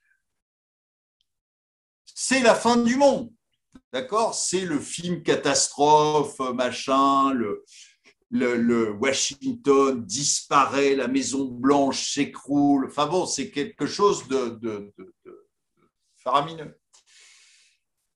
c'est 2.05 2.41
la 2.41 2.55
fin 2.55 2.77
du 2.77 2.95
monde. 2.95 3.31
D'accord? 3.91 4.35
C'est 4.35 4.61
le 4.61 4.79
film 4.79 5.23
catastrophe, 5.23 6.39
machin, 6.53 7.33
le, 7.33 8.91
Washington 8.91 10.05
disparaît, 10.05 10.95
la 10.95 11.07
Maison 11.07 11.45
Blanche 11.45 12.13
s'écroule. 12.13 12.85
Enfin 12.87 13.07
bon, 13.07 13.25
c'est 13.25 13.51
quelque 13.51 13.85
chose 13.85 14.27
de, 14.27 14.93
faramineux. 16.17 16.77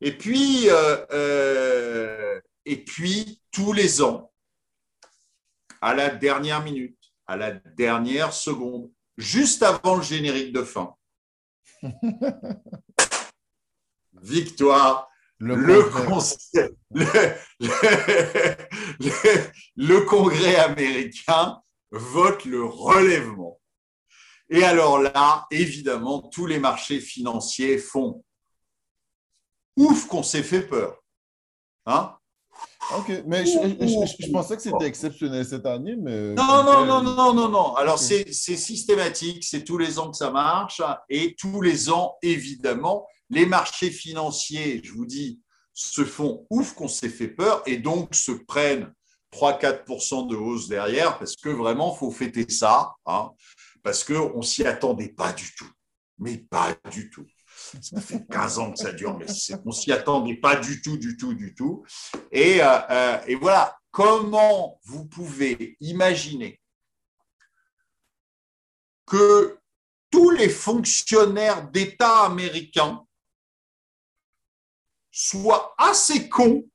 Et 0.01 0.17
puis, 0.17 0.69
euh, 0.69 1.05
euh, 1.11 2.39
et 2.65 2.83
puis, 2.83 3.41
tous 3.51 3.73
les 3.73 4.01
ans, 4.01 4.31
à 5.81 5.93
la 5.93 6.09
dernière 6.09 6.63
minute, 6.63 6.99
à 7.27 7.37
la 7.37 7.51
dernière 7.51 8.33
seconde, 8.33 8.91
juste 9.17 9.63
avant 9.63 9.95
le 9.95 10.03
générique 10.03 10.53
de 10.53 10.63
fin. 10.63 10.95
Victoire. 14.21 15.09
Le, 15.41 15.53
le, 19.75 20.05
Congrès 20.05 20.55
américain 20.55 21.61
vote 21.91 22.45
le 22.45 22.63
relèvement. 22.63 23.59
Et 24.49 24.63
alors 24.63 24.99
là, 24.99 25.45
évidemment, 25.51 26.21
tous 26.21 26.45
les 26.45 26.57
marchés 26.57 27.01
financiers 27.01 27.77
font 27.77 28.23
ouf 29.75 30.07
qu'on 30.07 30.23
s'est 30.23 30.41
fait 30.41 30.65
peur. 30.65 31.03
Hein? 31.85 32.15
Ok, 32.97 33.23
mais 33.25 33.45
je, 33.45 34.31
pensais 34.31 34.55
que 34.55 34.61
c'était 34.61 34.85
exceptionnel 34.85 35.43
cette 35.43 35.65
année, 35.65 35.95
mais... 35.95 36.33
Non, 36.35 36.63
non, 36.63 36.85
non, 36.85 37.01
non, 37.01 37.33
non, 37.33 37.49
non. 37.49 37.75
Alors, 37.75 37.97
c'est 37.97 38.31
systématique, 38.31 39.43
c'est 39.43 39.63
tous 39.63 39.77
les 39.77 39.97
ans 39.97 40.11
que 40.11 40.17
ça 40.17 40.29
marche, 40.29 40.81
et 41.09 41.35
tous 41.35 41.61
les 41.61 41.89
ans, 41.89 42.15
évidemment, 42.21 43.07
les 43.29 43.47
marchés 43.47 43.89
financiers, 43.89 44.81
je 44.83 44.91
vous 44.91 45.05
dis, 45.05 45.39
se 45.73 46.05
font 46.05 46.45
ouf 46.49 46.73
qu'on 46.73 46.87
s'est 46.87 47.09
fait 47.09 47.27
peur, 47.27 47.63
et 47.65 47.77
donc 47.77 48.13
se 48.13 48.31
prennent 48.31 48.93
3-4% 49.33 50.29
de 50.29 50.35
hausse 50.35 50.67
derrière, 50.67 51.17
parce 51.17 51.35
que 51.35 51.49
vraiment, 51.49 51.93
il 51.93 51.97
faut 51.97 52.11
fêter 52.11 52.47
ça, 52.49 52.93
hein, 53.07 53.31
parce 53.83 54.03
qu'on 54.03 54.37
ne 54.37 54.43
s'y 54.43 54.63
attendait 54.65 55.09
pas 55.09 55.33
du 55.33 55.53
tout, 55.55 55.69
mais 56.19 56.37
pas 56.37 56.75
du 56.91 57.09
tout. 57.09 57.25
Ça 57.81 58.01
fait 58.01 58.25
15 58.27 58.59
ans 58.59 58.71
que 58.71 58.79
ça 58.79 58.91
dure, 58.91 59.17
mais 59.17 59.25
on 59.65 59.71
s'y 59.71 59.91
attendait 59.91 60.35
pas 60.35 60.55
du 60.55 60.81
tout, 60.81 60.97
du 60.97 61.17
tout, 61.17 61.33
du 61.33 61.53
tout. 61.55 61.85
Et, 62.31 62.61
euh, 62.61 62.79
euh, 62.89 63.21
et 63.27 63.35
voilà, 63.35 63.77
comment 63.91 64.79
vous 64.83 65.05
pouvez 65.05 65.77
imaginer 65.79 66.61
que 69.05 69.57
tous 70.11 70.31
les 70.31 70.49
fonctionnaires 70.49 71.69
d'État 71.69 72.25
américains 72.25 73.05
soient 75.11 75.73
assez 75.77 76.27
cons 76.29 76.67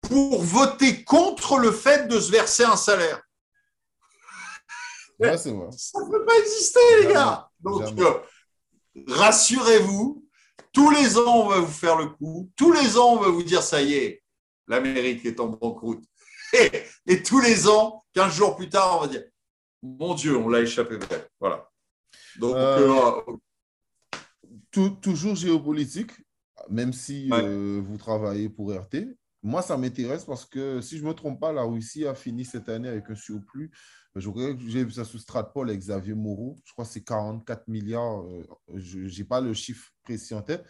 pour 0.00 0.42
voter 0.42 1.04
contre 1.04 1.58
le 1.58 1.72
fait 1.72 2.06
de 2.06 2.20
se 2.20 2.30
verser 2.30 2.64
un 2.64 2.76
salaire? 2.76 3.20
Ouais, 5.18 5.36
Ça 5.36 5.50
ne 5.50 6.10
peut 6.10 6.24
pas 6.24 6.38
exister, 6.38 6.80
les 7.02 7.12
gars. 7.12 7.45
Donc, 7.60 7.98
euh, 7.98 8.14
rassurez-vous, 9.08 10.24
tous 10.72 10.90
les 10.90 11.18
ans, 11.18 11.46
on 11.46 11.48
va 11.48 11.60
vous 11.60 11.72
faire 11.72 11.96
le 11.96 12.06
coup. 12.06 12.50
Tous 12.56 12.72
les 12.72 12.98
ans, 12.98 13.14
on 13.14 13.20
va 13.20 13.28
vous 13.28 13.42
dire, 13.42 13.62
ça 13.62 13.82
y 13.82 13.94
est, 13.94 14.22
l'Amérique 14.66 15.24
est 15.24 15.40
en 15.40 15.48
banqueroute. 15.48 16.04
Et, 17.06 17.22
tous 17.22 17.40
les 17.40 17.68
ans, 17.68 18.04
15 18.14 18.34
jours 18.34 18.56
plus 18.56 18.68
tard, 18.68 18.98
on 18.98 19.00
va 19.02 19.08
dire, 19.08 19.24
mon 19.82 20.14
Dieu, 20.14 20.36
on 20.36 20.48
l'a 20.48 20.60
échappé 20.60 20.98
Voilà. 21.40 21.68
Donc, 22.38 22.56
euh, 22.56 23.20
euh, 24.76 24.90
toujours 25.00 25.34
géopolitique, 25.34 26.12
même 26.68 26.92
si 26.92 27.30
vous 27.30 27.96
travaillez 27.96 28.48
pour 28.48 28.72
RT. 28.72 29.16
Moi, 29.42 29.62
ça 29.62 29.76
m'intéresse 29.76 30.24
parce 30.24 30.44
que, 30.44 30.80
si 30.80 30.98
je 30.98 31.04
ne 31.04 31.08
me 31.08 31.14
trompe 31.14 31.38
pas, 31.38 31.52
la 31.52 31.62
Russie 31.62 32.06
a 32.06 32.14
fini 32.14 32.44
cette 32.44 32.68
année 32.68 32.88
avec 32.88 33.08
un 33.10 33.14
surplus 33.14 33.70
j'ai 34.18 34.84
vu 34.84 34.90
ça 34.90 35.04
sous 35.04 35.18
Stratpol 35.18 35.68
avec 35.68 35.80
Xavier 35.80 36.14
Moreau. 36.14 36.56
Je 36.64 36.72
crois 36.72 36.84
que 36.84 36.90
c'est 36.90 37.04
44 37.04 37.68
milliards. 37.68 38.22
Euh, 38.22 38.44
je 38.74 38.98
n'ai 38.98 39.24
pas 39.24 39.40
le 39.40 39.52
chiffre 39.52 39.90
précis 40.02 40.34
en 40.34 40.42
tête. 40.42 40.64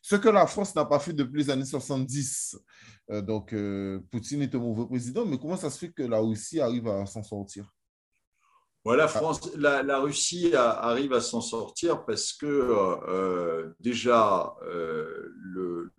Ce 0.00 0.16
que 0.16 0.28
la 0.28 0.46
France 0.46 0.74
n'a 0.74 0.84
pas 0.84 0.98
fait 0.98 1.12
depuis 1.12 1.42
les 1.42 1.50
années 1.50 1.64
70. 1.64 2.58
Euh, 3.10 3.20
donc, 3.20 3.52
euh, 3.52 4.00
Poutine 4.10 4.42
est 4.42 4.54
un 4.54 4.58
mauvais 4.58 4.86
président, 4.86 5.26
mais 5.26 5.38
comment 5.38 5.56
ça 5.56 5.68
se 5.68 5.78
fait 5.78 5.92
que 5.92 6.02
la 6.02 6.18
Russie 6.18 6.60
arrive 6.60 6.88
à 6.88 7.04
s'en 7.06 7.22
sortir? 7.22 7.70
La, 8.84 9.08
France, 9.08 9.40
la, 9.56 9.98
Russie 9.98 10.54
arrive 10.54 11.12
à 11.12 11.20
s'en 11.20 11.40
sortir 11.40 12.04
parce 12.04 12.32
que 12.32 13.74
déjà, 13.80 14.54
le, 14.62 15.92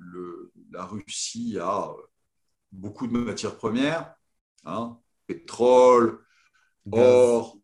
la 0.72 0.86
Russie 0.86 1.58
a 1.60 1.94
beaucoup 2.72 3.08
de 3.08 3.12
matières 3.12 3.58
premières, 3.58 4.16
hein, 4.64 4.98
pétrole, 5.28 6.26
or, 6.92 7.58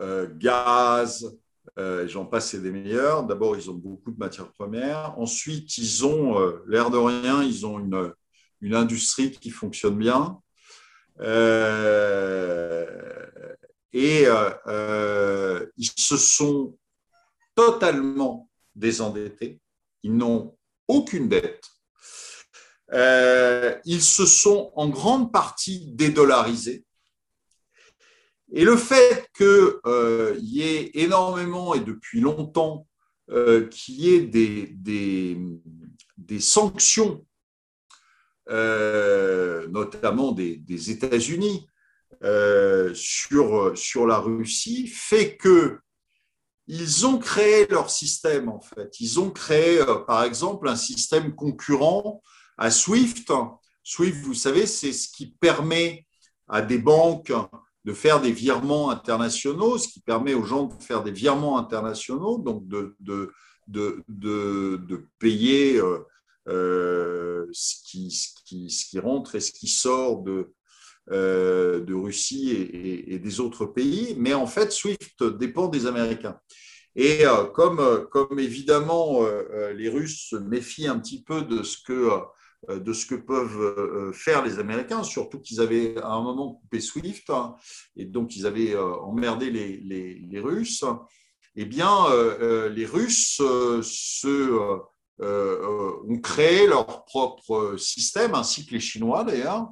euh, 0.00 0.28
gaz, 0.38 1.38
euh, 1.78 2.08
j'en 2.08 2.24
passe, 2.24 2.50
c'est 2.50 2.62
des 2.62 2.70
meilleurs. 2.70 3.24
D'abord, 3.24 3.56
ils 3.56 3.70
ont 3.70 3.74
beaucoup 3.74 4.10
de 4.10 4.18
matières 4.18 4.52
premières. 4.52 5.14
Ensuite, 5.18 5.76
ils 5.78 6.04
ont, 6.04 6.38
euh, 6.40 6.64
l'air 6.66 6.90
de 6.90 6.96
rien, 6.96 7.42
ils 7.42 7.66
ont 7.66 7.78
une, 7.78 8.12
une 8.60 8.74
industrie 8.74 9.30
qui 9.30 9.50
fonctionne 9.50 9.98
bien. 9.98 10.38
et 13.92 14.26
ils 15.76 15.90
se 15.96 16.16
sont 16.16 16.78
totalement 17.54 18.48
désendettés. 18.74 19.60
Ils 20.02 20.16
n'ont 20.16 20.56
aucune 20.88 21.28
dette. 21.28 21.64
ils 23.84 24.02
se 24.02 24.24
sont 24.24 24.72
en 24.76 24.88
grande 24.88 25.30
partie 25.30 25.92
dédollarisés. 25.92 26.84
Et 28.52 28.64
le 28.64 28.76
fait 28.76 29.28
qu'il 29.36 29.46
euh, 29.86 30.36
y 30.40 30.62
ait 30.62 30.90
énormément 30.94 31.74
et 31.74 31.80
depuis 31.80 32.20
longtemps 32.20 32.86
euh, 33.30 33.68
qu'il 33.68 33.94
y 34.00 34.14
ait 34.14 34.22
des, 34.22 34.74
des, 34.74 36.40
sanctions 36.40 37.24
notamment 38.48 40.32
des, 40.32 40.90
États-Unis, 40.90 41.66
sur, 42.94 43.78
sur 43.78 44.06
la 44.06 44.18
Russie, 44.18 44.88
fait 44.88 45.36
que 45.36 45.78
ils 46.72 47.04
ont 47.04 47.18
créé 47.18 47.66
leur 47.66 47.90
système, 47.90 48.48
en 48.48 48.60
fait. 48.60 49.00
Ils 49.00 49.18
ont 49.18 49.30
créé, 49.30 49.84
par 50.06 50.22
exemple, 50.22 50.68
un 50.68 50.76
système 50.76 51.34
concurrent 51.34 52.22
à 52.56 52.70
SWIFT. 52.70 53.32
SWIFT, 53.82 54.22
vous 54.22 54.34
savez, 54.34 54.66
c'est 54.66 54.92
ce 54.92 55.08
qui 55.08 55.32
permet 55.32 56.06
à 56.46 56.62
des 56.62 56.78
banques 56.78 57.32
de 57.84 57.92
faire 57.92 58.20
des 58.20 58.32
virements 58.32 58.90
internationaux, 58.90 59.78
ce 59.78 59.88
qui 59.88 60.00
permet 60.00 60.34
aux 60.34 60.44
gens 60.44 60.64
de 60.64 60.82
faire 60.82 61.02
des 61.02 61.12
virements 61.12 61.58
internationaux, 61.58 62.38
donc 62.38 62.68
de, 62.68 62.94
de, 63.00 63.32
de, 63.68 64.02
de, 64.08 65.06
payer 65.18 65.78
euh, 65.78 66.00
euh, 66.48 67.46
ce, 67.52 67.76
qui, 67.84 68.10
ce, 68.10 68.84
qui, 68.84 68.98
rentre 68.98 69.34
et 69.34 69.40
ce 69.40 69.52
qui 69.52 69.68
sort 69.68 70.22
de, 70.22 70.52
euh, 71.10 71.80
de 71.80 71.94
Russie 71.94 72.50
et, 72.50 73.18
des 73.18 73.40
autres 73.40 73.66
pays. 73.66 74.14
Mais 74.18 74.34
en 74.34 74.46
fait, 74.46 74.72
SWIFT 74.72 75.22
dépend 75.38 75.68
des 75.68 75.86
Américains. 75.86 76.38
Et 76.96 77.22
comme, 77.54 78.08
comme 78.10 78.40
évidemment 78.40 79.24
les 79.76 79.88
Russes 79.88 80.26
se 80.28 80.34
méfient 80.34 80.88
un 80.88 80.98
petit 80.98 81.22
peu 81.22 81.42
de 81.42 81.62
ce 81.62 81.78
que 81.86 82.10
de 82.68 82.92
ce 82.92 83.06
que 83.06 83.14
peuvent 83.14 83.60
euh, 83.60 84.12
faire 84.12 84.44
les 84.44 84.58
Américains, 84.58 85.02
surtout 85.02 85.40
qu'ils 85.40 85.60
avaient 85.60 85.96
à 85.98 86.10
un 86.10 86.22
moment 86.22 86.54
coupé 86.54 86.80
SWIFT 86.80 87.30
hein, 87.30 87.56
et 87.96 88.04
donc 88.04 88.36
ils 88.36 88.46
avaient 88.46 88.74
euh, 88.74 88.96
emmerdé 88.96 89.50
les, 89.50 89.78
les, 89.78 90.40
Russes. 90.40 90.84
Eh 91.56 91.64
bien, 91.64 92.06
les 92.70 92.86
Russes 92.86 93.42
se, 93.82 94.80
ont 95.20 96.20
créé 96.22 96.66
leur 96.68 97.04
propre 97.04 97.76
système, 97.76 98.34
ainsi 98.34 98.64
que 98.64 98.74
les 98.74 98.80
Chinois 98.80 99.24
d'ailleurs. 99.24 99.68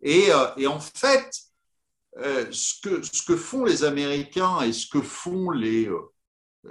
Et, 0.00 0.28
et, 0.56 0.66
en 0.68 0.78
fait, 0.78 1.28
ce, 2.16 2.80
que, 2.80 3.02
ce 3.02 3.22
que 3.24 3.36
font 3.36 3.64
les 3.64 3.82
Américains 3.82 4.60
et 4.60 4.72
ce 4.72 4.86
que 4.86 5.02
font 5.02 5.50
les, 5.50 5.90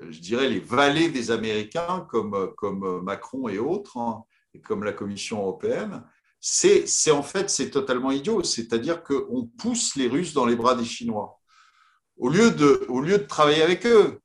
je 0.09 0.19
dirais, 0.19 0.49
les 0.49 0.61
valets 0.61 1.09
des 1.09 1.29
Américains, 1.29 2.07
comme, 2.09 2.53
comme 2.55 3.01
Macron 3.01 3.49
et 3.49 3.59
autres, 3.59 3.97
hein, 3.97 4.23
comme 4.61 4.83
la 4.83 4.93
Commission 4.93 5.39
européenne, 5.39 6.03
c'est 6.39 7.11
en 7.11 7.23
fait 7.23 7.49
c'est 7.49 7.71
totalement 7.71 8.11
idiot. 8.11 8.43
C'est-à-dire 8.43 9.03
qu'on 9.03 9.45
pousse 9.57 9.95
les 9.95 10.07
Russes 10.07 10.33
dans 10.33 10.45
les 10.45 10.55
bras 10.55 10.75
des 10.75 10.85
Chinois 10.85 11.37
au 12.17 12.29
lieu 12.29 12.51
de, 12.51 12.85
au 12.89 13.01
lieu 13.01 13.17
de 13.17 13.23
travailler 13.23 13.61
avec 13.61 13.85
eux, 13.85 14.19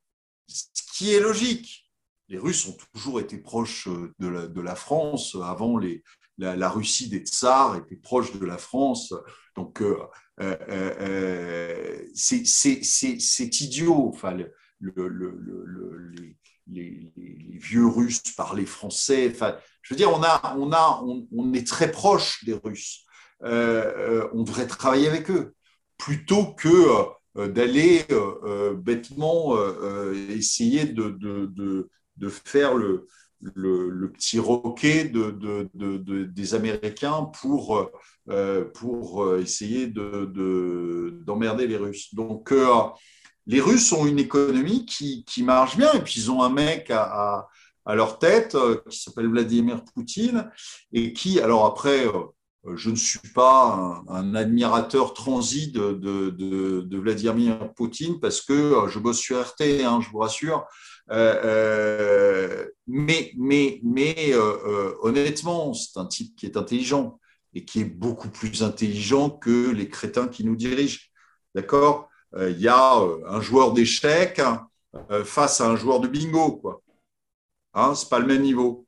ce 0.47 0.83
qui 0.95 1.13
est 1.15 1.21
logique. 1.21 1.91
Les 2.29 2.39
Russes 2.39 2.67
ont 2.67 2.77
toujours 2.95 3.21
été 3.21 3.37
proches 3.39 3.89
de 4.19 4.61
la, 4.61 4.75
France 4.75 5.37
avant 5.43 5.77
les, 5.77 6.03
la, 6.39 6.71
Russie 6.71 7.09
des 7.09 7.19
tsars 7.19 7.77
était 7.77 7.97
proche 7.97 8.35
de 8.39 8.47
la 8.47 8.57
France. 8.57 9.13
Donc, 9.55 9.83
euh, 9.83 9.99
euh, 10.41 10.57
euh 10.69 12.07
c'est 12.15 13.61
idiot. 13.61 14.09
Enfin, 14.09 14.33
le, 14.33 14.51
le, 14.81 15.09
le, 15.09 16.35
les, 16.71 17.13
vieux 17.17 17.87
Russes 17.87 18.23
parlaient 18.37 18.67
français. 18.67 19.31
Enfin, 19.31 19.57
je 19.83 19.95
veux 19.95 19.99
dire, 19.99 20.11
on, 20.11 20.23
a, 20.23 20.57
on, 20.59 20.73
a, 20.73 21.03
on, 21.33 21.53
est 21.53 21.67
très 21.67 21.91
proche 21.91 22.45
des 22.45 22.55
Russes. 22.55 23.05
Euh, 23.43 23.93
euh, 23.97 24.29
on 24.33 24.43
devrait 24.45 24.67
travailler 24.67 25.09
avec 25.09 25.31
eux 25.31 25.55
plutôt 25.99 26.47
que 26.55 26.69
euh, 27.37 27.49
d'aller 27.49 28.05
bêtement 28.77 29.57
essayer 30.29 30.85
de, 30.85 31.11
de, 31.11 31.89
de, 32.17 32.29
faire 32.29 32.75
le, 32.75 33.07
le, 33.41 34.11
petit 34.13 34.39
roquet 34.39 35.05
de, 35.05 36.25
des 36.25 36.55
Américains 36.55 37.31
pour, 37.41 37.91
pour 38.75 39.37
essayer 39.37 39.87
d'emmerder 39.87 41.67
les 41.67 41.77
Russes. 41.77 42.15
Donc, 42.15 42.53
les 43.47 43.61
Russes 43.61 43.93
ont 43.93 44.07
une 44.07 44.19
économie 44.19 44.87
qui, 44.87 45.43
marche 45.43 45.77
bien, 45.77 45.93
et 45.93 46.01
puis 46.01 46.15
ils 46.17 46.31
ont 46.31 46.43
un 46.43 46.51
mec 46.51 46.91
à, 46.91 47.49
leur 47.87 48.19
tête 48.19 48.55
euh, 48.55 48.81
qui 48.89 49.01
s'appelle 49.01 49.29
Vladimir 49.29 49.83
Poutine, 49.85 50.51
et 50.93 51.13
qui, 51.13 51.41
alors 51.41 51.67
après, 51.67 52.07
euh, 52.07 52.77
je 52.77 52.91
ne 52.91 52.97
suis 52.97 53.19
pas 53.35 54.03
un, 54.09 54.35
admirateur 54.37 55.15
transi 55.15 55.73
de, 55.73 56.97
Vladimir 56.97 57.75
Poutine, 57.75 58.21
parce 58.21 58.41
que 58.41 58.53
euh, 58.53 58.89
je 58.89 59.01
bosse 59.01 59.19
sur 59.19 59.41
RT, 59.41 59.85
hein, 59.85 60.01
je 60.01 60.11
vous 60.11 60.19
rassure, 60.19 60.65
mais, 62.87 63.33
mais, 63.37 63.81
mais 63.83 64.35
honnêtement, 65.03 65.75
c'est 65.75 65.99
un 65.99 66.07
type 66.07 66.37
qui 66.37 66.47
est 66.47 66.57
intelligent, 66.57 67.19
et 67.55 67.65
qui 67.65 67.81
est 67.81 67.85
beaucoup 67.85 68.31
plus 68.31 68.63
intelligent 68.63 69.29
que 69.29 69.71
les 69.71 69.89
crétins 69.89 70.29
qui 70.29 70.45
nous 70.45 70.57
dirigent. 70.57 71.01
D'accord? 71.55 72.09
euh, 72.09 72.12
il 72.37 72.61
y 72.61 72.69
a 72.69 72.99
euh, 72.99 73.23
un 73.27 73.41
joueur 73.41 73.73
d'échecs 73.73 74.41
euh, 75.11 75.25
face 75.25 75.61
à 75.61 75.69
un 75.69 75.77
joueur 75.77 76.01
de 76.01 76.09
bingo. 76.09 76.57
Quoi. 76.57 76.83
Hein, 77.75 77.95
Ce 77.95 78.05
n'est 78.05 78.09
pas 78.11 78.19
le 78.19 78.27
même 78.27 78.43
niveau. 78.43 78.87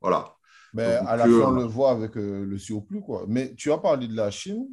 Voilà. 0.00 0.36
Mais 0.74 0.84
à 0.84 1.16
la 1.16 1.24
fin, 1.24 1.30
on 1.30 1.50
le 1.52 1.64
voit 1.64 1.90
avec 1.90 2.16
le 2.16 2.58
surplus. 2.58 3.00
Quoi. 3.00 3.24
Mais 3.28 3.54
tu 3.54 3.72
as 3.72 3.78
parlé 3.78 4.06
de 4.08 4.14
la 4.14 4.30
Chine. 4.30 4.68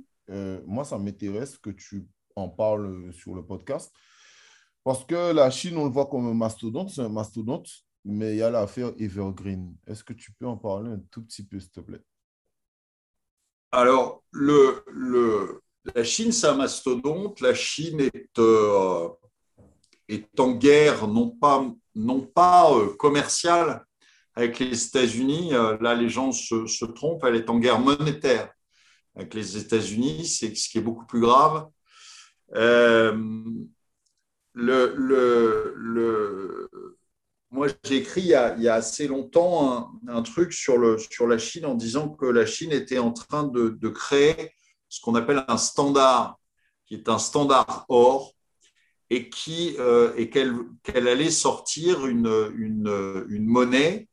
moi, 0.66 0.84
ça 0.84 0.98
m'intéresse 0.98 1.58
que 1.58 1.70
tu 1.70 2.06
en 2.36 2.50
parles 2.50 3.14
sur 3.14 3.34
le 3.36 3.46
podcast. 3.46 3.94
Parce 4.84 5.06
que 5.06 5.32
la 5.34 5.50
Chine, 5.50 5.78
on 5.78 5.86
le 5.86 5.92
voit 5.92 6.08
comme 6.08 6.28
un 6.28 6.34
mastodonte, 6.34 6.90
c'est 6.90 7.02
un 7.02 7.10
mastodonte, 7.10 7.70
mais 8.04 8.34
il 8.34 8.38
y 8.38 8.42
a 8.42 8.50
l'affaire 8.50 8.92
Evergreen. 9.00 9.74
Est-ce 9.88 10.04
que 10.04 10.12
tu 10.12 10.34
peux 10.34 10.46
en 10.46 10.58
parler 10.58 10.92
un 10.92 11.00
tout 11.10 11.24
petit 11.24 11.46
peu, 11.46 11.58
s'il 11.60 11.72
te 11.72 11.80
plaît? 11.80 12.04
Alors, 13.72 14.24
le, 14.32 14.84
le, 14.88 15.63
la 15.96 16.04
Chine, 16.04 16.32
c'est 16.32 16.48
un 16.48 16.56
mastodonte. 16.56 17.42
La 17.42 17.54
Chine 17.54 18.00
est, 18.00 18.40
euh, 18.40 19.10
en 20.38 20.52
guerre, 20.52 21.08
non 21.08 21.30
pas, 21.30 21.66
non 21.96 22.22
pas 22.22 22.74
euh, 22.74 22.94
commerciale 22.96 23.86
avec 24.36 24.60
les 24.60 24.86
États-Unis. 24.86 25.54
Euh, 25.54 25.78
là, 25.82 25.94
les 25.94 26.10
gens 26.10 26.32
se, 26.32 26.86
trompent. 26.86 27.24
Elle 27.26 27.36
est 27.36 27.50
en 27.50 27.60
guerre 27.60 27.80
monétaire 27.80 28.52
avec 29.16 29.34
les 29.34 29.58
États-Unis, 29.58 30.26
c'est 30.26 30.56
ce 30.56 30.70
qui 30.70 30.80
est 30.80 30.82
beaucoup 30.82 31.06
plus 31.06 31.20
grave. 31.22 31.68
moi, 37.52 37.68
j'ai 37.84 37.98
écrit 37.98 38.22
il 38.22 38.28
y, 38.28 38.34
a, 38.34 38.74
assez 38.74 39.08
longtemps 39.08 39.92
un, 40.08 40.24
truc 40.24 40.52
sur, 40.52 40.80
la 40.80 41.38
Chine 41.38 41.66
en 41.68 41.76
disant 41.76 42.10
que 42.10 42.26
la 42.26 42.48
Chine 42.48 42.72
était 42.72 42.98
en 42.98 43.12
train 43.12 43.44
de 43.44 43.90
créer 43.90 44.54
ce 44.94 45.02
qu'on 45.02 45.16
appelle 45.16 45.44
un 45.48 45.58
standard, 45.58 46.38
qui 46.86 46.94
est 46.94 47.10
un 47.10 47.18
standard 47.18 47.86
or, 47.90 48.36
et 49.10 49.28
euh, 49.80 50.26
qu'elle 50.28 51.08
allait 51.08 51.32
sortir 51.32 52.06
une, 52.06 52.52
une, 52.56 53.26
une 53.28 53.46
monnaie 53.48 54.08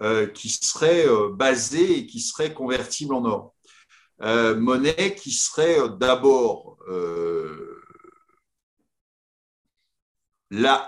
euh, 0.00 0.28
qui 0.28 0.48
serait 0.48 1.08
euh, 1.08 1.30
basée 1.32 1.98
et 1.98 2.06
qui 2.06 2.20
serait 2.20 2.54
convertible 2.54 3.14
en 3.14 3.24
or. 3.24 3.54
monnaie 4.20 5.16
qui 5.16 5.32
serait 5.32 5.88
d'abord 5.98 6.78
là, 10.50 10.86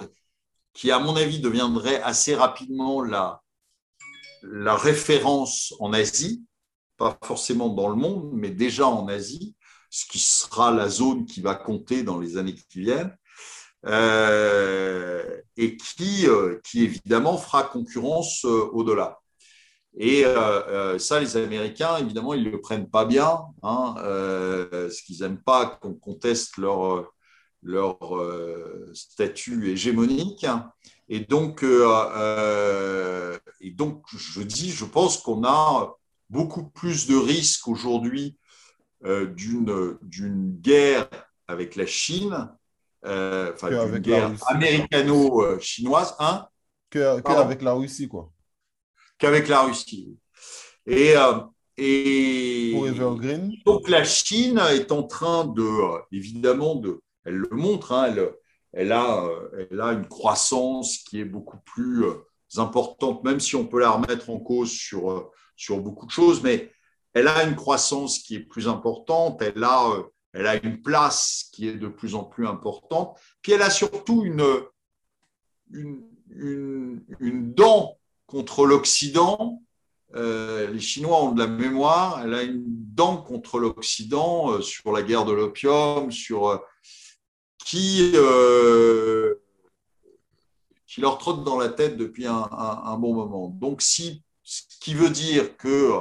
qui 0.74 0.92
à 0.92 1.00
mon 1.00 1.16
avis 1.16 1.40
deviendrait 1.40 2.00
assez 2.02 2.36
rapidement 2.36 3.02
la, 3.02 3.42
la 4.44 4.76
référence 4.76 5.74
en 5.80 5.92
Asie, 5.92 6.44
pas 7.04 7.18
forcément 7.22 7.68
dans 7.68 7.90
le 7.90 7.96
monde, 7.96 8.30
mais 8.32 8.48
déjà 8.48 8.86
en 8.86 9.08
Asie, 9.08 9.54
ce 9.90 10.06
qui 10.06 10.18
sera 10.18 10.72
la 10.72 10.88
zone 10.88 11.26
qui 11.26 11.42
va 11.42 11.54
compter 11.54 12.02
dans 12.02 12.18
les 12.18 12.38
années 12.38 12.54
qui 12.54 12.80
viennent, 12.80 13.14
euh, 13.84 15.22
et 15.58 15.76
qui, 15.76 16.26
euh, 16.26 16.58
qui 16.64 16.82
évidemment 16.82 17.36
fera 17.36 17.64
concurrence 17.64 18.46
euh, 18.46 18.70
au 18.72 18.84
dollar. 18.84 19.22
Et 19.96 20.24
ça, 20.98 21.20
les 21.20 21.36
Américains, 21.36 21.98
évidemment, 21.98 22.34
ils 22.34 22.42
ne 22.42 22.50
le 22.50 22.60
prennent 22.60 22.90
pas 22.90 23.04
bien, 23.04 23.42
hein, 23.62 23.94
parce 24.70 25.00
qu'ils 25.02 25.20
n'aiment 25.20 25.42
pas 25.42 25.66
qu'on 25.66 25.94
conteste 25.94 26.56
leur, 26.56 27.12
leur 27.62 27.98
statut 28.92 29.70
hégémonique. 29.70 30.46
Et 31.08 31.20
donc, 31.20 31.62
et 31.62 33.70
donc, 33.70 34.02
je 34.16 34.42
dis, 34.42 34.72
je 34.72 34.84
pense 34.84 35.18
qu'on 35.18 35.44
a 35.44 35.96
beaucoup 36.30 36.64
plus 36.64 37.06
de 37.06 37.16
risques 37.16 37.68
aujourd'hui 37.68 38.36
euh, 39.04 39.26
d'une 39.26 40.56
guerre 40.60 41.08
avec 41.46 41.76
la 41.76 41.84
Chine, 41.84 42.48
euh, 43.04 43.52
enfin 43.52 43.68
d'une 43.68 43.98
guerre 43.98 44.32
américano-chinoise, 44.46 46.16
hein? 46.18 46.46
Qu'avec 46.88 47.60
la 47.60 47.74
Russie, 47.74 48.08
quoi. 48.08 48.32
Qu'avec 49.18 49.48
la 49.48 49.62
Russie. 49.62 50.16
Et, 50.86 51.14
euh, 51.16 51.40
et 51.76 52.72
donc 53.66 53.88
la 53.88 54.04
Chine 54.04 54.58
est 54.70 54.90
en 54.90 55.02
train 55.02 55.44
de, 55.44 55.68
évidemment, 56.10 56.76
de, 56.76 57.02
elle 57.24 57.36
le 57.36 57.56
montre, 57.56 57.92
hein, 57.92 58.06
elle, 58.06 58.32
elle, 58.72 58.92
a, 58.92 59.28
elle 59.70 59.80
a 59.80 59.92
une 59.92 60.08
croissance 60.08 60.98
qui 60.98 61.20
est 61.20 61.24
beaucoup 61.26 61.58
plus 61.66 62.04
importante, 62.56 63.22
même 63.24 63.40
si 63.40 63.54
on 63.54 63.66
peut 63.66 63.80
la 63.80 63.90
remettre 63.90 64.30
en 64.30 64.38
cause 64.38 64.70
sur 64.70 65.30
sur 65.56 65.80
beaucoup 65.80 66.06
de 66.06 66.10
choses, 66.10 66.42
mais 66.42 66.72
elle 67.14 67.28
a 67.28 67.44
une 67.44 67.54
croissance 67.54 68.18
qui 68.18 68.34
est 68.36 68.40
plus 68.40 68.68
importante, 68.68 69.40
elle 69.40 69.62
a, 69.62 69.92
elle 70.32 70.46
a 70.46 70.56
une 70.64 70.82
place 70.82 71.48
qui 71.52 71.68
est 71.68 71.74
de 71.74 71.88
plus 71.88 72.16
en 72.16 72.24
plus 72.24 72.46
importante, 72.46 73.16
puis 73.40 73.52
elle 73.52 73.62
a 73.62 73.70
surtout 73.70 74.24
une, 74.24 74.44
une, 75.70 77.54
dent 77.54 77.96
contre 78.26 78.66
l'Occident. 78.66 79.62
Euh, 80.16 80.70
les 80.70 80.80
Chinois 80.80 81.22
ont 81.22 81.32
de 81.32 81.40
la 81.40 81.46
mémoire, 81.46 82.20
elle 82.24 82.34
a 82.34 82.42
une 82.42 82.64
dent 82.66 83.16
contre 83.16 83.58
l'Occident 83.58 84.50
euh, 84.50 84.60
sur 84.60 84.92
la 84.92 85.02
guerre 85.02 85.24
de 85.24 85.32
l'opium, 85.32 86.10
sur 86.10 86.48
euh, 86.48 86.58
qui, 87.58 88.12
qui 90.86 91.00
leur 91.00 91.18
trotte 91.18 91.44
dans 91.44 91.58
la 91.58 91.68
tête 91.68 91.96
depuis 91.96 92.26
un, 92.26 92.48
un, 92.52 92.96
bon 92.98 93.14
moment. 93.14 93.48
Donc, 93.48 93.82
si, 93.82 94.23
ce 94.44 94.62
qui 94.80 94.94
veut 94.94 95.10
dire 95.10 95.56
que, 95.56 95.92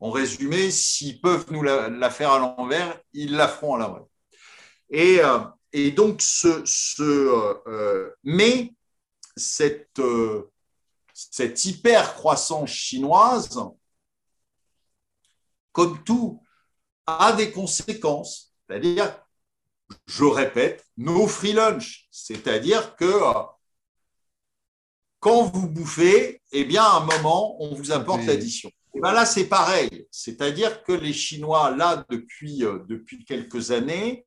en 0.00 0.10
résumé, 0.10 0.70
s'ils 0.70 1.20
peuvent 1.20 1.46
nous 1.50 1.62
la, 1.62 2.10
faire 2.10 2.32
à 2.32 2.38
l'envers, 2.38 3.00
ils 3.12 3.34
la 3.34 3.48
feront 3.48 3.76
à 3.76 3.78
l'envers. 3.78 4.04
Et, 4.90 5.20
et 5.72 5.90
donc, 5.92 6.20
ce, 6.20 6.62
ce 6.66 8.12
mais 8.22 8.74
cette, 9.36 9.98
euh, 9.98 10.50
cette 11.12 11.64
hyper-croissance 11.64 12.70
chinoise, 12.70 13.58
comme 15.72 16.02
tout, 16.04 16.42
a 17.06 17.32
des 17.32 17.50
conséquences. 17.50 18.54
C'est-à-dire, 18.68 19.20
je 20.06 20.24
répète, 20.24 20.84
no 20.96 21.26
free 21.26 21.52
lunch. 21.52 22.06
C'est-à-dire 22.10 22.96
que 22.96 23.22
quand 25.24 25.44
vous 25.44 25.70
bouffez, 25.70 26.42
eh 26.52 26.66
bien, 26.66 26.82
à 26.82 26.98
un 26.98 27.06
moment, 27.06 27.56
on 27.58 27.74
vous 27.74 27.92
apporte 27.92 28.26
l'addition. 28.26 28.70
Et 28.94 29.00
bien 29.00 29.14
là, 29.14 29.24
c'est 29.24 29.46
pareil. 29.46 30.06
C'est-à-dire 30.10 30.82
que 30.82 30.92
les 30.92 31.14
Chinois, 31.14 31.74
là, 31.74 32.04
depuis, 32.10 32.62
euh, 32.62 32.80
depuis 32.90 33.24
quelques 33.24 33.70
années, 33.70 34.26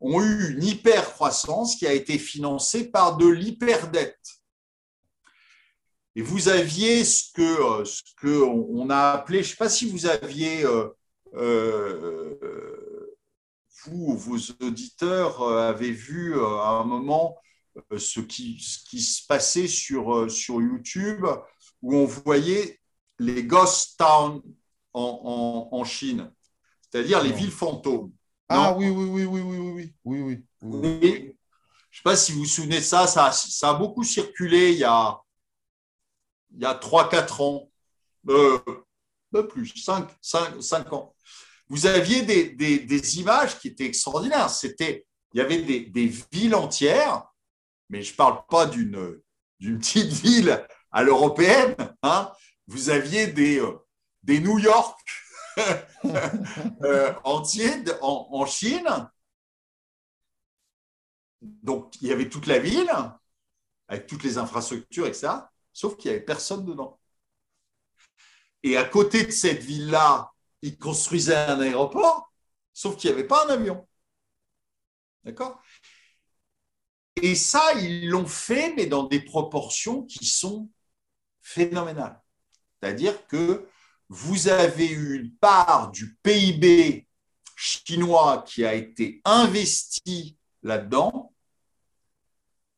ont 0.00 0.20
eu 0.20 0.50
une 0.50 0.64
hyper-croissance 0.64 1.76
qui 1.76 1.86
a 1.86 1.92
été 1.92 2.18
financée 2.18 2.90
par 2.90 3.16
de 3.18 3.28
l'hyper-dette. 3.28 4.18
Et 6.16 6.22
vous 6.22 6.48
aviez 6.48 7.04
ce 7.04 7.32
que 7.32 7.42
euh, 7.42 7.84
ce 7.84 8.02
que 8.16 8.42
on 8.42 8.90
a 8.90 9.12
appelé, 9.12 9.44
je 9.44 9.48
ne 9.48 9.50
sais 9.50 9.56
pas 9.56 9.68
si 9.68 9.88
vous 9.88 10.06
aviez 10.06 10.64
euh, 10.64 10.88
euh, 11.34 13.16
vous, 13.84 14.16
vos 14.16 14.38
auditeurs 14.60 15.40
avaient 15.40 15.92
vu 15.92 16.34
à 16.34 16.80
un 16.80 16.84
moment 16.84 17.36
ce 17.96 18.20
qui, 18.20 18.58
ce 18.60 18.78
qui 18.88 19.00
se 19.00 19.26
passait 19.26 19.68
sur, 19.68 20.30
sur 20.30 20.60
YouTube 20.60 21.26
où 21.82 21.96
on 21.96 22.06
voyait 22.06 22.80
les 23.18 23.44
ghost 23.44 23.98
towns 23.98 24.42
en, 24.92 25.68
en, 25.72 25.76
en 25.76 25.84
Chine, 25.84 26.32
c'est-à-dire 26.82 27.22
les 27.22 27.32
villes 27.32 27.50
fantômes. 27.50 28.12
Ah 28.48 28.74
oui, 28.74 28.88
oui, 28.88 29.04
oui, 29.08 29.24
oui, 29.24 29.40
oui, 29.40 29.58
oui, 29.58 29.94
oui, 30.04 30.20
oui. 30.22 30.44
je 30.62 30.66
ne 30.66 31.32
sais 31.90 32.02
pas 32.04 32.16
si 32.16 32.32
vous 32.32 32.40
vous 32.40 32.44
souvenez 32.46 32.78
de 32.78 32.84
ça, 32.84 33.06
ça, 33.06 33.32
ça 33.32 33.70
a 33.70 33.74
beaucoup 33.74 34.04
circulé 34.04 34.72
il 34.72 34.78
y 34.78 34.84
a, 34.84 35.18
il 36.54 36.62
y 36.62 36.64
a 36.64 36.74
3-4 36.74 37.42
ans, 37.42 37.70
euh, 38.28 38.58
plus, 39.50 39.74
5, 39.76 40.08
5, 40.20 40.62
5, 40.62 40.92
ans, 40.92 41.14
vous 41.68 41.86
aviez 41.86 42.22
des, 42.22 42.50
des, 42.50 42.78
des 42.78 43.18
images 43.18 43.58
qui 43.58 43.68
étaient 43.68 43.86
extraordinaires. 43.86 44.48
C'était, 44.50 45.06
il 45.34 45.38
y 45.38 45.40
avait 45.40 45.62
des, 45.62 45.80
des 45.80 46.10
villes 46.32 46.54
entières, 46.54 47.24
mais 47.88 48.02
je 48.02 48.12
ne 48.12 48.16
parle 48.16 48.44
pas 48.48 48.66
d'une, 48.66 49.20
petite 49.60 50.12
ville 50.22 50.66
à 50.92 51.02
l'européenne. 51.02 51.76
Hein. 52.02 52.32
Vous 52.66 52.90
aviez 52.90 53.28
des, 53.28 53.60
euh, 53.60 53.78
des 54.22 54.40
New 54.40 54.58
York 54.58 54.98
euh, 56.82 57.12
entiers 57.24 57.84
en, 58.02 58.28
en 58.30 58.46
Chine. 58.46 59.08
Donc, 61.40 62.00
il 62.00 62.08
y 62.08 62.12
avait 62.12 62.28
toute 62.28 62.46
la 62.46 62.58
ville, 62.58 62.90
avec 63.88 64.06
toutes 64.06 64.24
les 64.24 64.38
infrastructures, 64.38 65.06
etc 65.06 65.38
sauf 65.76 65.98
qu'il 65.98 66.10
n'y 66.10 66.16
avait 66.16 66.24
personne 66.24 66.64
dedans. 66.64 66.98
Et 68.62 68.78
à 68.78 68.84
côté 68.84 69.26
de 69.26 69.30
cette 69.30 69.62
ville-là, 69.62 70.32
ils 70.62 70.78
construisaient 70.78 71.36
un 71.36 71.60
aéroport, 71.60 72.32
sauf 72.72 72.96
qu'il 72.96 73.10
n'y 73.10 73.18
avait 73.18 73.26
pas 73.26 73.44
un 73.44 73.50
avion. 73.50 73.86
D'accord? 75.22 75.62
Et 77.22 77.34
ça, 77.34 77.72
ils 77.74 78.08
l'ont 78.08 78.26
fait, 78.26 78.74
mais 78.74 78.86
dans 78.86 79.04
des 79.04 79.20
proportions 79.20 80.02
qui 80.02 80.26
sont 80.26 80.68
phénoménales. 81.40 82.20
C'est-à-dire 82.80 83.26
que 83.26 83.66
vous 84.08 84.48
avez 84.48 84.88
eu 84.88 85.20
une 85.20 85.34
part 85.34 85.90
du 85.90 86.16
PIB 86.22 87.06
chinois 87.56 88.44
qui 88.46 88.64
a 88.64 88.74
été 88.74 89.20
investi 89.24 90.36
là-dedans, 90.62 91.32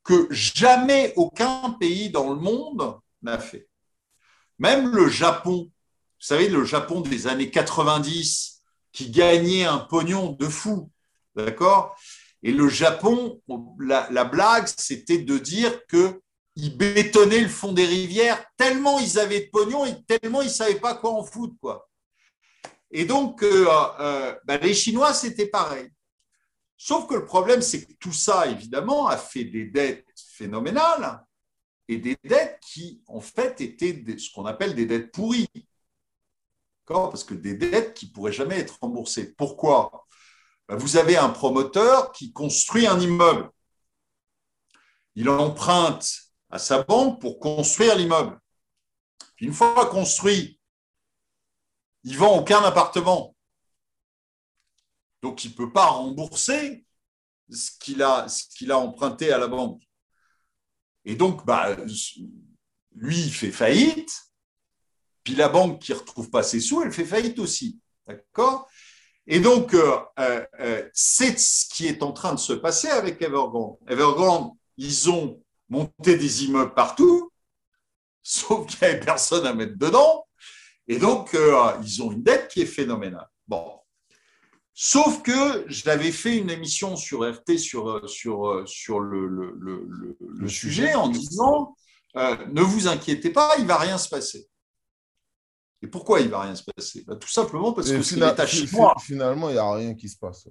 que 0.05 0.29
jamais 0.31 1.13
aucun 1.17 1.71
pays 1.73 2.11
dans 2.11 2.33
le 2.33 2.41
monde 2.41 2.99
n'a 3.23 3.39
fait. 3.39 3.69
Même 4.59 4.89
le 4.89 5.09
Japon, 5.09 5.65
vous 5.65 6.27
savez, 6.27 6.49
le 6.49 6.65
Japon 6.65 7.01
des 7.01 7.27
années 7.27 7.51
90, 7.51 8.63
qui 8.93 9.11
gagnait 9.11 9.65
un 9.65 9.79
pognon 9.79 10.33
de 10.33 10.47
fou, 10.47 10.91
d'accord? 11.35 11.97
Et 12.43 12.53
le 12.53 12.69
Japon, 12.69 13.41
la, 13.81 14.25
blague, 14.25 14.67
c'était 14.77 15.19
de 15.19 15.39
dire 15.39 15.87
qu'ils 15.87 16.77
bétonnaient 16.77 17.41
le 17.41 17.49
fond 17.49 17.73
des 17.73 17.87
rivières 17.87 18.45
tellement 18.57 18.99
ils 19.01 19.19
avaient 19.19 19.41
de 19.41 19.51
pognon 19.51 19.85
et 19.85 20.03
tellement 20.05 20.43
ils 20.43 20.51
savaient 20.51 20.79
pas 20.79 20.95
quoi 20.95 21.13
en 21.13 21.25
foutre, 21.25 21.55
quoi. 21.61 21.89
Et 22.91 23.05
donc, 23.05 23.43
euh, 23.43 23.67
euh, 24.01 24.35
bah, 24.45 24.57
les 24.57 24.73
Chinois, 24.73 25.13
c'était 25.13 25.49
pareil. 25.49 25.91
Sauf 26.77 27.07
que 27.07 27.15
le 27.15 27.27
problème, 27.27 27.61
c'est 27.61 27.85
que 27.85 27.93
tout 27.95 28.13
ça, 28.13 28.47
évidemment, 28.47 29.09
a 29.09 29.17
fait 29.17 29.45
des 29.45 29.67
dettes 29.67 30.07
phénoménales 30.17 31.23
et 31.89 31.99
des 31.99 32.17
dettes 32.25 32.59
qui, 32.63 33.03
en 33.09 33.21
fait, 33.21 33.61
étaient 33.61 34.05
ce 34.17 34.33
qu'on 34.33 34.47
appelle 34.47 34.75
des 34.75 34.87
dettes 34.87 35.13
pourries. 35.13 35.49
Parce 36.87 37.25
que 37.25 37.35
des 37.35 37.55
dettes 37.55 37.93
qui 37.93 38.07
ne 38.07 38.13
pourraient 38.13 38.33
jamais 38.33 38.61
être 38.61 38.79
remboursées. 38.81 39.35
Pourquoi? 39.35 40.08
ben, 40.08 40.08
Vous 40.69 40.97
avez 40.97 41.17
un 41.17 41.31
promoteur 41.31 42.13
qui 42.13 42.33
construit 42.33 42.87
un 42.87 43.01
immeuble. 43.01 43.51
Il 45.15 45.29
emprunte 45.31 46.33
à 46.51 46.59
sa 46.59 46.83
banque 46.83 47.21
pour 47.21 47.39
construire 47.39 47.97
l'immeuble. 47.97 48.39
Une 49.41 49.53
fois 49.53 49.87
construit, 49.87 50.59
il 52.05 52.17
vend 52.17 52.39
aucun 52.39 52.63
appartement. 52.63 53.35
Donc, 55.23 55.45
il 55.45 55.51
ne 55.51 55.57
peut 55.57 55.73
pas 55.73 55.87
rembourser 55.87 56.85
ce 57.51 57.71
qu'il 57.81 58.03
a, 58.03 58.27
emprunté 58.77 59.33
à 59.33 59.39
la 59.39 59.49
banque. 59.49 59.83
Et 61.05 61.17
donc, 61.17 61.45
bah, 61.47 61.77
lui, 62.95 63.21
il 63.21 63.33
fait 63.33 63.53
faillite, 63.53 64.13
puis 65.25 65.35
la 65.35 65.49
banque 65.49 65.81
qui 65.81 65.93
ne 65.93 65.99
retrouve 65.99 66.31
pas 66.31 66.43
ses 66.43 66.61
sous, 66.61 66.83
elle 66.83 66.93
fait 66.93 67.05
faillite 67.05 67.39
aussi. 67.39 67.81
D'accord? 68.07 68.69
Et 69.31 69.41
donc, 69.41 69.75
euh, 69.75 69.99
euh, 70.19 70.45
euh, 70.59 70.89
c'est 70.95 71.39
ce 71.39 71.69
qui 71.69 71.87
est 71.87 72.03
en 72.03 72.13
train 72.13 72.33
de 72.33 72.39
se 72.39 72.55
passer 72.55 72.89
avec 72.89 73.21
Evergrande. 73.21 73.77
Evergrande, 73.87 74.53
ils 74.79 75.11
ont 75.11 75.43
monté 75.69 76.17
des 76.17 76.47
immeubles 76.47 76.73
partout, 76.73 77.31
sauf 78.23 78.67
qu'il 78.67 78.89
n'y 78.89 78.95
avait 78.95 79.05
personne 79.05 79.47
à 79.47 79.53
mettre 79.53 79.77
dedans. 79.77 80.27
Et 80.91 80.99
donc, 80.99 81.37
ils 81.83 82.03
ont 82.03 82.11
une 82.11 82.23
dette 82.23 82.49
qui 82.49 82.63
est 82.63 82.67
phénoménale. 82.67 83.29
Bon, 83.47 83.75
Sauf 84.73 85.23
que 85.23 85.65
j'avais 85.67 86.13
fait 86.13 86.39
une 86.39 86.51
émission 86.51 86.97
sur 86.97 87.29
RT 87.29 87.59
sur, 87.59 88.09
sur, 88.09 88.63
sur 88.65 89.01
le, 89.01 89.27
le, 89.27 89.87
le, 90.21 90.49
sujet 90.49 90.95
en 90.95 91.09
disant 91.09 91.77
ne 92.15 92.63
vous 92.63 92.87
inquiétez 92.87 93.31
pas, 93.31 93.57
il 93.59 93.65
ne 93.65 93.69
va 93.69 93.77
rien 93.77 93.99
se 93.99 94.09
passer. 94.09 94.49
Et 95.83 95.87
pourquoi 95.87 96.21
il 96.21 96.27
ne 96.27 96.31
va 96.31 96.43
rien 96.43 96.55
se 96.55 96.65
passer? 96.65 97.05
Bah, 97.07 97.17
Tout 97.17 97.29
simplement 97.29 97.73
parce 97.73 97.91
que 97.91 98.03
c'est 98.03 98.17
l'État 98.17 98.47
chinois. 98.47 98.95
Finalement, 99.01 99.49
il 99.49 99.55
n'y 99.55 99.59
a 99.59 99.73
rien 99.73 99.95
qui 99.95 100.09
se 100.09 100.19
passe. 100.19 100.49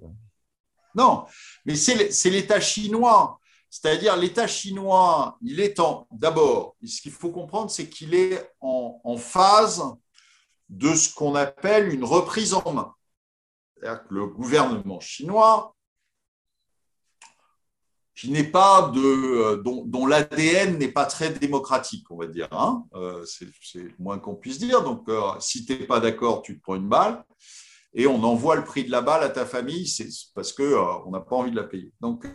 Non, 0.94 1.26
mais 1.64 1.76
c'est 1.76 2.30
l'État 2.30 2.60
chinois. 2.60 3.38
C'est-à-dire 3.70 4.16
l'État 4.16 4.46
chinois, 4.46 5.36
il 5.42 5.60
est 5.60 5.78
en. 5.78 6.06
D'abord, 6.10 6.76
ce 6.82 7.02
qu'il 7.02 7.12
faut 7.12 7.30
comprendre, 7.30 7.70
c'est 7.70 7.88
qu'il 7.88 8.14
est 8.14 8.50
en, 8.60 8.98
en 9.04 9.16
phase 9.18 9.82
de 10.70 10.94
ce 10.94 11.14
qu'on 11.14 11.34
appelle 11.34 11.92
une 11.92 12.04
reprise 12.04 12.54
en 12.54 12.72
main. 12.72 12.94
C'est-à-dire 13.76 14.04
que 14.08 14.14
le 14.14 14.26
gouvernement 14.26 15.00
chinois, 15.00 15.74
qui 18.18 18.32
n'est 18.32 18.42
pas 18.42 18.90
de, 18.92 19.00
euh, 19.00 19.56
dont, 19.62 20.06
l'ADN 20.06 20.76
n'est 20.76 20.90
pas 20.90 21.06
très 21.06 21.30
démocratique, 21.30 22.04
on 22.10 22.16
va 22.16 22.26
dire. 22.26 22.48
Hein. 22.50 22.84
Euh, 22.94 23.24
c'est 23.24 23.78
le 23.78 23.92
moins 24.00 24.18
qu'on 24.18 24.34
puisse 24.34 24.58
dire. 24.58 24.82
Donc, 24.82 25.08
euh, 25.08 25.20
si 25.38 25.64
tu 25.64 25.78
n'es 25.78 25.86
pas 25.86 26.00
d'accord, 26.00 26.42
tu 26.42 26.58
te 26.58 26.62
prends 26.62 26.74
une 26.74 26.88
balle 26.88 27.24
et 27.94 28.08
on 28.08 28.22
envoie 28.24 28.56
le 28.56 28.64
prix 28.64 28.82
de 28.84 28.90
la 28.90 29.02
balle 29.02 29.22
à 29.22 29.28
ta 29.28 29.46
famille, 29.46 29.86
c'est 29.86 30.08
parce 30.34 30.52
on 30.58 31.10
n'a 31.12 31.20
pas 31.20 31.36
envie 31.36 31.52
de 31.52 31.56
la 31.56 31.62
payer. 31.62 31.92
Donc, 32.00 32.26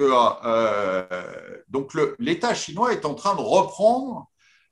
donc 1.67 1.93
l'État 2.17 2.55
chinois 2.55 2.93
est 2.93 3.05
en 3.05 3.13
train 3.13 3.35
de 3.35 3.41
reprendre 3.41 4.27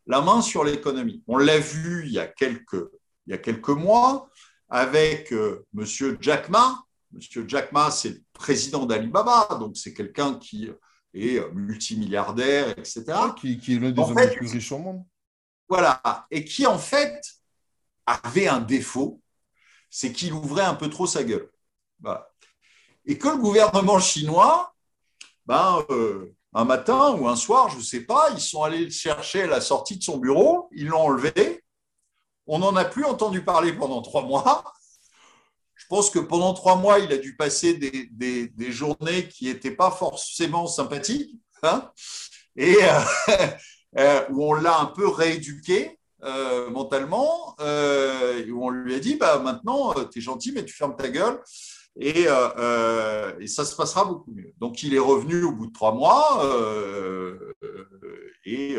la 0.08 0.22
main 0.22 0.42
sur 0.42 0.64
l'économie. 0.64 1.24
On 1.28 1.38
l'a 1.38 1.60
vu 1.60 2.06
il 2.08 2.14
y 2.14 2.20
a 2.20 2.26
quelques, 2.26 2.90
il 3.28 3.32
y 3.32 3.34
a 3.34 3.38
quelques 3.38 3.70
mois 3.70 4.30
avec 4.70 5.34
Monsieur 5.74 6.18
Jack 6.20 6.50
Ma. 6.50 6.84
Monsieur 7.12 7.46
Jack 7.48 7.72
Ma, 7.74 7.92
c'est 7.92 8.10
le 8.10 8.24
président 8.34 8.86
d'Alibaba, 8.86 9.58
donc 9.60 9.78
c'est 9.78 9.94
quelqu'un 9.94 10.36
qui 10.36 10.72
est 11.14 11.42
multimilliardaire, 11.54 12.70
etc. 12.78 13.04
qui, 13.38 13.54
est 13.54 13.80
l'un 13.80 13.92
des 13.92 14.02
hommes 14.02 14.20
les 14.20 14.36
plus 14.36 14.52
riches 14.52 14.72
au 14.72 14.78
monde. 14.78 15.04
Voilà, 15.68 16.02
et 16.30 16.44
qui 16.44 16.66
en 16.66 16.78
fait 16.78 17.22
avait 18.06 18.48
un 18.48 18.60
défaut, 18.60 19.22
c'est 19.90 20.12
qu'il 20.12 20.34
ouvrait 20.34 20.64
un 20.64 20.76
peu 20.76 20.90
trop 20.90 21.08
sa 21.08 21.24
gueule. 21.24 21.50
Et 23.06 23.18
que 23.18 23.30
le 23.30 23.38
gouvernement 23.38 24.00
chinois, 24.00 24.74
ben, 25.46 25.84
euh, 25.90 26.36
un 26.54 26.66
matin 26.66 27.16
ou 27.16 27.28
un 27.28 27.36
soir, 27.36 27.70
je 27.70 27.78
ne 27.78 27.82
sais 27.82 28.02
pas, 28.02 28.30
ils 28.32 28.42
sont 28.42 28.64
allés 28.64 28.86
le 28.86 28.92
chercher 28.92 29.44
à 29.44 29.48
la 29.48 29.62
sortie 29.62 29.98
de 29.98 30.04
son 30.04 30.18
bureau, 30.18 30.70
ils 30.72 30.88
l'ont 30.88 31.02
enlevé. 31.02 31.64
On 32.48 32.60
n'en 32.60 32.76
a 32.76 32.86
plus 32.86 33.06
entendu 33.06 33.44
parler 33.44 33.74
pendant 33.74 34.02
trois 34.02 34.24
mois. 34.24 34.74
Pense 35.92 36.10
que 36.10 36.20
pendant 36.20 36.54
trois 36.54 36.78
mois, 36.78 37.00
il 37.00 37.12
a 37.12 37.18
dû 37.18 37.36
passer 37.36 37.74
des, 37.74 38.72
journées 38.72 39.28
qui 39.28 39.48
n'étaient 39.48 39.76
pas 39.76 39.92
forcément 39.92 40.66
sympathiques, 40.66 41.36
hein, 41.64 41.92
et 42.56 42.78
euh, 42.82 43.00
euh, 43.98 44.22
où 44.30 44.42
on 44.42 44.54
l'a 44.54 44.80
un 44.80 44.86
peu 44.86 45.06
rééduqué. 45.10 46.00
Euh, 46.24 46.70
mentalement, 46.70 47.58
où 47.60 48.66
on 48.66 48.70
lui 48.70 48.96
a 48.96 49.00
dit 49.00 49.16
bah, 49.16 49.40
maintenant, 49.40 49.94
tu 50.10 50.20
es 50.20 50.22
gentil, 50.22 50.54
mais 50.54 50.64
tu 50.64 50.74
fermes 50.74 50.96
ta 50.96 51.10
gueule 51.10 51.42
et, 52.00 52.22
et, 52.22 53.48
ça 53.48 53.66
se 53.66 53.76
passera 53.76 54.06
beaucoup 54.06 54.32
mieux. 54.32 54.54
Donc, 54.60 54.84
il 54.84 54.94
est 54.94 55.00
revenu 55.00 55.44
au 55.44 55.52
bout 55.52 55.66
de 55.66 55.74
trois 55.74 55.94
mois 55.94 56.42
et 58.46 58.78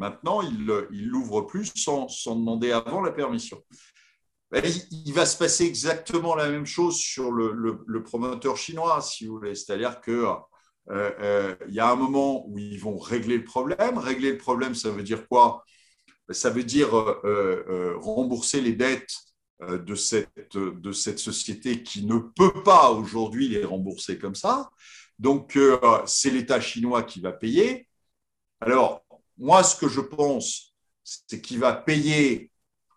maintenant, 0.00 0.40
il 0.42 1.06
l'ouvre 1.06 1.42
plus 1.42 1.70
sans, 1.76 2.08
sans, 2.08 2.34
demander 2.34 2.72
avant 2.72 3.02
la 3.02 3.12
permission. 3.12 3.62
Ben, 4.50 4.64
il 4.90 5.12
va 5.12 5.26
se 5.26 5.36
passer 5.36 5.64
exactement 5.64 6.34
la 6.34 6.50
même 6.50 6.66
chose 6.66 6.98
sur 6.98 7.30
le, 7.30 8.02
promoteur 8.02 8.56
chinois, 8.56 9.00
si 9.00 9.26
vous 9.26 9.36
voulez. 9.36 9.54
C'est-à-dire 9.54 10.00
qu'il 10.00 10.14
euh, 10.14 10.36
euh, 10.90 11.54
y 11.68 11.78
a 11.78 11.88
un 11.88 11.94
moment 11.94 12.44
où 12.48 12.58
ils 12.58 12.80
vont 12.80 12.98
régler 12.98 13.38
le 13.38 13.44
problème. 13.44 13.98
Régler 13.98 14.32
le 14.32 14.38
problème, 14.38 14.74
ça 14.74 14.90
veut 14.90 15.04
dire 15.04 15.28
quoi? 15.28 15.64
Ça 16.30 16.50
veut 16.50 16.64
dire 16.64 16.96
euh, 16.96 17.94
rembourser 17.98 18.60
les 18.60 18.72
dettes 18.72 19.14
de 19.60 19.94
cette, 19.94 20.56
de 20.56 20.92
cette 20.92 21.18
société 21.18 21.82
qui 21.82 22.06
ne 22.06 22.18
peut 22.18 22.62
pas 22.64 22.90
aujourd'hui 22.90 23.48
les 23.48 23.64
rembourser 23.64 24.18
comme 24.18 24.34
ça. 24.34 24.70
Donc, 25.18 25.56
c'est 26.06 26.30
l'État 26.30 26.60
chinois 26.60 27.02
qui 27.02 27.20
va 27.20 27.30
payer. 27.32 27.86
Alors, 28.60 29.04
moi, 29.38 29.62
ce 29.62 29.76
que 29.76 29.88
je 29.88 30.00
pense, 30.00 30.74
c'est 31.04 31.40
qu'il 31.40 31.58
va 31.58 31.74
payer 31.74 32.49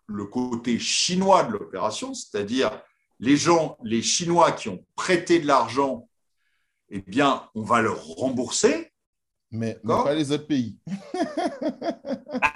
le 0.06 0.26
côté 0.26 0.78
chinois 0.78 1.44
de 1.44 1.52
l'opération, 1.52 2.14
c'est-à-dire 2.14 2.82
les 3.20 3.36
gens, 3.36 3.76
les 3.82 4.02
Chinois 4.02 4.52
qui 4.52 4.68
ont 4.68 4.84
prêté 4.96 5.40
de 5.40 5.46
l'argent, 5.46 6.08
eh 6.90 7.00
bien, 7.00 7.48
on 7.54 7.62
va 7.62 7.80
leur 7.80 8.04
rembourser. 8.04 8.92
Mais, 9.50 9.78
pas 9.84 10.14
les 10.14 10.32
autres 10.32 10.46
pays. 10.46 10.78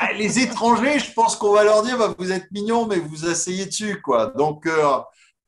Ah, 0.00 0.12
les 0.12 0.40
étrangers, 0.40 0.98
je 0.98 1.12
pense 1.12 1.36
qu'on 1.36 1.52
va 1.52 1.62
leur 1.62 1.82
dire 1.82 1.96
bah, 1.96 2.12
vous 2.18 2.32
êtes 2.32 2.50
mignons, 2.50 2.86
mais 2.86 2.98
vous 2.98 3.26
asseyez 3.26 3.66
dessus. 3.66 4.02
Quoi. 4.02 4.32
Donc, 4.36 4.66
euh, 4.66 4.98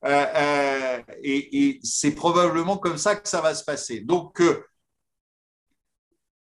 euh, 0.04 0.26
euh, 0.36 0.98
et, 1.22 1.80
c'est 1.82 2.12
probablement 2.12 2.78
comme 2.78 2.96
ça 2.96 3.16
que 3.16 3.28
ça 3.28 3.40
va 3.40 3.54
se 3.54 3.64
passer. 3.64 4.00
Donc, 4.00 4.40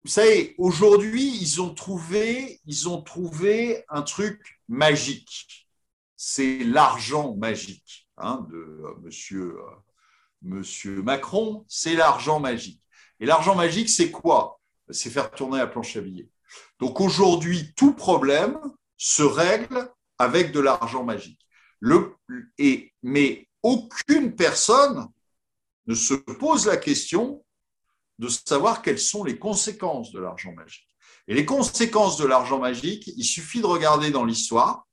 vous 0.05 0.11
savez, 0.11 0.55
aujourd'hui, 0.57 1.37
ils 1.41 1.61
ont 1.61 1.75
trouvé, 1.75 2.61
ils 2.65 2.89
ont 2.89 3.03
trouvé 3.03 3.85
un 3.89 4.03
truc 4.03 4.61
magique. 4.69 5.69
C'est 6.17 6.65
l'argent 6.65 7.37
magique 7.37 8.09
hein, 8.17 8.47
de 8.51 8.57
euh, 8.57 8.95
monsieur, 9.03 9.59
euh, 9.59 9.71
monsieur 10.43 11.03
Macron. 11.03 11.67
C'est 11.69 11.95
l'argent 11.95 12.41
magique. 12.41 12.83
Et 13.21 13.27
l'argent 13.27 13.55
magique, 13.55 13.91
c'est 13.91 14.11
quoi? 14.11 14.59
C'est 14.89 15.11
faire 15.11 15.31
tourner 15.31 15.59
la 15.59 15.67
planche 15.67 15.97
à 15.97 16.01
billets. 16.01 16.31
Donc 16.79 17.01
aujourd'hui, 17.01 17.75
tout 17.77 17.93
problème 17.93 18.59
se 18.97 19.23
règle 19.23 19.91
avec 20.19 20.51
de 20.53 20.61
l'argent 20.61 21.05
magique. 21.05 21.41
Et, 22.59 22.93
mais 23.03 23.49
aucune 23.63 24.35
personne 24.35 25.09
ne 25.87 25.95
se 25.95 26.15
pose 26.15 26.67
la 26.67 26.79
question 26.79 27.45
de 28.21 28.29
savoir 28.29 28.83
quelles 28.83 28.99
sont 28.99 29.25
les 29.25 29.39
conséquences 29.39 30.13
de 30.13 30.21
l'argent 30.21 30.53
magique. 30.53 30.87
Et 31.27 31.33
les 31.33 31.47
conséquences 31.47 32.19
de 32.19 32.27
l'argent 32.27 32.59
magique, 32.59 33.07
il 33.17 33.25
suffit 33.25 33.63
de 33.63 33.67
regarder 33.67 34.11
dans 34.11 34.27
l'histoire, 34.27 34.87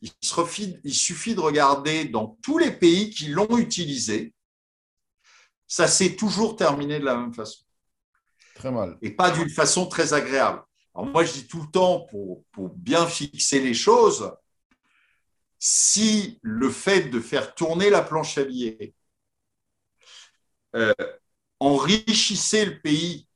il, 0.00 0.94
suffit 0.94 1.34
de 1.34 1.40
regarder 1.40 2.04
dans 2.04 2.38
tous 2.40 2.56
les 2.56 2.70
pays 2.70 3.10
qui 3.10 3.26
l'ont 3.26 3.58
utilisé, 3.58 4.32
ça 5.66 5.88
s'est 5.88 6.14
toujours 6.14 6.54
terminé 6.54 7.00
de 7.00 7.04
la 7.04 7.16
même 7.16 7.34
façon. 7.34 7.64
Très 8.54 8.70
mal. 8.70 8.96
Et 9.02 9.10
pas 9.10 9.32
d'une 9.32 9.50
façon 9.50 9.86
très 9.86 10.14
agréable. 10.14 10.62
Alors 10.94 11.06
moi, 11.06 11.24
je 11.24 11.32
dis 11.32 11.48
tout 11.48 11.62
le 11.62 11.70
temps, 11.70 12.06
pour, 12.10 12.44
bien 12.76 13.06
fixer 13.06 13.58
les 13.58 13.74
choses, 13.74 14.32
si 15.58 16.38
le 16.42 16.70
fait 16.70 17.10
de 17.10 17.18
faire 17.18 17.54
tourner 17.56 17.90
la 17.90 18.02
planche 18.02 18.38
à 18.38 18.44
billets 18.44 18.94
euh, 20.76 20.94
enrichissait 21.60 22.64
le 22.64 22.80
pays 22.80 23.28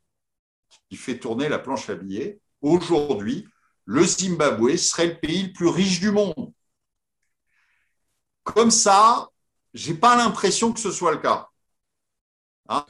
qui 0.89 0.97
fait 0.97 1.19
tourner 1.19 1.49
la 1.49 1.59
planche 1.59 1.89
à 1.91 1.95
billets, 1.95 2.41
aujourd'hui, 2.61 3.47
le 3.85 4.05
Zimbabwe 4.05 4.77
serait 4.77 5.07
le 5.09 5.21
pays 5.21 5.45
le 5.45 5.53
plus 5.53 5.69
riche 5.69 6.01
du 6.01 6.11
monde. 6.11 6.53
Comme 8.43 8.71
ça, 8.71 9.29
je 9.73 9.93
n'ai 9.93 9.99
pas 9.99 10.17
l'impression 10.17 10.73
que 10.73 10.81
ce 10.81 10.91
soit 10.91 11.13
le 11.13 11.19
cas. 11.19 11.49
Hein 12.69 12.85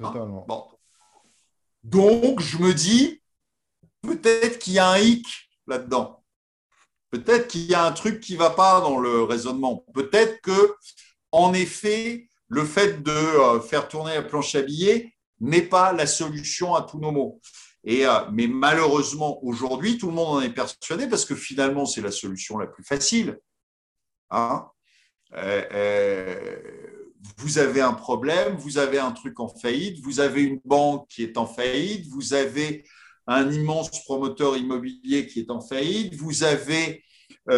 Donc, 1.83 2.41
je 2.41 2.59
me 2.59 2.73
dis, 2.73 3.21
peut-être 4.03 4.59
qu'il 4.59 4.75
y 4.75 4.79
a 4.79 4.91
un 4.91 4.99
hic 4.99 5.27
là-dedans. 5.67 6.25
Peut-être 7.11 7.49
qu'il 7.49 7.63
y 7.63 7.75
a 7.75 7.85
un 7.85 7.93
truc 7.93 8.21
qui 8.21 8.35
ne 8.35 8.39
va 8.39 8.51
pas 8.51 8.81
dans 8.81 8.99
le 8.99 9.23
raisonnement. 9.23 9.85
Peut-être 9.95 10.41
que, 10.41 10.77
en 11.33 11.53
effet, 11.55 12.29
le 12.49 12.65
fait 12.65 13.03
de 13.03 13.11
euh, 13.11 13.61
faire 13.61 13.89
tourner 13.89 14.15
la 14.15 14.23
planche 14.23 14.55
à 14.55 14.63
billets 14.63 15.14
n'est 15.45 15.63
pas 15.63 15.93
la 15.93 16.07
solution 16.07 16.75
à 16.75 16.83
tous 16.83 16.99
nos 16.99 17.13
maux. 17.13 17.41
Et, 17.85 18.07
euh, 18.07 18.21
mais 18.33 18.47
malheureusement, 18.47 19.45
aujourd'hui, 19.45 19.99
tout 19.99 20.07
le 20.07 20.15
monde 20.15 20.39
en 20.39 20.41
est 20.41 20.55
persuadé 20.55 21.07
parce 21.07 21.25
que 21.25 21.35
finalement, 21.35 21.85
c'est 21.85 22.01
la 22.01 22.11
solution 22.11 22.57
la 22.59 22.67
plus 22.67 22.85
facile. 22.85 23.39
Hein 24.31 24.67
euh, 25.35 25.63
euh, 25.73 27.11
vous 27.37 27.59
avez 27.59 27.83
un 27.83 27.93
problème, 27.93 28.57
vous 28.57 28.79
avez 28.79 28.99
un 28.99 29.13
truc 29.13 29.39
en 29.39 29.49
faillite, 29.49 30.03
vous 30.03 30.21
avez 30.21 30.43
une 30.43 30.61
banque 30.65 31.09
qui 31.09 31.23
est 31.23 31.37
en 31.37 31.47
faillite, 31.47 32.07
vous 32.09 32.33
avez 32.33 32.85
un 33.27 33.51
immense 33.51 33.91
promoteur 34.05 34.57
immobilier 34.57 35.27
qui 35.27 35.41
est 35.41 35.51
en 35.51 35.61
faillite, 35.61 36.15
vous 36.15 36.45
avez 36.45 37.05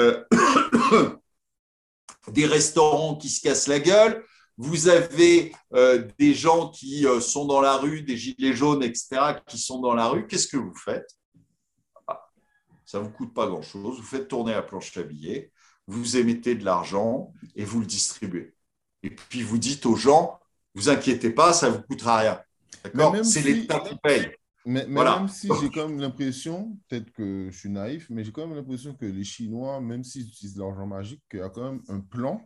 des 2.29 2.47
restaurants 2.47 3.17
qui 3.17 3.29
se 3.29 3.41
cassent 3.41 3.69
la 3.69 3.81
gueule, 3.81 4.25
vous 4.59 4.89
avez 4.89 5.53
euh, 5.75 6.07
des 6.19 6.35
gens 6.35 6.71
qui 6.71 7.07
euh, 7.07 7.21
sont 7.21 7.45
dans 7.45 7.61
la 7.61 7.77
rue, 7.77 8.03
des 8.03 8.17
gilets 8.17 8.55
jaunes, 8.55 8.83
etc., 8.83 9.35
qui 9.47 9.59
sont 9.59 9.81
dans 9.81 9.95
la 9.95 10.09
rue. 10.09 10.27
Qu'est-ce 10.27 10.49
que 10.49 10.57
vous 10.57 10.75
faites? 10.75 11.09
Ah, 12.07 12.27
Ça 12.85 12.99
ne 12.99 13.05
vous 13.05 13.11
coûte 13.11 13.35
pas 13.35 13.47
grand-chose. 13.47 13.99
Vous 13.99 14.07
faites 14.07 14.29
tourner 14.29 14.53
la 14.53 14.63
planche 14.63 14.97
à 14.97 15.03
billets, 15.03 15.53
vous 15.87 16.17
émettez 16.17 16.55
de 16.55 16.65
l'argent 16.65 17.33
et 17.55 17.65
vous 17.65 17.81
le 17.81 17.87
distribuez. 17.87 18.55
Et 19.03 19.11
puis 19.11 19.43
vous 19.43 19.59
dites 19.59 19.85
aux 19.85 19.97
gens, 19.97 20.41
vous 20.75 20.89
inquiétez 20.89 21.31
pas, 21.31 21.53
ça 21.53 21.71
ne 21.71 21.77
vous 21.77 21.83
coûtera 21.83 22.19
rien. 22.19 22.41
D'accord? 22.83 23.15
C'est 23.25 23.43
l'État 23.43 23.81
qui 23.81 23.97
paye. 24.03 24.31
Mais, 24.69 24.85
même 24.85 25.29
si 25.29 25.49
j'ai 25.61 25.71
quand 25.71 25.89
même 25.89 26.01
l'impression, 26.01 26.77
peut-être 26.89 27.13
que 27.13 27.51
je 27.53 27.57
suis 27.57 27.69
naïf, 27.69 28.09
mais 28.11 28.25
j'ai 28.25 28.33
quand 28.33 28.49
même 28.49 28.57
l'impression 28.57 28.95
que 28.95 29.07
les 29.07 29.23
Chinois, 29.23 29.81
même 29.81 30.03
s'ils 30.03 30.27
utilisent 30.27 30.57
l'argent 30.57 30.87
magique, 30.87 31.23
qu'il 31.31 31.39
y 31.39 31.43
a 31.43 31.49
quand 31.51 31.71
même 31.71 31.83
un 31.87 32.01
plan 32.01 32.41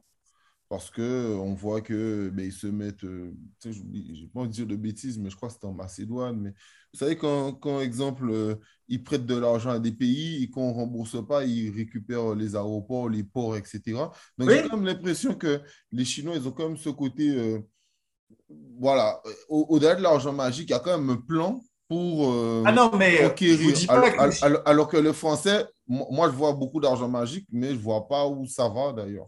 parce 0.70 0.88
qu'on 0.88 1.52
voit 1.54 1.80
que 1.80 2.30
ben, 2.32 2.46
ils 2.46 2.52
se 2.52 2.68
mettent, 2.68 3.02
euh, 3.02 3.34
je 3.64 3.70
n'ai 3.70 4.30
pas 4.32 4.38
envie 4.40 4.50
de 4.50 4.54
dire 4.54 4.66
de 4.68 4.76
bêtises, 4.76 5.18
mais 5.18 5.28
je 5.28 5.34
crois 5.34 5.48
que 5.48 5.54
c'était 5.54 5.66
en 5.66 5.72
Macédoine. 5.72 6.40
Mais 6.40 6.50
vous 6.50 6.98
savez, 7.00 7.16
quand, 7.16 7.54
quand 7.54 7.80
exemple, 7.80 8.30
euh, 8.30 8.54
ils 8.86 9.02
prêtent 9.02 9.26
de 9.26 9.34
l'argent 9.34 9.70
à 9.70 9.80
des 9.80 9.90
pays 9.90 10.44
et 10.44 10.48
qu'on 10.48 10.68
ne 10.68 10.74
rembourse 10.74 11.26
pas, 11.26 11.44
ils 11.44 11.74
récupèrent 11.74 12.36
les 12.36 12.54
aéroports, 12.54 13.08
les 13.08 13.24
ports, 13.24 13.56
etc. 13.56 13.80
Donc 14.38 14.48
j'ai 14.48 14.62
quand 14.62 14.76
même 14.76 14.86
l'impression 14.86 15.34
que 15.34 15.60
les 15.90 16.04
Chinois, 16.04 16.36
ils 16.36 16.46
ont 16.46 16.52
quand 16.52 16.68
même 16.68 16.76
ce 16.76 16.90
côté, 16.90 17.30
euh, 17.30 17.58
voilà, 18.78 19.20
au-delà 19.48 19.96
de 19.96 20.02
l'argent 20.02 20.32
magique, 20.32 20.68
il 20.68 20.72
y 20.72 20.76
a 20.76 20.78
quand 20.78 20.96
même 20.96 21.10
un 21.10 21.20
plan 21.20 21.60
pour 21.88 22.32
ah 22.64 22.70
non, 22.70 22.92
mais 22.96 23.18
conquérir. 23.28 23.74
alors, 23.90 24.62
alors, 24.64 24.88
que 24.88 24.98
le 24.98 25.12
français, 25.12 25.66
moi, 25.88 26.30
je 26.30 26.36
vois 26.36 26.52
beaucoup 26.52 26.80
d'argent 26.80 27.08
magique, 27.08 27.48
mais 27.50 27.70
je 27.70 27.74
ne 27.74 27.80
vois 27.80 28.06
pas 28.06 28.28
où 28.28 28.46
ça 28.46 28.68
va 28.68 28.92
d'ailleurs. 28.92 29.26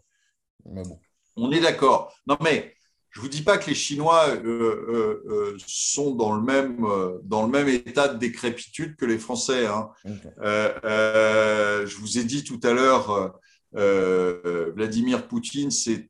Mais 0.64 0.84
bon. 0.84 1.00
On 1.36 1.50
est 1.50 1.60
d'accord. 1.60 2.14
Non, 2.26 2.36
mais 2.42 2.74
je 3.12 3.20
ne 3.20 3.24
vous 3.24 3.28
dis 3.28 3.42
pas 3.42 3.58
que 3.58 3.68
les 3.68 3.74
Chinois 3.74 4.28
euh, 4.28 4.40
euh, 4.46 5.22
euh, 5.28 5.56
sont 5.66 6.14
dans 6.14 6.34
le, 6.34 6.40
même, 6.40 6.86
dans 7.24 7.42
le 7.44 7.52
même 7.52 7.68
état 7.68 8.08
de 8.08 8.18
décrépitude 8.18 8.96
que 8.96 9.04
les 9.04 9.18
Français. 9.18 9.66
Hein. 9.66 9.90
je 10.04 11.96
vous 11.98 12.18
ai 12.18 12.24
dit 12.24 12.42
tout 12.42 12.60
à 12.62 12.72
l'heure 12.72 13.38
Vladimir 13.72 15.28
Poutine, 15.28 15.70
c'est 15.70 16.08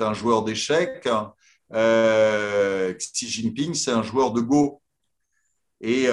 un 0.00 0.12
joueur 0.12 0.44
d'échecs. 0.44 1.06
Hein. 1.06 1.32
Xi 1.72 3.28
Jinping, 3.28 3.72
c'est 3.72 3.92
un 3.92 4.02
joueur 4.02 4.32
de 4.32 4.42
Go. 4.42 4.82
Et, 5.80 6.10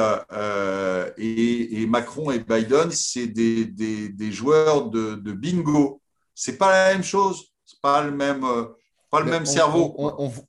et, 1.17 1.85
Macron 1.85 2.31
et 2.31 2.39
Biden, 2.39 2.91
c'est 2.91 3.27
des, 3.27 3.65
des, 3.65 4.31
joueurs 4.31 4.89
de, 4.89 5.15
de 5.15 5.31
bingo. 5.33 6.01
C'est 6.33 6.57
pas 6.57 6.71
la 6.71 6.93
même 6.93 7.03
chose. 7.03 7.52
Pas 7.83 8.03
le 8.03 8.11
même 8.11 8.43
pas 9.13 9.21
le 9.21 9.29
même 9.29 9.45
cerveau. 9.45 9.93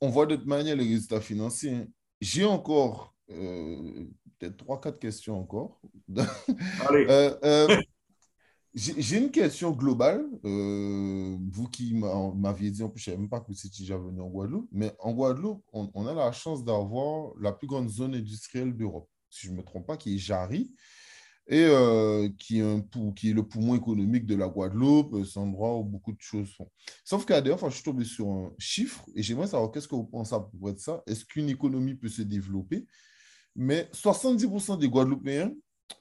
On, 0.01 0.09
voit 0.09 0.25
de 0.25 0.35
toute 0.35 0.47
manière 0.47 0.75
les 0.75 0.83
résultats 0.83 1.21
financiers. 1.21 1.87
J'ai 2.19 2.45
encore 2.45 3.13
euh, 3.29 4.07
peut-être 4.39 4.57
trois, 4.57 4.81
quatre 4.81 4.97
questions 4.97 5.39
encore. 5.39 5.79
Allez. 6.89 7.05
Euh, 7.07 7.35
euh, 7.43 7.81
j'ai 8.73 9.19
une 9.19 9.29
question 9.29 9.69
globale. 9.69 10.25
vous 10.41 11.67
qui 11.71 11.93
m'aviez 11.93 12.71
dit, 12.71 12.81
en 12.81 12.89
plus, 12.89 13.01
je 13.01 13.11
ne 13.11 13.13
savais 13.13 13.21
même 13.21 13.29
pas 13.29 13.39
que 13.39 13.47
vous 13.49 13.67
étiez 13.67 13.83
déjà 13.83 13.97
venu 13.97 14.19
en 14.19 14.29
Guadeloupe, 14.29 14.67
mais 14.71 14.91
en 14.97 15.13
Guadeloupe, 15.13 15.63
on, 15.71 15.91
on 15.93 16.07
a 16.07 16.15
la 16.15 16.31
chance 16.31 16.65
d'avoir 16.65 17.33
la 17.39 17.51
plus 17.51 17.67
grande 17.67 17.89
zone 17.89 18.15
industrielle 18.15 18.75
d'Europe. 18.75 19.07
Si 19.29 19.45
je 19.45 19.51
ne 19.51 19.57
me 19.57 19.63
trompe 19.63 19.85
pas, 19.85 19.95
qui 19.95 20.15
est 20.15 20.17
Jarry 20.17 20.73
et 21.47 21.63
euh, 21.63 22.27
qui, 22.39 22.59
est 22.59 23.33
le 23.33 23.43
poumon 23.43 23.75
économique 23.75 24.25
de 24.25 24.35
la 24.35 24.47
Guadeloupe. 24.47 25.23
C'est 25.25 25.39
un 25.39 25.43
endroit 25.43 25.77
où 25.77 25.83
beaucoup 25.83 26.11
de 26.11 26.21
choses 26.21 26.49
sont. 26.49 26.69
Sauf 27.03 27.25
qu'à 27.25 27.41
d'ailleurs, 27.41 27.69
je 27.69 27.75
suis 27.75 27.83
tombé 27.83 28.03
sur 28.03 28.27
un 28.29 28.51
chiffre 28.57 29.05
et 29.15 29.21
j'aimerais 29.21 29.47
savoir 29.47 29.71
qu'est-ce 29.71 29.87
que 29.87 29.95
vous 29.95 30.05
pensez 30.05 30.33
à 30.33 30.39
propos 30.39 30.71
de 30.71 30.79
ça. 30.79 31.03
Est-ce 31.05 31.25
qu'une 31.25 31.49
économie 31.49 31.95
peut 31.95 32.09
se 32.09 32.23
développer? 32.23 32.85
Mais 33.55 33.89
70% 33.93 34.79
des 34.79 34.89
Guadeloupéens 34.89 35.51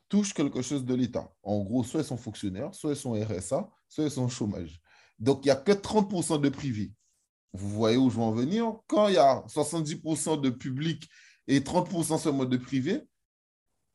touchent 0.08 0.32
quelque 0.32 0.62
chose 0.62 0.84
de 0.84 0.94
l'État. 0.94 1.30
En 1.42 1.62
gros, 1.62 1.84
soit 1.84 2.00
ils 2.00 2.06
sont 2.06 2.16
fonctionnaires, 2.16 2.74
soit 2.74 2.92
ils 2.92 2.96
sont 2.96 3.12
RSA, 3.12 3.68
soit 3.88 4.04
ils 4.04 4.10
sont 4.10 4.28
chômage. 4.28 4.80
Donc, 5.18 5.44
il 5.44 5.48
n'y 5.48 5.52
a 5.52 5.56
que 5.56 5.72
30% 5.72 6.40
de 6.40 6.48
privés. 6.48 6.92
Vous 7.52 7.68
voyez 7.68 7.96
où 7.96 8.10
je 8.10 8.16
veux 8.16 8.22
en 8.22 8.32
venir? 8.32 8.74
Quand 8.86 9.08
il 9.08 9.14
y 9.14 9.18
a 9.18 9.44
70% 9.46 10.40
de 10.40 10.50
public 10.50 11.08
et 11.46 11.60
30% 11.60 12.18
seulement 12.18 12.46
de 12.46 12.56
privé, 12.56 13.02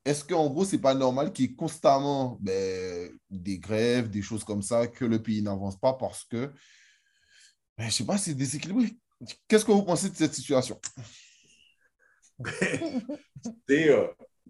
est-ce 0.06 0.24
qu'en 0.24 0.50
gros, 0.50 0.66
ce 0.66 0.76
n'est 0.76 0.82
pas 0.82 0.94
normal 0.94 1.34
qu'il 1.34 1.46
y 1.46 1.54
ait 1.54 1.56
constamment 1.56 2.38
ben, 2.42 3.12
des 3.30 3.60
grèves, 3.60 4.10
des 4.10 4.22
choses 4.22 4.44
comme 4.44 4.62
ça, 4.62 4.88
que 4.88 5.06
le 5.06 5.22
pays 5.22 5.42
n'avance 5.42 5.78
pas 5.78 5.94
parce 5.94 6.24
que, 6.26 6.52
ben, 7.78 7.90
je 7.90 7.94
sais 7.94 8.06
pas, 8.06 8.18
c'est 8.18 8.34
déséquilibré. 8.34 8.98
Qu'est-ce 9.48 9.66
que 9.66 9.72
vous 9.72 9.84
pensez 9.84 10.10
de 10.10 10.16
cette 10.16 10.34
situation? 10.34 10.80
Euh, 13.70 14.08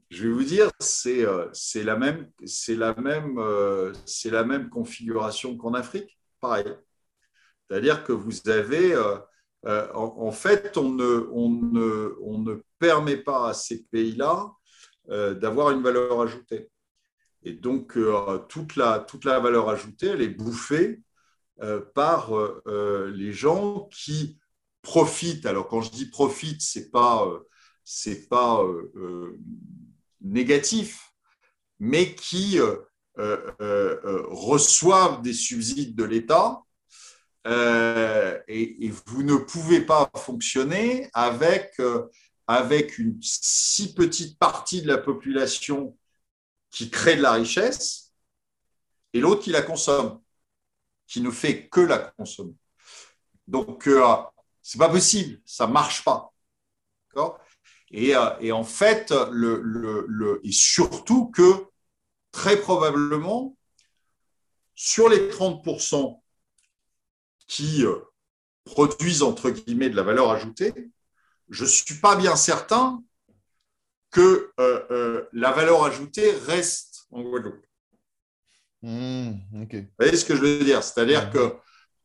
Je 0.09 0.27
vais 0.27 0.33
vous 0.33 0.43
dire, 0.43 0.71
c'est 0.79 1.23
euh, 1.23 1.51
la, 1.75 1.95
même, 1.95 2.31
la, 2.67 2.95
euh, 2.97 3.93
la 4.25 4.43
même 4.43 4.69
configuration 4.69 5.55
qu'en 5.57 5.73
Afrique, 5.73 6.17
pareil. 6.39 6.65
C'est-à-dire 7.67 8.03
que 8.03 8.11
vous 8.11 8.49
avez, 8.49 8.95
en, 9.65 10.31
fait, 10.31 10.77
on 10.77 10.89
ne, 10.89 11.27
on, 11.31 11.49
ne, 11.49 12.15
on 12.23 12.39
ne 12.39 12.63
permet 12.79 13.17
pas 13.17 13.49
à 13.49 13.53
ces 13.53 13.83
pays-là 13.83 14.51
euh, 14.51 14.58
d'avoir 15.07 15.71
une 15.71 15.81
valeur 15.81 16.21
ajoutée. 16.21 16.69
Et 17.43 17.53
donc, 17.53 17.97
euh, 17.97 18.39
toute, 18.49 18.75
la, 18.75 18.99
toute 18.99 19.25
la 19.25 19.39
valeur 19.39 19.69
ajoutée, 19.69 20.07
elle 20.07 20.21
est 20.21 20.29
bouffée 20.29 21.01
euh, 21.61 21.81
par 21.93 22.31
les 22.65 23.33
gens 23.33 23.87
qui 23.91 24.39
profitent. 24.81 25.45
Alors, 25.45 25.67
quand 25.67 25.81
je 25.81 25.91
dis 25.91 26.09
profite, 26.09 26.61
ce 26.61 26.79
n'est 26.79 26.85
pas, 26.85 27.27
c'est 27.83 28.27
pas 28.27 28.61
négatif, 30.21 31.13
mais 31.79 32.15
qui 32.15 32.59
reçoivent 33.17 35.21
des 35.21 35.33
subsides 35.33 35.95
de 35.95 36.03
l'État 36.03 36.61
et, 37.45 38.91
vous 39.05 39.23
ne 39.23 39.35
pouvez 39.35 39.81
pas 39.81 40.09
fonctionner 40.15 41.09
avec 41.13 41.73
avec 42.49 42.97
une 42.97 43.15
si 43.21 43.93
petite 43.93 44.39
partie 44.39 44.81
de 44.81 44.87
la 44.87 44.97
population 44.97 45.95
qui 46.71 46.89
crée 46.89 47.15
de 47.15 47.21
la 47.21 47.33
richesse 47.33 48.11
et 49.13 49.19
l'autre 49.19 49.43
qui 49.43 49.51
la 49.51 49.61
consomme, 49.61 50.19
qui 51.05 51.21
ne 51.21 51.29
fait 51.29 51.69
que 51.69 51.79
la 51.79 51.99
consommer. 51.99 52.55
Donc, 53.47 53.87
euh, 53.87 54.15
c'est 54.63 54.79
pas 54.79 54.89
possible, 54.89 55.39
ça 55.45 55.67
marche 55.67 56.03
pas. 56.03 56.33
Et, 57.91 58.15
euh, 58.15 58.31
et, 58.39 58.51
en 58.51 58.63
fait, 58.63 59.13
et 60.43 60.51
surtout 60.51 61.27
que 61.29 61.67
très 62.31 62.59
probablement, 62.59 63.55
sur 64.73 65.07
les 65.07 65.29
30% 65.29 66.19
qui 67.45 67.85
euh, 67.85 67.99
produisent 68.63 69.21
entre 69.21 69.51
guillemets 69.51 69.91
de 69.91 69.95
la 69.95 70.03
valeur 70.03 70.31
ajoutée, 70.31 70.73
je 71.49 71.63
ne 71.63 71.69
suis 71.69 71.95
pas 71.95 72.15
bien 72.15 72.35
certain 72.35 73.03
que 74.11 74.51
euh, 74.59 74.85
euh, 74.91 75.29
la 75.33 75.51
valeur 75.51 75.83
ajoutée 75.83 76.31
reste 76.45 77.07
en 77.11 77.21
Guadeloupe. 77.21 77.65
Hmm, 78.81 79.31
vous 79.51 79.65
voyez 79.99 80.15
ce 80.15 80.25
que 80.25 80.35
je 80.35 80.41
veux 80.41 80.63
dire? 80.63 80.83
C'est-à-dire 80.83 81.29
que 81.31 81.55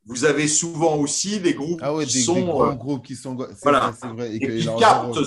vous 0.07 0.25
avez 0.25 0.49
souvent 0.49 0.97
aussi 0.97 1.41
des 1.41 1.55
groupes 1.55 1.81
ah 1.83 1.95
qui 2.05 2.23
sont 2.23 2.43
grands 2.43 2.73
euh, 2.73 2.75
groupes 2.75 3.07
qui 3.07 3.16
sont 3.16 3.37
voilà, 3.62 3.95
et, 4.27 4.39
qui 4.39 4.66
captent 4.79 5.19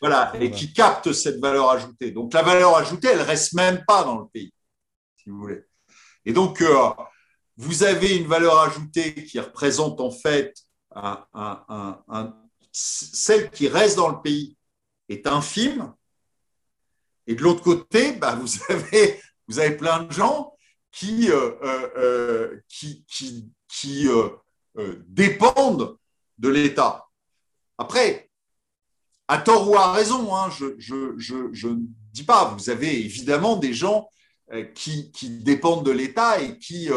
voilà, 0.00 0.32
et 0.40 0.50
qui 0.50 0.72
captent 0.72 1.12
cette 1.12 1.40
valeur 1.40 1.70
ajoutée. 1.70 2.10
Donc 2.10 2.32
la 2.32 2.42
valeur 2.42 2.76
ajoutée, 2.76 3.08
elle 3.08 3.22
reste 3.22 3.54
même 3.54 3.84
pas 3.86 4.04
dans 4.04 4.18
le 4.18 4.26
pays, 4.28 4.52
si 5.16 5.30
vous 5.30 5.38
voulez. 5.38 5.62
Et 6.24 6.32
donc 6.32 6.62
vous 7.56 7.82
avez 7.82 8.16
une 8.16 8.26
valeur 8.26 8.58
ajoutée 8.60 9.14
qui 9.26 9.40
représente 9.40 10.00
en 10.00 10.10
fait 10.10 10.54
un, 10.94 11.26
un 11.34 12.43
celle 12.74 13.50
qui 13.50 13.68
reste 13.68 13.96
dans 13.96 14.08
le 14.08 14.20
pays 14.20 14.56
est 15.08 15.26
infime. 15.26 15.94
Et 17.26 17.34
de 17.34 17.42
l'autre 17.42 17.62
côté, 17.62 18.12
bah, 18.12 18.34
vous, 18.34 18.48
avez, 18.68 19.20
vous 19.46 19.58
avez 19.60 19.76
plein 19.76 20.02
de 20.02 20.12
gens 20.12 20.54
qui, 20.90 21.30
euh, 21.30 21.52
euh, 21.62 22.60
euh, 24.76 25.04
dépendent 25.06 25.98
de 26.38 26.48
l'État. 26.48 27.06
Après, 27.78 28.28
à 29.28 29.38
tort 29.38 29.70
ou 29.70 29.76
à 29.76 29.92
raison, 29.92 30.34
hein, 30.34 30.50
je, 30.50 31.68
ne 31.68 31.76
dis 32.12 32.24
pas, 32.24 32.44
vous 32.56 32.70
avez 32.70 33.04
évidemment 33.04 33.56
des 33.56 33.72
gens 33.72 34.08
qui 34.74 35.10
dépendent 35.42 35.86
de 35.86 35.90
l'État 35.90 36.40
et 36.40 36.58
qui 36.58 36.88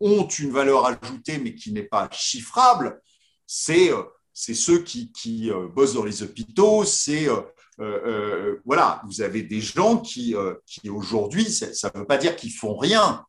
ont 0.00 0.28
une 0.28 0.50
valeur 0.50 0.86
ajoutée 0.86 1.38
mais 1.38 1.54
qui 1.54 1.72
n'est 1.72 1.82
pas 1.82 2.08
chiffrable 2.10 3.00
c'est 3.48 3.90
euh, 3.90 4.02
ceux 4.34 4.82
qui, 4.84 5.10
qui 5.10 5.50
euh, 5.50 5.66
bossent 5.66 5.94
dans 5.94 6.04
les 6.04 6.22
hôpitaux, 6.22 6.84
c'est 6.84 7.26
euh, 7.80 8.60
voilà, 8.64 9.00
vous 9.06 9.22
avez 9.22 9.42
des 9.42 9.60
gens 9.60 9.98
qui, 9.98 10.34
qui 10.66 10.90
aujourd'hui, 10.90 11.50
ça 11.50 11.90
ne 11.94 12.00
veut 12.00 12.06
pas 12.06 12.18
dire 12.18 12.36
qu'ils 12.36 12.52
font 12.52 12.76
rien, 12.76 13.24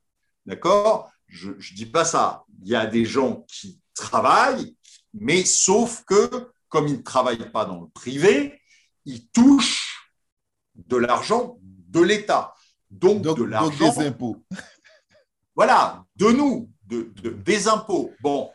d'accord? 0.45 1.09
Je 1.27 1.51
ne 1.51 1.75
dis 1.75 1.85
pas 1.85 2.03
ça. 2.03 2.43
Il 2.63 2.67
y 2.67 2.75
a 2.75 2.85
des 2.85 3.05
gens 3.05 3.45
qui 3.47 3.79
travaillent, 3.93 4.75
mais 5.13 5.45
sauf 5.45 6.03
que 6.03 6.51
comme 6.67 6.87
ils 6.87 6.97
ne 6.97 7.03
travaillent 7.03 7.51
pas 7.51 7.65
dans 7.65 7.81
le 7.81 7.87
privé, 7.89 8.59
ils 9.05 9.27
touchent 9.29 10.11
de 10.75 10.97
l'argent 10.97 11.57
de 11.61 12.01
l'État, 12.01 12.53
donc, 12.89 13.21
de 13.21 13.43
l'argent 13.43 13.95
des 13.95 14.07
impôts. 14.07 14.43
Voilà, 15.55 16.05
de 16.15 16.31
nous, 16.31 16.71
de, 16.85 17.11
des 17.29 17.67
impôts. 17.67 18.11
Bon, 18.21 18.49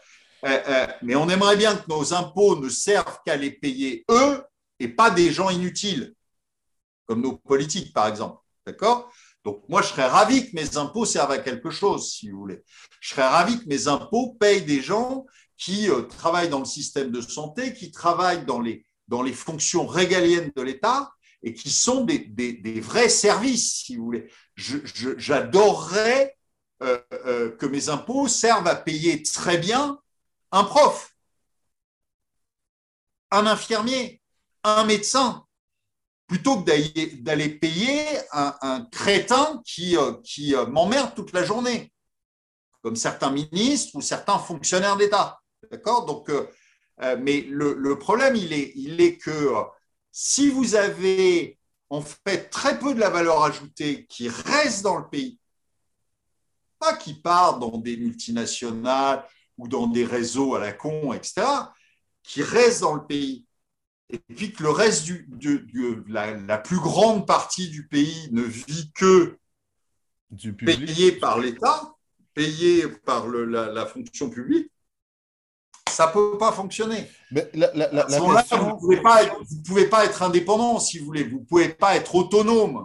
euh, 0.45 0.63
euh, 0.69 0.87
mais 1.03 1.15
on 1.17 1.29
aimerait 1.29 1.57
bien 1.57 1.75
que 1.75 1.89
nos 1.89 2.13
impôts 2.13 2.57
ne 2.57 2.69
servent 2.69 3.19
qu'à 3.25 3.37
les 3.37 3.51
payer 3.51 4.05
eux 4.11 4.43
et 4.79 4.89
pas 4.89 5.11
des 5.11 5.33
gens 5.33 5.49
inutiles, 5.49 6.15
comme 7.07 7.23
nos 7.23 7.37
politiques, 7.37 7.95
par 7.95 8.09
exemple. 8.09 8.41
D'accord? 8.67 9.11
Donc, 9.45 9.63
moi, 9.69 9.81
je 9.83 9.89
serais 9.89 10.07
ravi 10.07 10.51
que 10.51 10.57
mes 10.57 10.77
impôts 10.77 11.07
servent 11.07 11.31
à 11.31 11.39
quelque 11.39 11.71
chose, 11.71 12.13
si 12.13 12.31
vous 12.31 12.39
voulez. 12.39 12.63
Je 13.01 13.11
serais 13.11 13.27
ravi 13.27 13.59
que 13.59 13.69
mes 13.69 13.89
impôts 13.89 14.37
payent 14.39 14.65
des 14.65 14.83
gens 14.83 15.25
qui 15.57 15.89
euh, 15.89 16.03
travaillent 16.03 16.51
dans 16.51 16.59
le 16.59 16.65
système 16.67 17.11
de 17.11 17.21
santé, 17.21 17.73
qui 17.73 17.91
travaillent 17.91 18.45
dans 18.45 18.61
les, 18.61 18.85
dans 19.09 19.23
les 19.23 19.33
fonctions 19.33 19.87
régaliennes 19.87 20.53
de 20.55 20.63
l'État 20.63 21.11
et 21.43 21.55
qui 21.55 21.71
sont 21.71 22.05
des, 22.05 22.19
des, 22.19 22.81
vrais 22.81 23.11
services, 23.11 23.83
si 23.85 23.97
vous 23.97 24.05
voulez. 24.05 24.31
J'adorerais 24.57 26.37
que 26.81 27.67
mes 27.67 27.91
impôts 27.91 28.29
servent 28.29 28.67
à 28.67 28.75
payer 28.75 29.23
très 29.23 29.59
bien 29.59 29.99
un 30.55 30.63
prof, 30.63 31.17
un 33.33 33.47
infirmier, 33.47 34.23
un 34.63 34.85
médecin, 34.85 35.45
plutôt 36.29 36.63
que 36.63 37.21
d'aller 37.23 37.49
payer 37.49 38.07
un, 38.33 38.87
crétin 38.93 39.61
qui, 39.65 39.97
euh, 39.97 40.13
qui 40.23 40.55
euh, 40.55 40.67
m'emmerde 40.67 41.13
toute 41.17 41.33
la 41.33 41.45
journée, 41.45 41.93
comme 42.83 42.95
certains 42.95 43.33
ministres 43.33 43.97
ou 43.97 44.01
certains 44.01 44.39
fonctionnaires 44.39 44.97
d'État. 44.97 45.41
Euh, 45.73 47.17
mais 47.21 47.41
le, 47.49 47.99
problème, 47.99 48.37
il 48.37 48.53
est, 48.53 49.19
que 49.19 49.51
si 50.13 50.49
vous 50.51 50.77
avez 50.77 51.59
en 51.91 52.01
fait 52.01 52.49
très 52.49 52.79
peu 52.79 52.95
de 52.95 53.01
la 53.01 53.11
valeur 53.11 53.43
ajoutée 53.43 54.07
qui 54.07 54.29
reste 54.29 54.83
dans 54.83 54.99
le 54.99 55.09
pays, 55.09 55.41
pas 56.79 56.95
qu'ils 56.95 57.21
partent 57.21 57.59
dans 57.59 57.77
des 57.79 57.97
multinationales 57.97 59.27
ou 59.59 59.69
dans 59.69 59.87
des 59.87 60.05
réseaux 60.05 60.55
à 60.55 60.61
la 60.61 60.73
con, 60.73 61.13
etc., 61.13 61.47
qui 62.23 62.43
restent 62.43 62.81
dans 62.81 62.95
le 62.95 63.07
pays. 63.07 63.47
Et 64.11 64.19
puis 64.19 64.53
que 64.53 64.63
le 64.63 64.71
reste 64.71 65.05
du, 65.05 66.05
la, 66.09 66.59
plus 66.59 66.79
grande 66.79 67.27
partie 67.27 67.69
du 67.69 67.87
pays 67.87 68.29
ne 68.33 68.43
vit 68.43 68.93
que 68.95 69.39
du 70.31 70.55
payé 70.55 71.13
par 71.13 71.39
l'État, 71.39 71.95
payé 72.35 72.89
par 72.89 73.29
la, 73.29 73.87
fonction 73.87 74.29
publique, 74.29 74.71
ça 75.89 76.09
ne 76.09 76.13
peut 76.13 76.39
pas 76.39 76.53
fonctionner. 76.53 77.09
Mais 77.31 77.49
la, 77.55 77.69
vous 78.19 78.35
ne 78.35 78.79
pouvez, 78.79 79.01
pouvez, 79.65 79.87
pas 79.87 80.05
être 80.05 80.23
indépendant 80.23 80.79
si 80.81 80.99
vous 80.99 81.07
voulez, 81.07 81.25
vous 81.25 81.41
ne 81.41 81.45
pouvez 81.45 81.69
pas 81.71 81.97
être 81.97 82.15
autonome. 82.15 82.85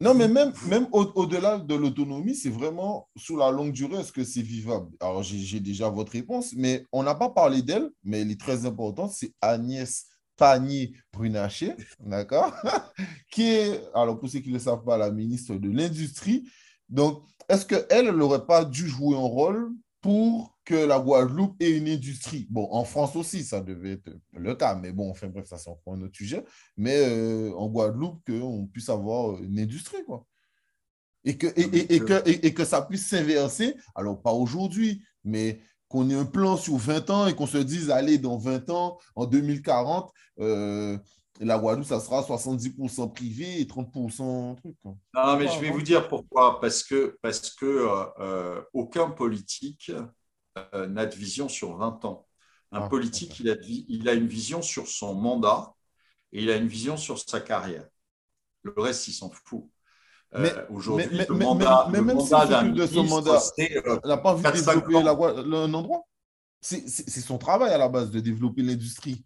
Non, 0.00 0.14
mais 0.14 0.28
même, 0.28 0.52
au-delà 0.92 1.58
de 1.58 1.74
l'autonomie, 1.74 2.36
c'est 2.36 2.50
vraiment 2.50 3.08
sous 3.16 3.36
la 3.36 3.50
longue 3.50 3.72
durée, 3.72 4.00
est-ce 4.00 4.12
que 4.12 4.22
c'est 4.22 4.42
vivable? 4.42 4.94
Alors, 5.00 5.24
j'ai 5.24 5.58
déjà 5.58 5.88
votre 5.88 6.12
réponse, 6.12 6.54
mais 6.56 6.86
on 6.92 7.02
n'a 7.02 7.16
pas 7.16 7.30
parlé 7.30 7.62
d'elle, 7.62 7.90
mais 8.04 8.20
elle 8.20 8.30
est 8.30 8.40
très 8.40 8.64
importante, 8.64 9.10
c'est 9.10 9.32
Agnès 9.40 10.06
Pannier-Brunacher, 10.36 11.74
d'accord? 11.98 12.54
Qui 13.32 13.42
est, 13.42 13.82
alors 13.92 14.20
pour 14.20 14.28
ceux 14.28 14.38
qui 14.38 14.50
ne 14.50 14.54
le 14.54 14.60
savent 14.60 14.84
pas, 14.84 14.96
la 14.96 15.10
ministre 15.10 15.56
de 15.56 15.68
l'Industrie. 15.68 16.48
Donc, 16.88 17.24
est-ce 17.48 17.66
qu'elle 17.66 18.10
n'aurait 18.10 18.46
pas 18.46 18.64
dû 18.64 18.86
jouer 18.86 19.16
un 19.16 19.20
rôle 19.20 19.72
pour 20.08 20.58
que 20.64 20.74
la 20.74 20.98
Guadeloupe 20.98 21.60
ait 21.60 21.76
une 21.76 21.86
industrie. 21.86 22.46
Bon, 22.48 22.66
en 22.70 22.84
France 22.84 23.14
aussi, 23.14 23.44
ça 23.44 23.60
devait 23.60 23.92
être 23.92 24.10
le 24.32 24.54
cas, 24.54 24.74
mais 24.74 24.90
bon, 24.90 25.10
enfin 25.10 25.26
bref, 25.26 25.44
ça 25.46 25.58
c'est 25.58 25.68
encore 25.68 25.92
un 25.92 26.00
autre 26.00 26.16
sujet. 26.16 26.42
Mais 26.78 26.96
euh, 26.96 27.52
en 27.52 27.68
Guadeloupe, 27.68 28.22
qu'on 28.26 28.66
puisse 28.72 28.88
avoir 28.88 29.38
une 29.42 29.58
industrie, 29.58 30.02
quoi. 30.06 30.24
Et 31.24 31.36
que, 31.36 31.48
et, 31.58 32.00
que, 32.00 32.26
et, 32.26 32.54
que 32.54 32.64
ça 32.64 32.80
puisse 32.80 33.06
s'inverser, 33.06 33.74
alors 33.94 34.22
pas 34.22 34.32
aujourd'hui, 34.32 35.04
mais 35.24 35.60
qu'on 35.88 36.08
ait 36.08 36.14
un 36.14 36.24
plan 36.24 36.56
sur 36.56 36.78
20 36.78 37.10
ans 37.10 37.26
et 37.26 37.34
qu'on 37.34 37.46
se 37.46 37.58
dise, 37.58 37.90
allez, 37.90 38.16
dans 38.16 38.38
20 38.38 38.70
ans, 38.70 38.96
en 39.14 39.26
2040, 39.26 40.10
euh, 40.40 40.96
la 41.40 41.58
Guadeloupe, 41.58 41.86
ça 41.86 42.00
sera 42.00 42.22
70% 42.22 43.12
privé 43.12 43.60
et 43.60 43.64
30% 43.64 44.56
truc. 44.56 44.76
Quoi. 44.82 44.96
Non, 45.14 45.36
mais 45.36 45.48
je 45.48 45.58
vais 45.60 45.70
vous 45.70 45.82
dire 45.82 46.08
pourquoi. 46.08 46.60
Parce 46.60 46.82
que, 46.82 47.16
parce 47.22 47.50
que 47.50 47.88
euh, 48.20 48.60
aucun 48.72 49.10
politique 49.10 49.92
euh, 50.74 50.86
n'a 50.86 51.06
de 51.06 51.14
vision 51.14 51.48
sur 51.48 51.76
20 51.76 52.04
ans. 52.04 52.26
Un 52.72 52.82
ah, 52.82 52.88
politique, 52.88 53.40
il 53.40 53.50
a, 53.50 53.54
il 53.62 54.08
a 54.08 54.12
une 54.12 54.26
vision 54.26 54.60
sur 54.60 54.88
son 54.88 55.14
mandat 55.14 55.74
et 56.32 56.42
il 56.42 56.50
a 56.50 56.56
une 56.56 56.68
vision 56.68 56.96
sur 56.96 57.18
sa 57.18 57.40
carrière. 57.40 57.86
Le 58.62 58.74
reste, 58.76 59.08
il 59.08 59.12
s'en 59.12 59.30
fout. 59.30 59.64
Euh, 60.34 60.66
aujourd'hui, 60.68 61.08
le 61.26 61.34
mandat, 61.34 61.88
mais, 61.90 62.02
même 62.02 62.20
s'il 62.20 62.74
de 62.74 62.86
son 62.86 63.04
mandat, 63.04 63.40
euh, 63.58 63.98
n'a 64.04 64.18
pas 64.18 64.32
envie 64.32 64.42
de 64.42 64.50
développer 64.50 64.96
un 64.96 65.74
endroit. 65.74 66.06
C'est 66.60 66.86
son 67.20 67.38
travail 67.38 67.72
à 67.72 67.78
la 67.78 67.88
base 67.88 68.10
de 68.10 68.20
développer 68.20 68.62
l'industrie. 68.62 69.24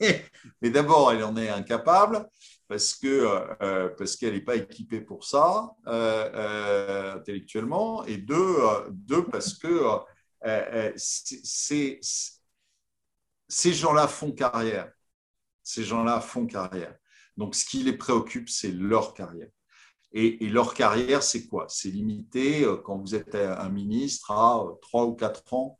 mais 0.62 0.70
d'abord, 0.70 1.12
elle 1.12 1.24
en 1.24 1.36
est 1.36 1.48
incapable 1.48 2.28
parce 2.68 2.94
que 2.94 3.88
parce 3.96 4.16
qu'elle 4.16 4.34
n'est 4.34 4.40
pas 4.40 4.56
équipée 4.56 5.00
pour 5.00 5.24
ça 5.24 5.70
intellectuellement, 5.86 8.04
et 8.04 8.16
deux, 8.16 8.56
deux 8.90 9.24
parce 9.24 9.54
que 9.54 10.00
euh, 10.46 10.64
euh, 10.72 10.92
ces 13.48 13.72
gens-là 13.72 14.08
font 14.08 14.32
carrière. 14.32 14.90
Ces 15.62 15.84
gens-là 15.84 16.20
font 16.20 16.46
carrière. 16.46 16.94
Donc, 17.36 17.54
ce 17.54 17.64
qui 17.64 17.82
les 17.82 17.96
préoccupe, 17.96 18.48
c'est 18.48 18.72
leur 18.72 19.14
carrière. 19.14 19.48
Et, 20.12 20.48
leur 20.48 20.74
carrière, 20.74 21.22
c'est 21.22 21.46
quoi? 21.46 21.66
C'est 21.68 21.90
limité, 21.90 22.64
euh, 22.64 22.76
quand 22.76 22.98
vous 22.98 23.14
êtes 23.14 23.34
un 23.34 23.68
ministre, 23.68 24.32
à 24.32 24.64
3 24.82 25.06
ou 25.06 25.14
4 25.14 25.54
ans, 25.54 25.78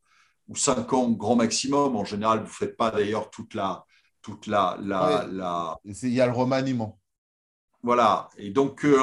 ou 0.48 0.56
5 0.56 0.92
ans 0.92 1.10
grand 1.10 1.36
maximum. 1.36 1.97
En 1.97 2.05
général, 2.05 2.40
vous 2.40 2.44
ne 2.44 2.51
faites 2.51 2.76
pas 2.76 2.90
d'ailleurs 2.90 3.30
toute 3.30 3.55
la... 3.55 3.84
Toute 4.22 4.47
la, 4.47 4.76
la, 4.82 5.26
la... 5.30 5.80
Il 5.84 6.12
y 6.12 6.20
a 6.20 6.26
le 6.26 6.32
remaniement. 6.32 7.01
Voilà. 7.82 8.28
Et 8.36 8.51
donc, 8.51 8.84
euh, 8.84 9.01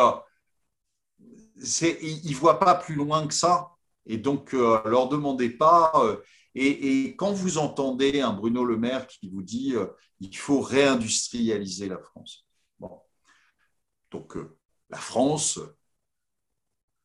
ils 1.57 2.31
ne 2.31 2.35
voient 2.35 2.59
pas 2.59 2.75
plus 2.75 2.95
loin 2.95 3.27
que 3.27 3.33
ça. 3.33 3.71
Et 4.05 4.17
donc, 4.17 4.53
euh, 4.53 4.81
leur 4.85 5.09
demandez 5.09 5.49
pas. 5.49 5.91
Euh, 5.95 6.17
et, 6.55 7.15
quand 7.17 7.33
vous 7.33 7.57
entendez 7.57 8.21
un 8.21 8.33
Bruno 8.33 8.63
Le 8.63 8.77
Maire 8.77 9.07
qui 9.07 9.29
vous 9.29 9.43
dit 9.43 9.75
euh, 9.75 9.87
il 10.19 10.35
faut 10.35 10.61
réindustrialiser 10.61 11.87
la 11.87 11.99
France. 11.99 12.45
Bon. 12.79 13.01
Donc, 14.09 14.37
la 14.89 14.97
France, 14.97 15.59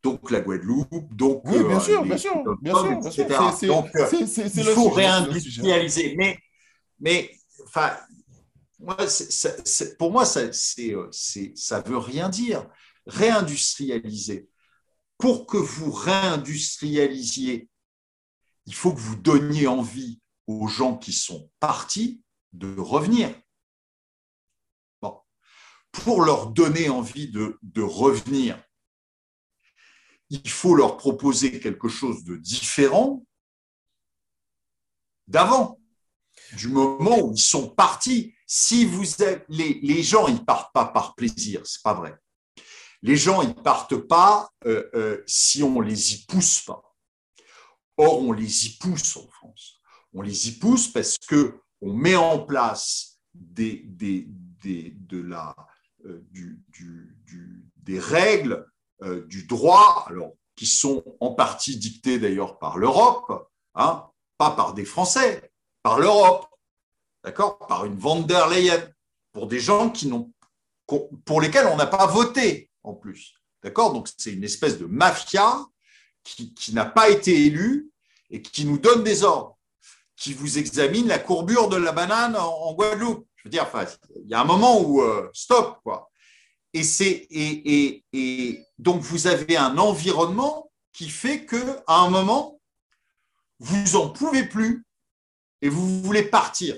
donc 0.03 0.31
la 0.31 0.41
Guadeloupe, 0.41 1.15
donc. 1.15 1.43
Oui, 1.45 1.65
bien 1.65 1.81
sûr, 1.81 2.05
bien 2.05 2.17
sûr, 2.17 2.43
bien 2.61 3.11
sûr. 3.11 3.67
Donc, 3.67 3.91
il 4.13 4.65
faut 4.65 4.91
réindustrialiser. 4.91 6.15
Mais, 6.17 6.39
mais 7.01 7.31
enfin, 7.67 7.97
moi, 8.79 8.97
pour 9.99 10.13
moi, 10.13 10.25
ça 10.25 10.47
ne 10.47 11.89
veut 11.89 11.99
rien 11.99 12.29
dire. 12.29 12.69
Réindustrialiser 13.07 14.49
pour 15.19 15.47
que 15.47 15.57
vous 15.57 15.91
réindustrialisiez, 15.91 17.69
il 18.67 18.75
faut 18.75 18.93
que 18.93 19.01
vous 19.01 19.17
donniez 19.17 19.67
envie 19.67 20.21
aux 20.47 20.67
gens 20.69 20.97
qui 20.97 21.13
sont 21.13 21.51
partis 21.61 22.23
de 22.53 22.79
revenir. 22.79 23.35
Pour 25.91 26.23
leur 26.23 26.51
donner 26.51 26.89
envie 26.89 27.29
de 27.29 27.83
revenir, 27.83 28.63
il 30.31 30.49
faut 30.49 30.75
leur 30.75 30.97
proposer 30.97 31.61
quelque 31.61 31.89
chose 31.89 32.25
de 32.25 32.37
différent 32.37 33.27
d'avant, 35.29 35.79
du 36.57 36.69
moment 36.69 37.19
où 37.19 37.33
ils 37.33 37.41
sont 37.41 37.69
partis. 37.69 38.35
Si 38.47 38.85
vous 38.85 39.23
êtes, 39.23 39.45
les, 39.49 39.81
les 39.83 40.03
gens, 40.03 40.29
ils 40.29 40.45
partent 40.45 40.73
pas 40.73 40.85
par 40.85 41.15
plaisir, 41.15 41.63
c'est 41.65 41.83
pas 41.83 41.95
vrai. 41.95 42.15
Les 43.03 43.17
gens, 43.17 43.43
ils 43.43 43.55
partent 43.55 43.97
pas 43.97 44.51
euh, 44.67 44.89
euh, 44.95 45.23
si 45.27 45.63
on 45.63 45.81
les 45.81 46.15
y 46.15 46.25
pousse 46.27 46.61
pas. 46.61 46.83
Or, 47.97 48.21
on 48.21 48.33
les 48.33 48.67
y 48.67 48.79
pousse 48.79 49.17
en 49.17 49.27
France. 49.29 49.81
On 50.13 50.23
les 50.23 50.49
y 50.49 50.53
pousse 50.53 50.89
parce 50.89 51.19
que 51.19 51.61
on 51.81 51.93
met 51.93 52.17
en 52.17 52.39
place 52.39 53.19
des, 53.35 53.83
des, 53.87 54.29
des 54.63 54.95
de 54.97 55.21
la, 55.21 55.57
euh, 56.05 56.25
du, 56.31 56.63
du, 56.69 57.17
des 57.77 57.99
règles 57.99 58.67
du 59.27 59.47
droit, 59.47 60.05
alors 60.07 60.35
qui 60.55 60.65
sont 60.67 61.03
en 61.19 61.35
partie 61.35 61.77
dictées 61.77 62.21
d'ailleurs 62.21 62.61
par 62.61 62.79
l'Europe, 62.79 63.51
hein, 63.75 64.07
pas 64.39 64.53
par 64.53 64.75
des 64.75 64.85
Français, 64.85 65.52
par 65.83 65.99
l'Europe, 65.99 66.47
d'accord, 67.25 67.59
par 67.59 67.85
une 67.85 67.97
von 67.97 68.21
der 68.21 68.49
Leyen, 68.49 68.83
pour 69.33 69.47
des 69.47 69.61
gens 69.61 69.91
qui 69.91 70.09
n'ont, 70.09 70.33
pour 71.25 71.41
lesquels 71.41 71.67
on 71.67 71.77
n'a 71.77 71.87
pas 71.87 72.07
voté 72.07 72.71
en 72.83 72.95
plus. 72.95 73.35
D'accord 73.63 73.93
Donc, 73.93 74.09
c'est 74.17 74.33
une 74.33 74.45
espèce 74.45 74.79
de 74.79 74.87
mafia 74.87 75.65
qui, 76.25 76.53
n'a 76.73 76.85
pas 76.85 77.09
été 77.09 77.47
élue 77.47 77.91
et 78.31 78.43
qui 78.43 78.65
nous 78.65 78.79
donne 78.79 79.03
des 79.03 79.23
ordres, 79.23 79.59
qui 80.17 80.35
vous 80.35 80.59
examine 80.59 81.09
la 81.09 81.19
courbure 81.19 81.69
de 81.69 81.77
la 81.77 81.93
banane 81.93 82.37
en, 82.37 82.73
Guadeloupe. 82.75 83.27
Je 83.37 83.45
veux 83.45 83.51
dire, 83.51 83.69
il 84.25 84.31
y 84.31 84.35
a 84.35 84.41
un 84.41 84.45
moment 84.45 84.81
où 84.81 85.03
euh, 85.03 85.29
stop, 85.33 85.81
quoi. 85.83 86.11
Et, 86.75 86.85
c'est, 86.85 87.27
et, 87.31 88.65
donc, 88.79 89.03
vous 89.03 89.27
avez 89.27 89.57
un 89.57 89.77
environnement 89.79 90.71
qui 90.93 91.09
fait 91.09 91.45
qu'à 91.45 91.83
un 91.87 92.09
moment, 92.09 92.61
vous 93.59 93.97
en 93.97 94.09
pouvez 94.09 94.45
plus 94.45 94.85
et 95.63 95.69
vous 95.69 96.03
voulez 96.03 96.25
partir. 96.25 96.77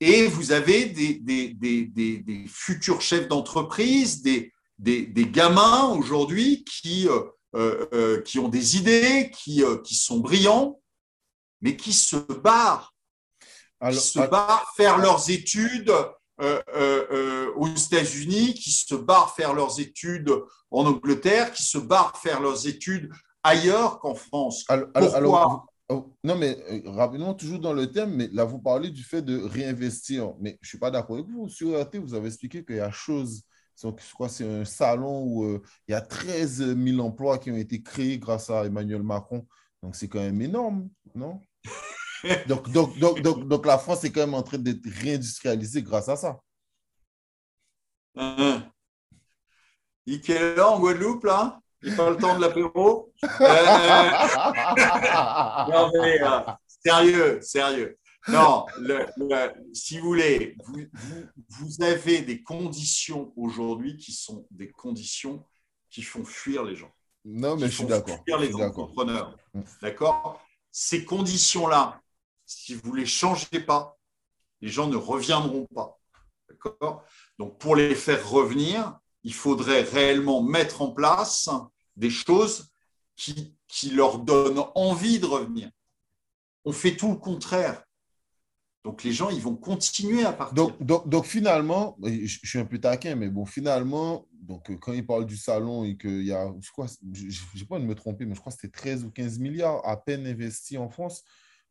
Et 0.00 0.26
vous 0.28 0.52
avez 0.52 0.86
des, 0.86 1.14
des, 1.14 1.48
des, 1.48 1.86
des 1.86 2.44
futurs 2.48 3.00
chefs 3.00 3.28
d'entreprise, 3.28 4.22
des, 4.22 4.52
gamins 4.78 5.88
aujourd'hui 5.88 6.64
qui, 6.64 7.08
euh, 7.08 7.22
euh, 7.54 7.86
euh, 7.92 8.22
qui 8.22 8.38
ont 8.38 8.48
des 8.48 8.76
idées, 8.76 9.30
qui, 9.34 9.64
qui 9.84 9.94
sont 9.94 10.20
brillants, 10.20 10.80
mais 11.60 11.76
qui 11.76 11.92
se 11.92 12.16
barrent. 12.16 12.94
qui 13.90 13.96
se 13.96 14.18
barrent 14.18 14.72
faire 14.76 14.98
leurs 14.98 15.30
études 15.30 15.92
aux 16.38 17.68
États-Unis, 17.68 18.54
qui 18.54 18.70
se 18.70 18.94
barrent 18.94 19.34
faire 19.34 19.54
leurs 19.54 19.80
études 19.80 20.30
en 20.70 20.84
Angleterre, 20.84 21.52
qui 21.52 21.62
se 21.62 21.78
barrent 21.78 22.18
faire 22.18 22.40
leurs 22.40 22.66
études 22.66 23.10
ailleurs 23.42 23.98
qu'en 23.98 24.14
France. 24.14 24.64
Pourquoi 24.94 25.66
oh, 25.88 26.14
non, 26.24 26.36
mais 26.36 26.56
rapidement, 26.86 27.34
toujours 27.34 27.60
dans 27.60 27.72
le 27.72 27.90
thème, 27.90 28.14
mais 28.14 28.28
là, 28.32 28.44
vous 28.44 28.58
parlez 28.58 28.90
du 28.90 29.02
fait 29.02 29.22
de 29.22 29.38
réinvestir. 29.38 30.34
Mais 30.40 30.58
je 30.62 30.66
ne 30.66 30.68
suis 30.68 30.78
pas 30.78 30.90
d'accord 30.90 31.16
avec 31.16 31.28
vous. 31.28 31.48
Sur 31.48 31.80
RT, 31.80 31.96
vous 31.96 32.14
avez 32.14 32.28
expliqué 32.28 32.64
qu'il 32.64 32.76
y 32.76 32.80
a 32.80 32.90
chose 32.90 33.44
je 33.82 34.14
crois 34.14 34.28
c'est 34.28 34.48
un 34.48 34.64
salon 34.64 35.22
où 35.24 35.44
euh, 35.44 35.62
il 35.88 35.92
y 35.92 35.94
a 35.94 36.00
13 36.00 36.76
000 36.76 37.00
emplois 37.00 37.38
qui 37.38 37.50
ont 37.50 37.56
été 37.56 37.82
créés 37.82 38.18
grâce 38.18 38.50
à 38.50 38.64
Emmanuel 38.64 39.02
Macron. 39.02 39.46
Donc, 39.82 39.96
c'est 39.96 40.08
quand 40.08 40.20
même 40.20 40.40
énorme, 40.40 40.88
non? 41.14 41.40
Donc, 42.48 42.68
donc, 42.72 42.98
donc, 42.98 43.20
donc, 43.20 43.46
donc, 43.46 43.66
la 43.66 43.78
France 43.78 44.02
est 44.02 44.10
quand 44.10 44.22
même 44.22 44.34
en 44.34 44.42
train 44.42 44.58
d'être 44.58 44.84
réindustrialisée 44.84 45.82
grâce 45.82 46.08
à 46.08 46.16
ça. 46.16 46.40
Il 50.06 50.30
est 50.30 50.56
là 50.56 50.70
en 50.70 50.80
Guadeloupe, 50.80 51.22
là? 51.22 51.60
J'ai 51.82 51.94
pas 51.94 52.10
le 52.10 52.16
temps 52.16 52.34
de 52.34 52.40
l'apéro. 52.40 53.05
Non, 55.70 55.90
mais 56.00 56.18
sérieux, 56.84 57.40
sérieux. 57.42 57.98
Non, 58.28 58.66
si 59.72 59.98
vous 59.98 60.06
voulez, 60.06 60.56
vous, 61.48 61.82
avez 61.82 62.22
des 62.22 62.42
conditions 62.42 63.32
aujourd'hui 63.36 63.96
qui 63.96 64.12
sont 64.12 64.46
des 64.50 64.70
conditions 64.70 65.44
qui 65.90 66.02
font 66.02 66.24
fuir 66.24 66.64
les 66.64 66.74
gens. 66.74 66.92
Non, 67.24 67.56
mais 67.56 67.68
je 67.68 67.76
suis 67.76 67.86
d'accord. 67.86 68.18
Fuir 68.24 68.38
les 68.38 68.54
entrepreneurs. 68.54 69.36
Mm. 69.54 69.62
D'accord? 69.82 70.40
Ces 70.70 71.04
conditions-là, 71.04 72.00
si 72.44 72.74
vous 72.74 72.92
ne 72.92 73.00
les 73.00 73.06
changez 73.06 73.60
pas, 73.60 73.96
les 74.60 74.68
gens 74.68 74.88
ne 74.88 74.96
reviendront 74.96 75.66
pas. 75.74 75.98
D'accord? 76.48 77.04
Donc, 77.38 77.58
pour 77.58 77.76
les 77.76 77.94
faire 77.94 78.28
revenir, 78.28 78.98
il 79.22 79.34
faudrait 79.34 79.82
réellement 79.82 80.42
mettre 80.42 80.82
en 80.82 80.92
place 80.92 81.48
des 81.96 82.10
choses 82.10 82.68
qui, 83.16 83.90
leur 83.90 84.18
donnent 84.18 84.64
envie 84.74 85.18
de 85.18 85.26
revenir. 85.26 85.70
On 86.64 86.72
fait 86.72 86.96
tout 86.96 87.10
le 87.10 87.16
contraire. 87.16 87.82
Donc 88.84 89.02
les 89.02 89.12
gens, 89.12 89.30
ils 89.30 89.40
vont 89.40 89.56
continuer 89.56 90.24
à 90.24 90.32
partir. 90.32 90.68
Donc, 90.80 91.26
finalement, 91.26 91.96
je, 92.02 92.38
suis 92.44 92.58
un 92.58 92.64
peu 92.64 92.78
taquin, 92.78 93.16
mais 93.16 93.28
bon, 93.28 93.44
finalement, 93.44 94.26
donc, 94.32 94.70
euh, 94.70 94.76
quand 94.76 94.92
il 94.92 95.04
parle 95.04 95.26
du 95.26 95.36
salon 95.36 95.82
et 95.82 95.96
qu'il 95.96 96.24
y 96.24 96.32
a, 96.32 96.52
je 96.60 96.70
crois, 96.70 96.86
je 97.12 97.58
n'ai 97.58 97.64
pas 97.68 97.80
de 97.80 97.84
me 97.84 97.96
tromper, 97.96 98.26
mais 98.26 98.34
je 98.34 98.40
crois 98.40 98.52
que 98.52 98.58
c'était 98.60 98.76
13 98.78 99.04
ou 99.04 99.10
15 99.10 99.40
milliards 99.40 99.84
à 99.86 99.96
peine 99.96 100.24
investis 100.26 100.78
en 100.78 100.88
France. 100.88 101.24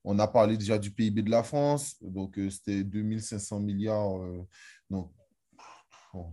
On 0.04 0.20
a 0.20 0.28
parlé 0.28 0.58
déjà 0.58 0.78
du 0.78 0.92
PIB 0.92 1.24
de 1.24 1.32
la 1.32 1.42
France, 1.42 1.96
donc 2.02 2.38
euh, 2.38 2.50
c'était 2.50 2.84
2500 2.84 3.62
milliards. 3.62 4.22
Euh, 4.22 4.46
donc, 4.90 5.12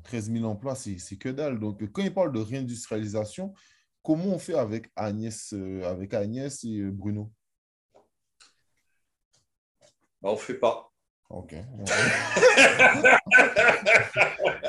13 0.04 0.32
000 0.32 0.44
emplois, 0.44 0.74
c'est 0.74 1.16
que 1.16 1.28
dalle. 1.28 1.58
Donc, 1.58 1.82
quand 1.92 2.02
il 2.02 2.14
parle 2.14 2.32
de 2.32 2.40
réindustrialisation, 2.40 3.52
comment 4.02 4.26
on 4.26 4.38
fait 4.38 4.54
avec 4.54 4.90
Agnès, 4.96 5.54
avec 5.84 6.14
Agnès 6.14 6.64
et 6.64 6.82
Bruno? 6.84 7.30
Bah, 10.22 10.30
on 10.30 10.32
ne 10.32 10.38
fait 10.38 10.54
pas. 10.54 10.90
Ok. 11.30 11.52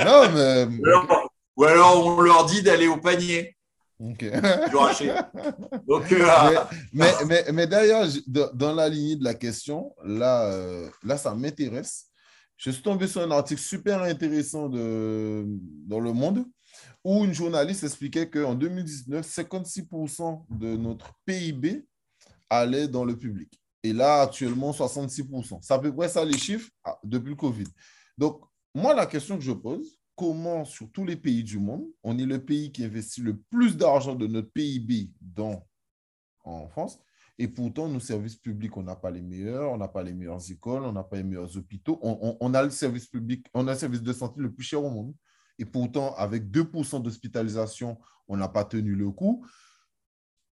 non, 0.03 0.31
mais. 0.33 0.67
ou 1.55 1.63
alors 1.63 2.05
on 2.05 2.19
leur 2.21 2.45
dit 2.45 2.63
d'aller 2.63 2.87
au 2.87 2.97
panier. 2.97 3.55
Ok. 3.99 4.23
Donc, 5.87 6.11
euh, 6.11 6.27
mais, 6.91 7.11
mais, 7.27 7.45
mais, 7.53 7.67
d'ailleurs, 7.67 8.07
dans 8.27 8.73
la 8.73 8.89
lignée 8.89 9.15
de 9.15 9.23
la 9.23 9.33
question, 9.33 9.95
là, 10.03 10.51
euh, 10.51 10.89
là 11.03 11.17
ça 11.17 11.33
m'intéresse. 11.35 12.07
Je 12.57 12.71
suis 12.71 12.81
tombé 12.81 13.07
sur 13.07 13.21
un 13.21 13.31
article 13.31 13.61
super 13.61 14.01
intéressant 14.01 14.69
de, 14.69 15.45
dans 15.87 15.99
Le 15.99 16.13
Monde 16.13 16.45
où 17.03 17.25
une 17.25 17.33
journaliste 17.33 17.83
expliquait 17.83 18.29
qu'en 18.29 18.55
2019, 18.55 19.25
56% 19.25 20.45
de 20.49 20.77
notre 20.77 21.13
PIB 21.25 21.85
allait 22.49 22.87
dans 22.87 23.05
le 23.05 23.17
public. 23.17 23.59
Et 23.83 23.91
là, 23.91 24.21
actuellement, 24.21 24.71
66%. 24.71 25.59
C'est 25.61 25.73
à 25.73 25.79
peu 25.79 25.93
près 25.93 26.07
ça 26.07 26.23
les 26.23 26.37
chiffres? 26.37 26.69
Ah, 26.83 26.97
depuis 27.03 27.31
le 27.31 27.35
Covid. 27.35 27.67
Donc, 28.17 28.41
moi, 28.73 28.93
la 28.93 29.05
question 29.05 29.37
que 29.37 29.43
je 29.43 29.51
pose, 29.51 29.99
comment 30.15 30.63
sur 30.63 30.89
tous 30.91 31.05
les 31.05 31.17
pays 31.17 31.43
du 31.43 31.59
monde, 31.59 31.85
on 32.03 32.17
est 32.17 32.25
le 32.25 32.43
pays 32.43 32.71
qui 32.71 32.85
investit 32.85 33.21
le 33.21 33.37
plus 33.37 33.75
d'argent 33.75 34.15
de 34.15 34.27
notre 34.27 34.51
PIB 34.51 35.11
dans, 35.19 35.67
en 36.45 36.67
France, 36.69 36.99
et 37.39 37.47
pourtant, 37.47 37.87
nos 37.87 37.99
services 37.99 38.35
publics, 38.35 38.77
on 38.77 38.83
n'a 38.83 38.95
pas 38.95 39.09
les 39.09 39.21
meilleurs, 39.21 39.71
on 39.71 39.77
n'a 39.77 39.87
pas 39.87 40.03
les 40.03 40.13
meilleures 40.13 40.51
écoles, 40.51 40.83
on 40.83 40.91
n'a 40.91 41.03
pas 41.03 41.17
les 41.17 41.23
meilleurs 41.23 41.57
hôpitaux, 41.57 41.99
on, 42.03 42.37
on, 42.39 42.53
a 42.53 42.61
le 42.61 42.69
service 42.69 43.07
public, 43.07 43.47
on 43.53 43.67
a 43.67 43.73
le 43.73 43.79
service 43.79 44.03
de 44.03 44.13
santé 44.13 44.39
le 44.39 44.53
plus 44.53 44.63
cher 44.63 44.83
au 44.83 44.89
monde. 44.89 45.15
Et 45.63 45.65
pourtant, 45.65 46.13
avec 46.15 46.51
2% 46.51 47.01
d'hospitalisation, 47.01 47.97
on 48.27 48.35
n'a 48.35 48.49
pas 48.49 48.65
tenu 48.65 48.95
le 48.95 49.09
coup 49.11 49.45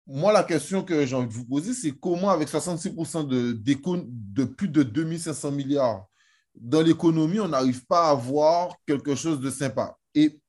moi, 0.06 0.32
la 0.32 0.44
question 0.44 0.84
que 0.84 1.04
j'ai 1.04 1.16
envie 1.16 1.26
de 1.26 1.32
vous 1.32 1.44
poser, 1.44 1.74
c'est 1.74 1.90
comment, 1.90 2.30
avec 2.30 2.48
66% 2.48 3.26
de, 3.26 3.52
de 3.52 4.44
plus 4.44 4.68
de 4.68 4.82
2500 4.84 5.50
milliards 5.50 6.06
dans 6.54 6.80
l'économie, 6.80 7.40
on 7.40 7.48
n'arrive 7.48 7.84
pas 7.86 8.08
à 8.08 8.10
avoir 8.10 8.74
quelque 8.86 9.14
chose 9.14 9.40
de 9.40 9.50
sympa? 9.50 9.96
Et 10.14 10.40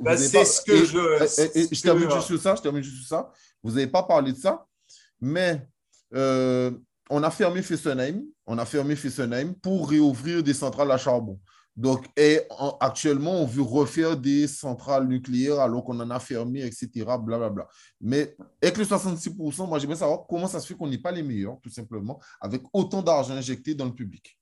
bah, 0.00 0.16
c'est 0.16 0.44
ce 0.44 0.60
que 0.62 0.84
je. 0.84 1.74
je 1.74 1.82
termine 1.82 2.10
juste 2.10 2.26
sur 2.26 2.40
ça. 2.40 2.56
Je 2.56 2.62
termine 2.62 2.82
juste 2.82 2.96
sur 2.96 3.06
ça. 3.06 3.30
Vous 3.62 3.72
n'avez 3.72 3.86
pas 3.86 4.02
parlé 4.02 4.32
de 4.32 4.38
ça, 4.38 4.66
mais 5.20 5.64
euh, 6.14 6.72
on 7.10 7.22
a 7.22 7.30
fermé 7.30 7.62
Fessenheim. 7.62 8.22
On 8.46 8.58
a 8.58 8.64
fermé 8.64 8.96
Fessenheim 8.96 9.54
pour 9.62 9.88
réouvrir 9.90 10.42
des 10.42 10.54
centrales 10.54 10.90
à 10.90 10.98
charbon. 10.98 11.38
Donc, 11.74 12.06
actuellement, 12.80 13.40
on 13.40 13.46
veut 13.46 13.62
refaire 13.62 14.16
des 14.16 14.46
centrales 14.46 15.08
nucléaires 15.08 15.60
alors 15.60 15.84
qu'on 15.84 15.98
en 16.00 16.10
a 16.10 16.20
fermé, 16.20 16.62
etc. 16.62 16.88
Blablabla. 17.18 17.66
Mais 18.00 18.36
avec 18.62 18.76
les 18.76 18.84
66%, 18.84 19.66
moi, 19.66 19.78
j'aimerais 19.78 19.96
savoir 19.96 20.26
comment 20.28 20.46
ça 20.46 20.60
se 20.60 20.66
fait 20.66 20.74
qu'on 20.74 20.88
n'est 20.88 20.98
pas 20.98 21.12
les 21.12 21.22
meilleurs, 21.22 21.58
tout 21.62 21.70
simplement, 21.70 22.20
avec 22.40 22.62
autant 22.74 23.02
d'argent 23.02 23.34
injecté 23.34 23.74
dans 23.74 23.86
le 23.86 23.94
public. 23.94 24.38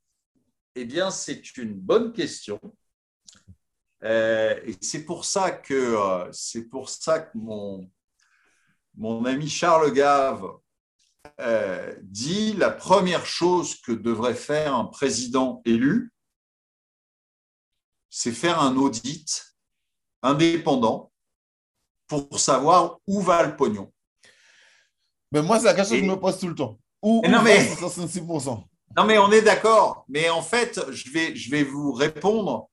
Eh 0.74 0.84
bien, 0.84 1.10
c'est 1.10 1.56
une 1.56 1.74
bonne 1.74 2.12
question. 2.12 2.60
Euh, 4.02 4.58
et 4.66 4.74
c'est 4.80 5.04
pour 5.04 5.24
ça 5.24 5.50
que, 5.50 5.74
euh, 5.74 6.30
mon 8.96 9.24
ami 9.24 9.48
Charles 9.48 9.92
Gave 9.92 10.46
euh, 11.40 11.94
dit 12.02 12.54
la 12.54 12.70
première 12.70 13.26
chose 13.26 13.80
que 13.80 13.92
devrait 13.92 14.34
faire 14.34 14.74
un 14.74 14.86
président 14.86 15.62
élu, 15.64 16.12
c'est 18.10 18.32
faire 18.32 18.60
un 18.60 18.76
audit 18.76 19.56
indépendant 20.22 21.10
pour 22.06 22.38
savoir 22.38 22.98
où 23.06 23.20
va 23.20 23.44
le 23.44 23.56
pognon. 23.56 23.92
Mais 25.32 25.42
moi, 25.42 25.60
c'est 25.60 25.66
la 25.66 25.74
question 25.74 25.96
que 25.96 26.02
je 26.02 26.10
me 26.10 26.18
pose 26.18 26.38
tout 26.38 26.48
le 26.48 26.56
temps. 26.56 26.78
Où, 27.02 27.22
non, 27.26 27.40
mais, 27.42 27.64
66% 27.64 28.64
Non, 28.96 29.04
mais 29.04 29.16
on 29.18 29.30
est 29.30 29.42
d'accord. 29.42 30.04
Mais 30.08 30.28
en 30.28 30.42
fait, 30.42 30.80
je 30.90 31.10
vais, 31.10 31.36
je 31.36 31.50
vais 31.50 31.62
vous 31.62 31.92
répondre. 31.92 32.68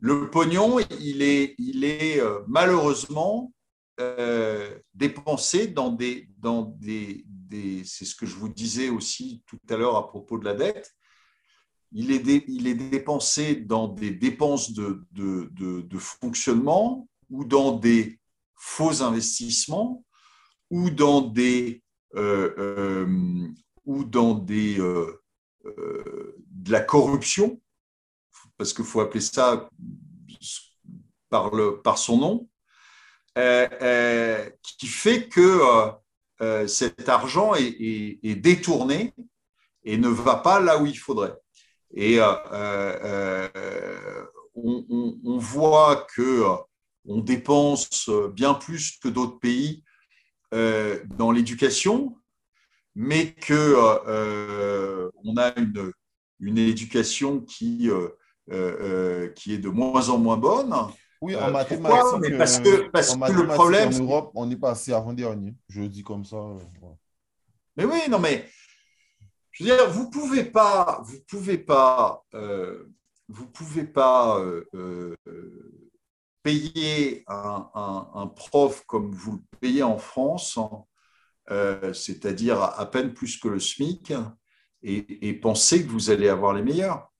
Le 0.00 0.28
pognon, 0.28 0.78
il 1.00 1.22
est, 1.22 1.54
il 1.58 1.84
est 1.84 2.20
euh, 2.20 2.40
malheureusement 2.48 3.52
euh, 4.00 4.78
dépensé 4.92 5.68
dans 5.68 5.90
des, 5.90 6.28
dans 6.38 6.62
des, 6.62 7.24
des 7.26 7.82
c'est 7.84 8.04
ce 8.04 8.14
que 8.14 8.26
je 8.26 8.34
vous 8.34 8.48
disais 8.48 8.90
aussi 8.90 9.42
tout 9.46 9.58
à 9.70 9.76
l'heure 9.76 9.96
à 9.96 10.06
propos 10.06 10.38
de 10.38 10.44
la 10.44 10.52
dette, 10.52 10.95
il 11.92 12.10
est, 12.10 12.74
dépensé 12.74 13.56
dans 13.56 13.88
des 13.88 14.10
dépenses 14.10 14.72
de, 14.72 15.98
fonctionnement 15.98 17.08
ou 17.30 17.44
dans 17.44 17.72
des 17.72 18.18
faux 18.54 19.02
investissements 19.02 20.04
ou 20.70 20.90
dans 20.90 21.20
des, 21.20 21.82
euh, 22.16 22.54
euh, 22.58 23.06
euh, 25.64 26.36
de 26.50 26.72
la 26.72 26.80
corruption, 26.80 27.60
parce 28.56 28.72
qu'il 28.72 28.84
faut 28.84 29.00
appeler 29.00 29.20
ça 29.20 29.68
par 31.30 31.98
son 31.98 32.18
nom, 32.18 32.48
qui 34.62 34.86
fait 34.86 35.28
que 35.28 35.60
cet 36.66 37.08
argent 37.08 37.54
est, 37.54 38.18
est 38.22 38.36
détourné 38.36 39.14
et 39.84 39.98
ne 39.98 40.08
va 40.08 40.36
pas 40.36 40.60
là 40.60 40.80
où 40.80 40.86
il 40.86 40.98
faudrait. 40.98 41.34
Et 41.96 42.20
euh, 42.20 42.34
euh, 42.52 43.48
on, 44.54 45.38
voit 45.38 46.06
que 46.14 46.44
euh, 46.44 46.56
on 47.06 47.20
dépense 47.20 48.10
bien 48.34 48.52
plus 48.52 48.98
que 49.02 49.08
d'autres 49.08 49.38
pays 49.38 49.82
dans 50.52 51.30
l'éducation, 51.32 52.16
mais 52.94 53.32
que 53.32 53.74
on 55.24 55.36
a 55.38 55.58
une, 55.58 55.92
une 56.40 56.58
éducation 56.58 57.40
qui, 57.40 57.88
qui 59.34 59.54
est 59.54 59.58
de 59.58 59.68
moins 59.70 60.08
en 60.10 60.18
moins 60.18 60.36
bonne. 60.36 60.74
Oui, 61.22 61.34
en 61.34 61.50
mathématiques, 61.50 62.36
parce 62.36 62.60
que, 62.60 62.90
parce 62.90 63.16
que 63.16 63.32
le 63.32 63.46
problème. 63.46 63.88
En 63.94 63.98
Europe, 64.04 64.30
on 64.34 64.50
est 64.50 64.56
passé 64.56 64.92
avant-dernier. 64.92 65.54
Je 65.70 65.80
dis 65.82 66.02
comme 66.02 66.26
ça. 66.26 66.36
Mais 67.76 67.84
oui, 67.86 68.00
non, 68.10 68.18
mais 68.18 68.46
je 69.56 69.64
veux 69.64 69.70
dire, 69.70 69.90
vous 69.90 70.10
pouvez 70.10 70.44
pas, 70.44 71.02
vous 71.06 71.18
pouvez 71.26 71.56
pas, 71.56 72.22
euh, 72.34 72.92
vous 73.28 73.46
pouvez 73.46 73.84
pas 73.84 74.38
euh, 74.38 74.66
euh, 74.74 75.16
payer 76.42 77.24
un, 77.26 78.30
prof 78.36 78.84
comme 78.86 79.12
vous 79.12 79.32
le 79.32 79.58
payez 79.58 79.82
en 79.82 79.96
France, 79.96 80.58
c'est-à-dire 81.48 82.62
à 82.62 82.90
peine 82.90 83.14
plus 83.14 83.38
que 83.38 83.48
le 83.48 83.58
SMIC, 83.58 84.12
et, 84.82 85.32
penser 85.40 85.84
que 85.84 85.90
vous 85.90 86.10
allez 86.10 86.28
avoir 86.28 86.52
les 86.52 86.62
meilleurs. 86.62 87.10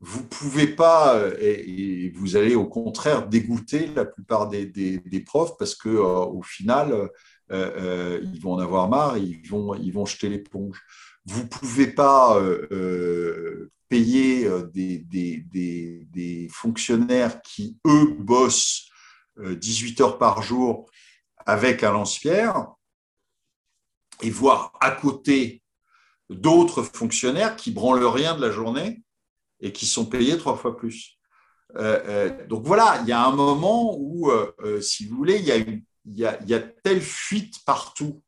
Vous 0.00 0.24
pouvez 0.24 0.68
pas, 0.68 1.20
et, 1.40 2.12
vous 2.14 2.36
allez 2.36 2.54
au 2.54 2.68
contraire 2.68 3.26
dégoûter 3.28 3.88
la 3.88 4.04
plupart 4.04 4.48
des, 4.48 4.66
des 4.66 5.20
profs 5.20 5.58
parce 5.58 5.74
que 5.74 5.88
au 5.88 6.42
final, 6.42 7.10
euh, 7.50 7.70
euh, 7.76 8.20
ils 8.32 8.40
vont 8.40 8.54
en 8.54 8.58
avoir 8.58 8.88
marre, 8.88 9.16
ils 9.16 9.48
vont, 9.48 9.74
ils 9.74 9.92
vont 9.92 10.06
jeter 10.06 10.28
l'éponge. 10.28 10.82
Vous 11.24 11.42
ne 11.42 11.48
pouvez 11.48 11.86
pas 11.86 12.38
euh, 12.38 13.70
payer 13.88 14.48
des, 14.72 14.98
des, 14.98 15.44
des, 16.10 16.48
fonctionnaires 16.50 17.40
qui, 17.42 17.78
eux, 17.86 18.16
bossent 18.18 18.88
18 19.38 20.00
heures 20.00 20.18
par 20.18 20.42
jour 20.42 20.90
avec 21.46 21.82
un 21.84 21.92
lance-pierre 21.92 22.66
et 24.20 24.30
voir 24.30 24.72
à 24.80 24.90
côté 24.90 25.62
d'autres 26.28 26.82
fonctionnaires 26.82 27.56
qui 27.56 27.70
branlent 27.70 28.04
rien 28.04 28.36
de 28.36 28.42
la 28.42 28.50
journée 28.50 29.02
et 29.60 29.72
qui 29.72 29.86
sont 29.86 30.06
payés 30.06 30.36
trois 30.38 30.56
fois 30.56 30.76
plus. 30.76 31.18
donc 32.48 32.66
voilà, 32.66 33.00
il 33.02 33.08
y 33.08 33.12
a 33.12 33.24
un 33.24 33.32
moment 33.32 33.96
où, 33.98 34.30
si 34.80 35.06
vous 35.06 35.16
voulez, 35.16 35.36
il 35.36 35.44
y, 35.44 35.52
a 35.52 35.56
il, 35.56 35.82
y 36.14 36.24
a, 36.24 36.60
telle 36.82 37.02
fuite 37.02 37.64
partout 37.64 38.22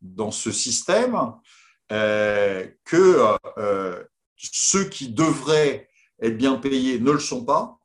dans 0.00 0.30
ce 0.30 0.52
système 0.52 1.32
que 1.88 3.38
ceux 4.36 4.84
qui 4.84 5.08
devraient 5.08 5.88
être 6.22 6.36
bien 6.36 6.56
payés 6.56 6.98
ne 7.00 7.12
le 7.12 7.18
sont 7.18 7.44
pas. 7.44 7.78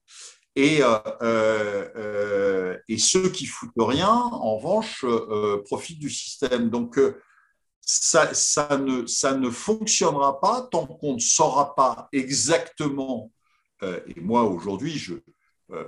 Et, 0.56 0.84
euh, 0.84 1.00
euh, 1.22 1.90
euh, 1.96 2.98
ceux 2.98 3.30
qui 3.30 3.46
foutent 3.46 3.72
rien, 3.78 4.12
en 4.12 4.58
revanche, 4.58 5.06
profitent 5.66 6.00
du 6.00 6.10
système. 6.10 6.70
Donc, 6.70 7.00
ça, 7.82 8.32
ne, 8.78 9.06
ça 9.08 9.36
ne 9.36 9.50
fonctionnera 9.50 10.40
pas 10.40 10.68
tant 10.72 10.86
qu'on 10.86 11.16
ne 11.16 11.20
saura 11.20 11.76
pas 11.76 12.08
exactement. 12.12 13.32
et 13.82 14.22
moi, 14.22 14.44
aujourd'hui, 14.44 14.98
je, 14.98 15.16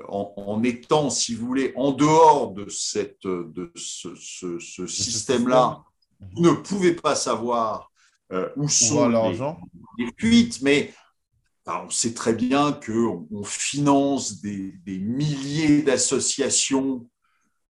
en, 0.08 0.62
étant, 0.64 1.10
si 1.10 1.36
vous 1.36 1.46
voulez, 1.46 1.74
en 1.76 1.92
dehors 1.92 2.52
de, 2.52 2.68
cette, 2.70 3.26
de 3.26 3.72
ce, 3.76 4.16
ce, 4.16 4.88
système-là, 4.88 5.84
vous 6.20 6.42
ne 6.42 6.52
pouvez 6.52 6.94
pas 6.94 7.16
savoir 7.16 7.92
où 8.56 8.68
sont 8.68 9.10
les, 9.10 9.38
les 10.00 10.12
fuites, 10.18 10.62
mais 10.62 10.94
on 11.68 11.90
sait 11.90 12.14
très 12.14 12.34
bien 12.34 12.74
qu'on 12.74 13.28
on 13.32 13.44
finance 13.44 14.42
des, 14.42 14.74
milliers 14.86 15.82
d'associations 15.82 17.08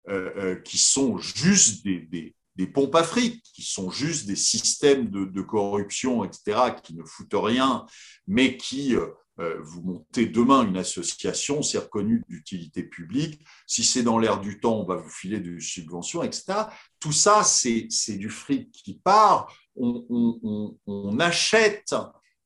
euh, 0.08 0.30
euh, 0.36 0.56
qui 0.56 0.78
sont 0.78 1.18
juste 1.18 1.84
des, 1.84 2.34
pompes 2.72 2.94
à 2.94 3.04
fric, 3.04 3.42
qui 3.54 3.62
sont 3.62 3.90
juste 3.90 4.26
des 4.26 4.36
systèmes 4.36 5.10
de, 5.10 5.42
corruption, 5.42 6.24
etc., 6.24 6.72
qui 6.82 6.94
ne 6.94 7.04
foutent 7.04 7.34
rien, 7.34 7.86
mais 8.26 8.56
qui, 8.56 8.96
euh, 8.96 9.06
vous 9.36 9.82
montez 9.82 10.26
demain 10.26 10.64
une 10.64 10.76
association, 10.76 11.62
c'est 11.62 11.78
reconnu 11.78 12.22
d'utilité 12.28 12.84
publique, 12.84 13.44
si 13.66 13.82
c'est 13.82 14.04
dans 14.04 14.18
l'air 14.18 14.40
du 14.40 14.60
temps, 14.60 14.80
on 14.80 14.84
va 14.84 14.96
vous 14.96 15.10
filer 15.10 15.40
des 15.40 15.58
subventions, 15.58 16.22
etc. 16.22 16.68
Tout 17.00 17.12
ça, 17.12 17.42
c'est 17.42 18.16
du 18.16 18.30
fric 18.30 18.70
qui 18.70 19.00
part. 19.02 19.52
on 19.76 21.18
achète 21.18 21.92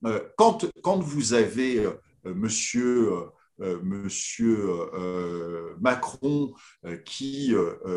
euh, 0.04 0.20
quand, 0.36 0.66
quand 0.82 0.98
vous 0.98 1.34
avez 1.34 1.84
euh, 1.84 1.94
monsieur, 2.24 3.12
euh, 3.60 3.80
monsieur 3.82 4.68
Macron 5.80 6.52
qui, 7.04 7.54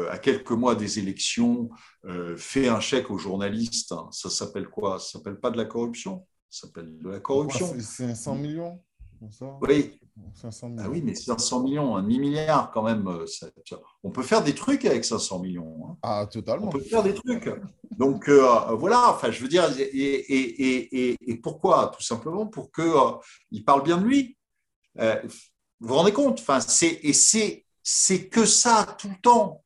à 0.10 0.18
quelques 0.18 0.52
mois 0.52 0.76
des 0.76 1.00
élections, 1.00 1.70
fait 2.38 2.68
un 2.68 2.80
chèque 2.80 3.12
aux 3.12 3.18
journalistes, 3.18 3.92
hein, 3.92 4.08
ça 4.12 4.30
s'appelle 4.30 4.68
quoi? 4.68 5.00
Ça 5.00 5.20
s'appelle 5.20 5.40
pas 5.40 5.52
de 5.52 5.58
la 5.58 5.66
corruption? 5.66 6.26
Ça 6.52 6.68
s'appelle 6.68 6.98
de 7.00 7.10
la 7.10 7.20
corruption. 7.22 7.74
C'est 7.80 8.14
100 8.14 8.36
millions 8.36 8.84
Oui, 9.62 10.02
ah 10.78 10.90
oui, 10.90 11.02
mais 11.02 11.16
500 11.16 11.64
millions, 11.64 11.96
un 11.96 12.04
demi-milliard 12.04 12.72
quand 12.72 12.84
même. 12.84 13.08
Euh, 13.08 13.26
on 14.04 14.12
peut 14.12 14.22
faire 14.22 14.44
des 14.44 14.54
trucs 14.54 14.84
avec 14.84 15.06
500 15.06 15.40
millions. 15.40 15.88
Hein. 15.88 15.98
Ah, 16.04 16.28
totalement. 16.30 16.68
On 16.68 16.70
peut 16.70 16.82
faire 16.82 17.04
des 17.04 17.14
trucs. 17.14 17.50
Donc 17.92 18.28
euh, 18.28 18.76
voilà, 18.76 19.12
enfin, 19.12 19.32
je 19.32 19.42
veux 19.42 19.48
dire, 19.48 19.70
et, 19.80 21.40
pourquoi? 21.42 21.92
Tout 21.96 22.04
simplement 22.04 22.48
pour 22.48 22.72
qu'il 22.72 22.84
euh, 22.84 23.64
parle 23.66 23.84
bien 23.84 23.98
de 23.98 24.06
lui. 24.06 24.38
vous 24.98 25.04
vous 25.80 25.96
rendez 25.96 26.12
compte? 26.14 26.40
Enfin, 26.42 26.60
Et 26.82 27.14
c'est 27.14 28.30
que 28.30 28.46
ça 28.46 28.96
tout 28.98 29.10
le 29.10 29.22
temps. 29.22 29.64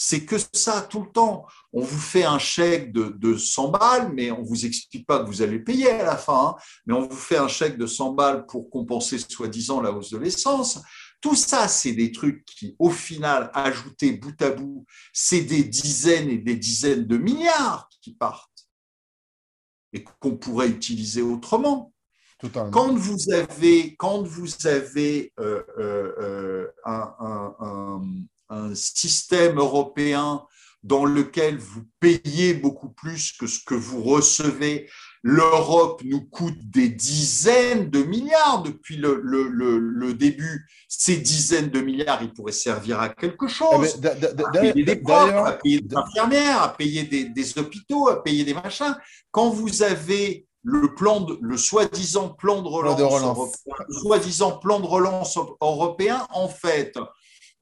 C'est 0.00 0.24
que 0.24 0.36
ça 0.52 0.82
tout 0.82 1.02
le 1.02 1.10
temps. 1.10 1.44
On 1.72 1.80
vous 1.80 1.98
fait 1.98 2.22
un 2.22 2.38
chèque 2.38 2.92
de, 2.92 3.36
100 3.36 3.70
balles, 3.70 4.12
mais 4.14 4.30
on 4.30 4.42
ne 4.42 4.46
vous 4.46 4.64
explique 4.64 5.04
pas 5.04 5.18
que 5.18 5.26
vous 5.26 5.42
allez 5.42 5.58
payer 5.58 5.90
à 5.90 6.04
la 6.04 6.16
fin. 6.16 6.54
Hein. 6.56 6.62
Mais 6.86 6.94
on 6.94 7.08
vous 7.08 7.16
fait 7.16 7.36
un 7.36 7.48
chèque 7.48 7.76
de 7.76 7.86
100 7.88 8.12
balles 8.12 8.46
pour 8.46 8.70
compenser 8.70 9.18
soi-disant 9.18 9.80
la 9.80 9.90
hausse 9.90 10.10
de 10.10 10.18
l'essence. 10.18 10.80
Tout 11.20 11.34
ça, 11.34 11.66
c'est 11.66 11.94
des 11.94 12.12
trucs 12.12 12.44
qui, 12.44 12.76
au 12.78 12.90
final, 12.90 13.50
ajoutés 13.54 14.12
bout 14.12 14.40
à 14.40 14.50
bout, 14.50 14.86
c'est 15.12 15.40
des 15.40 15.64
dizaines 15.64 16.30
et 16.30 16.38
des 16.38 16.54
dizaines 16.54 17.04
de 17.04 17.16
milliards 17.16 17.88
qui 18.00 18.14
partent 18.14 18.68
et 19.92 20.04
qu'on 20.20 20.36
pourrait 20.36 20.68
utiliser 20.68 21.22
autrement. 21.22 21.92
Quand 22.70 22.94
vous 22.94 23.32
avez, 23.32 23.96
quand 23.96 24.22
vous 24.22 24.64
avez 24.64 25.32
euh, 25.40 25.64
euh, 25.76 26.12
euh, 26.20 26.68
un, 26.84 27.56
un 27.58 28.02
système 28.74 29.58
européen 29.58 30.44
dans 30.82 31.04
lequel 31.04 31.58
vous 31.58 31.82
payez 32.00 32.54
beaucoup 32.54 32.90
plus 32.90 33.32
que 33.32 33.46
ce 33.46 33.64
que 33.64 33.74
vous 33.74 34.02
recevez. 34.02 34.88
L'Europe 35.22 36.02
nous 36.04 36.22
coûte 36.22 36.58
des 36.70 36.88
dizaines 36.88 37.90
de 37.90 38.04
milliards 38.04 38.62
depuis 38.62 38.96
le, 38.96 39.20
le, 39.22 39.48
le, 39.48 40.14
début. 40.14 40.66
Ces 40.88 41.16
dizaines 41.16 41.70
de 41.70 41.80
milliards, 41.80 42.22
ils 42.22 42.32
pourraient 42.32 42.52
servir 42.52 43.00
à 43.00 43.08
quelque 43.08 43.48
chose. 43.48 43.96
Eh 43.96 44.00
ben, 44.00 44.16
à 44.46 44.50
payer 44.52 44.84
des 44.84 44.96
profs, 44.96 45.34
à 45.34 45.52
payer 45.52 45.80
des 45.80 45.96
infirmières, 45.96 46.62
à 46.62 46.68
payer 46.68 47.02
des, 47.02 47.24
des, 47.24 47.58
hôpitaux, 47.58 48.08
à 48.08 48.22
payer 48.22 48.44
des 48.44 48.54
machins. 48.54 48.96
Quand 49.32 49.50
vous 49.50 49.82
avez 49.82 50.46
le 50.62 50.94
plan 50.94 51.20
de, 51.20 51.36
le 51.40 51.56
soi-disant 51.56 52.30
plan 52.30 52.62
de 52.62 52.68
relance, 52.68 53.00
relance. 53.00 53.64
soi-disant 54.02 54.58
plan 54.58 54.78
de 54.80 54.86
relance 54.86 55.36
européen, 55.60 56.26
en 56.30 56.48
fait, 56.48 56.96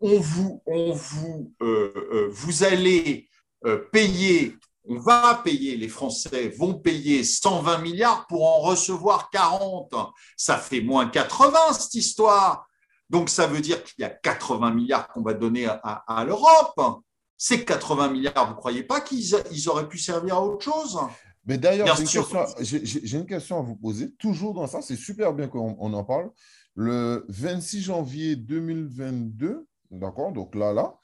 on 0.00 0.18
vous, 0.18 0.62
on 0.66 0.92
vous, 0.92 1.52
euh, 1.62 1.92
euh, 2.12 2.28
vous 2.30 2.64
allez 2.64 3.28
euh, 3.64 3.78
payer, 3.92 4.54
on 4.88 4.98
va 4.98 5.40
payer, 5.42 5.76
les 5.76 5.88
Français 5.88 6.48
vont 6.48 6.74
payer 6.74 7.24
120 7.24 7.78
milliards 7.78 8.26
pour 8.26 8.44
en 8.46 8.60
recevoir 8.60 9.30
40. 9.30 9.94
Ça 10.36 10.58
fait 10.58 10.80
moins 10.80 11.08
80 11.08 11.72
cette 11.72 11.94
histoire. 11.94 12.66
Donc 13.08 13.28
ça 13.28 13.46
veut 13.46 13.60
dire 13.60 13.82
qu'il 13.82 14.02
y 14.02 14.04
a 14.04 14.10
80 14.10 14.72
milliards 14.72 15.08
qu'on 15.08 15.22
va 15.22 15.34
donner 15.34 15.66
à, 15.66 16.24
l'Europe. 16.26 17.02
Ces 17.38 17.64
80 17.64 18.08
milliards, 18.10 18.46
vous 18.46 18.54
ne 18.54 18.58
croyez 18.58 18.82
pas 18.82 19.00
qu'ils 19.00 19.68
auraient 19.68 19.88
pu 19.88 19.98
servir 19.98 20.36
à 20.36 20.42
autre 20.42 20.64
chose? 20.64 20.98
Mais 21.44 21.58
d'ailleurs, 21.58 21.86
j'ai 21.96 23.16
une, 23.16 23.26
question 23.26 23.58
à 23.58 23.62
vous 23.62 23.76
poser. 23.76 24.12
Toujours 24.14 24.54
dans 24.54 24.66
ça, 24.66 24.82
c'est 24.82 24.96
super 24.96 25.32
bien 25.32 25.46
qu'on 25.46 25.92
en 25.92 26.04
parle. 26.04 26.30
Le 26.74 27.24
26 27.28 27.82
janvier 27.82 28.36
2022, 28.36 29.65
D'accord 29.90 30.32
Donc 30.32 30.54
là, 30.54 30.72
là. 30.72 30.94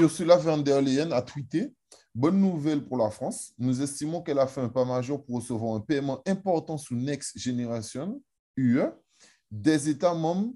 Ursula 0.00 0.36
von 0.36 0.58
der 0.58 0.80
Leyen 0.80 1.10
a 1.10 1.20
tweeté 1.20 1.74
Bonne 2.14 2.38
nouvelle 2.38 2.84
pour 2.84 2.96
la 2.96 3.10
France. 3.10 3.52
Nous 3.58 3.82
estimons 3.82 4.22
qu'elle 4.22 4.38
a 4.38 4.46
fait 4.46 4.60
un 4.60 4.68
pas 4.68 4.84
majeur 4.84 5.24
pour 5.24 5.36
recevoir 5.36 5.74
un 5.74 5.80
paiement 5.80 6.22
important 6.26 6.78
sous 6.78 6.94
Next 6.94 7.36
Generation 7.36 8.22
UE. 8.56 8.84
Des 9.50 9.88
États 9.88 10.14
membres 10.14 10.52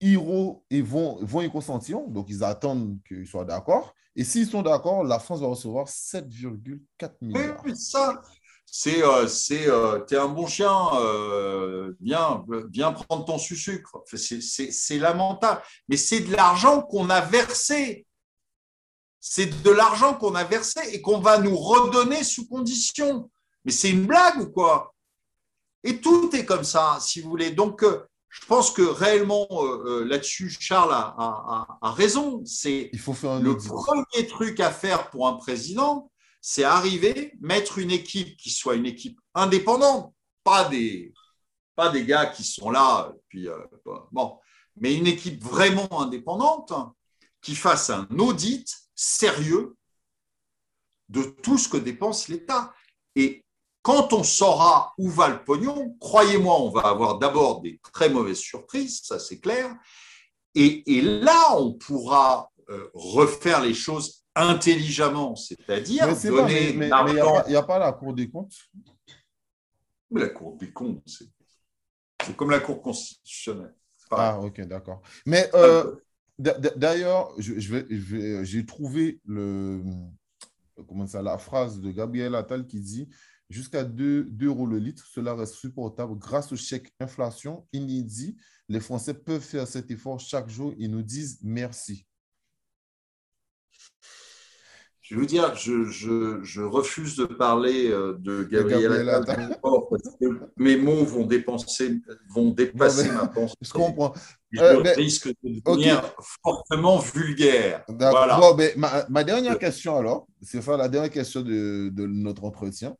iront 0.00 0.64
et 0.70 0.82
vont, 0.82 1.24
vont 1.24 1.42
y 1.42 1.50
consentir. 1.50 2.00
Donc, 2.08 2.26
ils 2.28 2.42
attendent 2.42 2.98
qu'ils 3.06 3.26
soient 3.26 3.44
d'accord. 3.44 3.94
Et 4.16 4.24
s'ils 4.24 4.48
sont 4.48 4.62
d'accord, 4.62 5.04
la 5.04 5.20
France 5.20 5.40
va 5.40 5.46
recevoir 5.46 5.86
7,4 5.86 7.12
milliards. 7.20 7.62
Oui, 7.64 7.76
ça, 7.76 8.20
c'est 8.66 9.04
euh, 9.04 9.28
c'est 9.28 9.68
euh, 9.68 10.00
t'es 10.00 10.16
un 10.16 10.26
bon 10.26 10.48
chien, 10.48 10.76
euh, 10.96 11.92
viens, 12.00 12.44
viens 12.72 12.92
prendre 12.92 13.24
ton 13.24 13.38
sucre. 13.38 14.02
C'est 14.12 14.98
lamentable, 14.98 15.62
mais 15.88 15.96
c'est 15.96 16.20
de 16.20 16.34
l'argent 16.34 16.82
qu'on 16.82 17.08
a 17.08 17.20
versé. 17.20 18.04
C'est 19.20 19.62
de 19.62 19.70
l'argent 19.70 20.14
qu'on 20.14 20.34
a 20.34 20.42
versé 20.42 20.80
et 20.92 21.00
qu'on 21.00 21.20
va 21.20 21.38
nous 21.38 21.56
redonner 21.56 22.24
sous 22.24 22.48
condition. 22.48 23.30
Mais 23.64 23.70
c'est 23.70 23.90
une 23.90 24.06
blague 24.06 24.40
ou 24.40 24.50
quoi? 24.50 24.92
Et 25.84 26.00
tout 26.00 26.34
est 26.34 26.44
comme 26.44 26.64
ça, 26.64 26.98
si 27.00 27.20
vous 27.20 27.30
voulez. 27.30 27.52
Donc, 27.52 27.84
je 28.28 28.46
pense 28.46 28.72
que 28.72 28.82
réellement, 28.82 29.46
là-dessus, 30.04 30.50
Charles 30.50 30.92
a, 30.92 31.14
a, 31.80 31.92
raison. 31.92 32.42
C'est 32.44 32.90
le 32.92 33.56
premier 33.56 34.26
truc 34.26 34.58
à 34.58 34.72
faire 34.72 35.10
pour 35.10 35.28
un 35.28 35.34
président, 35.34 36.10
c'est 36.46 36.64
arriver, 36.64 37.32
mettre 37.40 37.78
une 37.78 37.90
équipe 37.90 38.36
qui 38.36 38.50
soit 38.50 38.74
une 38.74 38.84
équipe 38.84 39.18
indépendante, 39.32 40.12
pas 40.42 40.68
des, 40.68 41.14
pas 41.74 41.88
des 41.88 42.04
gars 42.04 42.26
qui 42.26 42.44
sont 42.44 42.68
là, 42.68 43.14
puis, 43.30 43.48
euh, 43.48 43.56
bon, 44.12 44.38
mais 44.76 44.94
une 44.94 45.06
équipe 45.06 45.42
vraiment 45.42 46.02
indépendante 46.02 46.70
qui 47.40 47.54
fasse 47.54 47.88
un 47.88 48.06
audit 48.18 48.70
sérieux 48.94 49.74
de 51.08 51.22
tout 51.22 51.56
ce 51.56 51.66
que 51.66 51.78
dépense 51.78 52.28
l'État. 52.28 52.74
Et 53.16 53.42
quand 53.80 54.12
on 54.12 54.22
saura 54.22 54.92
où 54.98 55.08
va 55.08 55.30
le 55.30 55.42
pognon, 55.44 55.96
croyez-moi, 55.98 56.60
on 56.60 56.68
va 56.68 56.82
avoir 56.82 57.18
d'abord 57.18 57.62
des 57.62 57.80
très 57.90 58.10
mauvaises 58.10 58.40
surprises, 58.40 59.00
ça 59.02 59.18
c'est 59.18 59.40
clair. 59.40 59.74
Et, 60.54 61.00
là, 61.00 61.56
on 61.56 61.72
pourra 61.72 62.52
euh, 62.68 62.90
refaire 62.92 63.62
les 63.62 63.72
choses 63.72 64.23
intelligemment, 64.34 65.36
c'est-à-dire 65.36 66.08
donner 66.24 66.72
Mais 66.72 66.88
il 66.88 67.50
n'y 67.50 67.56
a, 67.56 67.62
pas 67.62 67.78
la 67.78 67.92
Cour 67.92 68.14
des 68.14 68.28
comptes? 68.28 68.54
Mais 70.10 70.20
la 70.20 70.28
Cour 70.28 70.56
des 70.56 70.72
comptes, 70.72 71.02
c'est 71.06 72.36
comme 72.36 72.50
la 72.50 72.60
Cour 72.60 72.82
constitutionnelle. 72.82 73.74
Ah, 74.10 74.38
ok, 74.40 74.60
d'accord. 74.62 75.02
Mais 75.26 75.50
euh, 75.54 75.96
D'ailleurs, 76.38 77.32
j'ai 77.38 78.66
trouvé 78.66 79.20
le, 79.24 79.82
comment 80.88 81.06
ça, 81.06 81.22
la 81.22 81.38
phrase 81.38 81.80
de 81.80 81.92
Gabriel 81.92 82.34
Attal 82.34 82.66
qui 82.66 82.80
dit 82.80 83.08
jusqu'à 83.50 83.84
2, 83.84 84.24
2 84.24 84.46
euros 84.46 84.66
le 84.66 84.78
litre, 84.78 85.06
cela 85.06 85.34
reste 85.34 85.54
supportable 85.54 86.18
grâce 86.18 86.50
au 86.50 86.56
chèque 86.56 86.92
inflation 86.98 87.66
inédit. 87.72 88.36
Les 88.68 88.80
Français 88.80 89.14
peuvent 89.14 89.42
faire 89.42 89.68
cet 89.68 89.92
effort 89.92 90.18
chaque 90.18 90.48
jour 90.48 90.74
et 90.76 90.88
nous 90.88 91.02
disent 91.02 91.38
merci. 91.42 92.04
Je 95.14 95.20
veux 95.20 95.26
dire, 95.26 95.54
je, 95.54 95.84
je, 95.84 96.42
je, 96.42 96.60
refuse 96.60 97.14
de 97.14 97.24
parler 97.24 97.88
euh, 97.88 98.16
de 98.18 98.42
Gabriel 98.42 99.08
Attal 99.08 99.56
parce 99.62 100.16
que 100.20 100.40
mes 100.56 100.76
mots 100.76 101.04
vont, 101.04 101.24
dépenser, 101.24 102.00
vont 102.28 102.50
dépasser 102.50 103.12
ma 103.12 103.28
pensée. 103.28 103.54
Je 103.60 103.70
comprends. 103.70 104.12
Je 104.50 104.60
euh, 104.60 104.82
risque 104.96 105.28
de 105.28 105.60
devenir 105.64 106.02
fortement 106.42 106.98
vulgaire. 106.98 107.84
D'accord. 107.88 108.56
Bon, 108.56 108.64
ma, 108.76 109.06
ma, 109.08 109.22
dernière 109.22 109.56
question 109.56 109.96
alors, 109.96 110.26
c'est 110.42 110.60
faire 110.60 110.78
la 110.78 110.88
dernière 110.88 111.12
question 111.12 111.42
de, 111.42 111.90
de 111.90 112.06
notre 112.06 112.42
entretien. 112.42 112.96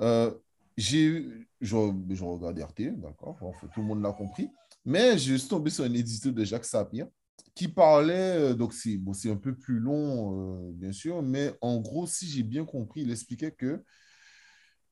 Euh, 0.00 0.30
j'ai, 0.76 1.26
je, 1.60 1.76
je 2.10 2.24
regarde 2.24 2.60
RT, 2.60 2.92
d'accord, 2.96 3.38
tout 3.74 3.80
le 3.80 3.86
monde 3.86 4.02
l'a 4.02 4.12
compris, 4.12 4.48
mais 4.84 5.18
j'ai 5.18 5.32
juste 5.32 5.50
tombé 5.50 5.70
sur 5.70 5.82
un 5.82 5.92
édito 5.92 6.30
de 6.30 6.44
Jacques 6.44 6.64
Sapir 6.64 7.08
qui 7.54 7.68
parlait, 7.68 8.36
euh, 8.36 8.54
donc 8.54 8.72
c'est 8.72 8.96
bon, 8.96 9.12
un 9.26 9.36
peu 9.36 9.54
plus 9.54 9.78
long, 9.78 10.68
euh, 10.68 10.72
bien 10.72 10.92
sûr, 10.92 11.22
mais 11.22 11.52
en 11.60 11.78
gros, 11.80 12.06
si 12.06 12.26
j'ai 12.26 12.42
bien 12.42 12.64
compris, 12.64 13.02
il 13.02 13.10
expliquait 13.10 13.52
que 13.52 13.84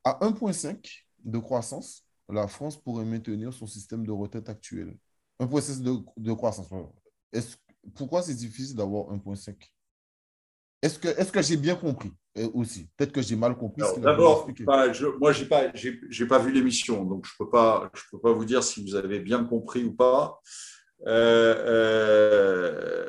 à 0.05 0.19
1,5 0.21 1.07
de 1.25 1.39
croissance, 1.39 2.05
la 2.29 2.47
France 2.47 2.81
pourrait 2.81 3.05
maintenir 3.05 3.53
son 3.53 3.67
système 3.67 4.07
de 4.07 4.13
retraite 4.13 4.49
actuel. 4.49 4.97
1,6 5.41 5.83
de, 5.83 5.99
de 6.17 6.33
croissance. 6.33 6.69
Est 7.33 7.59
pourquoi 7.95 8.23
c'est 8.23 8.35
difficile 8.35 8.77
d'avoir 8.77 9.07
1,5 9.07 9.55
Est-ce 10.83 10.99
que, 10.99 11.09
est 11.09 11.31
que 11.31 11.43
j'ai 11.43 11.57
bien 11.57 11.77
compris 11.77 12.13
euh, 12.37 12.49
aussi? 12.55 12.89
Peut-être 12.97 13.13
que 13.13 13.23
j'ai 13.23 13.37
mal 13.37 13.57
compris. 13.57 13.83
D'abord, 13.99 14.49
bah, 14.61 14.87
moi, 15.21 15.33
je 15.33 15.43
n'ai 15.43 15.49
pas, 15.49 15.71
pas 16.29 16.39
vu 16.39 16.53
l'émission, 16.53 17.05
donc 17.05 17.25
je 17.27 17.33
ne 17.33 17.45
peux, 17.45 17.51
pas, 17.51 17.91
je 17.95 18.03
peux 18.11 18.21
pas 18.21 18.33
vous 18.33 18.45
dire 18.45 18.63
si 18.63 18.83
vous 18.83 18.95
avez 18.95 19.21
bien 19.21 19.45
compris 19.45 19.85
ou 19.85 19.93
pas. 19.93 20.41
Euh, 21.07 21.55
euh, 21.67 23.09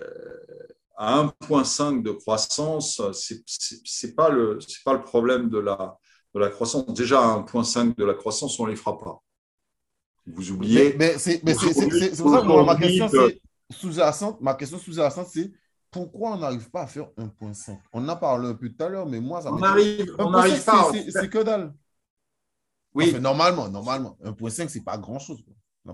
à 0.95 1.23
1,5 1.23 2.03
de 2.03 2.11
croissance, 2.11 3.01
ce 3.13 4.05
n'est 4.05 4.13
pas, 4.13 4.29
le, 4.29 4.59
pas 4.83 4.93
le 4.93 5.01
problème 5.01 5.49
de 5.49 5.57
la, 5.57 5.97
de 6.35 6.39
la 6.39 6.49
croissance. 6.49 6.85
Déjà, 6.93 7.21
à 7.21 7.39
1,5 7.39 7.95
de 7.95 8.05
la 8.05 8.13
croissance, 8.13 8.59
on 8.59 8.65
ne 8.65 8.71
les 8.71 8.75
fera 8.75 8.97
pas. 8.97 9.23
Vous 10.27 10.51
oubliez. 10.51 10.95
Mais, 10.97 11.17
c'est 11.17 11.39
pour 11.39 11.59
ça 12.31 12.41
que 12.41 12.65
ma 12.65 12.75
question 12.75 13.09
sous-jacente, 13.71 14.41
ma 14.41 14.53
question 14.55 14.77
sous-jacente, 14.77 15.27
c'est 15.31 15.51
pourquoi 15.91 16.31
on 16.31 16.37
n'arrive 16.37 16.69
pas 16.69 16.81
à 16.81 16.87
faire 16.87 17.07
1,5 17.17 17.77
On 17.93 18.03
en 18.03 18.09
a 18.09 18.15
parlé 18.15 18.49
un 18.49 18.53
peu 18.53 18.69
tout 18.69 18.83
à 18.83 18.89
l'heure, 18.89 19.07
mais 19.07 19.19
moi, 19.19 19.41
ça 19.41 19.51
On 19.51 19.61
arrive, 19.61 20.15
on 20.19 20.29
n'arrive 20.29 20.63
pas. 20.63 20.91
C'est 21.09 21.29
que 21.29 21.43
dalle. 21.43 21.73
Oui. 22.93 23.13
normalement, 23.19 23.69
normalement, 23.69 24.17
1,5, 24.23 24.67
ce 24.67 24.77
n'est 24.77 24.83
pas 24.83 24.97
grand-chose 24.97 25.43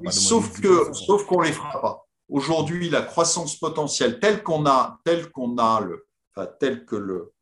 sauf 0.09 0.59
que, 0.59 0.93
sauf 0.93 1.25
qu'on 1.25 1.41
les 1.41 1.53
fera 1.53 1.81
pas. 1.81 2.05
Aujourd'hui, 2.27 2.89
la 2.89 3.03
croissance 3.03 3.57
potentielle 3.57 4.19
telle 4.19 4.41
qu'on 4.41 4.65
a, 4.65 4.99
telle 5.03 5.31
qu'on 5.31 5.57
a 5.57 5.81
le, 5.81 6.07
enfin, 6.35 6.47
telle 6.59 6.85
que 6.85 6.95
le, 6.95 7.33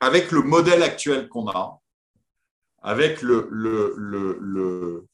avec 0.00 0.32
le 0.32 0.42
modèle 0.42 0.82
actuel 0.82 1.28
qu'on 1.28 1.48
a, 1.48 1.80
avec 2.82 3.22
le, 3.22 3.48
le, 3.50 3.94
le, 3.96 5.06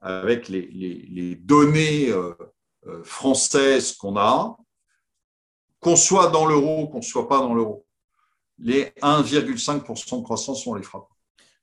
avec 0.00 0.48
les, 0.48 0.66
les, 0.66 1.34
données 1.34 2.10
euh, 2.10 2.32
euh, 2.86 3.02
françaises 3.02 3.96
qu'on 3.96 4.16
a, 4.16 4.56
qu'on 5.80 5.96
soit 5.96 6.28
dans 6.28 6.46
l'euro, 6.46 6.88
qu'on 6.88 6.98
ne 6.98 7.02
soit 7.02 7.28
pas 7.28 7.38
dans 7.38 7.54
l'euro, 7.54 7.84
les 8.58 8.84
1,5% 9.02 10.18
de 10.18 10.22
croissance, 10.22 10.66
on 10.66 10.74
les 10.74 10.82
fera. 10.82 11.08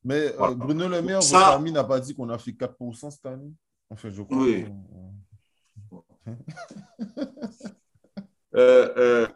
Mais 0.04 0.34
euh, 0.40 0.54
Bruno 0.54 0.88
Le 0.88 1.02
Maire, 1.02 1.22
votre 1.22 1.48
ami 1.48 1.72
n'a 1.72 1.84
pas 1.84 2.00
dit 2.00 2.14
qu'on 2.14 2.30
a 2.30 2.38
fait 2.38 2.52
4% 2.52 3.12
cette 3.12 3.26
année 3.26 3.54
En 3.90 3.96
fait, 3.96 4.12
je 4.12 4.22
crois. 4.22 4.38
Oui. 4.38 4.66
Euh, 8.56 8.94
euh, 8.98 9.28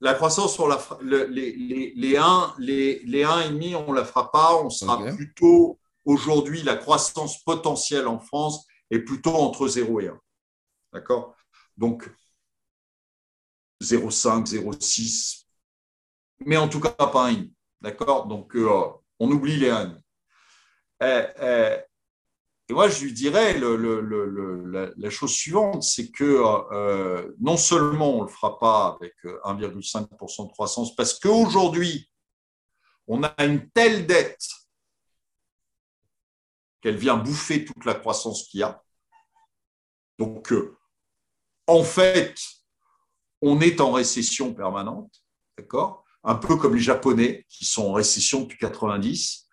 la 0.00 0.14
croissance 0.14 0.52
sur 0.52 0.66
la, 0.66 0.76
les, 1.00 1.52
les, 1.52 1.92
les 1.94 2.16
1, 2.16 2.54
les, 2.58 2.98
les 3.04 3.22
1,5, 3.22 3.76
on 3.76 3.92
ne 3.92 3.96
la 3.96 4.04
fera 4.04 4.32
pas. 4.32 4.60
On 4.60 4.70
sera 4.70 5.04
plutôt, 5.14 5.78
aujourd'hui, 6.04 6.64
la 6.64 6.74
croissance 6.74 7.44
potentielle 7.44 8.08
en 8.08 8.18
France 8.18 8.66
est 8.90 8.98
plutôt 8.98 9.36
entre 9.36 9.68
0 9.68 10.00
et 10.00 10.08
1. 10.08 10.20
D'accord? 10.94 11.36
Donc, 11.76 12.10
0,5, 13.80 14.48
0,6, 14.48 15.44
mais 16.40 16.56
en 16.56 16.68
tout 16.68 16.80
cas 16.80 16.90
pas 16.90 17.30
1,5. 17.30 17.52
D'accord? 17.80 18.26
Donc, 18.26 18.52
on 18.56 19.30
oublie 19.30 19.58
les 19.58 19.70
1,5. 19.70 19.96
Eh, 21.00 21.26
eh, 21.40 21.78
et 22.68 22.72
moi, 22.72 22.88
je 22.88 23.04
lui 23.04 23.12
dirais 23.12 23.58
la, 23.60 25.10
chose 25.10 25.32
suivante, 25.32 25.84
c'est 25.84 26.10
que 26.10 26.42
euh, 26.72 27.32
non 27.38 27.56
seulement 27.56 28.14
on 28.14 28.18
ne 28.18 28.22
le 28.22 28.28
fera 28.28 28.58
pas 28.58 28.98
avec 29.00 29.14
1,5% 29.24 30.42
euh, 30.42 30.46
de 30.46 30.52
croissance, 30.52 30.96
parce 30.96 31.18
qu'aujourd'hui, 31.18 32.10
on 33.06 33.22
a 33.22 33.44
une 33.44 33.70
telle 33.70 34.06
dette 34.06 34.48
qu'elle 36.80 36.96
vient 36.96 37.16
bouffer 37.16 37.64
toute 37.64 37.84
la 37.84 37.94
croissance 37.94 38.48
qu'il 38.48 38.60
y 38.60 38.62
a. 38.64 38.82
Donc, 40.18 40.52
euh, 40.52 40.76
en 41.68 41.84
fait, 41.84 42.34
on 43.42 43.60
est 43.60 43.80
en 43.80 43.92
récession 43.92 44.52
permanente, 44.54 45.22
d'accord? 45.56 46.04
Un 46.24 46.34
peu 46.34 46.56
comme 46.56 46.74
les 46.74 46.80
Japonais 46.80 47.46
qui 47.48 47.64
sont 47.64 47.86
en 47.86 47.92
récession 47.92 48.40
depuis 48.40 48.58
90 48.58 49.45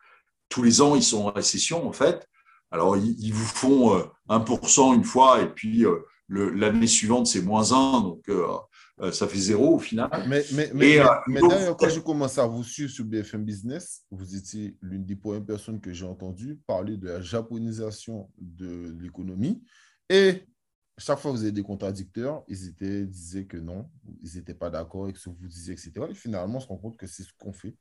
tous 0.53 0.61
les 0.61 0.81
ans, 0.81 0.95
ils 0.95 1.01
sont 1.01 1.25
en 1.25 1.31
récession, 1.31 1.87
en 1.87 1.93
fait. 1.93 2.29
Alors, 2.69 2.95
ils, 2.95 3.33
vous 3.33 3.45
font 3.45 3.97
1% 4.29 4.91
euh, 4.91 4.95
une 4.95 5.03
fois, 5.03 5.41
et 5.41 5.47
puis 5.47 5.83
euh, 5.83 5.97
l'année 6.29 6.85
suivante, 6.85 7.25
c'est 7.25 7.41
moins 7.41 7.71
1, 7.71 8.01
donc 8.01 8.29
euh, 8.29 9.11
ça 9.11 9.27
fait 9.27 9.39
zéro 9.39 9.75
au 9.75 9.79
final. 9.79 10.11
Mais, 10.27 10.43
mais, 10.53 10.69
mais, 10.75 10.97
d'ailleurs, 10.97 11.75
quand 11.75 11.89
je 11.89 11.99
commencé 11.99 12.39
à 12.39 12.45
vous 12.45 12.63
suivre 12.63 12.91
sur 12.91 13.03
BFM 13.03 13.43
Business, 13.43 14.03
vous 14.11 14.35
étiez 14.35 14.77
l'une 14.81 15.05
des 15.05 15.15
premières 15.15 15.43
personnes 15.43 15.81
que 15.81 15.91
j'ai 15.91 16.05
entendu 16.05 16.59
parler 16.67 16.97
de 16.97 17.07
la 17.07 17.21
japonisation 17.21 18.29
de 18.37 18.95
l'économie. 19.01 19.63
Et 20.07 20.43
chaque 20.99 21.17
fois 21.17 21.31
que 21.31 21.37
vous 21.37 21.43
avez 21.43 21.51
des 21.51 21.63
contradicteurs, 21.63 22.43
ils 22.47 22.67
étaient, 22.67 23.07
disaient 23.07 23.45
que 23.45 23.57
non, 23.57 23.89
ils 24.21 24.35
n'étaient 24.35 24.53
pas 24.53 24.69
d'accord 24.69 25.05
avec 25.05 25.17
ce 25.17 25.29
que 25.29 25.35
vous 25.35 25.47
disiez, 25.47 25.73
etc. 25.73 25.93
Et 26.11 26.13
finalement, 26.13 26.57
on 26.57 26.61
se 26.61 26.67
rend 26.67 26.77
compte 26.77 26.97
que 26.97 27.07
c'est 27.07 27.23
ce 27.23 27.31
qu'on 27.39 27.53
fait. 27.53 27.75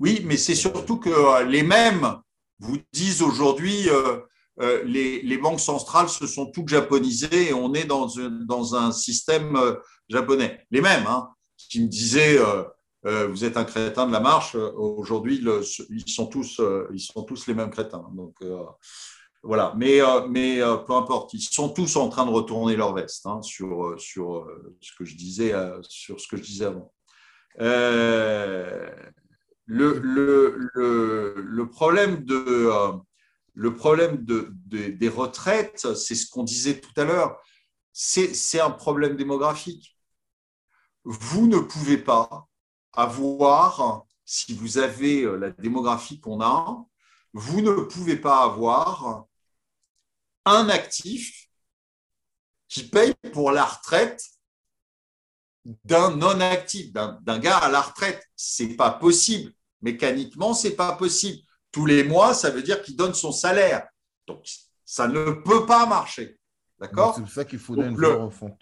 Oui, 0.00 0.22
mais 0.24 0.38
c'est 0.38 0.54
surtout 0.54 0.96
que 0.96 1.10
euh, 1.10 1.44
les 1.44 1.62
mêmes 1.62 2.16
vous 2.58 2.78
disent 2.92 3.20
aujourd'hui 3.20 3.88
euh, 3.90 4.18
euh, 4.60 4.82
les, 4.84 5.38
banques 5.38 5.60
centrales 5.60 6.08
se 6.08 6.26
sont 6.26 6.50
toutes 6.50 6.68
japonisées 6.68 7.50
et 7.50 7.52
on 7.52 7.74
est 7.74 7.84
dans, 7.84 8.74
un 8.74 8.92
système 8.92 9.58
japonais. 10.08 10.66
Les 10.70 10.80
mêmes, 10.80 11.06
hein, 11.06 11.28
qui 11.56 11.82
me 11.82 11.86
disaient 11.86 12.38
vous 13.04 13.44
êtes 13.44 13.56
un 13.56 13.64
crétin 13.64 14.06
de 14.06 14.12
la 14.12 14.20
marche, 14.20 14.54
aujourd'hui 14.54 15.40
ils, 15.90 16.04
sont 16.06 16.26
tous, 16.26 16.60
les 17.46 17.54
mêmes 17.54 17.70
crétins. 17.70 18.04
Voilà, 19.42 19.72
mais, 19.78 20.00
peu 20.00 20.92
importe, 20.92 21.32
ils 21.32 21.40
sont 21.40 21.70
tous 21.70 21.96
en 21.96 22.10
train 22.10 22.26
de 22.26 22.30
retourner 22.30 22.76
leur 22.76 22.92
veste 22.92 23.26
sur 23.48 23.96
ce 23.98 24.96
que 24.96 25.04
je 25.06 25.16
disais 25.16 25.52
avant. 26.62 26.92
Le, 29.72 30.00
le, 30.00 31.34
le, 31.36 31.68
problème, 31.70 32.24
de, 32.24 32.34
euh, 32.34 32.92
le 33.54 33.76
problème 33.76 34.24
de, 34.24 34.52
des 34.66 35.08
retraites, 35.08 35.94
c'est 35.94 36.16
ce 36.16 36.28
qu'on 36.28 36.42
disait 36.42 36.80
tout 36.80 36.90
à 36.96 37.04
l'heure, 37.04 37.40
c'est 37.92 38.58
un 38.58 38.72
problème 38.72 39.16
démographique. 39.16 39.96
Vous 41.04 41.46
ne 41.46 41.60
pouvez 41.60 41.98
pas 41.98 42.48
avoir, 42.94 44.06
si 44.24 44.54
vous 44.54 44.78
avez 44.78 45.22
euh, 45.22 45.36
la 45.36 45.50
démographie 45.50 46.18
qu'on 46.18 46.40
a, 46.40 46.84
vous 47.32 47.60
ne 47.60 47.72
pouvez 47.84 48.16
pas 48.16 48.42
avoir 48.42 49.26
un 50.46 50.68
actif 50.68 51.48
qui 52.66 52.88
paye 52.88 53.14
pour 53.32 53.52
la 53.52 53.66
retraite 53.66 54.20
d'un 55.84 56.16
non-actif, 56.16 56.92
d'un 56.92 57.38
gars 57.38 57.58
à 57.58 57.68
la 57.68 57.82
retraite. 57.82 58.28
C'est 58.34 58.74
pas 58.74 58.90
possible. 58.90 59.54
Mécaniquement, 59.82 60.54
c'est 60.54 60.76
pas 60.76 60.92
possible. 60.92 61.38
Tous 61.72 61.86
les 61.86 62.04
mois, 62.04 62.34
ça 62.34 62.50
veut 62.50 62.62
dire 62.62 62.82
qu'il 62.82 62.96
donne 62.96 63.14
son 63.14 63.32
salaire. 63.32 63.86
Donc, 64.26 64.44
ça 64.84 65.06
ne 65.06 65.30
peut 65.30 65.66
pas 65.66 65.86
marcher. 65.86 66.38
D'accord? 66.78 67.14
C'est 67.14 67.22
pour 67.22 67.30
ça 67.30 67.44
qu'il 67.44 67.58
faut 67.58 67.76
une 67.76 67.94
vraie 67.94 68.14
refonte. 68.14 68.60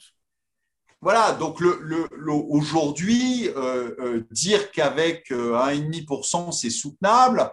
Voilà, 1.00 1.32
donc 1.32 1.60
le, 1.60 2.08
aujourd'hui, 2.50 3.48
euh, 3.50 3.94
euh, 4.00 4.26
dire 4.32 4.72
qu'avec 4.72 5.30
1,5% 5.30 6.48
euh, 6.48 6.50
c'est 6.50 6.70
soutenable, 6.70 7.52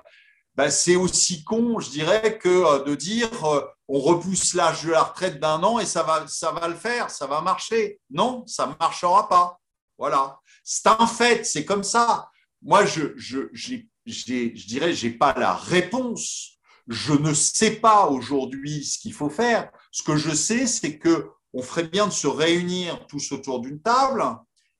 ben, 0.55 0.69
c'est 0.69 0.95
aussi 0.95 1.43
con, 1.43 1.79
je 1.79 1.89
dirais, 1.89 2.37
que 2.37 2.49
euh, 2.49 2.83
de 2.83 2.95
dire 2.95 3.29
euh, 3.45 3.61
on 3.89 3.99
repousse 3.99 4.53
l'âge 4.53 4.85
de 4.85 4.91
la 4.91 5.03
retraite 5.03 5.39
d'un 5.39 5.61
an 5.63 5.79
et 5.79 5.85
ça 5.85 6.01
va, 6.03 6.25
ça 6.27 6.51
va 6.51 6.67
le 6.67 6.75
faire, 6.75 7.09
ça 7.09 7.27
va 7.27 7.41
marcher. 7.41 7.99
Non, 8.09 8.45
ça 8.47 8.65
ne 8.67 8.73
marchera 8.79 9.27
pas. 9.27 9.59
Voilà. 9.97 10.39
C'est 10.63 10.87
un 10.87 11.07
fait, 11.07 11.45
c'est 11.45 11.65
comme 11.65 11.83
ça. 11.83 12.29
Moi, 12.65 12.83
je, 12.87 13.13
je, 13.15 13.41
je 13.53 14.65
dirais, 14.67 14.91
je 14.93 15.05
n'ai 15.07 15.13
pas 15.13 15.35
la 15.37 15.53
réponse. 15.53 16.57
Je 16.87 17.13
ne 17.13 17.31
sais 17.33 17.75
pas 17.75 18.07
aujourd'hui 18.07 18.83
ce 18.83 18.97
qu'il 18.97 19.13
faut 19.13 19.29
faire. 19.29 19.69
Ce 19.91 20.01
que 20.01 20.15
je 20.15 20.31
sais, 20.31 20.65
c'est 20.65 20.97
que 20.97 21.29
on 21.53 21.61
ferait 21.61 21.87
bien 21.87 22.07
de 22.07 22.11
se 22.11 22.27
réunir 22.27 23.05
tous 23.07 23.31
autour 23.31 23.61
d'une 23.61 23.81
table 23.81 24.23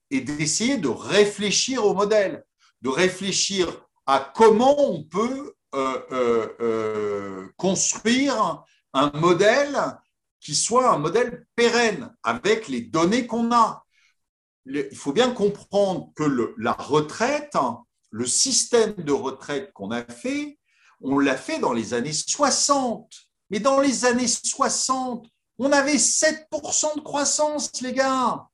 et 0.10 0.20
d'essayer 0.20 0.78
de 0.78 0.88
réfléchir 0.88 1.86
au 1.86 1.94
modèle, 1.94 2.44
de 2.82 2.90
réfléchir 2.90 3.68
à 4.08 4.32
comment 4.34 4.92
on 4.92 5.04
peut 5.04 5.54
euh, 5.76 6.02
euh, 6.12 6.48
euh, 6.62 7.48
construire 7.56 8.64
un 8.94 9.12
modèle 9.12 9.78
qui 10.40 10.56
soit 10.56 10.92
un 10.92 10.98
modèle 10.98 11.46
pérenne 11.56 12.14
avec 12.24 12.68
les 12.68 12.82
données 12.82 13.28
qu'on 13.28 13.52
a. 13.52 13.85
Il 14.66 14.96
faut 14.96 15.14
bien 15.14 15.32
comprendre 15.32 16.12
que 16.16 16.54
la 16.58 16.74
retraite, 16.74 17.56
le 18.10 18.26
système 18.26 18.94
de 18.96 19.12
retraite 19.12 19.72
qu'on 19.74 19.92
a 19.92 20.04
fait, 20.04 20.60
on 21.02 21.20
l'a 21.20 21.38
fait 21.38 21.60
dans 21.60 21.74
les 21.74 21.94
années 21.94 22.14
60. 22.14 23.12
Mais 23.50 23.60
dans 23.60 23.80
les 23.80 24.06
années 24.06 24.28
60, 24.28 25.28
on 25.60 25.72
avait 25.72 25.98
7% 25.98 26.96
de 26.96 27.02
croissance, 27.02 27.82
les 27.82 27.94
gars. 27.94 28.48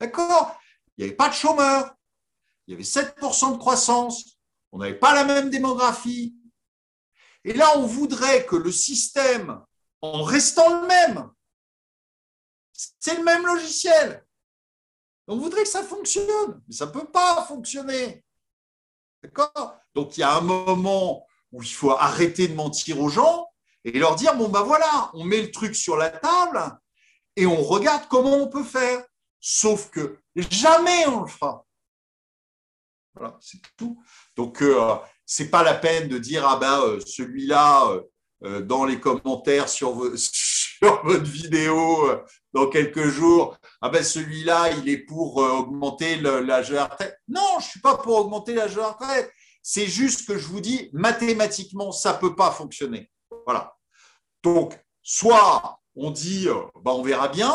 D'accord? 0.00 0.56
Il 0.96 1.02
n'y 1.02 1.08
avait 1.08 1.16
pas 1.16 1.28
de 1.28 1.34
chômeurs. 1.34 1.94
Il 2.66 2.72
y 2.72 2.74
avait 2.74 2.84
7% 2.84 3.52
de 3.52 3.58
croissance. 3.58 4.38
On 4.70 4.78
n'avait 4.78 4.98
pas 4.98 5.14
la 5.14 5.24
même 5.24 5.50
démographie. 5.50 6.36
Et 7.44 7.52
là, 7.52 7.76
on 7.76 7.86
voudrait 7.86 8.46
que 8.46 8.56
le 8.56 8.70
système, 8.70 9.60
en 10.00 10.22
restant 10.22 10.80
le 10.80 10.86
même, 10.86 11.30
c'est 12.72 13.16
le 13.16 13.24
même 13.24 13.44
logiciel. 13.44 14.21
On 15.28 15.36
voudrait 15.36 15.62
que 15.62 15.68
ça 15.68 15.82
fonctionne, 15.82 16.60
mais 16.66 16.74
ça 16.74 16.86
ne 16.86 16.90
peut 16.90 17.06
pas 17.06 17.44
fonctionner. 17.46 18.24
D'accord? 19.22 19.76
Donc, 19.94 20.16
il 20.16 20.20
y 20.20 20.24
a 20.24 20.36
un 20.36 20.40
moment 20.40 21.26
où 21.52 21.62
il 21.62 21.72
faut 21.72 21.92
arrêter 21.92 22.48
de 22.48 22.54
mentir 22.54 23.00
aux 23.00 23.08
gens 23.08 23.46
et 23.84 23.92
leur 23.98 24.16
dire 24.16 24.36
bon, 24.36 24.48
ben 24.48 24.62
voilà, 24.62 25.10
on 25.14 25.24
met 25.24 25.40
le 25.40 25.50
truc 25.50 25.76
sur 25.76 25.96
la 25.96 26.10
table 26.10 26.78
et 27.36 27.46
on 27.46 27.62
regarde 27.62 28.08
comment 28.08 28.36
on 28.36 28.48
peut 28.48 28.64
faire. 28.64 29.04
Sauf 29.40 29.90
que 29.90 30.18
jamais 30.36 31.06
on 31.06 31.22
le 31.22 31.28
fera. 31.28 31.64
Voilà, 33.14 33.36
c'est 33.40 33.60
tout. 33.76 34.02
Donc, 34.36 34.62
euh, 34.62 34.96
c'est 35.32 35.50
pas 35.50 35.62
la 35.62 35.74
peine 35.74 36.08
de 36.08 36.18
dire 36.18 36.46
ah 36.46 36.58
ben 36.58 36.80
euh, 36.82 37.00
celui-là 37.00 37.88
euh, 37.88 38.02
euh, 38.44 38.60
dans 38.60 38.84
les 38.84 39.00
commentaires 39.00 39.68
sur, 39.68 39.94
sur 40.16 41.02
votre 41.04 41.24
vidéo 41.24 42.10
dans 42.52 42.68
quelques 42.68 43.08
jours 43.08 43.56
ah 43.82 43.90
ben 43.90 44.02
celui-là 44.02 44.70
il 44.70 44.88
est 44.88 44.98
pour 44.98 45.36
augmenter 45.36 46.16
l'âge 46.16 46.70
de 46.70 46.74
la 46.76 46.84
retraite. 46.84 47.18
Non, 47.28 47.58
je 47.60 47.66
suis 47.66 47.80
pas 47.80 47.96
pour 47.96 48.16
augmenter 48.16 48.54
l'âge 48.54 48.74
de 48.74 48.80
la 48.80 48.92
retraite. 48.92 49.30
C'est 49.62 49.86
juste 49.86 50.26
que 50.26 50.38
je 50.38 50.46
vous 50.46 50.60
dis 50.60 50.88
mathématiquement 50.92 51.92
ça 51.92 52.14
peut 52.14 52.36
pas 52.36 52.52
fonctionner. 52.52 53.10
Voilà. 53.44 53.74
Donc 54.42 54.78
soit 55.02 55.80
on 55.96 56.10
dit 56.12 56.46
bah, 56.82 56.92
on 56.92 57.02
verra 57.02 57.28
bien, 57.28 57.52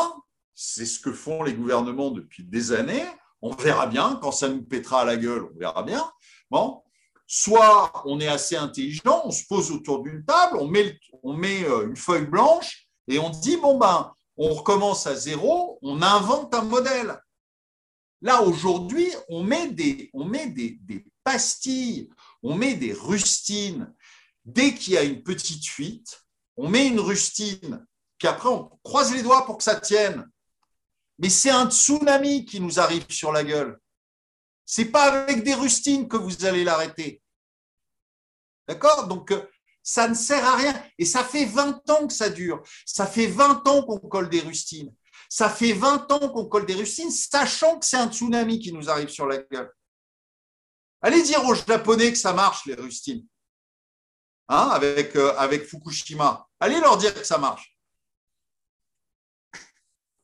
c'est 0.54 0.86
ce 0.86 1.00
que 1.00 1.12
font 1.12 1.42
les 1.42 1.54
gouvernements 1.54 2.10
depuis 2.10 2.44
des 2.44 2.72
années. 2.72 3.06
On 3.40 3.54
verra 3.54 3.86
bien 3.86 4.18
quand 4.20 4.32
ça 4.32 4.48
nous 4.48 4.62
pètera 4.62 5.02
à 5.02 5.04
la 5.04 5.16
gueule, 5.16 5.48
on 5.54 5.58
verra 5.58 5.82
bien. 5.82 6.10
Bon, 6.50 6.82
soit 7.26 7.92
on 8.04 8.20
est 8.20 8.28
assez 8.28 8.56
intelligent, 8.56 9.22
on 9.24 9.30
se 9.30 9.44
pose 9.48 9.70
autour 9.70 10.02
d'une 10.02 10.24
table, 10.24 10.58
on 10.58 10.66
met, 10.66 10.98
on 11.22 11.34
met 11.34 11.64
euh, 11.64 11.86
une 11.86 11.96
feuille 11.96 12.26
blanche 12.26 12.88
et 13.06 13.18
on 13.18 13.30
dit 13.30 13.56
bon 13.56 13.78
ben, 13.78 14.12
on 14.38 14.54
recommence 14.54 15.06
à 15.06 15.16
zéro, 15.16 15.78
on 15.82 16.00
invente 16.00 16.54
un 16.54 16.62
modèle. 16.62 17.20
Là 18.22 18.42
aujourd'hui, 18.42 19.12
on 19.28 19.42
met 19.42 19.68
des, 19.68 20.10
on 20.14 20.24
met 20.24 20.46
des, 20.46 20.78
pastilles, 21.24 22.08
on 22.42 22.54
met 22.54 22.74
des 22.74 22.92
rustines. 22.92 23.92
Dès 24.44 24.74
qu'il 24.74 24.94
y 24.94 24.96
a 24.96 25.02
une 25.02 25.22
petite 25.22 25.66
fuite, 25.66 26.24
on 26.56 26.68
met 26.68 26.86
une 26.86 27.00
rustine, 27.00 27.84
puis 28.16 28.28
après 28.28 28.48
on 28.48 28.70
croise 28.82 29.12
les 29.12 29.22
doigts 29.22 29.44
pour 29.44 29.58
que 29.58 29.64
ça 29.64 29.78
tienne. 29.78 30.28
Mais 31.18 31.28
c'est 31.28 31.50
un 31.50 31.68
tsunami 31.68 32.44
qui 32.44 32.60
nous 32.60 32.80
arrive 32.80 33.04
sur 33.10 33.32
la 33.32 33.44
gueule. 33.44 33.78
C'est 34.64 34.86
pas 34.86 35.22
avec 35.22 35.42
des 35.42 35.54
rustines 35.54 36.08
que 36.08 36.16
vous 36.16 36.44
allez 36.44 36.62
l'arrêter. 36.62 37.22
D'accord? 38.68 39.08
Donc, 39.08 39.32
euh, 39.32 39.42
ça 39.82 40.08
ne 40.08 40.14
sert 40.14 40.44
à 40.44 40.56
rien. 40.56 40.82
Et 40.98 41.04
ça 41.04 41.24
fait 41.24 41.44
20 41.44 41.88
ans 41.90 42.06
que 42.06 42.12
ça 42.12 42.28
dure. 42.28 42.62
Ça 42.84 43.06
fait 43.06 43.26
20 43.26 43.66
ans 43.68 43.82
qu'on 43.82 43.98
colle 43.98 44.28
des 44.28 44.40
rustines. 44.40 44.92
Ça 45.28 45.48
fait 45.50 45.72
20 45.72 46.10
ans 46.12 46.28
qu'on 46.30 46.46
colle 46.46 46.66
des 46.66 46.74
rustines, 46.74 47.10
sachant 47.10 47.78
que 47.78 47.86
c'est 47.86 47.96
un 47.96 48.10
tsunami 48.10 48.58
qui 48.58 48.72
nous 48.72 48.88
arrive 48.88 49.08
sur 49.08 49.26
la 49.26 49.38
gueule. 49.38 49.70
Allez 51.02 51.22
dire 51.22 51.44
aux 51.44 51.54
Japonais 51.54 52.12
que 52.12 52.18
ça 52.18 52.32
marche, 52.32 52.66
les 52.66 52.74
rustines. 52.74 53.26
Hein, 54.48 54.70
avec, 54.72 55.14
euh, 55.16 55.34
avec 55.36 55.64
Fukushima. 55.64 56.46
Allez 56.58 56.80
leur 56.80 56.96
dire 56.96 57.14
que 57.14 57.24
ça 57.24 57.38
marche. 57.38 57.76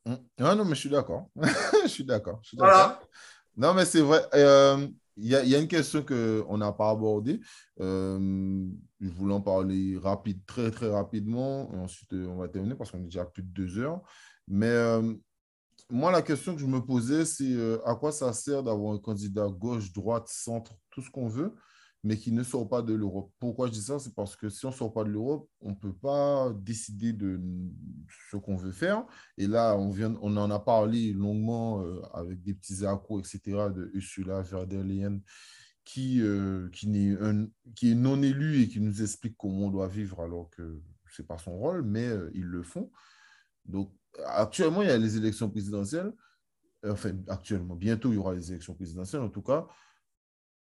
Hum. 0.07 0.19
non, 0.39 0.65
mais 0.65 0.75
je 0.75 0.81
suis 0.81 0.91
d'accord. 0.91 1.29
je 1.83 1.89
suis 1.89 2.05
d'accord. 2.05 2.41
Voilà. 2.57 3.01
Non, 3.57 3.75
mais 3.75 3.85
c'est 3.85 4.01
vrai. 4.01 4.27
Euh, 4.35 4.87
il 5.16 5.27
y, 5.28 5.55
a 5.55 5.59
une 5.59 5.69
question 5.69 6.03
qu'on 6.03 6.59
n'a 6.59 6.73
pas 6.73 6.91
abordée. 6.91 7.41
Euh, 7.81 8.66
je 9.01 9.09
voulais 9.11 9.35
en 9.35 9.41
parler 9.41 9.97
rapide, 9.97 10.41
très, 10.47 10.70
très 10.70 10.91
rapidement. 10.91 11.70
Ensuite, 11.74 12.12
euh, 12.12 12.27
on 12.27 12.36
va 12.36 12.49
terminer 12.49 12.74
parce 12.74 12.91
qu'on 12.91 12.99
est 12.99 13.05
déjà 13.05 13.23
à 13.23 13.27
plus 13.27 13.43
de 13.43 13.49
deux 13.49 13.78
heures. 13.78 14.01
Mais 14.49 14.74
moi, 15.91 16.11
la 16.11 16.23
question 16.23 16.55
que 16.55 16.61
je 16.61 16.66
me 16.66 16.81
posais, 16.81 17.24
c'est 17.24 17.57
à 17.85 17.95
quoi 17.95 18.12
ça 18.12 18.32
sert 18.32 18.62
d'avoir 18.62 18.95
un 18.95 18.99
candidat 18.99 19.49
gauche, 19.49 19.93
droite, 19.93 20.28
centre, 20.28 20.74
tout 20.91 21.01
ce 21.01 21.11
qu'on 21.11 21.28
veut, 21.28 21.55
mais 22.05 22.19
qui 22.19 22.33
ne 22.33 22.43
sort 22.43 22.69
pas 22.69 22.83
de 22.83 22.93
l'Europe. 22.93 23.33
Pourquoi 23.39 23.67
je 23.67 23.73
dis 23.73 23.81
ça? 23.81 23.99
C'est 23.99 24.15
parce 24.15 24.37
que 24.37 24.51
si 24.51 24.67
on 24.67 24.69
ne 24.69 24.75
sort 24.75 24.93
pas 24.93 25.05
de 25.05 25.09
l'Europe, 25.09 25.49
on 25.61 25.71
ne 25.71 25.75
peut 25.75 25.95
pas 25.95 26.53
décider 26.53 27.15
de 27.15 27.41
ce 28.31 28.37
qu'on 28.37 28.57
veut 28.57 28.73
faire. 28.73 29.07
Et 29.39 29.47
là, 29.47 29.75
on, 29.79 29.89
vient, 29.89 30.15
on 30.21 30.37
en 30.37 30.51
a 30.51 30.61
parlé 30.61 31.15
longuement 31.15 31.83
euh, 31.83 32.03
avec 32.13 32.43
des 32.43 32.53
petits 32.53 32.85
accros, 32.85 33.21
etc., 33.21 33.41
de 33.75 33.91
Ursula 33.95 34.43
von 34.43 34.67
der 34.67 34.85
Leyen, 34.85 35.21
qui, 35.83 36.21
euh, 36.21 36.69
qui, 36.71 36.87
qui, 37.75 37.91
est 37.91 37.95
non 37.95 38.23
élu 38.23 38.61
et 38.61 38.69
qui 38.69 38.81
nous 38.81 39.03
explique 39.03 39.37
comment 39.39 39.67
on 39.67 39.71
doit 39.71 39.89
vivre 39.89 40.21
alors 40.21 40.51
que 40.51 40.83
ce 41.11 41.23
n'est 41.23 41.27
pas 41.27 41.39
son 41.39 41.57
rôle, 41.57 41.83
mais 41.83 42.07
euh, 42.07 42.31
ils 42.35 42.45
le 42.45 42.63
font. 42.63 42.91
Donc, 43.65 43.95
actuellement, 44.27 44.83
il 44.83 44.89
y 44.89 44.93
a 44.93 44.99
les 44.99 45.17
élections 45.17 45.49
présidentielles. 45.49 46.13
Enfin, 46.87 47.13
actuellement, 47.29 47.77
bientôt, 47.77 48.13
il 48.13 48.17
y 48.17 48.19
aura 48.19 48.35
les 48.35 48.51
élections 48.51 48.75
présidentielles. 48.75 49.23
En 49.23 49.31
tout 49.31 49.41
cas, 49.41 49.67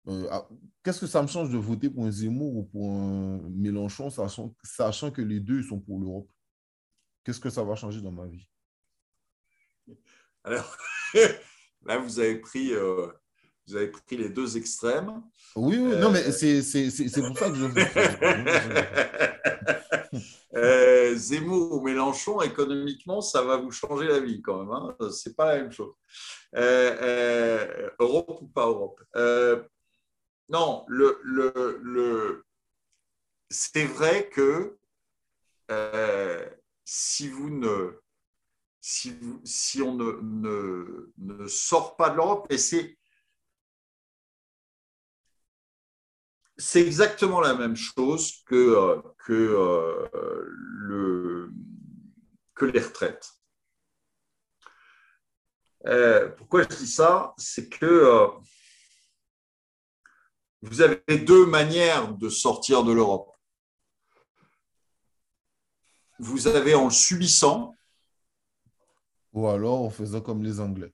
euh, 0.09 0.27
ah, 0.31 0.49
qu'est-ce 0.83 1.01
que 1.01 1.07
ça 1.07 1.21
me 1.23 1.27
change 1.29 1.51
de 1.51 1.59
voter 1.59 1.91
pour 1.91 2.05
un 2.05 2.11
Zemmour 2.11 2.57
ou 2.57 2.63
pour 2.65 2.91
un 2.91 3.41
Mélenchon, 3.51 4.09
sachant, 4.11 4.55
sachant 4.63 5.11
que 5.11 5.21
les 5.21 5.41
deux 5.41 5.63
sont 5.63 5.79
pour 5.79 6.01
l'Europe? 6.01 6.29
Qu'est-ce 7.25 7.41
que 7.41 7.51
ça 7.51 7.63
va 7.63 7.77
changer 7.77 8.01
dans 8.01 8.13
ma 8.13 8.27
vie? 8.27 8.49
Alors, 10.43 10.75
là, 11.85 11.99
vous 11.99 12.19
avez 12.19 12.37
pris, 12.37 12.73
euh, 12.73 13.09
vous 13.67 13.77
avez 13.77 13.89
pris 13.89 14.17
les 14.17 14.31
deux 14.31 14.57
extrêmes. 14.57 15.23
Oui, 15.55 15.77
oui 15.77 15.97
non, 15.99 16.11
mais 16.11 16.27
euh, 16.27 16.33
c'est 16.33 17.23
pour 17.23 17.39
ça 17.39 17.51
que 17.51 17.57
je 17.57 17.67
Zemmour 21.17 21.73
ou 21.73 21.83
Mélenchon, 21.83 22.41
économiquement, 22.41 23.21
ça 23.21 23.43
va 23.43 23.59
vous 23.59 23.71
changer 23.71 24.09
la 24.09 24.21
vie 24.21 24.41
quand 24.41 24.65
même. 24.65 24.71
Hein 24.71 24.97
c'est 25.11 25.37
pas 25.37 25.55
la 25.55 25.61
même 25.61 25.73
chose. 25.73 25.93
Europe 26.55 28.39
ou 28.41 28.49
pas 28.49 28.67
Europe? 28.67 28.99
Non, 30.51 30.85
le, 30.89 32.45
c'est 33.49 33.85
vrai 33.85 34.29
que 34.29 34.77
euh, 35.71 36.45
si, 36.85 37.29
vous 37.29 37.51
ne, 37.51 38.01
si, 38.81 39.81
on 39.81 39.95
ne, 39.95 41.47
sort 41.47 41.97
pas 41.97 42.11
de 42.11 42.17
l'Europe, 42.17 42.47
et 42.51 42.59
c'est, 42.59 42.97
exactement 46.75 47.41
la 47.41 47.55
même 47.55 47.77
chose 47.77 48.43
que, 48.45 48.55
euh, 48.55 49.01
que, 49.19 49.33
euh, 50.93 51.49
que 52.55 52.65
les 52.65 52.81
retraites. 52.81 53.31
pourquoi 56.37 56.63
je 56.65 56.69
dis 56.77 56.89
ça? 56.89 57.35
C'est 57.39 57.69
que 57.69 58.41
vous 60.63 60.83
avez 60.83 61.19
deux 61.19 61.47
manières 61.47 62.15
de 62.15 62.29
sortir 62.29 62.85
de 62.85 62.93
l'Europe. 62.93 63.35
Vous 66.19 66.47
avez 66.49 66.75
en 66.75 66.85
le 66.85 66.91
subissant. 66.91 67.77
Ou 69.33 69.49
alors 69.49 69.81
en 69.81 69.91
faisant 69.91 70.21
comme 70.21 70.43
les 70.43 70.61
Anglais. 70.61 70.93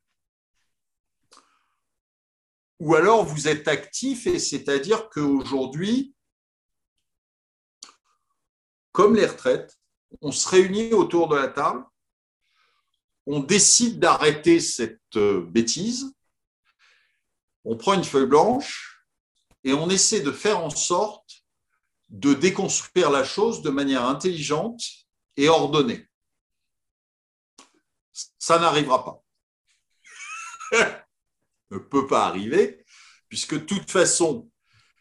Ou 2.79 2.95
alors 2.95 3.25
vous 3.25 3.49
êtes 3.49 3.67
actif, 3.67 4.27
et 4.27 4.39
c'est-à-dire 4.39 5.09
qu'aujourd'hui, 5.09 6.15
comme 8.93 9.17
les 9.17 9.27
retraites, 9.27 9.79
on 10.21 10.31
se 10.31 10.49
réunit 10.49 10.93
autour 10.93 11.29
de 11.29 11.37
la 11.37 11.49
table, 11.49 11.85
on 13.27 13.41
décide 13.41 13.99
d'arrêter 13.99 14.61
cette 14.61 15.01
euh, 15.17 15.41
bêtise, 15.41 16.15
on 17.65 17.77
prend 17.77 17.95
une 17.95 18.05
feuille 18.05 18.27
blanche 18.27 18.96
et 19.67 19.75
on 19.75 19.91
essaie 19.91 20.21
de 20.21 20.31
faire 20.31 20.61
en 20.61 20.71
sorte 20.71 21.45
de 22.09 22.35
déconstruire 22.35 23.11
la 23.11 23.25
chose 23.25 23.63
de 23.63 23.71
manière 23.71 24.05
intelligente 24.05 24.81
et 25.37 25.49
ordonnée. 25.49 26.07
Ça 28.39 28.61
n'arrivera 28.61 29.05
pas. 29.05 29.25
ne 31.73 31.79
peut 31.79 32.07
pas 32.07 32.27
arriver, 32.27 32.85
puisque 33.29 33.55
de 33.55 33.65
toute 33.65 33.91
façon, 33.91 34.49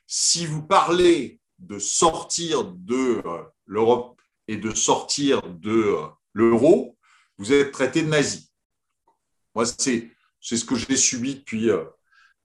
si 0.07 0.47
vous 0.47 0.63
parlez 0.63 1.39
de 1.59 1.77
sortir 1.77 2.63
de 2.65 3.21
euh, 3.23 3.43
l'Europe 3.65 4.19
et 4.47 4.57
de 4.57 4.73
sortir 4.73 5.43
de 5.43 5.69
euh, 5.69 6.07
l'euro, 6.33 6.97
vous 7.37 7.53
êtes 7.53 7.71
traité 7.71 8.01
de 8.01 8.07
nazi. 8.07 8.51
Moi, 9.53 9.65
c'est 9.67 10.11
ce 10.39 10.65
que 10.65 10.75
j'ai 10.75 10.97
subi 10.97 11.35
depuis 11.35 11.69
euh, 11.69 11.85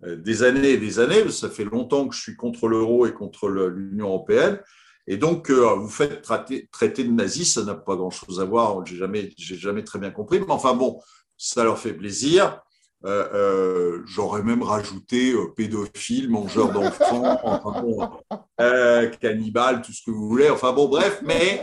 des 0.03 0.43
années 0.43 0.71
et 0.71 0.79
des 0.79 0.99
années. 0.99 1.29
Ça 1.31 1.51
fait 1.51 1.65
longtemps 1.65 2.09
que 2.09 2.15
je 2.15 2.21
suis 2.21 2.37
contre 2.37 2.69
l'euro 2.69 3.07
et 3.07 3.13
contre 3.13 3.49
l'Union 3.49 4.09
européenne. 4.09 4.61
Et 5.07 5.17
donc, 5.17 5.51
vous 5.51 5.89
faites 5.89 6.23
traiter, 6.23 7.05
de 7.05 7.11
nazi, 7.11 7.45
ça 7.45 7.65
n'a 7.65 7.75
pas 7.75 7.97
grand-chose 7.97 8.41
à 8.41 8.45
voir. 8.45 8.87
Je 8.87 8.93
n'ai 8.95 8.99
jamais, 8.99 9.31
jamais 9.37 9.85
très 9.85 9.99
bien 9.99 10.11
compris. 10.11 10.41
Mais 10.41 10.47
enfin 10.49 10.75
bon, 10.75 11.01
ça 11.37 11.65
leur 11.65 11.79
fait 11.79 11.95
plaisir. 11.95 12.61
Euh, 13.07 13.29
euh, 13.33 14.03
j'aurais 14.05 14.43
même 14.43 14.63
rajouté 14.63 15.33
euh, 15.33 15.55
pédophile, 15.57 16.29
mangeur 16.29 16.71
d'enfants, 16.71 17.41
enfin 17.45 19.11
cannibale, 19.23 19.81
tout 19.81 19.93
ce 19.93 20.03
que 20.05 20.11
vous 20.11 20.29
voulez. 20.29 20.51
Enfin 20.51 20.73
bon, 20.73 20.89
bref, 20.89 21.23
mais 21.25 21.63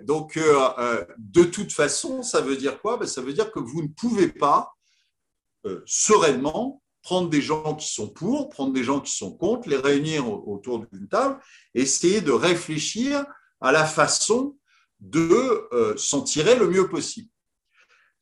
donc 0.00 0.38
de 1.18 1.44
toute 1.44 1.72
façon, 1.72 2.22
ça 2.22 2.42
veut 2.42 2.56
dire 2.56 2.80
quoi? 2.80 2.98
Ben, 2.98 3.06
Ça 3.06 3.22
veut 3.22 3.32
dire 3.32 3.50
que 3.50 3.60
vous 3.60 3.82
ne 3.82 3.88
pouvez 3.88 4.28
pas 4.28 4.74
sereinement 5.86 6.82
prendre 7.02 7.30
des 7.30 7.40
gens 7.40 7.74
qui 7.74 7.88
sont 7.88 8.08
pour, 8.08 8.50
prendre 8.50 8.72
des 8.72 8.84
gens 8.84 9.00
qui 9.00 9.12
sont 9.12 9.32
contre, 9.32 9.68
les 9.68 9.76
réunir 9.76 10.28
autour 10.28 10.86
d'une 10.86 11.08
table, 11.08 11.40
essayer 11.74 12.20
de 12.20 12.32
réfléchir 12.32 13.24
à 13.60 13.72
la 13.72 13.86
façon 13.86 14.56
de 15.00 15.96
s'en 15.96 16.22
tirer 16.22 16.56
le 16.56 16.68
mieux 16.68 16.88
possible. 16.88 17.30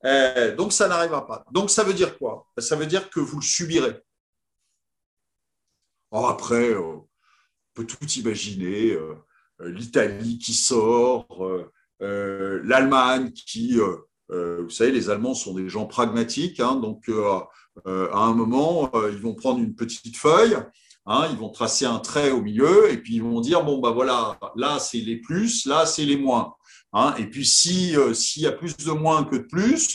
Euh, 0.05 0.55
donc, 0.55 0.73
ça 0.73 0.89
n'arrivera 0.89 1.27
pas. 1.27 1.45
Donc, 1.51 1.71
ça 1.71 1.83
veut 1.83 1.95
dire 1.95 2.19
quoi? 2.19 2.47
Ben, 2.57 2.63
Ça 2.63 2.77
veut 2.77 2.87
dire 2.87 3.11
que 3.11 3.21
vous 3.21 3.37
le 3.37 3.45
subirez. 3.45 4.01
après, 6.13 6.71
euh, 6.71 6.81
on 6.81 7.09
peut 7.75 7.87
tout 7.87 8.05
imaginer. 8.05 8.93
Euh, 8.93 9.15
L'Italie 9.61 10.39
qui 10.39 10.55
sort, 10.55 11.45
l'Allemagne 11.99 13.33
qui... 13.33 13.77
vous 14.31 14.71
savez, 14.71 14.93
les 14.93 15.11
Allemands 15.11 15.35
sont 15.35 15.55
des 15.55 15.69
gens 15.69 15.87
pragmatiques. 15.87 16.61
Hein, 16.61 16.77
donc, 16.77 17.09
à 17.87 18.19
un 18.19 18.35
moment, 18.35 18.91
ils 19.11 19.19
vont 19.19 19.35
prendre 19.35 19.61
une 19.61 19.75
petite 19.75 20.17
feuille. 20.17 20.57
Hein, 21.07 21.29
ils 21.31 21.39
vont 21.39 21.49
tracer 21.49 21.87
un 21.87 22.01
trait 22.01 22.31
au 22.31 22.43
milieu 22.43 22.93
et 22.93 22.99
puis 22.99 23.15
ils 23.15 23.23
vont 23.23 23.41
dire 23.41 23.65
bon 23.65 23.79
bah 23.79 23.93
voilà 23.93 24.39
là 24.57 24.79
c'est 24.79 24.99
les 24.99 25.17
plus 25.17 25.65
là 25.65 25.87
c'est 25.87 26.05
les 26.05 26.19
moins 26.19 26.55
Hein. 26.93 27.15
et 27.19 27.27
puis, 27.27 27.47
euh, 27.97 28.15
s'il 28.15 28.43
y 28.43 28.47
a 28.47 28.53
plus 28.53 28.77
de 28.77 28.91
moins 28.91 29.25
que 29.25 29.37
de 29.37 29.43
plus, 29.43 29.95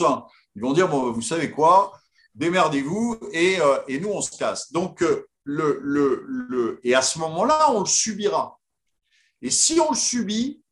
ils 0.54 0.62
vont 0.62 0.72
dire, 0.72 0.88
bon, 0.88 1.10
vous 1.10 1.22
savez 1.22 1.50
quoi, 1.50 1.92
démerdez-vous 2.34 3.18
et, 3.32 3.60
euh, 3.60 3.78
et, 3.88 3.98
nous, 3.98 4.10
on 4.10 4.20
se 4.20 4.36
casse. 4.36 4.70
Donc, 4.72 5.02
euh, 5.02 5.26
le, 5.42 5.80
le, 5.82 6.24
le, 6.26 6.80
et 6.84 6.94
à 6.94 7.02
ce 7.02 7.18
moment-là, 7.18 7.72
on 7.72 7.80
le 7.80 7.86
subira. 7.86 8.60
Et 9.42 9.50
si 9.50 9.80
on 9.80 9.90
le 9.90 9.96
subit, 9.96 10.62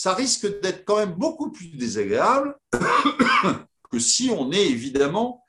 ça 0.00 0.14
risque 0.14 0.62
d'être 0.62 0.86
quand 0.86 0.96
même 0.96 1.12
beaucoup 1.12 1.50
plus 1.50 1.68
désagréable 1.76 2.56
que 3.92 3.98
si 3.98 4.30
on 4.30 4.50
est 4.50 4.66
évidemment 4.66 5.44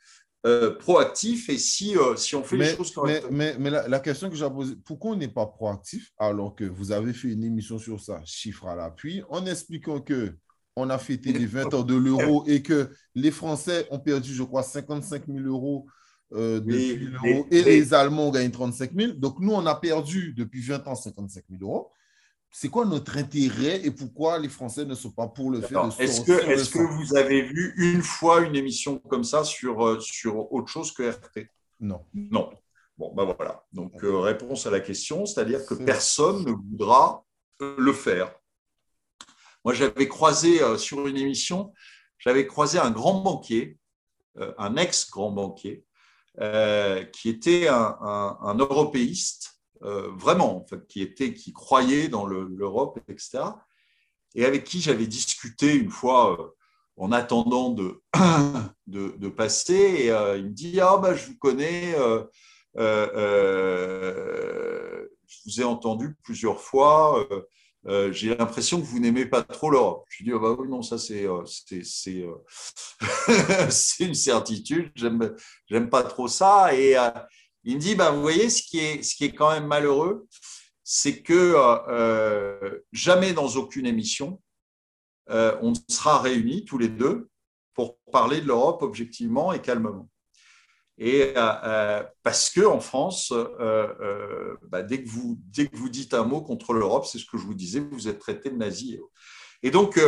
euh, 0.45 0.75
proactif 0.77 1.47
et 1.47 1.57
si, 1.57 1.95
euh, 1.95 2.17
si 2.17 2.35
on 2.35 2.43
fait 2.43 2.57
les 2.57 2.75
choses 2.75 2.91
correctement. 2.91 3.31
Mais, 3.31 3.55
mais, 3.57 3.69
la, 3.69 3.99
question 4.01 4.29
que 4.29 4.35
j'ai 4.35 4.49
posée, 4.49 4.75
pourquoi 4.83 5.11
on 5.11 5.15
n'est 5.15 5.29
pas 5.29 5.45
proactif 5.45 6.11
alors 6.17 6.53
que 6.53 6.65
vous 6.65 6.91
avez 6.91 7.13
fait 7.13 7.29
une 7.29 7.45
émission 7.45 7.79
sur 7.79 8.01
ça, 8.01 8.19
chiffre 8.25 8.67
à 8.67 8.75
l'appui, 8.75 9.23
en 9.29 9.45
expliquant 9.45 10.01
que 10.01 10.35
on 10.75 10.89
a 10.89 10.97
fêté 10.97 11.31
les 11.31 11.45
20 11.45 11.73
ans 11.73 11.83
de 11.83 11.95
l'euro 11.95 12.43
et 12.45 12.61
que 12.61 12.89
les 13.15 13.31
Français 13.31 13.87
ont 13.89 13.99
perdu, 13.99 14.33
je 14.33 14.43
crois, 14.43 14.63
55 14.63 15.27
000 15.27 15.39
euros 15.47 15.85
euh, 16.33 16.59
depuis 16.59 17.07
l'euro 17.07 17.47
et 17.51 17.63
les 17.63 17.93
Allemands 17.93 18.27
ont 18.27 18.31
gagné 18.31 18.51
35 18.51 18.91
000. 18.93 19.13
Donc, 19.13 19.39
nous, 19.39 19.53
on 19.53 19.65
a 19.65 19.75
perdu 19.75 20.33
depuis 20.33 20.61
20 20.61 20.87
ans 20.89 20.95
55 20.95 21.45
000 21.49 21.63
euros 21.63 21.91
c'est 22.51 22.67
quoi 22.67 22.85
notre 22.85 23.17
intérêt 23.17 23.85
et 23.85 23.91
pourquoi 23.91 24.37
les 24.37 24.49
Français 24.49 24.83
ne 24.83 24.93
sont 24.93 25.11
pas 25.11 25.27
pour 25.27 25.51
le 25.51 25.61
fait 25.61 25.73
de 25.73 26.01
Est-ce 26.01 26.21
que, 26.21 26.33
est 26.33 26.71
que 26.71 26.79
vous 26.79 27.15
avez 27.15 27.41
vu 27.43 27.73
une 27.77 28.01
fois 28.01 28.41
une 28.41 28.57
émission 28.57 28.99
comme 28.99 29.23
ça 29.23 29.45
sur, 29.45 29.87
euh, 29.87 29.99
sur 30.01 30.51
autre 30.51 30.67
chose 30.67 30.91
que 30.91 31.09
RT 31.09 31.47
Non. 31.79 32.05
Non. 32.13 32.51
Bon, 32.97 33.13
ben 33.15 33.23
voilà. 33.23 33.63
Donc, 33.71 34.03
euh, 34.03 34.19
réponse 34.19 34.67
à 34.67 34.69
la 34.69 34.81
question, 34.81 35.25
c'est-à-dire 35.25 35.65
que 35.65 35.75
personne 35.75 36.43
ne 36.43 36.51
voudra 36.51 37.23
le 37.59 37.93
faire. 37.93 38.35
Moi, 39.63 39.73
j'avais 39.73 40.09
croisé 40.09 40.61
euh, 40.61 40.77
sur 40.77 41.07
une 41.07 41.17
émission, 41.17 41.71
j'avais 42.19 42.45
croisé 42.47 42.79
un 42.79 42.91
grand 42.91 43.21
banquier, 43.21 43.77
un 44.57 44.75
ex-grand 44.75 45.31
banquier, 45.31 45.85
qui 47.13 47.29
était 47.29 47.67
un, 47.67 47.97
un 48.01 48.55
européiste 48.55 49.51
euh, 49.51 49.60
vraiment, 49.81 50.57
en 50.57 50.65
fait, 50.65 50.85
qui, 50.87 51.01
était, 51.01 51.33
qui 51.33 51.53
croyait 51.53 52.07
dans 52.07 52.25
l'Europe, 52.25 52.99
etc. 53.07 53.43
Et 54.35 54.45
avec 54.45 54.63
qui 54.63 54.79
j'avais 54.79 55.07
discuté 55.07 55.75
une 55.75 55.89
fois 55.89 56.39
euh, 56.39 56.45
en 56.97 57.11
attendant 57.11 57.69
de, 57.69 58.01
de, 58.87 59.29
passer. 59.29 60.09
Euh, 60.09 60.37
il 60.37 60.45
me 60.45 60.51
dit 60.51 60.79
Ah, 60.79 60.97
bah, 60.97 61.15
je 61.15 61.27
vous 61.27 61.37
connais, 61.37 61.93
je 62.75 63.27
vous 65.45 65.61
ai 65.61 65.63
entendu 65.63 66.15
plusieurs 66.23 66.61
fois. 66.61 67.27
j'ai 68.11 68.35
l'impression 68.35 68.79
que 68.79 68.85
vous 68.85 68.99
n'aimez 68.99 69.25
pas 69.25 69.43
trop 69.43 69.69
l'Europe. 69.69 70.05
Je 70.09 70.19
lui 70.19 70.25
dis, 70.25 70.31
ah 70.35 70.39
bah 70.39 70.55
oui, 70.57 70.69
non, 70.69 70.81
ça 70.81 70.97
c'est 70.97 71.25
une 73.99 74.15
certitude, 74.15 74.91
j'aime 74.95 75.89
pas 75.89 76.03
trop 76.03 76.27
ça. 76.27 76.73
Et, 76.73 76.95
il 77.63 77.75
me 77.75 77.81
dit, 77.81 77.95
bah, 77.95 78.11
vous 78.11 78.21
voyez, 78.21 78.49
ce 78.49 78.63
qui, 78.63 78.79
est, 78.79 79.35
quand 79.35 79.51
même 79.51 79.67
malheureux, 79.67 80.27
c'est 80.83 81.21
que 81.21 81.53
euh, 81.89 82.79
jamais 82.91 83.33
dans 83.33 83.47
aucune 83.55 83.85
émission, 83.85 84.41
euh, 85.29 85.55
on 85.61 85.73
sera 85.89 86.19
réunis 86.19 86.65
tous 86.65 86.77
les 86.77 86.89
deux 86.89 87.29
pour 87.73 87.97
parler 88.11 88.41
de 88.41 88.47
l'Europe 88.47 88.81
objectivement 88.81 89.53
et 89.53 89.61
calmement. 89.61 90.09
Et 90.97 91.33
euh, 91.35 92.03
parce 92.23 92.49
que 92.49 92.61
en 92.61 92.79
France, 92.79 93.31
bah, 93.31 94.81
dès, 94.83 95.03
que 95.03 95.09
vous, 95.09 95.37
dites 95.89 96.13
un 96.13 96.25
mot 96.25 96.41
contre 96.41 96.73
l'Europe, 96.73 97.05
c'est 97.05 97.19
ce 97.19 97.25
que 97.25 97.37
je 97.37 97.43
vous 97.43 97.53
disais, 97.53 97.79
vous 97.79 98.07
êtes 98.07 98.19
traité 98.19 98.49
de 98.49 98.57
nazi. 98.57 98.99
Et 99.63 99.71
donc, 99.71 99.99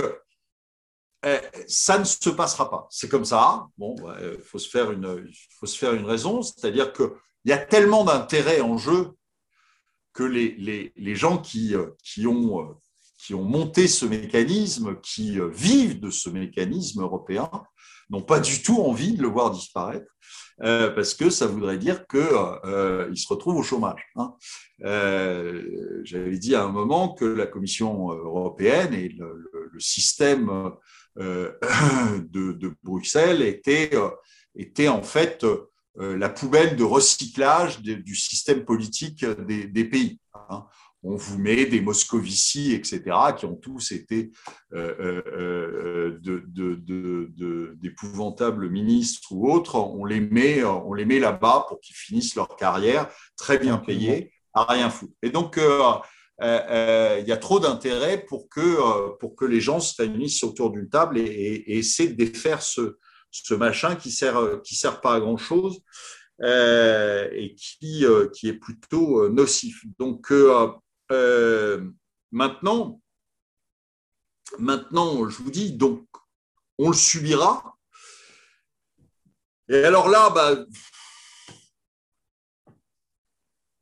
ça 1.67 1.99
ne 1.99 2.03
se 2.03 2.29
passera 2.31 2.69
pas. 2.69 2.87
C'est 2.89 3.09
comme 3.09 3.25
ça. 3.25 3.67
Bon, 3.77 3.95
il 4.19 4.39
faut 4.39 4.59
faut 4.59 4.59
se 4.59 5.77
faire 5.77 5.93
une 5.93 6.05
raison, 6.05 6.41
c'est-à-dire 6.41 6.91
que 6.93 7.15
il 7.45 7.49
y 7.49 7.53
a 7.53 7.57
tellement 7.57 8.03
d'intérêt 8.03 8.61
en 8.61 8.77
jeu 8.77 9.11
que 10.13 10.23
les, 10.23 10.93
les, 10.95 11.15
gens 11.15 11.37
qui, 11.39 11.75
euh, 11.75 11.87
qui, 12.03 12.27
ont, 12.27 12.61
euh, 12.61 12.73
qui 13.17 13.33
ont 13.33 13.43
monté 13.43 13.87
ce 13.87 14.05
mécanisme, 14.05 14.99
qui 15.01 15.39
euh, 15.39 15.49
vivent 15.49 15.99
de 15.99 16.11
ce 16.11 16.29
mécanisme 16.29 17.01
européen, 17.01 17.49
n'ont 18.09 18.21
pas 18.21 18.39
du 18.39 18.61
tout 18.61 18.79
envie 18.79 19.13
de 19.13 19.21
le 19.21 19.27
voir 19.27 19.51
disparaître. 19.51 20.05
parce 20.59 21.15
que 21.15 21.29
ça 21.29 21.47
voudrait 21.47 21.79
dire 21.79 22.05
qu'ils 22.07 22.19
euh, 22.19 23.13
se 23.15 23.27
retrouvent 23.27 23.57
au 23.57 23.63
chômage. 23.63 24.03
Hein. 24.15 24.33
J'avais 26.03 26.37
dit 26.37 26.53
à 26.53 26.63
un 26.63 26.71
moment 26.71 27.13
que 27.13 27.25
la 27.25 27.47
Commission 27.47 28.11
européenne 28.11 28.93
et 28.93 29.09
le, 29.09 29.49
système 29.79 30.71
de, 31.15 32.75
Bruxelles 32.83 33.41
étaient, 33.41 33.91
étaient 34.55 34.89
en 34.89 35.01
fait 35.01 35.43
la 35.95 36.29
poubelle 36.29 36.75
de 36.75 36.83
recyclage 36.83 37.81
du 37.81 38.15
système 38.15 38.65
politique 38.65 39.25
des, 39.25 39.85
pays. 39.85 40.19
Hein. 40.49 40.65
On 41.05 41.17
vous 41.17 41.37
met 41.37 41.65
des 41.65 41.81
Moscovici, 41.81 42.71
etc., 42.71 43.01
qui 43.37 43.45
ont 43.45 43.55
tous 43.55 43.91
été 43.91 44.31
euh, 44.73 45.21
euh, 46.17 47.75
d'épouvantables 47.75 48.69
ministres 48.69 49.33
ou 49.33 49.51
autres. 49.51 49.75
On 49.75 50.05
les 50.05 50.21
met, 50.21 50.63
on 50.63 50.93
les 50.93 51.03
met 51.03 51.19
là-bas 51.19 51.65
pour 51.67 51.81
qu'ils 51.81 51.97
finissent 51.97 52.35
leur 52.35 52.55
carrière 52.55 53.09
très 53.35 53.57
bien 53.57 53.77
payés, 53.77 54.31
à 54.53 54.63
rien 54.63 54.89
foutre. 54.89 55.13
Et 55.21 55.29
donc, 55.29 55.57
il 55.59 57.25
y 57.27 57.31
a 57.31 57.37
trop 57.37 57.59
d'intérêt 57.59 58.23
pour 58.25 58.47
que, 58.47 59.17
pour 59.17 59.35
que 59.35 59.43
les 59.43 59.59
gens 59.59 59.81
se 59.81 60.01
réunissent 60.01 60.43
autour 60.45 60.71
d'une 60.71 60.87
table 60.87 61.17
et, 61.17 61.23
et 61.23 61.79
essaient 61.79 62.07
de 62.07 62.13
défaire 62.13 62.61
ce, 62.61 62.97
ce 63.33 63.53
machin 63.53 63.95
qui 63.95 64.11
sert 64.11 64.37
euh, 64.37 64.59
qui 64.59 64.75
sert 64.75 65.01
pas 65.01 65.15
à 65.15 65.19
grand 65.19 65.37
chose 65.37 65.81
euh, 66.41 67.27
et 67.31 67.55
qui 67.55 68.05
euh, 68.05 68.29
qui 68.29 68.47
est 68.47 68.53
plutôt 68.53 69.27
nocif. 69.29 69.83
Donc 69.99 70.31
maintenant, 72.31 73.01
maintenant, 74.59 75.29
je 75.29 75.37
vous 75.37 75.51
dis, 75.51 75.73
donc, 75.73 76.05
on 76.77 76.89
le 76.89 76.95
subira. 76.95 77.77
Et 79.69 79.83
alors 79.83 80.09
là, 80.09 80.29
bah, 80.29 80.65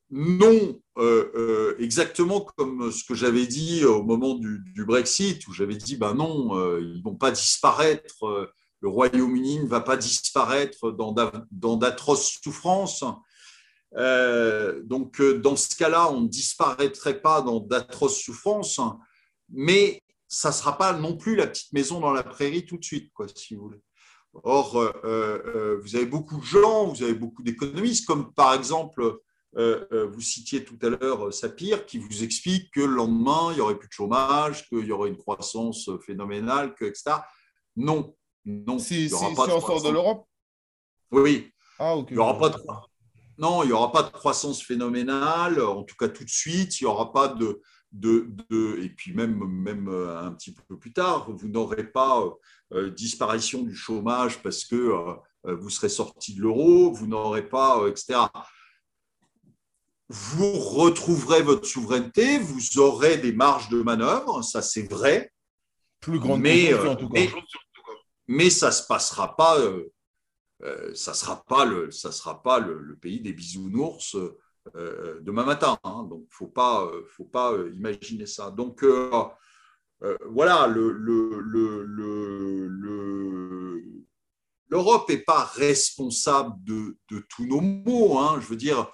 non 0.10 0.82
euh, 0.98 1.32
euh, 1.36 1.76
exactement 1.80 2.42
comme 2.42 2.92
ce 2.92 3.06
que 3.06 3.16
j'avais 3.16 3.48
dit 3.48 3.86
au 3.86 4.04
moment 4.04 4.36
du, 4.36 4.86
Brexit, 4.86 5.48
où 5.48 5.54
j'avais 5.54 5.78
dit, 5.78 5.96
ben 5.96 6.14
non, 6.14 6.58
euh, 6.58 6.82
ils 6.82 6.98
ne 6.98 7.04
vont 7.04 7.16
pas 7.16 7.32
disparaître, 7.32 8.52
le 8.82 8.90
Royaume-Uni 8.90 9.60
ne 9.60 9.68
va 9.68 9.82
pas 9.82 9.98
disparaître 9.98 10.92
dans 10.92 11.14
d'atroces 11.78 12.40
souffrances. 12.44 13.04
donc, 13.94 15.22
dans 15.22 15.56
ce 15.56 15.76
cas-là, 15.76 16.12
on 16.12 16.22
ne 16.22 16.28
disparaîtrait 16.28 17.22
pas 17.22 17.42
dans 17.42 17.60
d'atroces 17.60 18.22
souffrances, 18.22 18.82
mais 19.50 20.02
ça 20.28 20.50
ne 20.50 20.54
sera 20.54 20.78
pas 20.78 20.94
non 20.94 21.16
plus 21.16 21.36
la 21.36 21.48
petite 21.48 21.74
maison 21.74 22.00
dans 22.00 22.14
la 22.14 22.24
prairie 22.24 22.66
tout 22.66 22.78
de 22.78 22.84
suite, 22.84 23.12
quoi, 23.14 23.28
si 23.36 23.56
vous 23.56 23.64
voulez. 23.64 23.82
Or, 24.44 24.74
vous 24.74 25.96
avez 25.96 26.06
beaucoup 26.06 26.40
de 26.40 26.46
gens, 26.46 26.88
vous 26.88 27.04
avez 27.04 27.14
beaucoup 27.14 27.44
d'économistes, 27.44 28.06
comme 28.06 28.34
par 28.34 28.54
exemple 28.54 29.20
euh, 29.58 29.86
euh, 29.92 30.08
vous 30.08 30.22
citiez 30.22 30.64
tout 30.64 30.78
à 30.82 30.90
l'heure 30.90 31.28
euh, 31.28 31.32
Sapir, 31.32 31.86
qui 31.86 31.98
vous 31.98 32.24
explique 32.24 32.72
que 32.72 32.80
le 32.80 32.96
lendemain, 32.96 33.50
il 33.52 33.56
n'y 33.56 33.62
aurait 33.62 33.78
plus 33.78 33.90
de 33.90 33.94
chômage, 33.94 34.68
qu'il 34.70 34.86
y 34.86 34.92
aurait 34.92 35.10
une 35.10 35.18
croissance 35.18 35.90
phénoménale, 36.06 36.74
que, 36.74 36.86
etc. 36.86 37.18
Non, 37.76 38.16
non. 38.46 38.80
Si, 38.80 39.10
si, 39.10 39.16
on 39.16 39.36
sort 39.36 39.84
de 39.84 39.90
l'Europe 39.90 40.26
Oui, 41.12 41.52
Ah. 41.80 41.96
Il 42.10 42.16
y 42.16 42.20
aura 42.20 42.38
pas 42.38 42.50
de... 42.50 42.58
Non, 43.38 43.64
il 43.64 43.68
n'y 43.68 43.74
aura 43.74 43.92
pas 43.92 44.04
de 44.04 44.10
croissance 44.10 44.62
phénoménale, 44.62 45.62
en 45.62 45.84
tout 45.84 45.96
cas 45.96 46.08
tout 46.08 46.24
de 46.24 46.30
suite. 46.30 46.80
Il 46.80 46.84
n'y 46.84 46.90
aura 46.90 47.12
pas 47.12 47.28
de, 47.28 47.62
de, 47.92 48.28
de, 48.50 48.80
Et 48.84 48.90
puis 48.90 49.14
même, 49.14 49.44
même 49.46 49.88
un 49.90 50.32
petit 50.32 50.54
peu 50.54 50.78
plus 50.78 50.94
tard, 50.94 51.32
vous 51.32 51.48
n'aurez 51.48 51.86
pas 51.86 52.24
disparition 52.96 53.64
du 53.64 53.76
chômage 53.76 54.44
parce 54.44 54.64
que 54.64 54.96
vous 55.44 55.70
serez 55.72 55.90
sorti 55.90 56.36
de 56.36 56.42
l'euro, 56.42 56.92
vous 56.92 57.08
n'aurez 57.08 57.48
pas, 57.48 57.88
etc 57.88 58.28
vous 60.12 60.52
retrouverez 60.52 61.42
votre 61.42 61.66
souveraineté, 61.66 62.38
vous 62.38 62.80
aurez 62.80 63.18
des 63.18 63.32
marges 63.32 63.70
de 63.70 63.82
manœuvre, 63.82 64.44
ça 64.44 64.62
c'est 64.62 64.90
vrai. 64.92 65.32
Plus 66.02 66.20
grande 66.20 66.42
mais, 66.42 66.74
en 66.74 66.96
tout 66.96 67.08
cas. 67.08 67.22
Mais, 67.22 67.30
ça 68.50 68.68
ne 68.68 68.72
se 68.72 68.86
passera 68.88 69.36
pas, 69.36 69.60
euh, 69.60 69.92
euh, 70.64 70.94
ça 70.94 71.14
sera 71.14 71.44
pas, 71.44 71.66
le, 71.66 71.92
ça 71.92 72.12
sera 72.12 72.42
pas 72.42 72.60
le, 72.60 72.96
pays 72.96 73.20
des 73.22 73.34
bisounours 73.34 74.16
euh, 74.76 75.20
demain 75.22 75.46
matin. 75.46 75.78
Hein. 75.84 76.04
donc, 76.10 76.22
il 76.22 76.30
ne 76.30 76.36
faut 76.36 76.48
pas, 76.48 76.90
faut 77.08 77.26
pas 77.26 77.54
imaginer 77.74 78.26
ça. 78.26 78.52
Donc, 78.52 78.86
voilà, 80.30 80.68
l'Europe 84.70 85.10
n'est 85.10 85.18
pas 85.18 85.46
responsable 85.46 86.56
de, 86.64 86.98
tous 87.30 87.46
nos 87.46 87.62
maux. 87.62 88.18
Hein. 88.20 88.40
je 88.42 88.48
veux 88.48 88.56
dire, 88.56 88.92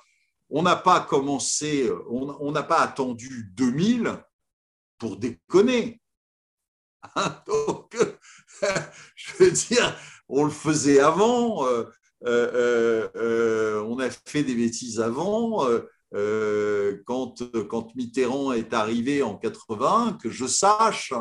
on 0.49 0.61
n'a 0.61 0.77
pas 0.77 1.01
commencé, 1.01 1.89
on 2.09 2.51
n'a 2.51 2.63
pas 2.63 2.79
attendu 2.79 3.51
2000 3.53 4.23
pour 4.97 5.17
déconner. 5.17 6.01
Donc, 7.47 7.97
je 9.15 9.31
veux 9.39 9.51
dire, 9.51 9.95
on 10.29 10.43
le 10.43 10.51
faisait 10.51 10.99
avant, 10.99 11.65
euh, 11.65 11.83
euh, 12.25 13.07
euh, 13.15 13.83
on 13.83 13.99
a 13.99 14.09
fait 14.09 14.43
des 14.43 14.55
bêtises 14.55 14.99
avant. 14.99 15.67
quand, 17.05 17.35
quand 17.67 17.95
Mitterrand 17.95 18.53
est 18.53 18.73
arrivé 18.73 19.23
en 19.23 19.35
80, 19.35 20.17
que 20.21 20.29
je 20.29 20.47
sache, 20.47 21.13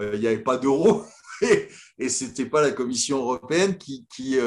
il 0.00 0.20
n'y 0.20 0.26
avait 0.26 0.42
pas 0.42 0.56
d'euro 0.56 1.04
et, 1.42 1.68
et 1.98 2.08
ce 2.08 2.24
n'était 2.24 2.46
pas 2.46 2.62
la 2.62 2.72
Commission 2.72 3.18
européenne 3.18 3.76
qui, 3.76 4.06
qui, 4.10 4.38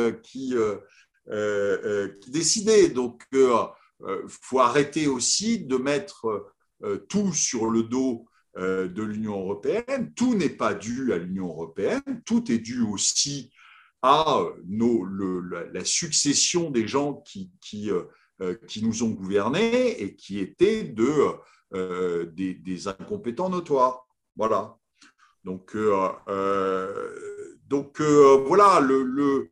décidait. 2.27 2.89
Donc, 2.89 3.23
il 3.31 4.27
faut 4.27 4.59
arrêter 4.59 5.07
aussi 5.07 5.59
de 5.59 5.77
mettre 5.77 6.53
tout 7.07 7.33
sur 7.33 7.67
le 7.69 7.83
dos 7.83 8.25
de 8.57 9.03
l'Union 9.03 9.39
européenne. 9.39 10.13
Tout 10.15 10.35
n'est 10.35 10.49
pas 10.49 10.73
dû 10.73 11.13
à 11.13 11.17
l'Union 11.17 11.47
européenne, 11.47 12.21
tout 12.25 12.51
est 12.51 12.59
dû 12.59 12.81
aussi 12.81 13.51
à 14.01 14.43
nos, 14.67 15.03
la, 15.03 15.83
succession 15.83 16.69
des 16.69 16.87
gens 16.87 17.23
qui, 17.25 17.51
qui, 17.59 17.91
nous 18.81 19.03
ont 19.03 19.09
gouvernés 19.09 20.01
et 20.01 20.15
qui 20.15 20.39
étaient 20.39 20.83
de, 20.83 21.33
des, 22.31 22.87
incompétents 22.87 23.49
notoires. 23.49 24.07
Voilà. 24.35 24.77
Donc, 25.43 25.75
voilà, 25.75 26.23
le 28.79 29.51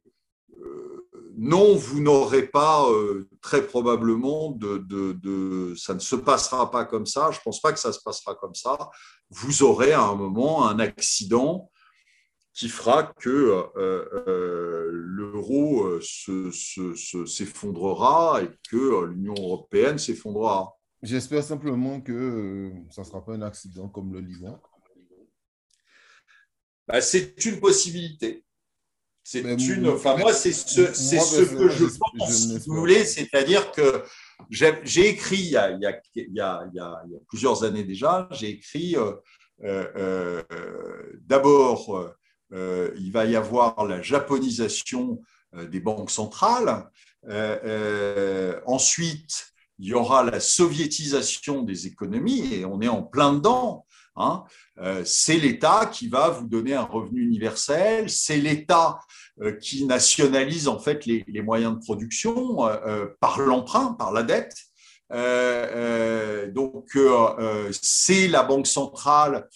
non, 1.35 1.75
vous 1.75 1.99
n'aurez 1.99 2.47
pas 2.47 2.87
euh, 2.89 3.27
très 3.41 3.65
probablement 3.65 4.51
de, 4.51 5.73
Ça 5.77 5.93
ne 5.93 5.99
se 5.99 6.15
passera 6.15 6.69
pas 6.69 6.85
comme 6.85 7.05
ça. 7.05 7.31
Je 7.31 7.39
ne 7.39 7.43
pense 7.43 7.61
pas 7.61 7.73
que 7.73 7.79
ça 7.79 7.91
se 7.91 7.99
passera 8.03 8.35
comme 8.35 8.55
ça. 8.55 8.77
Vous 9.29 9.63
aurez 9.63 9.93
à 9.93 10.01
un 10.01 10.15
moment 10.15 10.67
un 10.67 10.79
accident 10.79 11.71
qui 12.53 12.69
fera 12.69 13.03
que 13.03 13.29
euh, 13.29 13.63
euh, 14.27 14.89
l'euro 14.91 15.99
s'effondrera 16.01 18.43
et 18.43 18.49
que 18.69 19.05
l'Union 19.05 19.33
européenne 19.39 19.97
s'effondrera. 19.97 20.77
J'espère 21.01 21.43
simplement 21.43 21.99
que 21.99 22.71
ça 22.91 23.01
ne 23.01 23.07
sera 23.07 23.25
pas 23.25 23.33
un 23.33 23.41
accident 23.41 23.89
comme 23.89 24.13
le 24.13 24.19
Liban. 24.19 24.61
Bah, 26.87 27.01
c'est 27.01 27.43
une 27.45 27.59
possibilité. 27.59 28.45
C'est 29.23 29.41
une. 29.41 29.87
Enfin, 29.87 30.17
moi, 30.17 30.33
c'est 30.33 30.51
ce, 30.51 30.93
c'est 30.93 31.19
ce 31.19 31.41
que 31.43 31.69
je 31.69 31.85
pense, 31.97 32.31
si 32.31 32.69
vous 32.69 32.75
voulez. 32.75 33.05
C'est-à-dire 33.05 33.71
que 33.71 34.03
j'ai 34.49 35.07
écrit 35.07 35.37
il 35.37 35.51
y, 35.51 35.57
a, 35.57 35.71
il, 35.71 35.81
y 35.81 35.85
a, 35.85 36.01
il, 36.15 36.33
y 36.33 36.39
a, 36.41 36.65
il 36.71 36.77
y, 36.77 36.79
a, 36.79 37.03
plusieurs 37.27 37.63
années 37.63 37.83
déjà, 37.83 38.27
j'ai 38.31 38.49
écrit 38.49 38.97
euh, 39.63 39.87
euh, 39.95 40.43
d'abord, 41.21 42.13
euh, 42.51 42.91
il 42.97 43.11
va 43.11 43.25
y 43.25 43.35
avoir 43.35 43.85
la 43.85 44.01
japonisation 44.01 45.21
des 45.53 45.79
banques 45.79 46.11
centrales. 46.11 46.89
ensuite, 48.65 49.53
il 49.79 49.87
y 49.87 49.93
aura 49.93 50.23
la 50.23 50.39
soviétisation 50.39 51.63
des 51.63 51.87
économies, 51.87 52.53
et 52.55 52.65
on 52.65 52.81
est 52.81 52.87
en 52.87 53.03
plein 53.03 53.33
dedans. 53.33 53.85
Hein. 54.15 54.43
Euh, 54.79 55.03
c'est 55.05 55.37
l'État 55.37 55.87
qui 55.87 56.07
va 56.07 56.29
vous 56.29 56.47
donner 56.47 56.73
un 56.73 56.83
revenu 56.83 57.23
universel, 57.23 58.09
c'est 58.09 58.37
l'État 58.37 58.99
euh, 59.41 59.53
qui 59.53 59.85
nationalise 59.85 60.67
en 60.67 60.79
fait 60.79 61.05
les, 61.05 61.41
moyens 61.41 61.73
de 61.73 61.79
production 61.79 62.67
euh, 62.67 63.07
par 63.19 63.39
l'emprunt, 63.39 63.93
par 63.93 64.11
la 64.11 64.23
dette. 64.23 64.55
donc 66.53 66.97
c'est 67.71 68.27
la 68.27 68.43
banque 68.43 68.67
centrale 68.67 69.47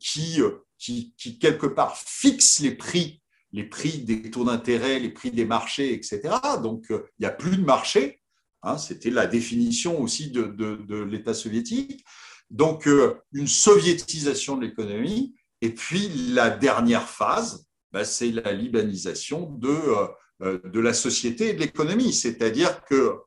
qui, 0.00 0.40
qui, 0.78 1.38
quelque 1.40 1.66
part 1.66 1.96
fixe 1.96 2.60
les 2.60 2.74
prix, 2.74 3.20
les 3.52 3.64
prix 3.64 3.98
des 3.98 4.30
taux 4.30 4.44
d'intérêt, 4.44 4.98
les 4.98 5.10
prix 5.10 5.30
des 5.30 5.44
marchés, 5.44 5.92
etc. 5.92 6.20
Donc 6.62 6.86
il 6.90 7.20
n'y 7.20 7.26
a 7.26 7.30
plus 7.30 7.56
de 7.56 7.64
marché. 7.64 8.20
Hein, 8.62 8.76
C'était 8.76 9.10
la 9.10 9.26
définition 9.26 10.00
aussi 10.00 10.30
de 10.30 11.02
l'État 11.02 11.34
soviétique. 11.34 12.04
Donc, 12.50 12.86
euh, 12.88 13.20
une 13.32 13.46
soviétisation 13.46 14.56
de 14.56 14.66
l'économie. 14.66 15.34
Et 15.60 15.74
puis, 15.74 16.08
la 16.32 16.50
dernière 16.50 17.08
phase, 17.08 17.66
bah, 17.92 18.04
c'est 18.04 18.30
la 18.30 18.52
libanisation 18.52 19.50
de, 19.50 19.68
euh, 19.68 20.06
euh, 20.42 20.60
de 20.64 20.80
la 20.80 20.94
société 20.94 21.50
et 21.50 21.52
de 21.54 21.60
l'économie. 21.60 22.12
C'est-à-dire 22.12 22.84
que 22.84 23.18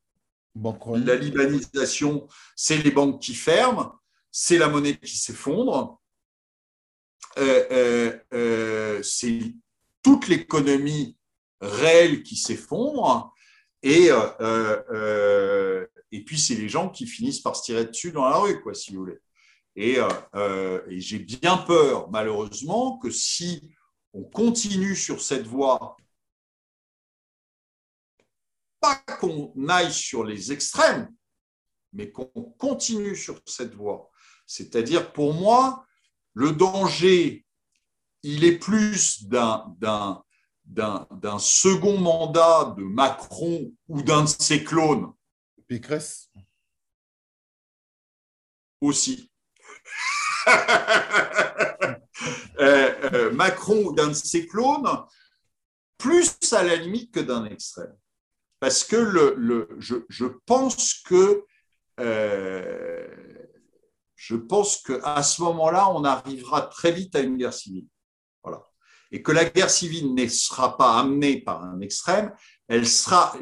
la 0.55 1.15
libanisation, 1.15 2.27
c'est 2.55 2.77
les 2.77 2.91
banques 2.91 3.21
qui 3.21 3.33
ferment, 3.35 3.93
c'est 4.31 4.57
la 4.57 4.67
monnaie 4.67 4.97
qui 4.97 5.17
s'effondre, 5.17 6.01
c'est 9.01 9.39
toute 10.03 10.27
l'économie 10.27 11.15
réelle 11.61 12.21
qui 12.23 12.35
s'effondre, 12.35 13.33
et, 13.81 14.09
et 16.11 16.23
puis, 16.23 16.37
c'est 16.37 16.55
les 16.55 16.67
gens 16.67 16.89
qui 16.89 17.07
finissent 17.07 17.39
par 17.39 17.55
se 17.55 17.63
tirer 17.63 17.85
dessus 17.85 18.11
dans 18.11 18.27
la 18.27 18.37
rue, 18.37 18.61
quoi, 18.61 18.73
si 18.73 18.91
vous 18.91 18.99
voulez. 18.99 19.19
Et, 19.75 19.97
euh, 19.97 20.09
euh, 20.35 20.81
et 20.89 20.99
j'ai 20.99 21.19
bien 21.19 21.57
peur, 21.57 22.09
malheureusement, 22.11 22.97
que 22.97 23.09
si 23.09 23.73
on 24.13 24.23
continue 24.23 24.95
sur 24.95 25.21
cette 25.21 25.47
voie, 25.47 25.95
pas 28.81 28.95
qu'on 29.19 29.53
aille 29.69 29.93
sur 29.93 30.25
les 30.25 30.51
extrêmes, 30.51 31.09
mais 31.93 32.11
qu'on 32.11 32.25
continue 32.57 33.15
sur 33.15 33.39
cette 33.45 33.73
voie. 33.73 34.09
C'est-à-dire, 34.45 35.13
pour 35.13 35.33
moi, 35.33 35.85
le 36.33 36.51
danger, 36.51 37.45
il 38.23 38.43
est 38.43 38.57
plus 38.57 39.23
d'un 39.27 39.73
d'un 40.65 41.39
second 41.39 41.97
mandat 41.97 42.75
de 42.77 42.83
Macron 42.83 43.73
ou 43.89 44.01
d'un 44.01 44.23
de 44.23 44.27
ses 44.27 44.63
clones 44.63 45.11
Aussi. 48.81 49.31
Macron 53.33 53.85
ou 53.85 53.93
d'un 53.93 54.09
de 54.09 54.13
ses 54.13 54.47
clones, 54.47 54.87
plus 55.97 56.37
à 56.51 56.63
la 56.63 56.75
limite 56.75 57.13
que 57.13 57.19
d'un 57.19 57.45
extrême. 57.45 57.95
Parce 58.59 58.83
que 58.83 58.95
le, 58.95 59.69
je, 59.79 60.25
pense 60.45 60.95
que 61.03 61.45
je 64.15 64.35
pense 64.35 64.83
qu'à 64.83 65.23
ce 65.23 65.41
moment-là, 65.41 65.89
on 65.89 66.03
arrivera 66.03 66.63
très 66.63 66.91
vite 66.91 67.15
à 67.15 67.21
une 67.21 67.37
guerre 67.37 67.53
civile. 67.53 67.87
Voilà. 68.43 68.63
Et 69.11 69.21
que 69.21 69.31
la 69.31 69.45
guerre 69.45 69.69
civile 69.69 70.13
ne 70.13 70.27
sera 70.27 70.77
pas 70.77 70.99
amenée 70.99 71.41
par 71.41 71.63
un 71.63 71.81
extrême, 71.81 72.33
elle 72.71 72.87
sera 72.87 73.35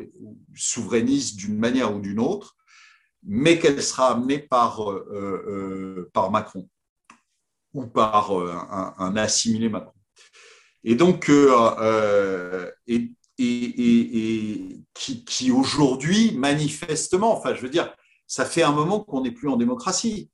souverainiste 0.56 1.35
d'une 1.35 1.57
manière 1.57 1.95
ou 1.95 1.99
d'une 1.99 2.19
autre, 2.19 2.57
mais 3.22 3.60
qu'elle 3.60 3.81
sera 3.84 4.14
amenée 4.14 4.39
par, 4.39 4.91
euh, 4.91 5.06
euh, 5.47 6.10
par 6.14 6.31
Macron 6.31 6.68
ou 7.73 7.85
par 7.85 8.35
euh, 8.35 8.51
un, 8.97 9.15
assimilé 9.15 9.69
Macron. 9.69 9.93
Et 10.84 10.95
donc, 10.95 11.30
et, 12.88 13.14
qui, 14.95 15.51
aujourd'hui, 15.51 16.31
manifestement, 16.31 17.38
enfin, 17.38 17.53
je 17.53 17.61
veux 17.61 17.69
dire, 17.69 17.93
ça 18.26 18.45
fait 18.45 18.64
un 18.64 18.72
moment 18.72 19.01
qu'on 19.01 19.22
n'est 19.22 19.31
plus 19.31 19.47
en 19.47 19.57
démocratie 19.57 20.31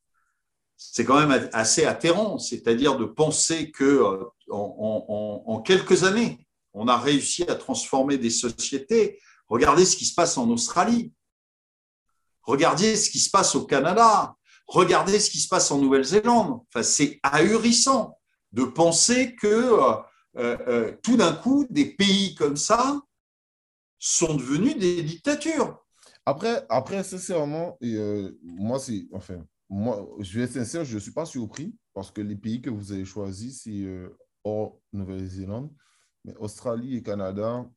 c'est 0.77 1.05
quand 1.05 1.25
même 1.25 1.49
assez 1.53 1.85
atterrant, 1.85 2.37
c'est-à-dire 2.37 2.97
de 2.97 3.05
penser 3.05 3.71
que 3.71 4.03
en, 4.49 5.61
quelques 5.65 6.03
années, 6.03 6.44
on 6.75 6.87
a 6.87 6.97
réussi 6.97 7.43
à 7.43 7.55
transformer 7.55 8.17
des 8.17 8.29
sociétés. 8.29 9.19
Regardez 9.47 9.85
ce 9.85 9.95
qui 9.95 10.05
se 10.05 10.13
passe 10.13 10.37
en 10.37 10.49
Australie, 10.49 11.13
regardez 12.43 12.95
ce 12.95 13.09
qui 13.09 13.19
se 13.19 13.29
passe 13.29 13.55
au 13.55 13.65
Canada, 13.65 14.35
regardez 14.67 15.19
ce 15.19 15.29
qui 15.29 15.39
se 15.39 15.47
passe 15.47 15.71
en 15.71 15.79
Nouvelle-Zélande. 15.79 16.61
C'est 16.83 17.19
ahurissant 17.23 18.19
de 18.51 18.65
penser 18.65 19.35
que 19.35 19.47
euh, 19.47 19.93
euh, 20.37 20.95
tout 21.01 21.17
d'un 21.17 21.33
coup, 21.33 21.65
des 21.69 21.85
pays 21.85 22.35
comme 22.35 22.57
ça 22.57 23.01
sont 23.97 24.35
devenus 24.35 24.77
des 24.77 25.01
dictatures. 25.01 25.81
Après, 26.25 26.65
après 26.69 27.03
sincèrement, 27.03 27.77
moi, 28.49 28.79
je 30.19 30.37
vais 30.37 30.45
être 30.45 30.53
sincère, 30.53 30.83
je 30.83 30.95
ne 30.95 30.99
suis 30.99 31.13
pas 31.13 31.25
surpris 31.25 31.75
parce 31.93 32.11
que 32.11 32.21
les 32.21 32.35
pays 32.35 32.61
que 32.61 32.69
vous 32.69 32.91
avez 32.91 33.05
choisis, 33.05 33.61
c'est 33.63 33.71
euh, 33.71 34.17
hors 34.43 34.77
Nouvelle-Zélande, 34.91 35.71
mais 36.25 36.35
Australie 36.37 36.97
et 36.97 37.03
Canada. 37.03 37.69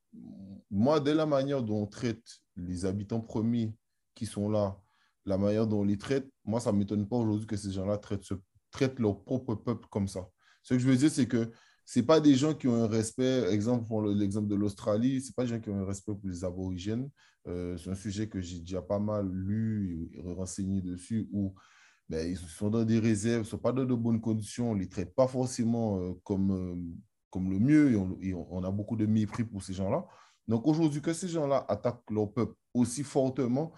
Moi, 0.70 1.00
dès 1.00 1.14
la 1.14 1.26
manière 1.26 1.62
dont 1.62 1.82
on 1.82 1.86
traite 1.86 2.24
les 2.56 2.84
habitants 2.86 3.20
premiers 3.20 3.74
qui 4.14 4.26
sont 4.26 4.48
là, 4.48 4.76
la 5.24 5.38
manière 5.38 5.66
dont 5.66 5.80
on 5.80 5.84
les 5.84 5.98
traite, 5.98 6.28
moi, 6.44 6.58
ça 6.58 6.72
ne 6.72 6.78
m'étonne 6.78 7.06
pas 7.06 7.16
aujourd'hui 7.16 7.46
que 7.46 7.56
ces 7.56 7.70
gens-là 7.70 7.98
traitent, 7.98 8.98
leur 8.98 9.22
propre 9.22 9.54
peuple 9.54 9.86
comme 9.90 10.08
ça. 10.08 10.26
Ce 10.62 10.74
que 10.74 10.80
je 10.80 10.88
veux 10.88 10.96
dire, 10.96 11.10
c'est 11.10 11.28
que 11.28 11.50
ce 11.84 12.00
pas 12.00 12.20
des 12.20 12.34
gens 12.34 12.54
qui 12.54 12.68
ont 12.68 12.84
un 12.84 12.88
respect, 12.88 13.50
exemple 13.50 13.86
pour 13.86 14.02
l'exemple 14.02 14.48
de 14.48 14.54
l'Australie, 14.54 15.20
ce 15.20 15.32
pas 15.32 15.44
des 15.44 15.50
gens 15.50 15.60
qui 15.60 15.70
ont 15.70 15.80
un 15.80 15.86
respect 15.86 16.12
pour 16.14 16.28
les 16.28 16.44
aborigènes. 16.44 17.08
Euh, 17.46 17.76
c'est 17.78 17.90
un 17.90 17.94
sujet 17.94 18.28
que 18.28 18.40
j'ai 18.40 18.60
déjà 18.60 18.82
pas 18.82 18.98
mal 18.98 19.30
lu 19.30 20.10
et 20.12 20.20
renseigné 20.20 20.82
dessus, 20.82 21.28
où 21.32 21.54
ben, 22.08 22.26
ils 22.28 22.36
sont 22.36 22.70
dans 22.70 22.84
des 22.84 22.98
réserves, 22.98 23.42
ils 23.42 23.44
ne 23.44 23.50
sont 23.50 23.58
pas 23.58 23.72
dans 23.72 23.84
de 23.84 23.94
bonnes 23.94 24.20
conditions, 24.20 24.70
on 24.70 24.74
ne 24.74 24.80
les 24.80 24.88
traite 24.88 25.14
pas 25.14 25.26
forcément 25.26 26.00
euh, 26.00 26.12
comme, 26.24 26.50
euh, 26.50 26.76
comme 27.30 27.50
le 27.50 27.58
mieux 27.58 27.92
et 28.22 28.34
on, 28.34 28.64
a 28.64 28.70
beaucoup 28.70 28.96
de 28.96 29.06
mépris 29.06 29.44
pour 29.44 29.62
ces 29.62 29.74
gens-là. 29.74 30.06
Donc 30.46 30.66
aujourd'hui, 30.66 31.02
que 31.02 31.12
ces 31.12 31.28
gens-là 31.28 31.64
attaquent 31.68 32.10
leur 32.10 32.32
peuple 32.32 32.54
aussi 32.72 33.02
fortement, 33.02 33.72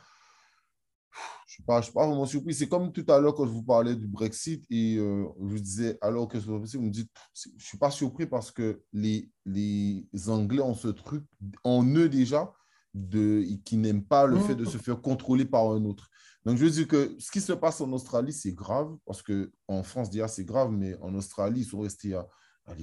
je 1.47 1.61
ne 1.69 1.83
suis, 1.83 1.93
pas 1.93 2.07
vraiment 2.07 2.27
surpris. 2.27 2.55
C'est 2.55 2.69
comme 2.69 2.93
tout 2.93 3.05
à 3.09 3.19
l'heure 3.19 3.35
quand 3.35 3.47
je 3.47 3.51
vous 3.51 3.65
parlais 3.65 3.97
du 3.97 4.07
Brexit 4.07 4.65
et 4.71 4.97
euh, 4.97 5.27
je 5.41 5.47
vous 5.47 5.59
disais, 5.59 5.99
alors 6.01 6.29
que 6.29 6.39
vous 6.39 6.59
me 6.59 6.91
dites, 6.91 7.11
je 7.35 7.49
ne 7.49 7.59
suis 7.59 7.79
pas 7.79 7.91
surpris 7.91 8.27
parce 8.27 8.53
que 8.53 8.83
les, 8.93 9.29
les 9.45 10.07
Anglais 10.29 10.63
ont 10.63 10.75
ce 10.75 10.89
truc 10.89 11.25
en 11.65 11.85
eux 11.85 12.09
déjà 12.09 12.53
de, 12.95 13.45
qui 13.65 13.77
n'aiment 13.77 14.05
pas 14.05 14.27
le 14.27 14.39
fait 14.39 14.55
de 14.55 14.65
se 14.65 14.79
faire 14.79 15.01
contrôler 15.01 15.45
par 15.45 15.71
un 15.71 15.85
autre. 15.85 16.09
Donc, 16.45 16.57
je 16.57 16.65
veux 16.65 16.71
dire 16.71 16.89
que 16.89 17.17
ce 17.19 17.31
qui 17.31 17.41
se 17.41 17.53
passe 17.53 17.81
en 17.81 17.93
Australie, 17.93 18.33
c'est 18.33 18.53
grave, 18.53 18.97
parce 19.05 19.23
qu'en 19.23 19.83
France, 19.83 20.11
déjà, 20.11 20.27
c'est 20.27 20.45
grave, 20.45 20.71
mais 20.71 20.97
en 21.01 21.15
Australie, 21.15 21.61
ils 21.61 21.67
sont 21.67 21.81
restés 21.81 22.15
à, 22.15 22.27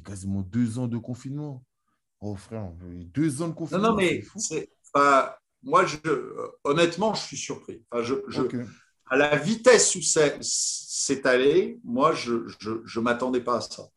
quasiment 0.04 0.41
deux 0.41 0.80
ans 0.80 0.88
de 0.88 0.97
confinement. 0.97 1.64
Oh, 2.20 2.36
frère, 2.36 2.70
deux 2.81 3.41
ans 3.41 3.49
de 3.49 3.54
confinement. 3.54 3.84
Non, 3.84 3.89
non, 3.91 3.96
mais 3.96 4.23
moi, 5.64 5.86
je, 5.86 5.97
honnêtement, 6.64 7.14
je 7.14 7.22
suis 7.22 7.38
surpris. 7.38 7.84
je, 8.02 8.15
À 9.10 9.18
la 9.18 9.36
vitesse 9.36 9.96
où 9.96 10.02
c'est 10.02 11.26
allé, 11.26 11.80
moi, 11.84 12.14
je 12.14 12.34
ne 12.34 13.02
m'attendais 13.02 13.41
pas 13.41 13.57
à 13.57 13.62
ça. 13.62 13.88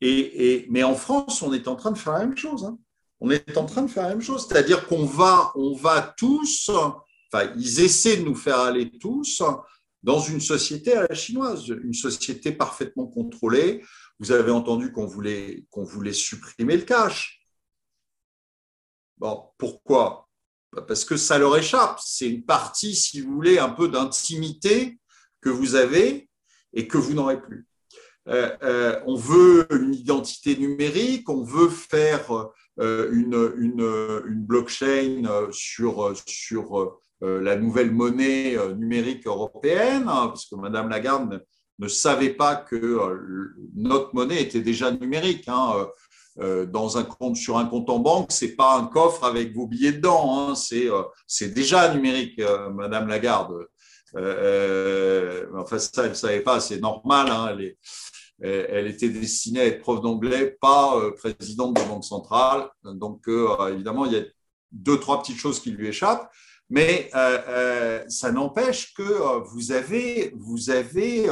Et, 0.00 0.66
mais 0.70 0.82
en 0.82 0.94
France, 0.94 1.42
on 1.42 1.52
est 1.52 1.68
en 1.68 1.76
train 1.76 1.90
de 1.90 1.98
faire 1.98 2.14
la 2.14 2.20
même 2.20 2.36
chose. 2.36 2.64
Hein. 2.64 2.78
On 3.20 3.30
est 3.30 3.56
en 3.56 3.64
train 3.64 3.82
de 3.82 3.90
faire 3.90 4.04
la 4.04 4.10
même 4.10 4.20
chose. 4.20 4.46
C'est-à-dire 4.46 4.86
qu'on 4.86 5.04
va, 5.04 5.52
on 5.54 5.74
va 5.74 6.14
tous 6.16 6.70
enfin, 7.32 7.52
ils 7.56 7.80
essaient 7.80 8.18
de 8.18 8.24
nous 8.24 8.34
faire 8.34 8.60
aller 8.60 8.90
tous 8.98 9.42
dans 10.02 10.20
une 10.20 10.40
société 10.40 10.92
à 10.92 11.06
la 11.08 11.14
chinoise, 11.14 11.68
une 11.68 11.94
société 11.94 12.52
parfaitement 12.52 13.06
contrôlée. 13.06 13.82
Vous 14.18 14.32
avez 14.32 14.50
entendu 14.50 14.92
qu'on 14.92 15.06
voulait, 15.06 15.64
qu'on 15.70 15.84
voulait 15.84 16.12
supprimer 16.12 16.76
le 16.76 16.84
cash. 16.84 17.40
Bon, 19.18 19.50
pourquoi? 19.58 20.28
Bah, 20.72 20.82
Parce 20.82 21.04
que 21.04 21.16
ça 21.16 21.38
leur 21.38 21.56
échappe. 21.56 21.98
C'est 22.02 22.28
une 22.28 22.44
partie, 22.44 22.94
si 22.94 23.20
vous 23.20 23.34
voulez, 23.34 23.58
un 23.58 23.70
peu 23.70 23.88
d'intimité 23.88 24.98
que 25.40 25.50
vous 25.50 25.74
avez 25.74 26.28
et 26.72 26.86
que 26.86 26.98
vous 26.98 27.14
n'aurez 27.14 27.40
plus. 27.40 27.66
Euh, 28.28 28.56
euh, 28.62 29.00
on 29.06 29.14
veut 29.14 29.66
une 29.70 29.94
identité 29.94 30.56
numérique, 30.56 31.28
on 31.28 31.44
veut 31.44 31.68
faire 31.68 32.50
euh, 32.80 33.10
une, 33.12 33.52
une, 33.56 34.44
blockchain 34.44 35.48
sur, 35.52 36.12
sur 36.26 37.00
la 37.20 37.56
nouvelle 37.56 37.92
monnaie 37.92 38.56
numérique 38.74 39.26
européenne, 39.26 40.04
hein, 40.08 40.28
parce 40.28 40.46
que 40.46 40.56
Madame 40.56 40.88
Lagarde 40.88 41.44
ne, 41.78 41.88
savait 41.88 42.30
pas 42.30 42.56
que 42.56 42.76
euh, 42.76 43.54
notre 43.74 44.14
monnaie 44.14 44.42
était 44.42 44.60
déjà 44.60 44.90
numérique. 44.90 45.44
Hein, 45.48 45.88
dans 46.68 46.98
un 46.98 47.02
compte, 47.02 47.34
sur 47.34 47.56
un 47.56 47.64
compte 47.64 47.88
en 47.88 47.98
banque, 47.98 48.30
c'est 48.30 48.56
pas 48.56 48.76
un 48.76 48.84
coffre 48.88 49.24
avec 49.24 49.54
vos 49.54 49.66
billets 49.66 49.92
dedans, 49.92 50.50
hein, 50.50 50.54
c'est 50.54 51.48
déjà 51.48 51.94
numérique, 51.94 52.38
Madame 52.74 53.08
Lagarde. 53.08 53.54
enfin, 54.14 55.78
ça, 55.78 56.02
elle 56.02 56.10
ne 56.10 56.14
savait 56.14 56.42
pas, 56.42 56.60
c'est 56.60 56.78
normal. 56.78 57.30
elle, 58.42 58.66
elle, 58.70 58.86
était 58.86 59.08
destinée 59.08 59.60
à 59.60 59.64
être 59.64 59.80
prof 59.80 60.02
d'anglais, 60.02 60.54
pas 60.60 61.00
présidente 61.16 61.74
de 61.74 61.88
Banque 61.88 62.04
centrale. 62.04 62.68
Donc, 62.84 63.26
évidemment, 63.70 64.04
il 64.04 64.12
y 64.12 64.18
a 64.18 64.24
deux, 64.72 65.00
trois 65.00 65.22
petites 65.22 65.38
choses 65.38 65.58
qui 65.58 65.70
lui 65.70 65.88
échappent. 65.88 66.30
Mais 66.68 67.10
euh, 67.14 67.38
euh, 67.48 68.04
ça 68.08 68.32
n'empêche 68.32 68.92
que 68.94 69.02
euh, 69.02 69.38
vous 69.38 69.72
avez, 69.72 70.32
vous 70.36 70.70
avez 70.70 71.26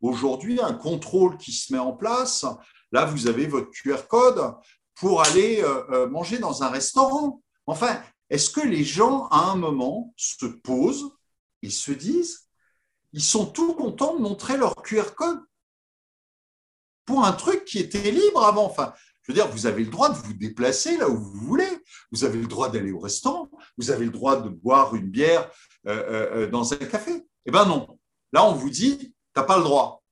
aujourd'hui 0.00 0.60
un 0.60 0.74
contrôle 0.74 1.36
qui 1.38 1.52
se 1.52 1.72
met 1.72 1.78
en 1.78 1.92
place. 1.92 2.44
Là, 2.92 3.04
vous 3.04 3.26
avez 3.26 3.46
votre 3.46 3.70
QR 3.70 4.06
code 4.08 4.54
pour 4.94 5.22
aller 5.22 5.62
manger 6.10 6.38
dans 6.38 6.62
un 6.62 6.70
restaurant. 6.70 7.42
Enfin, 7.66 8.00
est-ce 8.30 8.50
que 8.50 8.60
les 8.60 8.84
gens, 8.84 9.26
à 9.28 9.50
un 9.50 9.56
moment, 9.56 10.12
se 10.16 10.46
posent 10.46 11.10
et 11.62 11.70
se 11.70 11.92
disent, 11.92 12.48
ils 13.12 13.22
sont 13.22 13.46
tout 13.46 13.74
contents 13.74 14.16
de 14.16 14.22
montrer 14.22 14.56
leur 14.56 14.76
QR 14.82 15.14
code 15.16 15.40
pour 17.04 17.24
un 17.24 17.32
truc 17.32 17.64
qui 17.64 17.78
était 17.78 18.10
libre 18.10 18.44
avant? 18.44 18.66
Enfin, 18.66 18.92
je 19.28 19.32
veux 19.32 19.34
dire, 19.34 19.48
vous 19.48 19.66
avez 19.66 19.84
le 19.84 19.90
droit 19.90 20.08
de 20.08 20.16
vous 20.16 20.32
déplacer 20.32 20.96
là 20.96 21.08
où 21.08 21.16
vous 21.16 21.40
voulez. 21.40 21.68
Vous 22.10 22.24
avez 22.24 22.38
le 22.38 22.46
droit 22.46 22.70
d'aller 22.70 22.92
au 22.92 22.98
restaurant. 22.98 23.50
Vous 23.76 23.90
avez 23.90 24.06
le 24.06 24.10
droit 24.10 24.40
de 24.40 24.48
boire 24.48 24.94
une 24.94 25.10
bière 25.10 25.50
euh, 25.86 25.92
euh, 25.92 26.36
euh, 26.36 26.46
dans 26.46 26.72
un 26.72 26.76
café. 26.76 27.26
Eh 27.44 27.50
bien 27.50 27.66
non. 27.66 27.98
Là, 28.32 28.44
on 28.44 28.54
vous 28.54 28.70
dit, 28.70 29.14
n'as 29.38 29.46
pas 29.46 29.58
le 29.58 29.64
droit. 29.64 30.02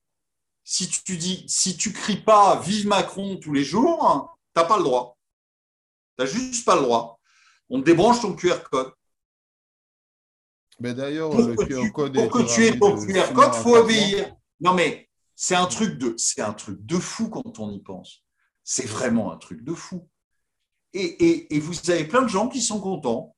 Si 0.64 0.88
tu 0.88 1.16
dis, 1.16 1.44
si 1.48 1.76
tu 1.76 1.92
cries 1.92 2.20
pas 2.20 2.60
Vive 2.60 2.88
Macron 2.88 3.36
tous 3.36 3.52
les 3.52 3.64
jours, 3.64 4.36
tu 4.54 4.60
n'as 4.60 4.66
pas 4.66 4.78
le 4.78 4.84
droit. 4.84 5.16
Tu 6.18 6.24
n'as 6.24 6.30
juste 6.30 6.64
pas 6.64 6.76
le 6.76 6.82
droit. 6.82 7.20
On 7.70 7.80
te 7.80 7.86
débranche 7.86 8.20
ton 8.20 8.34
QR 8.34 8.62
code. 8.70 8.92
Mais 10.80 10.94
d'ailleurs, 10.94 11.34
le 11.34 11.56
QR 11.56 11.90
code 11.92 12.14
pour 12.14 12.30
que 12.30 12.54
tu 12.54 12.64
aies 12.64 12.78
ton 12.78 12.96
QR 12.96 13.32
code, 13.32 13.52
il 13.54 13.62
faut 13.62 13.76
obéir. 13.76 14.34
Non, 14.60 14.74
mais 14.74 15.08
c'est 15.34 15.54
un 15.54 15.66
truc 15.66 15.98
de, 15.98 16.14
c'est 16.16 16.40
un 16.40 16.52
truc 16.52 16.84
de 16.84 16.98
fou 16.98 17.28
quand 17.28 17.58
on 17.58 17.70
y 17.70 17.80
pense. 17.80 18.24
C'est 18.64 18.86
vraiment 18.86 19.32
un 19.32 19.36
truc 19.36 19.62
de 19.62 19.74
fou. 19.74 20.08
Et, 20.92 21.58
vous 21.60 21.90
avez 21.90 22.04
plein 22.04 22.22
de 22.22 22.28
gens 22.28 22.48
qui 22.48 22.62
sont 22.62 22.80
contents, 22.80 23.36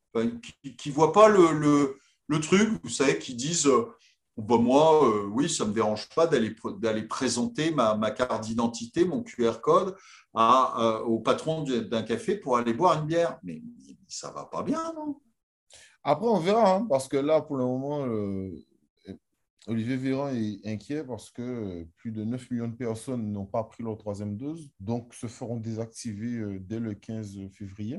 qui 0.78 0.88
ne 0.88 0.94
voient 0.94 1.12
pas 1.12 1.28
le, 1.28 1.98
truc, 2.40 2.70
vous 2.82 2.88
savez, 2.88 3.18
qui 3.18 3.34
disent 3.34 3.68
bah, 4.38 4.56
Moi, 4.56 5.04
euh, 5.04 5.26
oui, 5.26 5.48
ça 5.48 5.64
ne 5.64 5.70
me 5.70 5.74
dérange 5.74 6.08
pas 6.10 6.26
d'aller 6.26 7.02
présenter 7.02 7.72
ma, 7.72 8.10
carte 8.12 8.44
d'identité, 8.44 9.04
mon 9.04 9.22
QR 9.22 9.60
code 9.60 9.96
à, 10.34 11.02
au 11.02 11.18
patron 11.18 11.62
d'un 11.62 12.02
café 12.02 12.36
pour 12.36 12.56
aller 12.56 12.72
boire 12.72 13.00
une 13.00 13.06
bière. 13.06 13.38
Mais 13.42 13.60
ça 14.06 14.28
ne 14.28 14.34
va 14.34 14.44
pas 14.44 14.62
bien, 14.62 14.92
non? 14.94 15.20
Après, 16.04 16.28
on 16.28 16.38
verra, 16.38 16.76
hein, 16.76 16.86
parce 16.88 17.08
que 17.08 17.16
là, 17.16 17.42
pour 17.42 17.56
le 17.56 17.64
moment, 17.64 18.06
Olivier 19.66 19.96
Véran 19.96 20.28
est 20.28 20.60
inquiet 20.64 21.04
parce 21.04 21.30
que 21.30 21.86
plus 21.96 22.12
de 22.12 22.24
9 22.24 22.50
millions 22.50 22.68
de 22.68 22.76
personnes 22.76 23.32
n'ont 23.32 23.44
pas 23.44 23.64
pris 23.64 23.82
leur 23.82 23.98
troisième 23.98 24.36
dose, 24.36 24.70
donc 24.78 25.12
se 25.12 25.26
feront 25.26 25.56
désactiver 25.56 26.58
dès 26.60 26.78
le 26.78 26.94
15 26.94 27.48
février. 27.52 27.98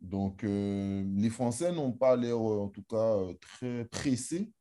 Donc, 0.00 0.42
les 0.44 1.30
Français 1.30 1.72
n'ont 1.72 1.92
pas 1.92 2.14
l'air, 2.16 2.40
en 2.40 2.68
tout 2.68 2.84
cas, 2.84 3.16
très 3.40 3.84
pressés 3.86 4.52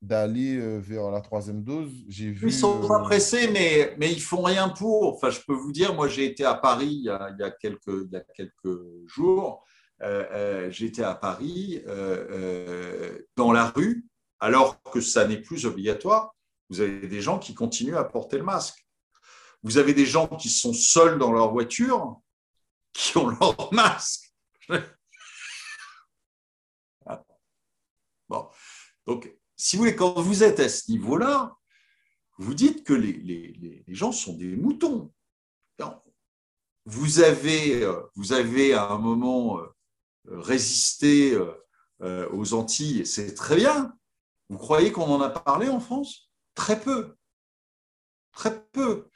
d'aller 0.00 0.56
euh, 0.56 0.78
vers 0.78 1.10
la 1.10 1.20
troisième 1.20 1.62
dose. 1.62 1.92
J'ai 2.08 2.30
vu, 2.30 2.48
ils 2.48 2.52
sont 2.52 2.86
pas 2.86 3.00
euh, 3.00 3.02
pressés, 3.02 3.50
mais, 3.50 3.96
mais 3.98 4.12
ils 4.12 4.22
font 4.22 4.42
rien 4.42 4.68
pour. 4.68 5.14
Enfin, 5.14 5.30
je 5.30 5.40
peux 5.40 5.54
vous 5.54 5.72
dire, 5.72 5.94
moi, 5.94 6.08
j'ai 6.08 6.24
été 6.24 6.44
à 6.44 6.54
Paris 6.54 6.86
il 6.86 7.04
y 7.04 7.10
a, 7.10 7.30
il 7.30 7.40
y 7.40 7.42
a, 7.42 7.50
quelques, 7.50 7.86
il 7.86 8.10
y 8.12 8.16
a 8.16 8.24
quelques 8.34 8.78
jours. 9.06 9.64
Euh, 10.02 10.70
J'étais 10.70 11.02
à 11.02 11.14
Paris 11.14 11.82
euh, 11.86 13.18
dans 13.36 13.52
la 13.52 13.70
rue, 13.70 14.06
alors 14.38 14.80
que 14.82 15.00
ça 15.00 15.26
n'est 15.26 15.40
plus 15.40 15.66
obligatoire. 15.66 16.34
Vous 16.70 16.80
avez 16.80 17.08
des 17.08 17.20
gens 17.20 17.38
qui 17.38 17.54
continuent 17.54 17.96
à 17.96 18.04
porter 18.04 18.38
le 18.38 18.44
masque. 18.44 18.86
Vous 19.62 19.78
avez 19.78 19.94
des 19.94 20.06
gens 20.06 20.28
qui 20.28 20.50
sont 20.50 20.72
seuls 20.72 21.18
dans 21.18 21.32
leur 21.32 21.50
voiture, 21.50 22.20
qui 22.92 23.16
ont 23.18 23.28
leur 23.28 23.72
masque. 23.72 24.32
bon, 28.28 28.48
donc 29.06 29.37
si 29.58 29.76
vous 29.76 29.82
voulez, 29.82 29.96
quand 29.96 30.20
vous 30.20 30.44
êtes 30.44 30.60
à 30.60 30.68
ce 30.68 30.90
niveau-là, 30.90 31.56
vous 32.38 32.54
dites 32.54 32.84
que 32.84 32.94
les, 32.94 33.84
gens 33.88 34.12
sont 34.12 34.36
des 34.36 34.56
moutons. 34.56 35.12
Vous 36.90 37.20
avez, 37.20 37.82
euh, 37.82 38.00
vous 38.14 38.32
avez 38.32 38.72
à 38.72 38.88
un 38.88 38.96
moment 38.96 39.58
euh, 39.58 39.66
résisté 40.24 41.34
euh, 42.00 42.28
aux 42.32 42.54
Antilles, 42.54 43.04
c'est 43.04 43.34
très 43.34 43.56
bien. 43.56 43.94
Vous 44.48 44.56
croyez 44.56 44.90
qu'on 44.90 45.04
en 45.04 45.20
a 45.20 45.28
parlé 45.28 45.68
en 45.68 45.80
France? 45.80 46.30
Très 46.54 46.80
peu. 46.80 47.14
Très 48.32 48.64
peu. 48.68 49.10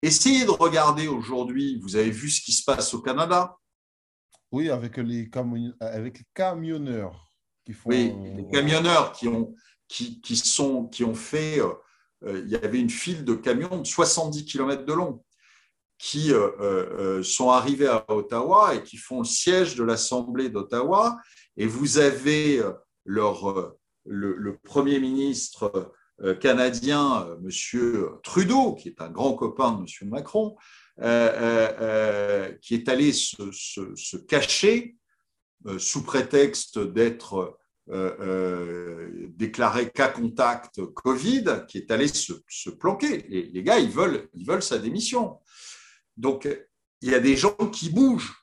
Essayez 0.00 0.44
de 0.44 0.50
regarder 0.50 1.08
aujourd'hui, 1.08 1.80
vous 1.80 1.96
avez 1.96 2.10
vu 2.12 2.30
ce 2.30 2.40
qui 2.40 2.52
se 2.52 2.62
passe 2.62 2.94
au 2.94 3.02
Canada 3.02 3.56
Oui, 4.52 4.70
avec 4.70 4.98
les 4.98 5.28
camionneurs 6.34 7.33
oui, 7.84 8.12
euh, 8.14 8.36
les 8.36 8.46
camionneurs 8.48 9.12
qui 9.12 9.28
ont, 9.28 9.54
qui, 9.88 10.20
qui 10.20 10.36
sont, 10.36 10.86
qui 10.86 11.04
ont 11.04 11.14
fait. 11.14 11.60
Euh, 11.60 11.72
euh, 12.24 12.42
il 12.44 12.50
y 12.50 12.56
avait 12.56 12.80
une 12.80 12.90
file 12.90 13.24
de 13.24 13.34
camions 13.34 13.78
de 13.78 13.86
70 13.86 14.44
km 14.44 14.84
de 14.84 14.92
long 14.92 15.24
qui 15.98 16.32
sont 17.22 17.50
arrivés 17.50 17.86
à 17.86 18.04
Ottawa 18.08 18.74
et 18.74 18.82
qui 18.82 18.96
font 18.98 19.20
le 19.20 19.24
siège 19.24 19.74
de 19.76 19.84
l'Assemblée 19.84 20.50
d'Ottawa. 20.50 21.18
Et 21.56 21.66
vous 21.66 21.98
avez 21.98 22.60
leur, 23.06 23.74
le, 24.04 24.58
Premier 24.64 24.98
ministre 24.98 25.94
canadien, 26.40 27.26
M. 27.42 27.48
Trudeau, 28.22 28.74
qui 28.74 28.88
est 28.88 29.00
un 29.00 29.08
grand 29.08 29.34
copain 29.34 29.72
de 29.72 29.78
M. 29.78 29.86
Macron, 30.10 30.56
qui 32.60 32.74
est 32.74 32.88
allé 32.88 33.12
se, 33.12 33.50
se, 33.52 33.94
se 33.94 34.16
cacher 34.16 34.96
sous 35.78 36.02
prétexte 36.02 36.78
d'être 36.78 37.58
euh, 37.90 38.16
euh, 38.20 39.28
déclaré 39.36 39.90
cas 39.90 40.08
contact 40.08 40.82
Covid, 40.94 41.66
qui 41.68 41.76
est 41.76 41.90
allé 41.90 42.08
se, 42.08 42.70
planquer. 42.70 43.26
Et 43.28 43.50
les 43.50 43.62
gars, 43.62 43.78
ils 43.78 43.90
veulent, 43.90 44.30
ils 44.32 44.46
veulent 44.46 44.62
sa 44.62 44.78
démission. 44.78 45.38
Donc, 46.16 46.48
il 47.02 47.10
y 47.10 47.14
a 47.14 47.20
des 47.20 47.36
gens 47.36 47.54
qui 47.70 47.90
bougent. 47.90 48.42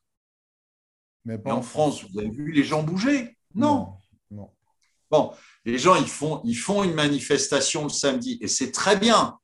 Mais 1.26 1.40
en 1.46 1.64
France, 1.64 2.06
vous 2.06 2.20
avez 2.20 2.30
vu 2.30 2.52
les 2.52 2.64
gens 2.64 2.84
bouger? 2.84 3.36
Non. 3.56 3.96
non. 4.30 4.52
Bon, 5.10 5.34
les 5.66 5.80
gens, 5.80 5.96
ils 5.96 6.08
font, 6.08 6.42
ils 6.44 6.56
font 6.56 6.84
une 6.84 6.94
manifestation 6.94 7.84
le 7.84 7.90
samedi, 7.90 8.38
et 8.42 8.48
c'est 8.48 8.72
très 8.72 8.96
bien. 8.96 9.40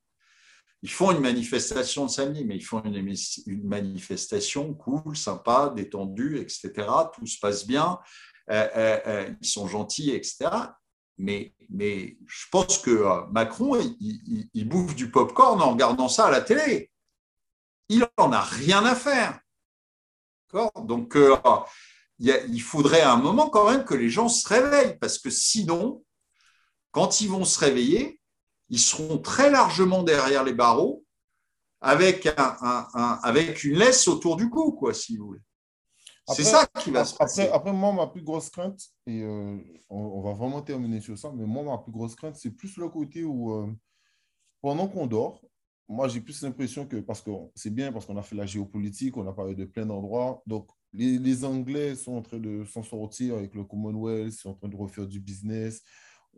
Ils 0.84 0.92
font 0.92 1.12
une 1.12 1.22
manifestation 1.22 2.04
le 2.04 2.10
samedi, 2.10 2.46
mais 2.46 2.56
ils 2.56 2.64
font 2.64 2.84
une, 2.84 3.64
manifestation 3.64 4.74
cool, 4.76 5.18
sympa, 5.18 5.74
détendue, 5.76 6.38
etc. 6.40 6.88
Tout 7.14 7.26
se 7.26 7.40
passe 7.40 7.66
bien, 7.66 8.00
euh, 8.52 8.68
euh, 8.76 9.00
euh, 9.08 9.34
ils 9.42 9.48
sont 9.48 9.68
gentils, 9.68 10.12
etc. 10.12 10.50
Mais, 11.18 11.56
mais 11.70 12.18
je 12.28 12.46
pense 12.52 12.78
que 12.78 13.28
Macron, 13.32 13.80
il, 14.00 14.70
bouffe 14.70 14.96
du 14.96 15.10
pop-corn 15.10 15.62
en 15.62 15.72
regardant 15.72 16.10
ça 16.10 16.28
à 16.28 16.32
la 16.32 16.42
télé. 16.42 16.92
Il 17.90 18.06
n'en 18.18 18.32
a 18.32 18.42
rien 18.42 18.86
à 18.86 18.94
faire. 18.94 19.40
Donc, 20.76 21.18
il 22.20 22.62
faudrait 22.62 23.02
à 23.02 23.14
un 23.14 23.18
moment 23.18 23.50
quand 23.50 23.70
même 23.72 23.84
que 23.84 23.96
les 23.96 24.10
gens 24.10 24.30
se 24.30 24.48
réveillent, 24.48 25.00
parce 25.00 25.18
que 25.18 25.32
sinon, 25.32 26.04
quand 26.92 27.20
ils 27.22 27.30
vont 27.30 27.46
se 27.46 27.60
réveiller, 27.60 28.17
ils 28.70 28.80
seront 28.80 29.18
très 29.18 29.50
largement 29.50 30.04
derrière 30.04 30.44
les 30.44 30.54
barreaux 30.54 31.04
avec, 31.80 32.28
un, 32.38 33.20
avec 33.24 33.64
une 33.64 33.78
laisse 33.78 34.08
autour 34.08 34.36
du 34.36 34.50
cou, 34.50 34.72
quoi, 34.72 34.94
si 34.94 35.18
vous 35.18 35.28
voulez. 35.28 35.42
C'est 36.34 36.44
ça 36.44 36.68
qui 36.82 36.92
va 36.92 37.06
se 37.06 37.16
passer. 37.16 37.48
Après, 37.48 37.72
moi, 37.72 37.94
ma 37.94 38.08
plus 38.08 38.22
grosse 38.22 38.50
crainte, 38.50 38.82
et 39.06 39.22
euh, 39.22 39.58
on, 39.90 40.22
va 40.22 40.34
vraiment 40.34 40.62
terminer 40.62 41.00
sur 41.00 41.18
ça, 41.18 41.32
mais 41.34 41.46
moi, 41.46 41.64
ma 41.64 41.78
plus 41.78 41.92
grosse 41.92 42.16
crainte, 42.16 42.36
c'est 42.36 42.52
plus 42.52 42.76
le 42.78 42.90
côté 42.90 43.24
où, 43.24 43.54
euh, 43.54 43.72
pendant 44.62 44.88
qu'on 44.88 45.08
dort, 45.08 45.42
moi, 45.88 46.10
j'ai 46.10 46.20
plus 46.20 46.42
l'impression 46.42 46.86
que, 46.86 46.98
parce 46.98 47.22
que 47.22 47.32
c'est 47.56 47.70
bien, 47.70 47.94
parce 47.94 48.06
qu'on 48.06 48.18
a 48.18 48.24
fait 48.24 48.36
la 48.36 48.46
géopolitique, 48.46 49.16
on 49.16 49.26
a 49.26 49.32
parlé 49.32 49.56
de 49.56 49.64
plein 49.64 49.86
d'endroits, 49.86 50.42
donc 50.46 50.70
les, 50.92 51.18
les, 51.18 51.46
Anglais 51.46 51.96
sont 51.96 52.18
en 52.18 52.22
train 52.22 52.40
de 52.40 52.66
s'en 52.66 52.84
sortir 52.84 53.36
avec 53.36 53.56
le 53.56 53.64
Commonwealth, 53.64 54.34
ils 54.34 54.38
sont 54.38 54.50
en 54.50 54.54
train 54.56 54.68
de 54.68 54.76
refaire 54.76 55.08
du 55.08 55.22
business, 55.22 55.82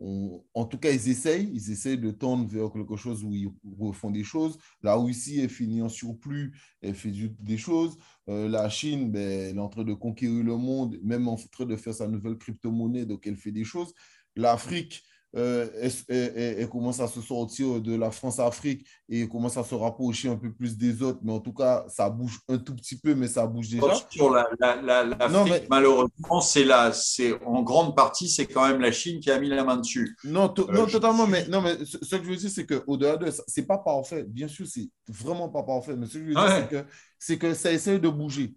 en 0.00 0.64
tout 0.64 0.78
cas, 0.78 0.90
ils 0.90 1.08
essayent, 1.10 1.50
ils 1.52 1.70
essayent 1.70 1.98
de 1.98 2.10
tendre 2.10 2.48
vers 2.48 2.72
quelque 2.72 2.96
chose 2.96 3.22
où 3.22 3.34
ils 3.34 3.50
refont 3.78 4.10
des 4.10 4.24
choses. 4.24 4.56
La 4.82 4.94
Russie 4.94 5.40
est 5.40 5.48
finie 5.48 5.82
en 5.82 5.90
surplus, 5.90 6.58
elle 6.80 6.94
fait 6.94 7.12
des 7.12 7.58
choses. 7.58 7.98
Euh, 8.28 8.48
la 8.48 8.68
Chine, 8.70 9.10
ben, 9.10 9.50
elle 9.50 9.56
est 9.56 9.60
en 9.60 9.68
train 9.68 9.84
de 9.84 9.92
conquérir 9.92 10.42
le 10.42 10.56
monde, 10.56 10.96
même 11.02 11.28
en 11.28 11.36
train 11.36 11.66
de 11.66 11.76
faire 11.76 11.94
sa 11.94 12.08
nouvelle 12.08 12.38
crypto-monnaie, 12.38 13.04
donc 13.04 13.26
elle 13.26 13.36
fait 13.36 13.52
des 13.52 13.64
choses. 13.64 13.92
L'Afrique, 14.36 15.02
euh, 15.36 15.68
elle, 16.08 16.68
commence 16.68 16.98
à 16.98 17.06
se 17.06 17.20
sortir 17.20 17.80
de 17.80 17.94
la 17.94 18.10
France-Afrique 18.10 18.84
et 19.08 19.28
commence 19.28 19.56
à 19.56 19.62
se 19.62 19.76
rapprocher 19.76 20.28
un 20.28 20.36
peu 20.36 20.52
plus 20.52 20.76
des 20.76 21.02
autres. 21.02 21.20
Mais 21.22 21.32
en 21.32 21.38
tout 21.38 21.52
cas, 21.52 21.84
ça 21.88 22.10
bouge 22.10 22.40
un 22.48 22.58
tout 22.58 22.74
petit 22.74 22.98
peu, 22.98 23.14
mais 23.14 23.28
ça 23.28 23.46
bouge 23.46 23.68
déjà. 23.68 23.94
Sur 24.10 24.30
la, 24.30 24.48
malheureusement, 25.68 26.40
c'est 26.40 26.64
là, 26.64 26.92
c'est 26.92 27.32
en 27.44 27.62
grande 27.62 27.94
partie, 27.94 28.28
c'est 28.28 28.46
quand 28.46 28.66
même 28.66 28.80
la 28.80 28.90
Chine 28.90 29.20
qui 29.20 29.30
a 29.30 29.38
mis 29.38 29.48
la 29.48 29.62
main 29.62 29.76
dessus. 29.76 30.16
Non, 30.24 30.52
euh, 30.58 30.72
non 30.72 30.86
totalement. 30.86 31.28
Mais, 31.28 31.46
non, 31.46 31.60
mais 31.60 31.76
ce, 31.84 32.16
que 32.16 32.24
je 32.24 32.30
veux 32.30 32.36
dire, 32.36 32.50
c'est 32.50 32.66
qu'au-delà 32.66 33.16
de 33.16 33.30
ça, 33.30 33.44
c'est 33.46 33.66
pas 33.66 33.78
parfait. 33.78 34.24
Bien 34.24 34.48
sûr, 34.48 34.66
c'est 34.66 34.88
vraiment 35.08 35.48
pas 35.48 35.62
parfait. 35.62 35.94
Mais 35.96 36.06
ce 36.06 36.14
que 36.14 36.20
je 36.20 36.24
veux 36.24 36.34
dire, 36.34 36.86
c'est 37.20 37.38
que, 37.38 37.46
que 37.46 37.54
ça 37.54 37.72
essaie 37.72 38.00
de 38.00 38.08
bouger. 38.08 38.54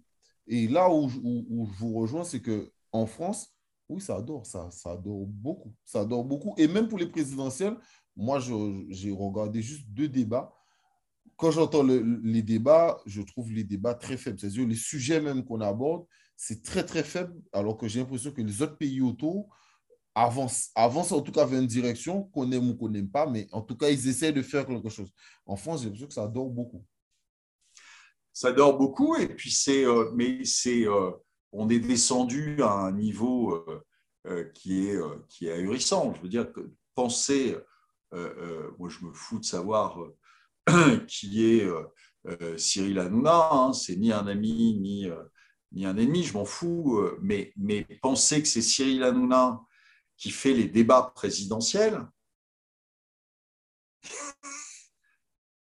Et 0.48 0.66
là 0.66 0.90
où, 0.90 1.08
où, 1.22 1.46
où 1.48 1.66
je 1.72 1.78
vous 1.78 1.94
rejoins, 1.94 2.24
c'est 2.24 2.42
qu'en 2.42 3.06
France, 3.06 3.53
oui, 3.88 4.00
ça 4.00 4.16
adore, 4.16 4.46
ça, 4.46 4.68
adore 4.86 5.26
beaucoup. 5.26 5.74
Ça 5.84 6.00
adore 6.00 6.24
beaucoup. 6.24 6.54
Et 6.56 6.66
même 6.68 6.88
pour 6.88 6.98
les 6.98 7.08
présidentielles, 7.08 7.76
moi, 8.16 8.38
j'ai 8.40 9.10
regardé 9.10 9.60
juste 9.60 9.88
deux 9.88 10.08
débats. 10.08 10.52
Quand 11.36 11.50
j'entends 11.50 11.82
les 11.82 12.42
débats, 12.42 13.00
je 13.06 13.20
trouve 13.22 13.50
les 13.52 13.64
débats 13.64 13.94
très 13.94 14.16
faibles. 14.16 14.38
C'est-à-dire 14.38 14.66
les 14.66 14.76
sujets 14.76 15.20
même 15.20 15.44
qu'on 15.44 15.60
aborde, 15.60 16.06
c'est 16.36 16.62
très, 16.62 16.84
très 16.84 17.02
faible, 17.02 17.34
alors 17.52 17.76
que 17.76 17.88
j'ai 17.88 18.00
l'impression 18.00 18.32
que 18.32 18.42
les 18.42 18.62
autres 18.62 18.76
pays 18.76 19.00
autour 19.00 19.48
avancent, 20.14 20.70
avancent 20.74 21.12
en 21.12 21.20
tout 21.20 21.32
cas 21.32 21.44
vers 21.44 21.60
une 21.60 21.66
direction 21.66 22.24
qu'on 22.24 22.50
aime 22.52 22.70
ou 22.70 22.76
qu'on 22.76 22.88
n'aime 22.88 23.10
pas, 23.10 23.26
mais 23.26 23.48
en 23.52 23.62
tout 23.62 23.76
cas, 23.76 23.90
ils 23.90 24.08
essaient 24.08 24.32
de 24.32 24.42
faire 24.42 24.66
quelque 24.66 24.88
chose. 24.88 25.10
En 25.46 25.56
France, 25.56 25.80
j'ai 25.80 25.86
l'impression 25.86 26.08
que 26.08 26.14
ça 26.14 26.24
adore 26.24 26.50
beaucoup. 26.50 26.84
Ça 28.32 28.48
adore 28.48 28.78
beaucoup, 28.78 29.16
et 29.16 29.28
puis 29.28 29.50
c'est, 29.50 29.84
euh, 29.84 30.10
mais 30.14 30.44
c'est, 30.44 30.86
euh, 30.86 31.10
on 31.54 31.70
est 31.70 31.78
descendu 31.78 32.62
à 32.62 32.72
un 32.72 32.92
niveau 32.92 33.54
euh, 33.54 33.84
euh, 34.26 34.44
qui, 34.54 34.88
est, 34.88 34.96
euh, 34.96 35.24
qui 35.28 35.48
ahurissant. 35.48 36.12
Je 36.14 36.22
veux 36.22 36.28
dire 36.28 36.52
que 36.52 36.70
penser, 36.94 37.56
moi 38.78 38.88
je 38.88 39.04
me 39.04 39.12
fous 39.12 39.40
de 39.40 39.44
savoir 39.44 39.98
qui 41.08 41.44
est 41.44 41.68
Cyril 42.56 43.00
Hanouna, 43.00 43.48
hein, 43.50 43.72
c'est 43.72 43.96
ni 43.96 44.12
un 44.12 44.28
ami 44.28 44.78
ni, 44.80 45.84
un 45.84 45.96
ennemi, 45.96 46.22
je 46.22 46.34
m'en 46.34 46.44
fous, 46.44 47.00
mais, 47.20 47.52
penser 48.00 48.40
que 48.40 48.46
c'est 48.46 48.62
Cyril 48.62 49.02
Hanouna 49.02 49.60
qui 50.16 50.30
fait 50.30 50.52
les 50.52 50.68
débats 50.68 51.12
présidentiels, 51.16 52.06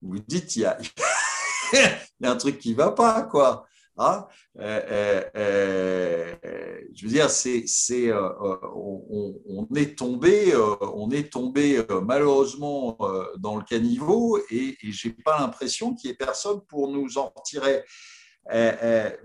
vous 0.00 0.18
dites, 0.20 0.56
il 0.56 0.62
y 0.62 0.64
a, 0.64 0.78
y 2.20 2.26
a 2.26 2.32
un 2.32 2.36
truc 2.36 2.58
qui 2.58 2.70
ne 2.70 2.76
va 2.76 2.92
pas, 2.92 3.24
quoi. 3.24 3.68
Hein. 3.98 4.26
Euh, 4.60 4.80
euh, 4.90 6.34
euh, 6.44 6.80
je 6.94 7.04
veux 7.04 7.12
dire, 7.12 7.30
c'est, 7.30 7.64
on, 8.12 9.68
est 9.74 9.98
tombé, 9.98 10.54
on 10.80 11.10
est 11.10 11.32
tombé 11.32 11.84
malheureusement 12.04 12.96
dans 13.38 13.56
le 13.56 13.64
caniveau 13.64 14.38
et, 14.50 14.76
et 14.82 14.92
j'ai 14.92 15.10
pas 15.10 15.40
l'impression 15.40 15.94
qu'il 15.94 16.10
y 16.10 16.12
ait 16.12 16.16
personne 16.16 16.60
pour 16.68 16.88
nous 16.88 17.18
en 17.18 17.32
retirer. 17.34 17.84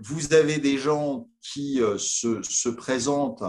vous 0.00 0.34
avez 0.34 0.58
des 0.58 0.78
gens 0.78 1.28
qui 1.40 1.80
se, 1.98 2.42
se 2.42 2.68
présentent, 2.68 3.44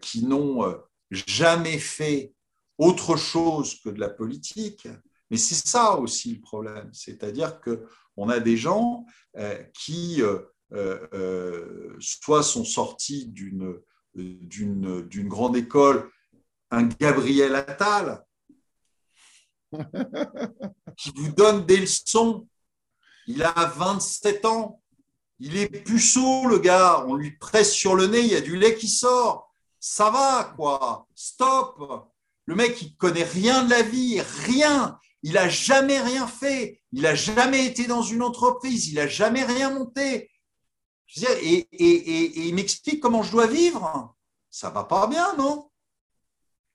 qui 0.00 0.24
n'ont 0.24 0.74
jamais 1.10 1.78
fait 1.78 2.32
autre 2.78 3.16
chose 3.16 3.78
que 3.80 3.90
de 3.90 4.00
la 4.00 4.08
politique. 4.08 4.88
Mais 5.30 5.38
c'est 5.38 5.66
ça 5.66 5.96
aussi 5.96 6.34
le 6.34 6.40
problème, 6.40 6.90
c'est-à-dire 6.92 7.60
qu'on 8.14 8.28
a 8.28 8.40
des 8.40 8.56
gens 8.56 9.06
euh, 9.36 9.62
qui 9.74 10.22
euh, 10.72 11.96
soit 12.00 12.42
sont 12.42 12.64
sortis 12.64 13.26
d'une 13.26 13.80
d'une 14.14 15.26
grande 15.26 15.56
école, 15.56 16.08
un 16.70 16.84
Gabriel 16.84 17.56
Attal, 17.56 18.24
qui 20.96 21.12
vous 21.16 21.32
donne 21.32 21.66
des 21.66 21.78
leçons. 21.78 22.46
Il 23.26 23.42
a 23.42 23.72
27 23.76 24.44
ans. 24.44 24.80
Il 25.40 25.56
est 25.56 25.68
puceau, 25.68 26.46
le 26.46 26.58
gars. 26.58 27.04
On 27.08 27.14
lui 27.14 27.32
presse 27.32 27.72
sur 27.72 27.96
le 27.96 28.06
nez, 28.06 28.20
il 28.20 28.28
y 28.28 28.36
a 28.36 28.40
du 28.40 28.56
lait 28.56 28.76
qui 28.76 28.88
sort. 28.88 29.52
Ça 29.80 30.10
va, 30.10 30.54
quoi. 30.56 31.06
Stop. 31.14 32.10
Le 32.46 32.54
mec, 32.54 32.80
il 32.82 32.96
connaît 32.96 33.24
rien 33.24 33.64
de 33.64 33.70
la 33.70 33.82
vie, 33.82 34.20
rien. 34.20 34.98
Il 35.24 35.32
n'a 35.32 35.48
jamais 35.48 36.00
rien 36.00 36.26
fait. 36.26 36.82
Il 36.92 37.02
n'a 37.02 37.14
jamais 37.14 37.64
été 37.64 37.86
dans 37.86 38.02
une 38.02 38.22
entreprise. 38.22 38.88
Il 38.88 38.96
n'a 38.96 39.08
jamais 39.08 39.42
rien 39.42 39.70
monté. 39.70 40.30
Et, 41.16 41.66
il 42.48 42.54
m'explique 42.54 43.00
comment 43.00 43.22
je 43.22 43.32
dois 43.32 43.46
vivre. 43.46 44.14
Ça 44.50 44.68
va 44.68 44.84
pas 44.84 45.06
bien, 45.06 45.34
non? 45.36 45.70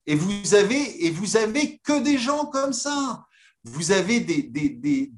Et 0.07 0.15
vous 0.15 0.55
avez 0.55 1.05
et 1.05 1.11
vous 1.11 1.37
avez 1.37 1.77
que 1.77 2.01
des 2.01 2.17
gens 2.17 2.47
comme 2.47 2.73
ça. 2.73 3.23
Vous 3.63 3.91
avez 3.91 4.19
des, 4.19 4.41
des, 4.41 4.69
des, 4.69 5.11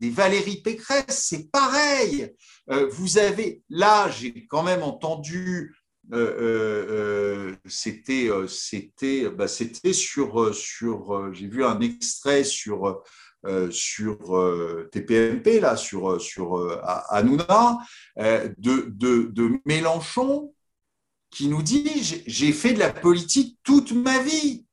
des 0.00 0.10
Valérie 0.10 0.62
Pécresse, 0.62 1.26
c'est 1.28 1.50
pareil. 1.50 2.32
Euh, 2.70 2.88
vous 2.90 3.18
avez 3.18 3.62
là, 3.68 4.08
j'ai 4.10 4.46
quand 4.46 4.62
même 4.62 4.82
entendu 4.82 5.76
euh, 6.12 7.50
euh, 7.50 7.56
c'était 7.66 8.30
c'était 8.48 9.28
bah, 9.28 9.48
c'était 9.48 9.92
sur 9.92 10.54
sur 10.54 11.32
j'ai 11.32 11.48
vu 11.48 11.64
un 11.64 11.80
extrait 11.80 12.44
sur 12.44 13.02
sur 13.70 14.88
TPMP 14.92 15.60
là 15.60 15.76
sur 15.76 16.20
sur 16.20 16.80
Hanouna 17.10 17.78
de, 18.16 18.88
de, 18.88 19.30
de 19.32 19.60
Mélenchon 19.64 20.52
qui 21.30 21.48
nous 21.48 21.62
dit 21.62 22.22
j'ai 22.26 22.52
fait 22.52 22.72
de 22.72 22.78
la 22.78 22.92
politique 22.92 23.58
toute 23.62 23.92
ma 23.92 24.18
vie. 24.20 24.64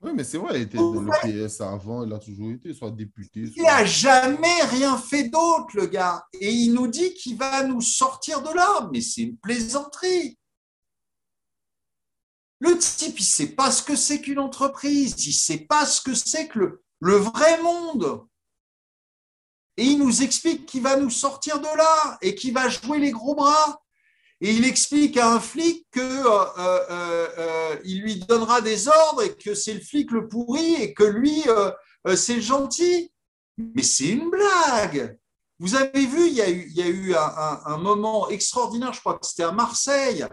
Oui, 0.00 0.12
mais 0.14 0.22
c'est 0.22 0.38
vrai, 0.38 0.60
il 0.60 0.62
était 0.62 0.78
dans 0.78 0.92
le 0.92 1.46
PS 1.46 1.60
avant, 1.60 2.04
il 2.04 2.12
a 2.12 2.18
toujours 2.20 2.52
été, 2.52 2.72
soit 2.72 2.92
député. 2.92 3.50
Il 3.56 3.62
n'a 3.62 3.84
jamais 3.84 4.62
rien 4.70 4.96
fait 4.96 5.28
d'autre, 5.28 5.66
le 5.74 5.86
gars. 5.86 6.24
Et 6.40 6.52
il 6.52 6.72
nous 6.72 6.86
dit 6.86 7.12
qu'il 7.14 7.36
va 7.36 7.64
nous 7.64 7.80
sortir 7.80 8.40
de 8.42 8.54
là. 8.54 8.88
Mais 8.92 9.00
c'est 9.00 9.22
une 9.22 9.36
plaisanterie. 9.36 10.37
Le 12.60 12.76
type, 12.78 13.18
il 13.18 13.22
ne 13.22 13.26
sait 13.26 13.46
pas 13.48 13.70
ce 13.70 13.82
que 13.82 13.96
c'est 13.96 14.20
qu'une 14.20 14.38
entreprise, 14.38 15.14
il 15.26 15.30
ne 15.30 15.34
sait 15.34 15.66
pas 15.68 15.86
ce 15.86 16.00
que 16.00 16.14
c'est 16.14 16.48
que 16.48 16.80
le, 17.00 17.16
vrai 17.16 17.62
monde. 17.62 18.26
Et 19.76 19.84
il 19.84 19.98
nous 19.98 20.22
explique 20.22 20.66
qu'il 20.66 20.82
va 20.82 20.96
nous 20.96 21.10
sortir 21.10 21.60
de 21.60 21.76
là 21.76 22.18
et 22.20 22.34
qu'il 22.34 22.52
va 22.52 22.68
jouer 22.68 22.98
les 22.98 23.12
gros 23.12 23.36
bras 23.36 23.80
et 24.40 24.52
il 24.52 24.64
explique 24.64 25.16
à 25.16 25.32
un 25.32 25.40
flic 25.40 25.86
qu'il 25.92 26.02
euh, 26.02 26.44
euh, 26.58 27.28
euh, 27.38 27.76
lui 27.84 28.16
donnera 28.20 28.60
des 28.60 28.86
ordres 28.86 29.22
et 29.22 29.34
que 29.34 29.54
c'est 29.54 29.74
le 29.74 29.80
flic 29.80 30.12
le 30.12 30.28
pourri 30.28 30.74
et 30.74 30.94
que 30.94 31.02
lui, 31.02 31.42
c'est 32.14 32.36
le 32.36 32.40
gentil. 32.40 33.12
Mais 33.56 33.82
c'est 33.82 34.10
une 34.10 34.30
blague. 34.30 35.18
Vous 35.58 35.74
avez 35.74 36.06
vu, 36.06 36.28
il 36.28 36.34
y 36.34 36.82
a 36.82 36.88
eu 36.88 37.14
un, 37.16 37.78
moment 37.78 38.28
extraordinaire, 38.28 38.92
je 38.92 39.00
crois 39.00 39.18
que 39.18 39.26
c'était 39.26 39.42
à 39.42 39.50
Marseille, 39.50 40.24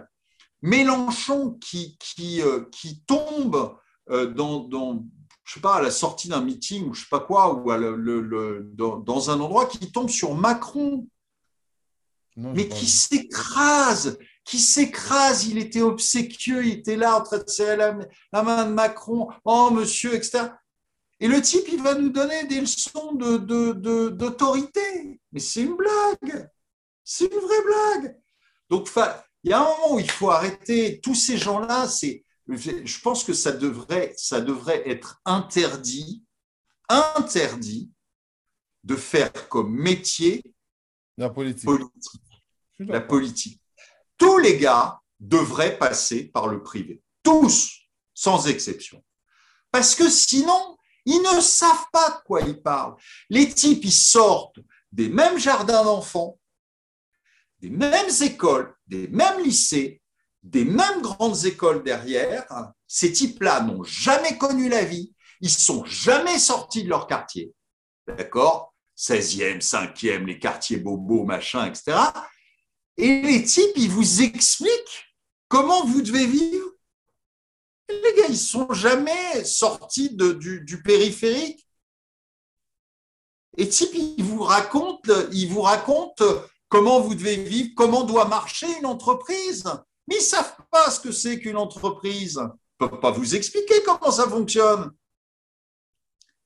Mélenchon 0.62 1.52
qui, 1.62 1.98
qui, 2.00 2.42
qui 2.72 3.02
tombe 3.02 3.78
dans, 4.10 4.60
dans, 4.60 5.06
je 5.44 5.54
sais 5.54 5.60
pas, 5.60 5.76
à 5.76 5.82
la 5.82 5.92
sortie 5.92 6.28
d'un 6.28 6.42
meeting 6.42 6.90
ou 6.90 6.94
je 6.94 7.02
sais 7.02 7.10
pas 7.10 7.20
quoi, 7.20 7.54
ou 7.54 7.72
le, 7.72 8.72
dans 8.74 9.30
un 9.30 9.40
endroit 9.40 9.68
qui 9.68 9.92
tombe 9.92 10.10
sur 10.10 10.34
Macron 10.34 11.08
mais 12.36 12.68
qui 12.68 12.88
s'écrase, 12.88 14.18
qui 14.44 14.60
s'écrase. 14.60 15.48
Il 15.48 15.58
était 15.58 15.82
obséquieux, 15.82 16.66
il 16.66 16.74
était 16.74 16.98
là 16.98 17.18
en 17.18 17.24
train 17.24 17.38
de 17.38 17.50
serrer 17.50 17.78
la, 17.78 18.44
main 18.44 18.66
de 18.66 18.74
Macron. 18.74 19.30
Oh, 19.46 19.70
monsieur, 19.72 20.14
etc. 20.16 20.50
Et 21.20 21.28
le 21.28 21.42
type, 21.42 21.66
il 21.72 21.82
va 21.82 21.96
nous 21.96 22.10
donner 22.10 22.46
des 22.46 22.60
leçons 22.60 23.14
d'autorité. 23.14 25.04
De, 25.04 25.18
Mais 25.32 25.40
c'est 25.40 25.62
une 25.62 25.76
blague. 25.76 26.50
C'est 27.04 27.26
une 27.26 27.40
vraie 27.40 27.64
blague. 27.64 28.18
Donc, 28.70 28.90
il 29.46 29.52
y 29.52 29.54
a 29.54 29.62
un 29.62 29.64
moment 29.64 29.94
où 29.94 30.00
il 30.00 30.10
faut 30.10 30.32
arrêter. 30.32 31.00
Tous 31.02 31.14
ces 31.14 31.38
gens-là, 31.38 31.88
c'est, 31.88 32.26
je 32.50 33.00
pense 33.02 33.24
que 33.24 33.34
ça 33.34 33.52
devrait, 33.52 34.12
ça 34.18 34.42
devrait 34.42 34.90
être 34.90 35.22
interdit, 35.24 36.24
interdit 36.90 37.92
de 38.84 38.96
faire 38.96 39.48
comme 39.48 39.72
métier 39.72 40.44
la 41.16 41.30
politique 41.30 41.70
la 42.80 43.02
politique. 43.02 43.62
Tous 44.18 44.40
les 44.40 44.58
gars 44.58 45.00
devraient 45.20 45.78
passer 45.78 46.26
par 46.26 46.48
le 46.48 46.62
privé. 46.64 47.02
Tous, 47.24 47.72
sans 48.14 48.48
exception. 48.48 49.04
Parce 49.72 49.96
que 49.96 50.10
sinon, 50.10 50.78
ils 51.06 51.22
ne 51.22 51.40
savent 51.40 51.86
pas 51.94 52.10
de 52.10 52.24
quoi 52.26 52.42
ils 52.42 52.62
parlent. 52.62 52.96
Les 53.30 53.48
types, 53.48 53.86
ils 53.86 53.94
sortent 53.94 54.60
des 54.92 55.08
mêmes 55.08 55.38
jardins 55.38 55.84
d'enfants, 55.84 56.40
des 57.66 57.72
mêmes 57.72 58.12
écoles, 58.22 58.76
des 58.86 59.08
mêmes 59.08 59.44
lycées, 59.44 60.00
des 60.44 60.66
mêmes 60.66 61.02
grandes 61.02 61.46
écoles 61.46 61.84
derrière. 61.84 62.46
Ces 62.88 63.12
types-là 63.12 63.62
n'ont 63.62 63.84
jamais 63.84 64.38
connu 64.38 64.70
la 64.70 64.84
vie, 64.84 65.14
ils 65.42 65.50
sont 65.50 65.84
jamais 65.86 66.38
sortis 66.38 66.84
de 66.84 66.90
leur 66.90 67.08
quartier. 67.08 67.52
D'accord? 68.08 68.76
16e, 68.96 69.62
5e, 69.62 70.26
les 70.26 70.38
quartiers 70.38 70.78
bobos, 70.78 71.26
machin, 71.26 71.66
etc. 71.66 71.98
Et 72.98 73.22
les 73.22 73.44
types, 73.44 73.76
ils 73.76 73.90
vous 73.90 74.22
expliquent 74.22 75.16
comment 75.48 75.84
vous 75.86 76.04
devez 76.04 76.28
vivre. 76.28 76.70
les 77.90 78.14
gars, 78.16 78.28
ils 78.30 78.38
sont 78.38 78.72
jamais 78.74 79.44
sortis 79.44 80.16
du, 80.16 80.84
périphérique. 80.84 81.68
Et 83.58 83.68
types, 83.68 83.96
ils 83.96 84.24
vous 84.24 84.44
racontent, 84.44 85.12
ils 85.32 85.50
vous 85.50 85.62
racontent 85.62 86.46
comment 86.76 87.00
vous 87.00 87.16
devez 87.16 87.38
vivre, 87.38 87.70
comment 87.76 88.04
doit 88.04 88.26
marcher 88.26 88.68
une 88.80 88.86
entreprise? 88.86 89.64
Mais 90.08 90.16
ils 90.16 90.20
ne 90.20 90.24
savent 90.24 90.58
pas 90.70 90.92
ce 90.92 91.00
que 91.00 91.12
c'est 91.12 91.40
qu'une 91.40 91.58
entreprise. 91.58 92.38
Ils 92.38 92.84
ne 92.84 92.90
peuvent 92.90 93.00
pas 93.00 93.12
vous 93.12 93.36
expliquer 93.36 93.82
comment 93.84 94.12
ça 94.12 94.28
fonctionne. 94.28 94.92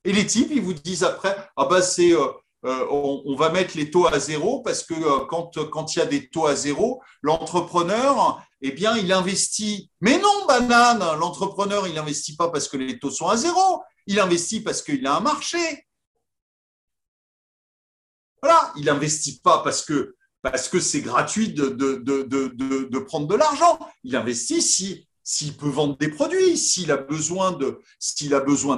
Et 0.04 0.12
les 0.12 0.26
types, 0.26 0.50
ils 0.50 0.62
vous 0.62 0.72
disent 0.72 1.04
après, 1.04 1.36
ah 1.56 1.66
ben 1.66 1.80
euh, 1.98 2.32
euh, 2.64 2.86
on, 2.90 3.34
va 3.36 3.50
mettre 3.50 3.76
les 3.76 3.90
taux 3.90 4.06
à 4.06 4.18
zéro 4.18 4.62
parce 4.62 4.82
que 4.82 4.94
euh, 4.94 5.26
quand, 5.26 5.58
quand 5.70 5.94
il 5.94 5.98
y 5.98 6.02
a 6.02 6.06
des 6.06 6.30
taux 6.30 6.46
à 6.46 6.54
zéro, 6.54 7.02
l'entrepreneur, 7.22 8.40
eh 8.62 8.70
bien, 8.70 8.96
il 8.96 9.12
investit. 9.12 9.90
Mais 10.00 10.18
non, 10.18 10.46
banane, 10.46 11.18
l'entrepreneur, 11.18 11.88
il 11.88 11.94
n'investit 11.94 12.36
pas 12.36 12.50
parce 12.50 12.68
que 12.68 12.76
les 12.76 12.98
taux 12.98 13.10
sont 13.10 13.28
à 13.28 13.36
zéro, 13.36 13.82
il 14.06 14.20
investit 14.20 14.60
parce 14.60 14.80
qu'il 14.80 15.06
a 15.06 15.16
un 15.16 15.20
marché. 15.20 15.88
Voilà, 18.42 18.72
il 18.76 18.86
n'investit 18.86 19.40
pas 19.40 19.62
parce 19.62 19.84
que 19.84 20.16
parce 20.42 20.68
que 20.68 20.80
c'est 20.80 21.00
gratuit 21.00 21.52
de, 21.52 22.98
prendre 22.98 23.26
de 23.26 23.34
l'argent. 23.34 23.78
Il 24.04 24.16
investit 24.16 24.62
si 24.62 25.06
s'il 25.22 25.56
peut 25.56 25.68
vendre 25.68 25.96
des 25.98 26.08
produits, 26.08 26.56
s'il 26.56 26.90
a 26.90 26.96
besoin 26.96 27.52
de, 27.52 27.80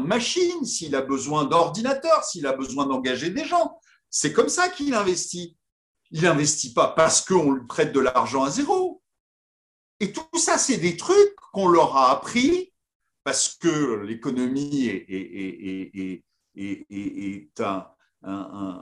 machines, 0.05 0.65
s'il 0.66 0.94
a 0.94 1.00
besoin 1.00 1.44
d'ordinateurs, 1.44 2.24
s'il 2.24 2.47
a 2.47 2.52
besoin 2.52 2.84
d'engager 2.84 3.31
des 3.31 3.47
gens. 3.47 3.81
C'est 4.10 4.34
comme 4.34 4.50
ça 4.50 4.68
qu'il 4.68 4.92
investit. 4.92 5.57
Il 6.10 6.23
n'investit 6.23 6.74
pas 6.74 6.89
parce 6.89 7.23
qu'on 7.23 7.52
lui 7.52 7.66
prête 7.66 7.94
de 7.94 8.00
l'argent 8.00 8.44
à 8.44 8.50
zéro. 8.50 9.02
Et 10.00 10.12
tout 10.12 10.26
ça, 10.36 10.58
c'est 10.58 10.76
des 10.76 10.99
trucs 10.99 11.34
qu'on 11.55 11.68
leur 11.68 11.97
a 11.97 12.10
appris 12.10 12.73
parce 13.24 13.57
que 13.58 14.02
l'économie 14.02 14.89
est, 14.89 16.23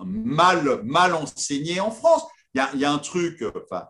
mal, 0.04 0.82
mal 0.82 1.14
enseigné 1.14 1.78
en 1.78 1.92
France. 1.92 2.24
Il 2.54 2.58
y 2.58 2.60
a, 2.60 2.74
y 2.74 2.84
a 2.84 2.92
un 2.92 2.98
truc, 2.98 3.44
enfin, 3.54 3.88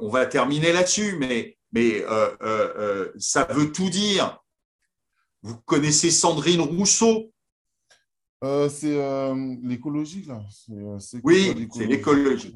on 0.00 0.08
va 0.08 0.26
terminer 0.26 0.72
là-dessus, 0.72 1.16
mais 1.18 1.58
mais 1.72 2.02
euh, 2.02 2.30
euh, 2.42 2.74
euh, 2.78 3.12
ça 3.18 3.44
veut 3.44 3.72
tout 3.72 3.90
dire. 3.90 4.42
Vous 5.42 5.56
connaissez 5.64 6.10
Sandrine 6.10 6.60
Rousseau? 6.60 7.32
C'est 8.42 8.96
l'écologie, 9.62 10.24
là. 10.26 10.40
oui, 11.24 11.68
c'est 11.72 11.86
l'écologie? 11.86 12.54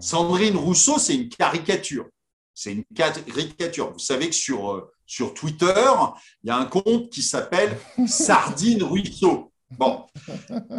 Sandrine 0.00 0.56
Rousseau, 0.56 0.98
c'est 0.98 1.14
une 1.14 1.28
caricature. 1.28 2.08
C'est 2.54 2.72
une 2.72 2.84
caricature. 2.94 3.92
Vous 3.92 3.98
savez 3.98 4.28
que 4.28 4.34
sur, 4.34 4.88
sur 5.06 5.34
Twitter, 5.34 5.84
il 6.42 6.48
y 6.48 6.50
a 6.50 6.56
un 6.56 6.66
compte 6.66 7.10
qui 7.10 7.22
s'appelle 7.22 7.76
Sardine 8.06 8.84
Rousseau. 8.84 9.52
Bon, 9.70 10.06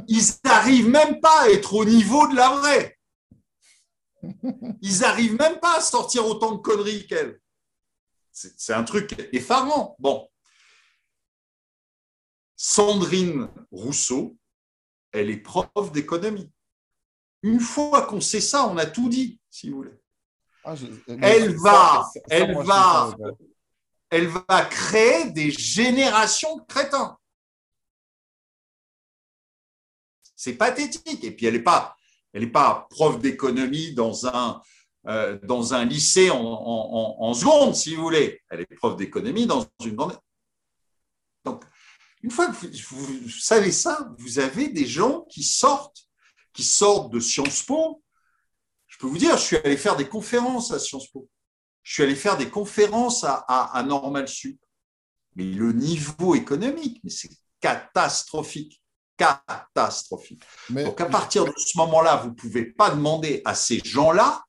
ils 0.08 0.24
n'arrivent 0.46 0.90
même 0.90 1.20
pas 1.20 1.44
à 1.44 1.50
être 1.50 1.74
au 1.74 1.84
niveau 1.84 2.28
de 2.30 2.36
la 2.36 2.50
vraie. 2.50 2.95
Ils 4.82 5.00
n'arrivent 5.00 5.38
même 5.38 5.60
pas 5.60 5.78
à 5.78 5.82
sortir 5.82 6.26
autant 6.26 6.54
de 6.54 6.62
conneries 6.62 7.08
qu'elle. 7.08 7.40
C'est 8.32 8.74
un 8.74 8.84
truc 8.84 9.16
effarant. 9.32 9.96
Bon. 10.00 10.30
Sandrine 12.56 13.50
Rousseau, 13.72 14.38
elle 15.12 15.30
est 15.30 15.38
prof 15.38 15.92
d'économie. 15.92 16.52
Une 17.44 17.60
fois 17.60 18.06
qu'on 18.08 18.22
sait 18.22 18.42
ça, 18.42 18.68
on 18.68 18.78
a 18.78 18.86
tout 18.86 19.08
dit, 19.08 19.40
si 19.50 19.70
vous 19.70 19.78
voulez. 19.78 20.00
Ah, 20.64 20.74
elle 21.22 21.56
va, 21.58 22.10
elle 22.30 22.56
va, 22.64 23.16
elle 24.10 24.28
va 24.28 24.66
créer 24.66 25.30
des 25.30 25.52
générations 25.52 26.58
de 26.58 26.64
crétins. 26.64 27.20
C'est 30.36 30.56
pathétique. 30.56 31.24
Et 31.24 31.32
puis 31.32 31.46
elle 31.46 31.54
n'est 31.54 31.64
pas, 31.64 31.96
elle 32.36 32.52
pas 32.52 32.86
prof 32.90 33.18
d'économie 33.20 33.94
dans 33.94 34.28
un, 34.28 34.62
euh, 35.08 35.40
dans 35.44 35.74
un 35.74 35.86
lycée 35.86 36.30
en, 36.30 36.38
en, 36.38 37.34
seconde, 37.34 37.76
si 37.76 37.96
vous 37.96 38.04
voulez. 38.04 38.42
Elle 38.50 38.62
est 38.62 38.76
prof 38.76 38.98
d'économie 38.98 39.46
dans 39.46 39.66
une 39.86 39.96
grande. 39.96 40.20
Donc, 41.46 41.64
une 42.22 42.32
fois 42.32 42.48
que 42.48 42.68
vous, 42.90 43.30
savez 43.30 43.72
ça, 43.72 44.12
vous 44.18 44.40
avez 44.40 44.68
des 44.68 44.86
gens 44.86 45.22
qui 45.30 45.44
sortent, 45.44 46.10
qui 46.52 46.64
sortent 46.64 47.14
de 47.14 47.22
Sciences 47.22 47.64
Po. 47.64 48.04
Je 48.88 48.98
peux 48.98 49.08
vous 49.08 49.18
dire, 49.18 49.38
je 49.38 49.44
suis 49.44 49.58
allé 49.58 49.78
faire 49.78 49.96
des 49.96 50.10
conférences 50.10 50.72
à 50.72 50.80
Sciences 50.80 51.08
Po. 51.08 51.30
Je 51.84 51.94
suis 51.94 52.04
allé 52.04 52.16
faire 52.16 52.36
des 52.36 52.50
conférences 52.50 53.24
à, 53.24 53.36
à, 53.48 53.82
Normal 53.84 54.28
Sup. 54.28 54.60
Mais 55.36 55.46
le 55.46 55.72
niveau 55.72 56.36
économique, 56.36 57.00
c'est 57.08 57.30
catastrophique. 57.62 58.82
Catastrophique. 59.18 60.44
Donc, 60.70 61.00
à 61.00 61.06
partir 61.06 61.46
de 61.46 61.54
ce 61.56 61.78
moment-là, 61.78 62.18
vous 62.18 62.30
ne 62.30 62.36
pouvez 62.36 62.66
pas 62.66 62.90
demander 62.90 63.42
à 63.46 63.56
ces 63.56 63.80
gens-là 63.80 64.44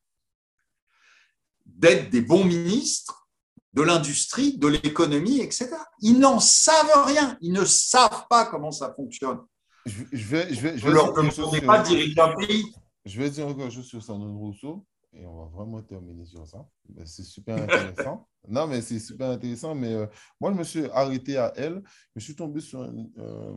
d'être 1.65 2.11
des 2.11 2.23
bons 2.23 2.45
ministres 2.45 3.29
de 3.75 3.83
l'industrie, 3.83 4.57
de 4.57 4.69
l'économie, 4.69 5.41
etc. 5.41 5.69
Ils 6.01 6.19
n'en 6.19 6.41
savent 6.41 7.05
rien. 7.05 7.37
Ils 7.43 7.53
ne 7.53 7.65
savent 7.65 8.27
pas 8.29 8.47
comment 8.47 8.73
ça 8.73 8.93
fonctionne. 8.95 9.41
Je, 9.85 10.27
vais, 10.27 10.53
je 10.53 10.61
vais, 10.61 10.79
je 10.79 10.87
vais 10.87 10.93
leur 10.93 11.13
pas 11.13 11.83
diriger 11.83 12.21
un 12.21 12.35
pays. 12.35 12.65
Je 13.05 13.21
vais 13.21 13.31
dire 13.31 13.47
quelque 13.47 13.71
chose 13.71 13.87
sur 13.87 14.03
Sandrine 14.03 14.37
Rousseau 14.37 14.85
et 15.13 15.25
on 15.27 15.37
va 15.37 15.45
vraiment 15.47 15.81
terminer 15.83 16.25
sur 16.25 16.47
ça. 16.47 16.67
C'est 17.05 17.23
super 17.23 17.57
intéressant. 17.57 18.27
non, 18.49 18.67
mais 18.67 18.81
c'est 18.81 18.99
super 18.99 19.31
intéressant. 19.31 19.75
Mais 19.75 19.93
euh, 19.93 20.07
moi, 20.41 20.53
je 20.53 20.59
me 20.59 20.65
suis 20.65 20.87
arrêté 20.91 21.37
à 21.37 21.53
elle. 21.57 21.83
Je 22.17 22.25
suis 22.25 22.35
tombé 22.35 22.61
sur 22.61 22.81
un, 22.81 22.95
euh, 23.19 23.55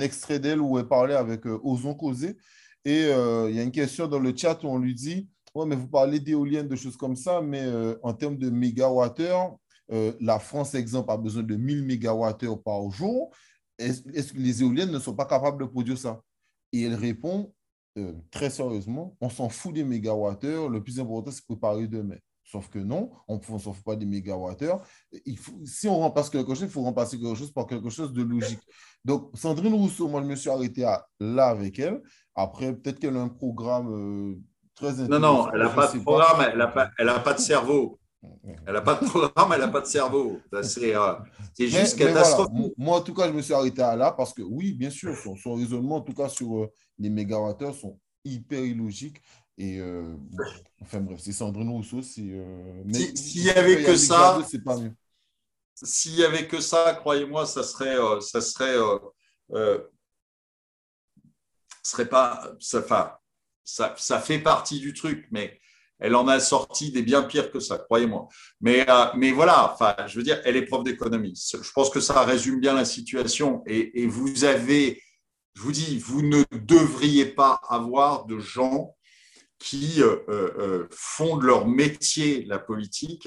extrait 0.00 0.38
d'elle 0.38 0.60
où 0.60 0.78
elle 0.78 0.88
parlait 0.88 1.14
avec 1.14 1.46
euh, 1.46 1.60
Ozon 1.62 1.94
Causé. 1.94 2.36
Et 2.84 3.04
il 3.04 3.54
y 3.54 3.60
a 3.60 3.62
une 3.62 3.72
question 3.72 4.06
dans 4.08 4.18
le 4.18 4.36
chat 4.36 4.62
où 4.62 4.66
on 4.66 4.76
lui 4.76 4.94
dit 4.94 5.26
oui, 5.54 5.66
mais 5.68 5.76
vous 5.76 5.88
parlez 5.88 6.18
d'éoliennes, 6.18 6.68
de 6.68 6.76
choses 6.76 6.96
comme 6.96 7.14
ça, 7.16 7.40
mais 7.40 7.62
euh, 7.62 7.96
en 8.02 8.12
termes 8.12 8.36
de 8.36 8.50
mégawattheures, 8.50 9.56
euh, 9.92 10.12
la 10.20 10.38
France, 10.40 10.74
exemple, 10.74 11.10
a 11.12 11.16
besoin 11.16 11.44
de 11.44 11.54
1000 11.54 11.84
mégawattheures 11.84 12.60
par 12.62 12.90
jour. 12.90 13.30
Est-ce 13.78 14.32
que 14.32 14.38
les 14.38 14.62
éoliennes 14.62 14.90
ne 14.90 14.98
sont 14.98 15.14
pas 15.14 15.26
capables 15.26 15.60
de 15.60 15.68
produire 15.68 15.98
ça? 15.98 16.20
Et 16.72 16.82
elle 16.82 16.94
répond 16.94 17.52
euh, 17.98 18.12
très 18.32 18.50
sérieusement, 18.50 19.16
on 19.20 19.28
s'en 19.28 19.48
fout 19.48 19.72
des 19.72 19.84
mégawattheures, 19.84 20.68
le 20.68 20.82
plus 20.82 20.98
important, 20.98 21.30
c'est 21.30 21.44
préparer 21.44 21.86
demain. 21.86 22.16
Sauf 22.44 22.68
que 22.68 22.78
non, 22.78 23.10
on 23.26 23.36
ne 23.36 23.58
s'en 23.58 23.72
fout 23.72 23.84
pas 23.84 23.96
des 23.96 24.06
mégawattheures. 24.06 24.80
Il 25.24 25.38
faut, 25.38 25.58
si 25.64 25.88
on 25.88 25.98
remplace 25.98 26.28
quelque 26.28 26.54
chose, 26.54 26.64
il 26.64 26.68
faut 26.68 26.82
remplacer 26.82 27.18
quelque 27.18 27.34
chose 27.34 27.52
par 27.52 27.66
quelque 27.66 27.90
chose 27.90 28.12
de 28.12 28.22
logique. 28.22 28.60
Donc, 29.04 29.30
Sandrine 29.34 29.74
Rousseau, 29.74 30.08
moi, 30.08 30.22
je 30.22 30.26
me 30.26 30.36
suis 30.36 30.50
arrêté 30.50 30.86
là 31.20 31.46
avec 31.46 31.78
elle. 31.78 32.02
Après, 32.34 32.74
peut-être 32.74 32.98
qu'elle 32.98 33.16
a 33.16 33.20
un 33.20 33.28
programme 33.28 34.36
non, 34.82 35.20
non, 35.20 35.52
elle 35.52 35.60
n'a 35.60 35.68
pas 35.68 35.86
de 35.92 35.98
programme, 36.00 36.48
elle 36.50 36.58
n'a 36.58 36.66
pas, 36.66 36.90
pas, 37.20 37.34
de 37.34 37.38
cerveau. 37.38 37.98
Elle 38.66 38.74
n'a 38.74 38.80
pas 38.80 38.94
de 38.94 39.06
programme, 39.06 39.52
elle 39.52 39.60
n'a 39.60 39.68
pas 39.68 39.80
de 39.80 39.86
cerveau. 39.86 40.40
C'est 40.62 40.96
euh, 40.96 41.14
juste 41.58 41.96
catastrophique. 41.96 42.72
Moi, 42.76 42.96
en 42.96 43.00
tout 43.00 43.14
cas, 43.14 43.28
je 43.28 43.32
me 43.32 43.40
suis 43.40 43.54
arrêté 43.54 43.82
à 43.82 43.94
là 43.94 44.10
parce 44.10 44.34
que, 44.34 44.42
oui, 44.42 44.72
bien 44.72 44.90
sûr, 44.90 45.14
son, 45.16 45.54
raisonnement, 45.54 45.96
en 45.96 46.00
tout 46.00 46.12
cas 46.12 46.28
sur 46.28 46.56
euh, 46.56 46.72
les 46.98 47.08
mégawattheures, 47.08 47.74
sont 47.74 47.98
hyper 48.24 48.64
illogiques. 48.64 49.22
Et 49.56 49.78
euh, 49.78 50.16
enfin 50.82 51.00
bref, 51.00 51.20
c'est 51.22 51.32
Sandrine 51.32 51.70
Rousseau. 51.70 52.02
S'il 52.02 52.26
n'y 52.26 53.50
avait 53.50 53.82
que 53.84 53.96
ça, 53.96 54.40
c'est 54.48 54.62
pas 54.62 54.76
mieux. 54.76 54.92
S'il 55.74 56.14
n'y 56.14 56.24
avait 56.24 56.46
que 56.46 56.60
ça, 56.60 56.94
croyez-moi, 56.94 57.46
ça 57.46 57.62
serait, 57.62 57.96
ça 58.20 58.40
serait, 58.40 58.76
serait 61.82 62.08
pas, 62.08 62.52
ça, 62.60 63.94
ça, 63.96 64.20
fait 64.20 64.38
partie 64.38 64.80
du 64.80 64.94
truc, 64.94 65.26
mais 65.30 65.60
elle 65.98 66.16
en 66.16 66.26
a 66.28 66.40
sorti 66.40 66.90
des 66.90 67.02
bien 67.02 67.22
pires 67.22 67.50
que 67.50 67.60
ça, 67.60 67.78
croyez-moi. 67.78 68.28
Mais, 68.60 68.88
euh, 68.88 69.06
mais 69.16 69.32
voilà, 69.32 69.72
enfin, 69.72 69.94
je 70.06 70.18
veux 70.18 70.24
dire, 70.24 70.40
elle 70.44 70.56
est 70.56 70.66
prof 70.66 70.82
d'économie. 70.82 71.40
Je 71.52 71.70
pense 71.72 71.90
que 71.90 72.00
ça 72.00 72.22
résume 72.24 72.60
bien 72.60 72.74
la 72.74 72.84
situation. 72.84 73.62
Et, 73.66 74.06
vous 74.06 74.44
avez, 74.44 75.00
je 75.54 75.62
vous 75.62 75.72
dis, 75.72 75.98
vous 75.98 76.22
ne 76.22 76.42
devriez 76.52 77.26
pas 77.26 77.60
avoir 77.68 78.26
de 78.26 78.38
gens 78.38 78.94
qui 79.64 80.02
euh, 80.02 80.18
euh, 80.28 80.88
font 80.90 81.38
de 81.38 81.46
leur 81.46 81.66
métier 81.66 82.44
la 82.44 82.58
politique. 82.58 83.26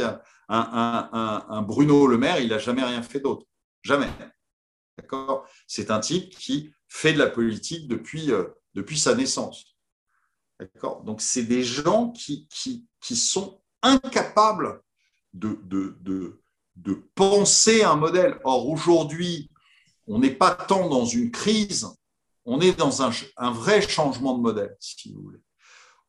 Un, 0.50 1.64
Bruno 1.64 2.06
Le 2.06 2.20
Maire, 2.20 2.40
il 2.40 2.50
n'a 2.50 2.60
jamais 2.60 2.84
rien 2.84 3.02
fait 3.02 3.20
d'autre. 3.20 3.48
Jamais. 3.82 4.10
D'accord? 4.98 5.48
C'est 5.66 5.90
un 5.90 6.00
type 6.00 6.30
qui 6.38 6.72
fait 6.88 7.14
de 7.14 7.18
la 7.18 7.28
politique 7.28 7.88
depuis, 7.88 8.30
depuis 8.76 9.00
sa 9.00 9.16
naissance. 9.16 9.78
D'accord? 10.60 11.02
Donc, 11.04 11.22
c'est 11.22 11.44
des 11.44 11.64
gens 11.64 12.12
qui, 12.12 12.48
qui, 12.50 12.86
qui, 13.02 13.16
sont 13.16 13.60
incapables 13.82 14.84
de, 15.34 15.60
de, 15.64 15.98
de, 16.02 16.40
de 16.76 16.94
penser 17.16 17.84
un 17.84 17.96
modèle. 17.96 18.40
Or, 18.44 18.70
aujourd'hui, 18.70 19.50
on 20.06 20.20
n'est 20.20 20.36
pas 20.36 20.54
tant 20.54 20.88
dans 20.88 21.06
une 21.06 21.32
crise, 21.32 21.88
on 22.46 22.62
est 22.62 22.78
dans 22.78 23.02
un, 23.02 23.12
un 23.38 23.52
vrai 23.52 23.82
changement 23.82 24.38
de 24.38 24.42
modèle, 24.42 24.78
si 24.80 25.12
vous 25.12 25.24
voulez. 25.24 25.40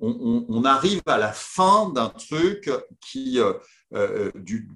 On, 0.00 0.64
arrive 0.64 1.02
à 1.06 1.18
la 1.18 1.32
fin 1.32 1.90
d'un 1.90 2.08
truc 2.08 2.70
qui, 3.00 3.40
euh, 3.40 3.54
euh, 3.94 4.30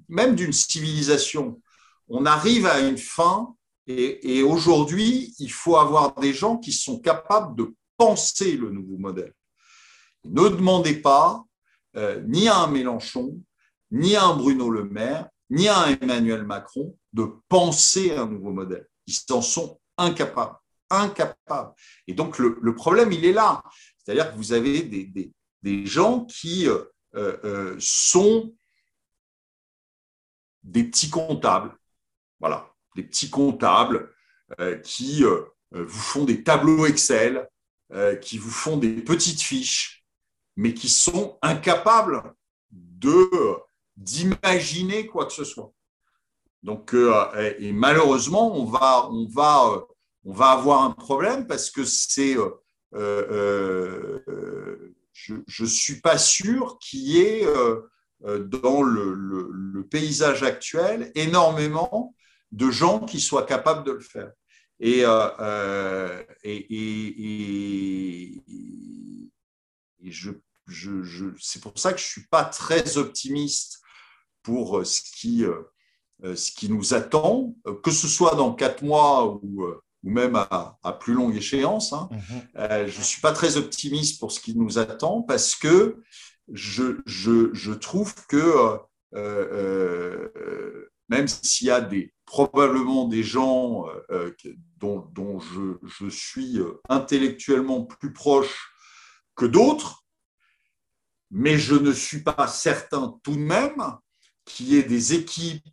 même 0.09 0.35
d'une 0.35 0.51
civilisation, 0.51 1.61
on 2.09 2.25
arrive 2.25 2.65
à 2.65 2.81
une 2.81 2.97
fin 2.97 3.55
et, 3.87 4.37
et 4.37 4.43
aujourd'hui, 4.43 5.33
il 5.39 5.51
faut 5.51 5.77
avoir 5.77 6.15
des 6.15 6.33
gens 6.33 6.57
qui 6.57 6.73
sont 6.73 6.99
capables 6.99 7.55
de 7.55 7.73
penser 7.97 8.57
le 8.57 8.69
nouveau 8.69 8.97
modèle. 8.97 9.33
Ne 10.25 10.49
demandez 10.49 10.95
pas 10.95 11.43
euh, 11.95 12.21
ni 12.25 12.47
à 12.47 12.57
un 12.57 12.67
Mélenchon, 12.67 13.39
ni 13.91 14.15
à 14.15 14.25
un 14.25 14.35
Bruno 14.35 14.69
Le 14.69 14.83
Maire, 14.85 15.29
ni 15.49 15.67
à 15.67 15.79
un 15.79 15.97
Emmanuel 16.01 16.43
Macron 16.43 16.97
de 17.11 17.29
penser 17.49 18.11
un 18.15 18.25
nouveau 18.25 18.51
modèle. 18.51 18.87
Ils 19.05 19.19
en 19.31 19.41
sont 19.41 19.79
incapables. 19.97 20.55
Incapables. 20.89 21.73
Et 22.07 22.13
donc, 22.13 22.39
le, 22.39 22.75
problème, 22.75 23.11
il 23.11 23.25
est 23.25 23.33
là. 23.33 23.63
C'est-à-dire 24.03 24.31
que 24.31 24.37
vous 24.37 24.53
avez 24.53 24.81
des, 24.81 25.85
gens 25.85 26.25
qui 26.25 26.67
euh, 26.67 26.83
euh, 27.15 27.75
sont 27.79 28.53
des 30.63 30.83
petits 30.83 31.09
comptables. 31.09 31.77
Voilà, 32.39 32.73
des 32.95 33.03
petits 33.03 33.29
comptables 33.29 34.13
qui 34.83 35.23
vous 35.71 35.87
font 35.87 36.25
des 36.25 36.43
tableaux 36.43 36.85
Excel, 36.85 37.49
qui 38.21 38.37
vous 38.37 38.51
font 38.51 38.77
des 38.77 39.01
petites 39.01 39.41
fiches, 39.41 40.05
mais 40.57 40.73
qui 40.73 40.89
sont 40.89 41.39
incapables 41.41 42.35
de 42.71 43.29
d'imaginer 43.95 45.07
quoi 45.07 45.25
que 45.25 45.33
ce 45.33 45.43
soit. 45.43 45.71
Donc, 46.63 46.93
euh, 46.93 47.53
et 47.59 47.73
malheureusement, 47.73 48.55
on 48.55 48.65
va, 48.65 49.09
on, 49.11 49.27
va, 49.27 49.65
euh, 49.67 49.81
on 50.23 50.31
va 50.31 50.51
avoir 50.51 50.83
un 50.83 50.91
problème 50.91 51.45
parce 51.45 51.69
que 51.69 51.83
c'est, 51.83 52.37
euh, 52.37 52.49
je 52.93 54.13
ne 55.33 55.67
suis 55.67 56.01
pas 56.01 56.17
sûr 56.17 56.77
qu'il 56.79 57.01
y 57.01 57.19
ait 57.19 57.45
dans 58.21 58.81
le, 58.83 59.85
paysage 59.91 60.43
actuel 60.43 61.11
énormément 61.13 62.15
de 62.51 62.71
gens 62.71 63.01
qui 63.01 63.19
soient 63.19 63.45
capables 63.45 63.85
de 63.85 63.91
le 63.91 63.99
faire. 63.99 64.31
Et, 64.79 65.03
c'est 71.39 71.61
pour 71.61 71.77
ça 71.77 71.93
que 71.93 71.99
je 71.99 72.05
ne 72.05 72.09
suis 72.09 72.27
pas 72.27 72.45
très 72.45 72.97
optimiste 72.97 73.83
pour 74.43 74.77
euh, 74.77 74.83
euh, 75.25 75.71
euh, 76.23 76.35
ce 76.35 76.51
qui 76.51 76.69
nous 76.69 76.93
attend, 76.93 77.55
que 77.83 77.91
ce 77.91 78.07
soit 78.07 78.35
dans 78.35 78.53
quatre 78.53 78.83
mois 78.83 79.39
ou, 79.41 79.65
ou 80.03 80.09
même 80.11 80.35
à, 80.35 80.77
à, 80.83 80.93
plus 80.93 81.13
longue 81.13 81.35
échéance. 81.35 81.93
Hein. 81.93 82.09
Mhm. 82.11 82.87
je 82.87 82.97
ne 82.97 83.03
suis 83.03 83.21
pas 83.21 83.31
très 83.31 83.57
optimiste 83.57 84.19
pour 84.19 84.31
ce 84.31 84.39
qui 84.39 84.55
nous 84.55 84.77
attend 84.77 85.21
parce 85.21 85.55
que 85.55 86.01
je, 86.51 87.01
je, 87.05 87.53
je 87.53 87.71
trouve 87.71 88.13
que 88.27 88.77
euh, 89.15 90.89
même 91.09 91.27
s'il 91.27 91.67
y 91.67 91.71
a 91.71 91.81
des, 91.81 92.13
probablement 92.25 93.07
des 93.07 93.23
gens 93.23 93.85
dont, 94.77 95.07
dont 95.13 95.39
je, 95.39 95.77
je, 95.83 96.09
suis 96.09 96.59
intellectuellement 96.89 97.83
plus 97.83 98.11
proche 98.11 98.73
que 99.35 99.45
d'autres, 99.45 100.03
mais 101.31 101.57
je 101.57 101.75
ne 101.75 101.91
suis 101.91 102.21
pas 102.21 102.47
certain 102.47 103.19
tout 103.23 103.35
de 103.35 103.39
même 103.39 103.81
qu'il 104.45 104.67
y 104.67 104.77
ait 104.77 104.83
des 104.83 105.13
équipes 105.13 105.65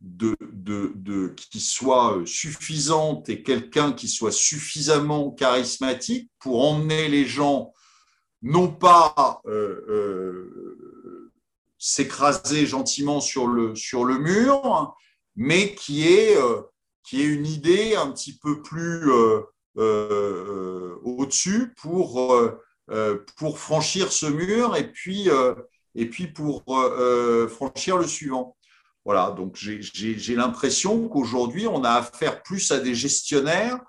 de, 0.00 1.34
qui 1.36 1.60
soit 1.60 2.22
suffisante 2.24 3.28
et 3.28 3.42
quelqu'un 3.42 3.92
qui 3.92 4.08
soit 4.08 4.32
suffisamment 4.32 5.30
charismatique 5.30 6.30
pour 6.38 6.64
emmener 6.64 7.08
les 7.08 7.26
gens 7.26 7.72
non 8.42 8.68
pas 8.68 9.42
euh, 9.46 9.84
euh, 9.88 11.30
s'écraser 11.78 12.66
gentiment 12.66 13.20
sur 13.20 13.46
le, 13.46 13.74
sur 13.74 14.04
le 14.04 14.18
mur, 14.18 14.94
mais 15.36 15.74
euh, 15.90 16.62
qui 17.04 17.22
est 17.22 17.24
une 17.24 17.46
idée 17.46 17.94
un 17.96 18.10
petit 18.10 18.38
peu 18.38 18.62
plus 18.62 19.10
au-dessus 21.04 21.74
pour, 21.80 22.38
pour 23.36 23.58
franchir 23.58 24.12
ce 24.12 24.26
mur 24.26 24.76
et 24.76 24.90
puis, 24.90 25.28
et 25.94 26.06
puis 26.06 26.26
pour 26.28 26.64
franchir 27.48 27.96
le 27.96 28.06
suivant. 28.06 28.56
Voilà, 29.04 29.30
donc 29.30 29.56
j'ai 29.56 30.34
l'impression 30.36 31.08
qu'aujourd'hui, 31.08 31.66
on 31.66 31.84
a 31.84 31.92
affaire 31.92 32.42
plus 32.42 32.70
à 32.70 32.80
des 32.80 32.94
gestionnaires 32.94 33.80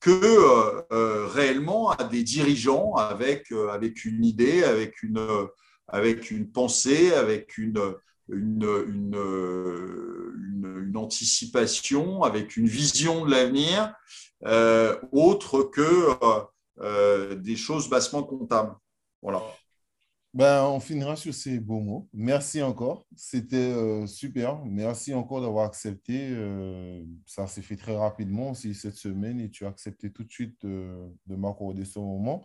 que 0.00 0.10
euh, 0.10 0.82
euh, 0.92 1.26
réellement 1.26 1.90
à 1.90 2.04
des 2.04 2.22
dirigeants 2.22 2.94
avec, 2.94 3.52
euh, 3.52 3.68
avec 3.68 4.04
une 4.04 4.24
idée, 4.24 4.64
avec 4.64 5.02
une, 5.02 5.24
avec 5.86 6.30
une 6.30 6.50
pensée, 6.50 7.12
avec 7.12 7.58
une, 7.58 7.94
une, 8.28 8.84
une, 8.88 9.16
une, 10.88 10.96
anticipation, 10.96 12.22
avec 12.22 12.56
une 12.56 12.66
vision 12.66 13.24
de 13.24 13.30
l'avenir, 13.30 13.94
autre 15.12 15.62
que 15.62 17.34
des 17.34 17.56
choses 17.56 17.88
bassement 17.88 18.22
comptables. 18.22 18.74
Voilà. 19.22 19.42
Ben, 20.32 20.62
on 20.62 20.78
finira 20.78 21.16
sur 21.16 21.34
ces 21.34 21.58
beaux 21.58 21.80
mots. 21.80 22.08
Merci 22.14 22.62
encore. 22.62 23.04
C'était 23.16 23.56
euh, 23.56 24.06
super. 24.06 24.60
Merci 24.64 25.12
encore 25.12 25.40
d'avoir 25.40 25.66
accepté. 25.66 26.28
Euh, 26.30 27.02
ça 27.26 27.48
s'est 27.48 27.62
fait 27.62 27.76
très 27.76 27.96
rapidement 27.96 28.50
aussi 28.50 28.74
cette 28.74 28.94
semaine 28.94 29.40
et 29.40 29.50
tu 29.50 29.66
as 29.66 29.68
accepté 29.68 30.12
tout 30.12 30.22
de 30.22 30.30
suite 30.30 30.64
euh, 30.64 31.08
de 31.26 31.34
m'accorder 31.34 31.84
ce 31.84 31.98
moment. 31.98 32.44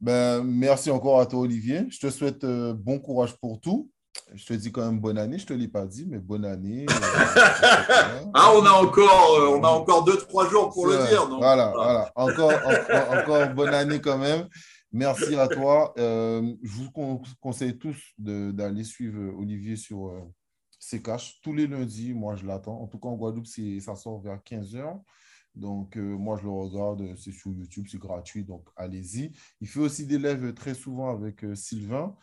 Ben, 0.00 0.42
merci 0.42 0.90
encore 0.90 1.20
à 1.20 1.26
toi, 1.26 1.40
Olivier. 1.40 1.86
Je 1.90 2.00
te 2.00 2.10
souhaite 2.10 2.46
bon 2.46 2.98
courage 2.98 3.36
pour 3.36 3.60
tout. 3.60 3.90
Je 4.32 4.46
te 4.46 4.54
dis 4.54 4.72
quand 4.72 4.84
même 4.86 4.98
bonne 4.98 5.18
année. 5.18 5.36
Je 5.38 5.44
ne 5.44 5.48
te 5.48 5.52
l'ai 5.52 5.68
pas 5.68 5.84
dit, 5.84 6.06
mais 6.08 6.18
bonne 6.18 6.46
année. 6.46 6.86
ah, 8.34 8.52
on 8.56 8.64
a 8.64 8.70
encore, 8.70 9.50
on 9.50 9.62
a 9.62 9.68
encore 9.68 10.04
deux, 10.04 10.16
trois 10.16 10.48
jours 10.48 10.70
pour 10.70 10.86
le 10.86 10.96
dire. 11.08 11.28
Voilà, 11.28 11.72
voilà. 11.74 12.12
Encore, 12.14 12.50
encore, 12.50 13.18
encore 13.18 13.54
bonne 13.54 13.74
année 13.74 14.00
quand 14.00 14.18
même. 14.18 14.48
Merci 14.94 15.34
à 15.34 15.48
toi. 15.48 15.92
Euh, 15.98 16.54
je 16.62 16.70
vous 16.70 16.90
conseille 17.40 17.76
tous 17.76 17.96
d'aller 18.16 18.84
suivre 18.84 19.34
Olivier 19.36 19.74
sur 19.74 20.06
euh, 20.06 20.20
tous 21.42 21.52
les 21.52 21.66
lundis. 21.66 22.14
Moi, 22.14 22.36
je 22.36 22.46
l'attends. 22.46 22.80
En 22.80 22.86
tout 22.86 23.00
cas, 23.00 23.08
en 23.08 23.16
Guadeloupe, 23.16 23.48
ça 23.80 23.96
sort 23.96 24.20
vers 24.20 24.38
15h. 24.38 25.02
Donc, 25.56 25.96
euh, 25.96 26.16
moi, 26.16 26.36
je 26.38 26.44
le 26.44 26.50
regarde. 26.50 27.16
C'est 27.16 27.32
sur 27.32 27.50
YouTube, 27.50 27.86
c'est 27.90 27.98
gratuit. 27.98 28.44
Donc, 28.44 28.68
allez-y. 28.76 29.32
Il 29.60 29.66
fait 29.66 29.80
aussi 29.80 30.06
des 30.06 30.16
lives 30.16 30.54
très 30.54 30.74
souvent 30.74 31.10
avec 31.10 31.44
Sylvain. 31.56 32.14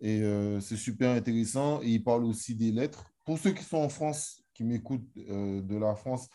Et 0.00 0.22
c'est 0.62 0.78
super 0.78 1.10
intéressant. 1.14 1.82
Et 1.82 1.90
il 1.90 2.04
parle 2.04 2.24
aussi 2.24 2.54
des 2.54 2.72
lettres. 2.72 3.04
Pour 3.26 3.38
ceux 3.38 3.52
qui 3.52 3.64
sont 3.64 3.76
en 3.76 3.90
France, 3.90 4.42
qui 4.54 4.64
m'écoutent 4.64 5.14
de 5.14 5.76
la 5.76 5.94
France, 5.94 6.30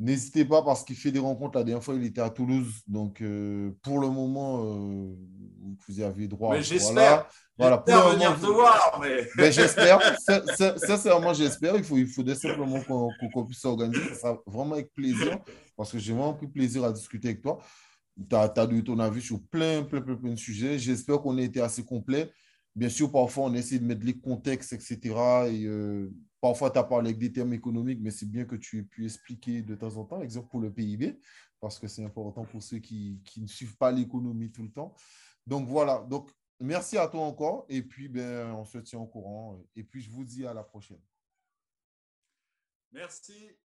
N'hésitez 0.00 0.46
pas 0.46 0.62
parce 0.62 0.82
qu'il 0.82 0.96
fait 0.96 1.12
des 1.12 1.18
rencontres. 1.18 1.58
La 1.58 1.64
dernière 1.64 1.84
fois, 1.84 1.94
il 1.94 2.04
était 2.04 2.22
à 2.22 2.30
Toulouse. 2.30 2.72
Donc, 2.86 3.20
euh, 3.20 3.70
pour 3.82 4.00
le 4.00 4.08
moment, 4.08 4.64
euh, 4.64 5.14
vous 5.86 6.00
y 6.00 6.02
avez 6.02 6.26
droit. 6.26 6.54
Mais 6.54 6.62
j'espère. 6.62 7.28
Voilà. 7.58 7.76
Pour 7.76 8.08
venir 8.08 8.40
te 8.40 8.46
voir. 8.46 8.98
Mais... 9.02 9.28
mais 9.36 9.52
j'espère. 9.52 10.00
Sincèrement, 10.78 11.34
j'espère. 11.34 11.76
Il, 11.76 11.84
faut, 11.84 11.98
il 11.98 12.06
faudrait 12.06 12.34
simplement 12.34 12.80
qu'on 12.80 13.44
puisse 13.44 13.60
s'organiser. 13.60 14.00
Ça 14.14 14.20
sera 14.20 14.42
vraiment 14.46 14.72
avec 14.72 14.90
plaisir 14.94 15.38
parce 15.76 15.92
que 15.92 15.98
j'ai 15.98 16.14
vraiment 16.14 16.32
pris 16.32 16.48
plaisir 16.48 16.82
à 16.84 16.92
discuter 16.92 17.28
avec 17.28 17.42
toi. 17.42 17.58
Tu 18.16 18.34
as, 18.34 18.44
as 18.56 18.66
donné 18.66 18.82
ton 18.82 18.98
avis 19.00 19.20
sur 19.20 19.38
plein, 19.50 19.82
plein, 19.82 20.00
plein, 20.00 20.16
plein 20.16 20.30
de 20.30 20.38
sujets. 20.38 20.78
J'espère 20.78 21.20
qu'on 21.20 21.36
a 21.36 21.42
été 21.42 21.60
assez 21.60 21.84
complet. 21.84 22.30
Bien 22.74 22.88
sûr, 22.88 23.12
parfois, 23.12 23.44
on 23.44 23.54
essaie 23.54 23.78
de 23.78 23.84
mettre 23.84 24.06
les 24.06 24.18
contextes, 24.18 24.72
etc. 24.72 24.98
Et 25.50 25.66
euh, 25.66 26.10
Parfois, 26.40 26.70
tu 26.70 26.78
as 26.78 26.84
parlé 26.84 27.10
avec 27.10 27.18
des 27.18 27.32
termes 27.32 27.52
économiques, 27.52 28.00
mais 28.00 28.10
c'est 28.10 28.30
bien 28.30 28.44
que 28.44 28.56
tu 28.56 28.78
aies 28.78 28.82
pu 28.82 29.04
expliquer 29.04 29.62
de 29.62 29.74
temps 29.74 29.96
en 29.96 30.04
temps, 30.04 30.22
exemple 30.22 30.48
pour 30.48 30.60
le 30.60 30.72
PIB, 30.72 31.20
parce 31.60 31.78
que 31.78 31.86
c'est 31.86 32.04
important 32.04 32.44
pour 32.44 32.62
ceux 32.62 32.78
qui, 32.78 33.20
qui, 33.24 33.42
ne 33.42 33.46
suivent 33.46 33.76
pas 33.76 33.92
l'économie 33.92 34.50
tout 34.50 34.62
le 34.62 34.70
temps. 34.70 34.94
Donc 35.46 35.68
voilà, 35.68 35.98
donc 36.08 36.30
merci 36.58 36.96
à 36.96 37.08
toi 37.08 37.22
encore, 37.22 37.66
et 37.68 37.82
puis 37.82 38.08
ben, 38.08 38.52
on 38.54 38.64
se 38.64 38.78
tient 38.78 38.98
au 38.98 39.06
courant, 39.06 39.62
et 39.76 39.84
puis 39.84 40.00
je 40.00 40.10
vous 40.10 40.24
dis 40.24 40.46
à 40.46 40.54
la 40.54 40.64
prochaine. 40.64 41.00
Merci. 42.92 43.56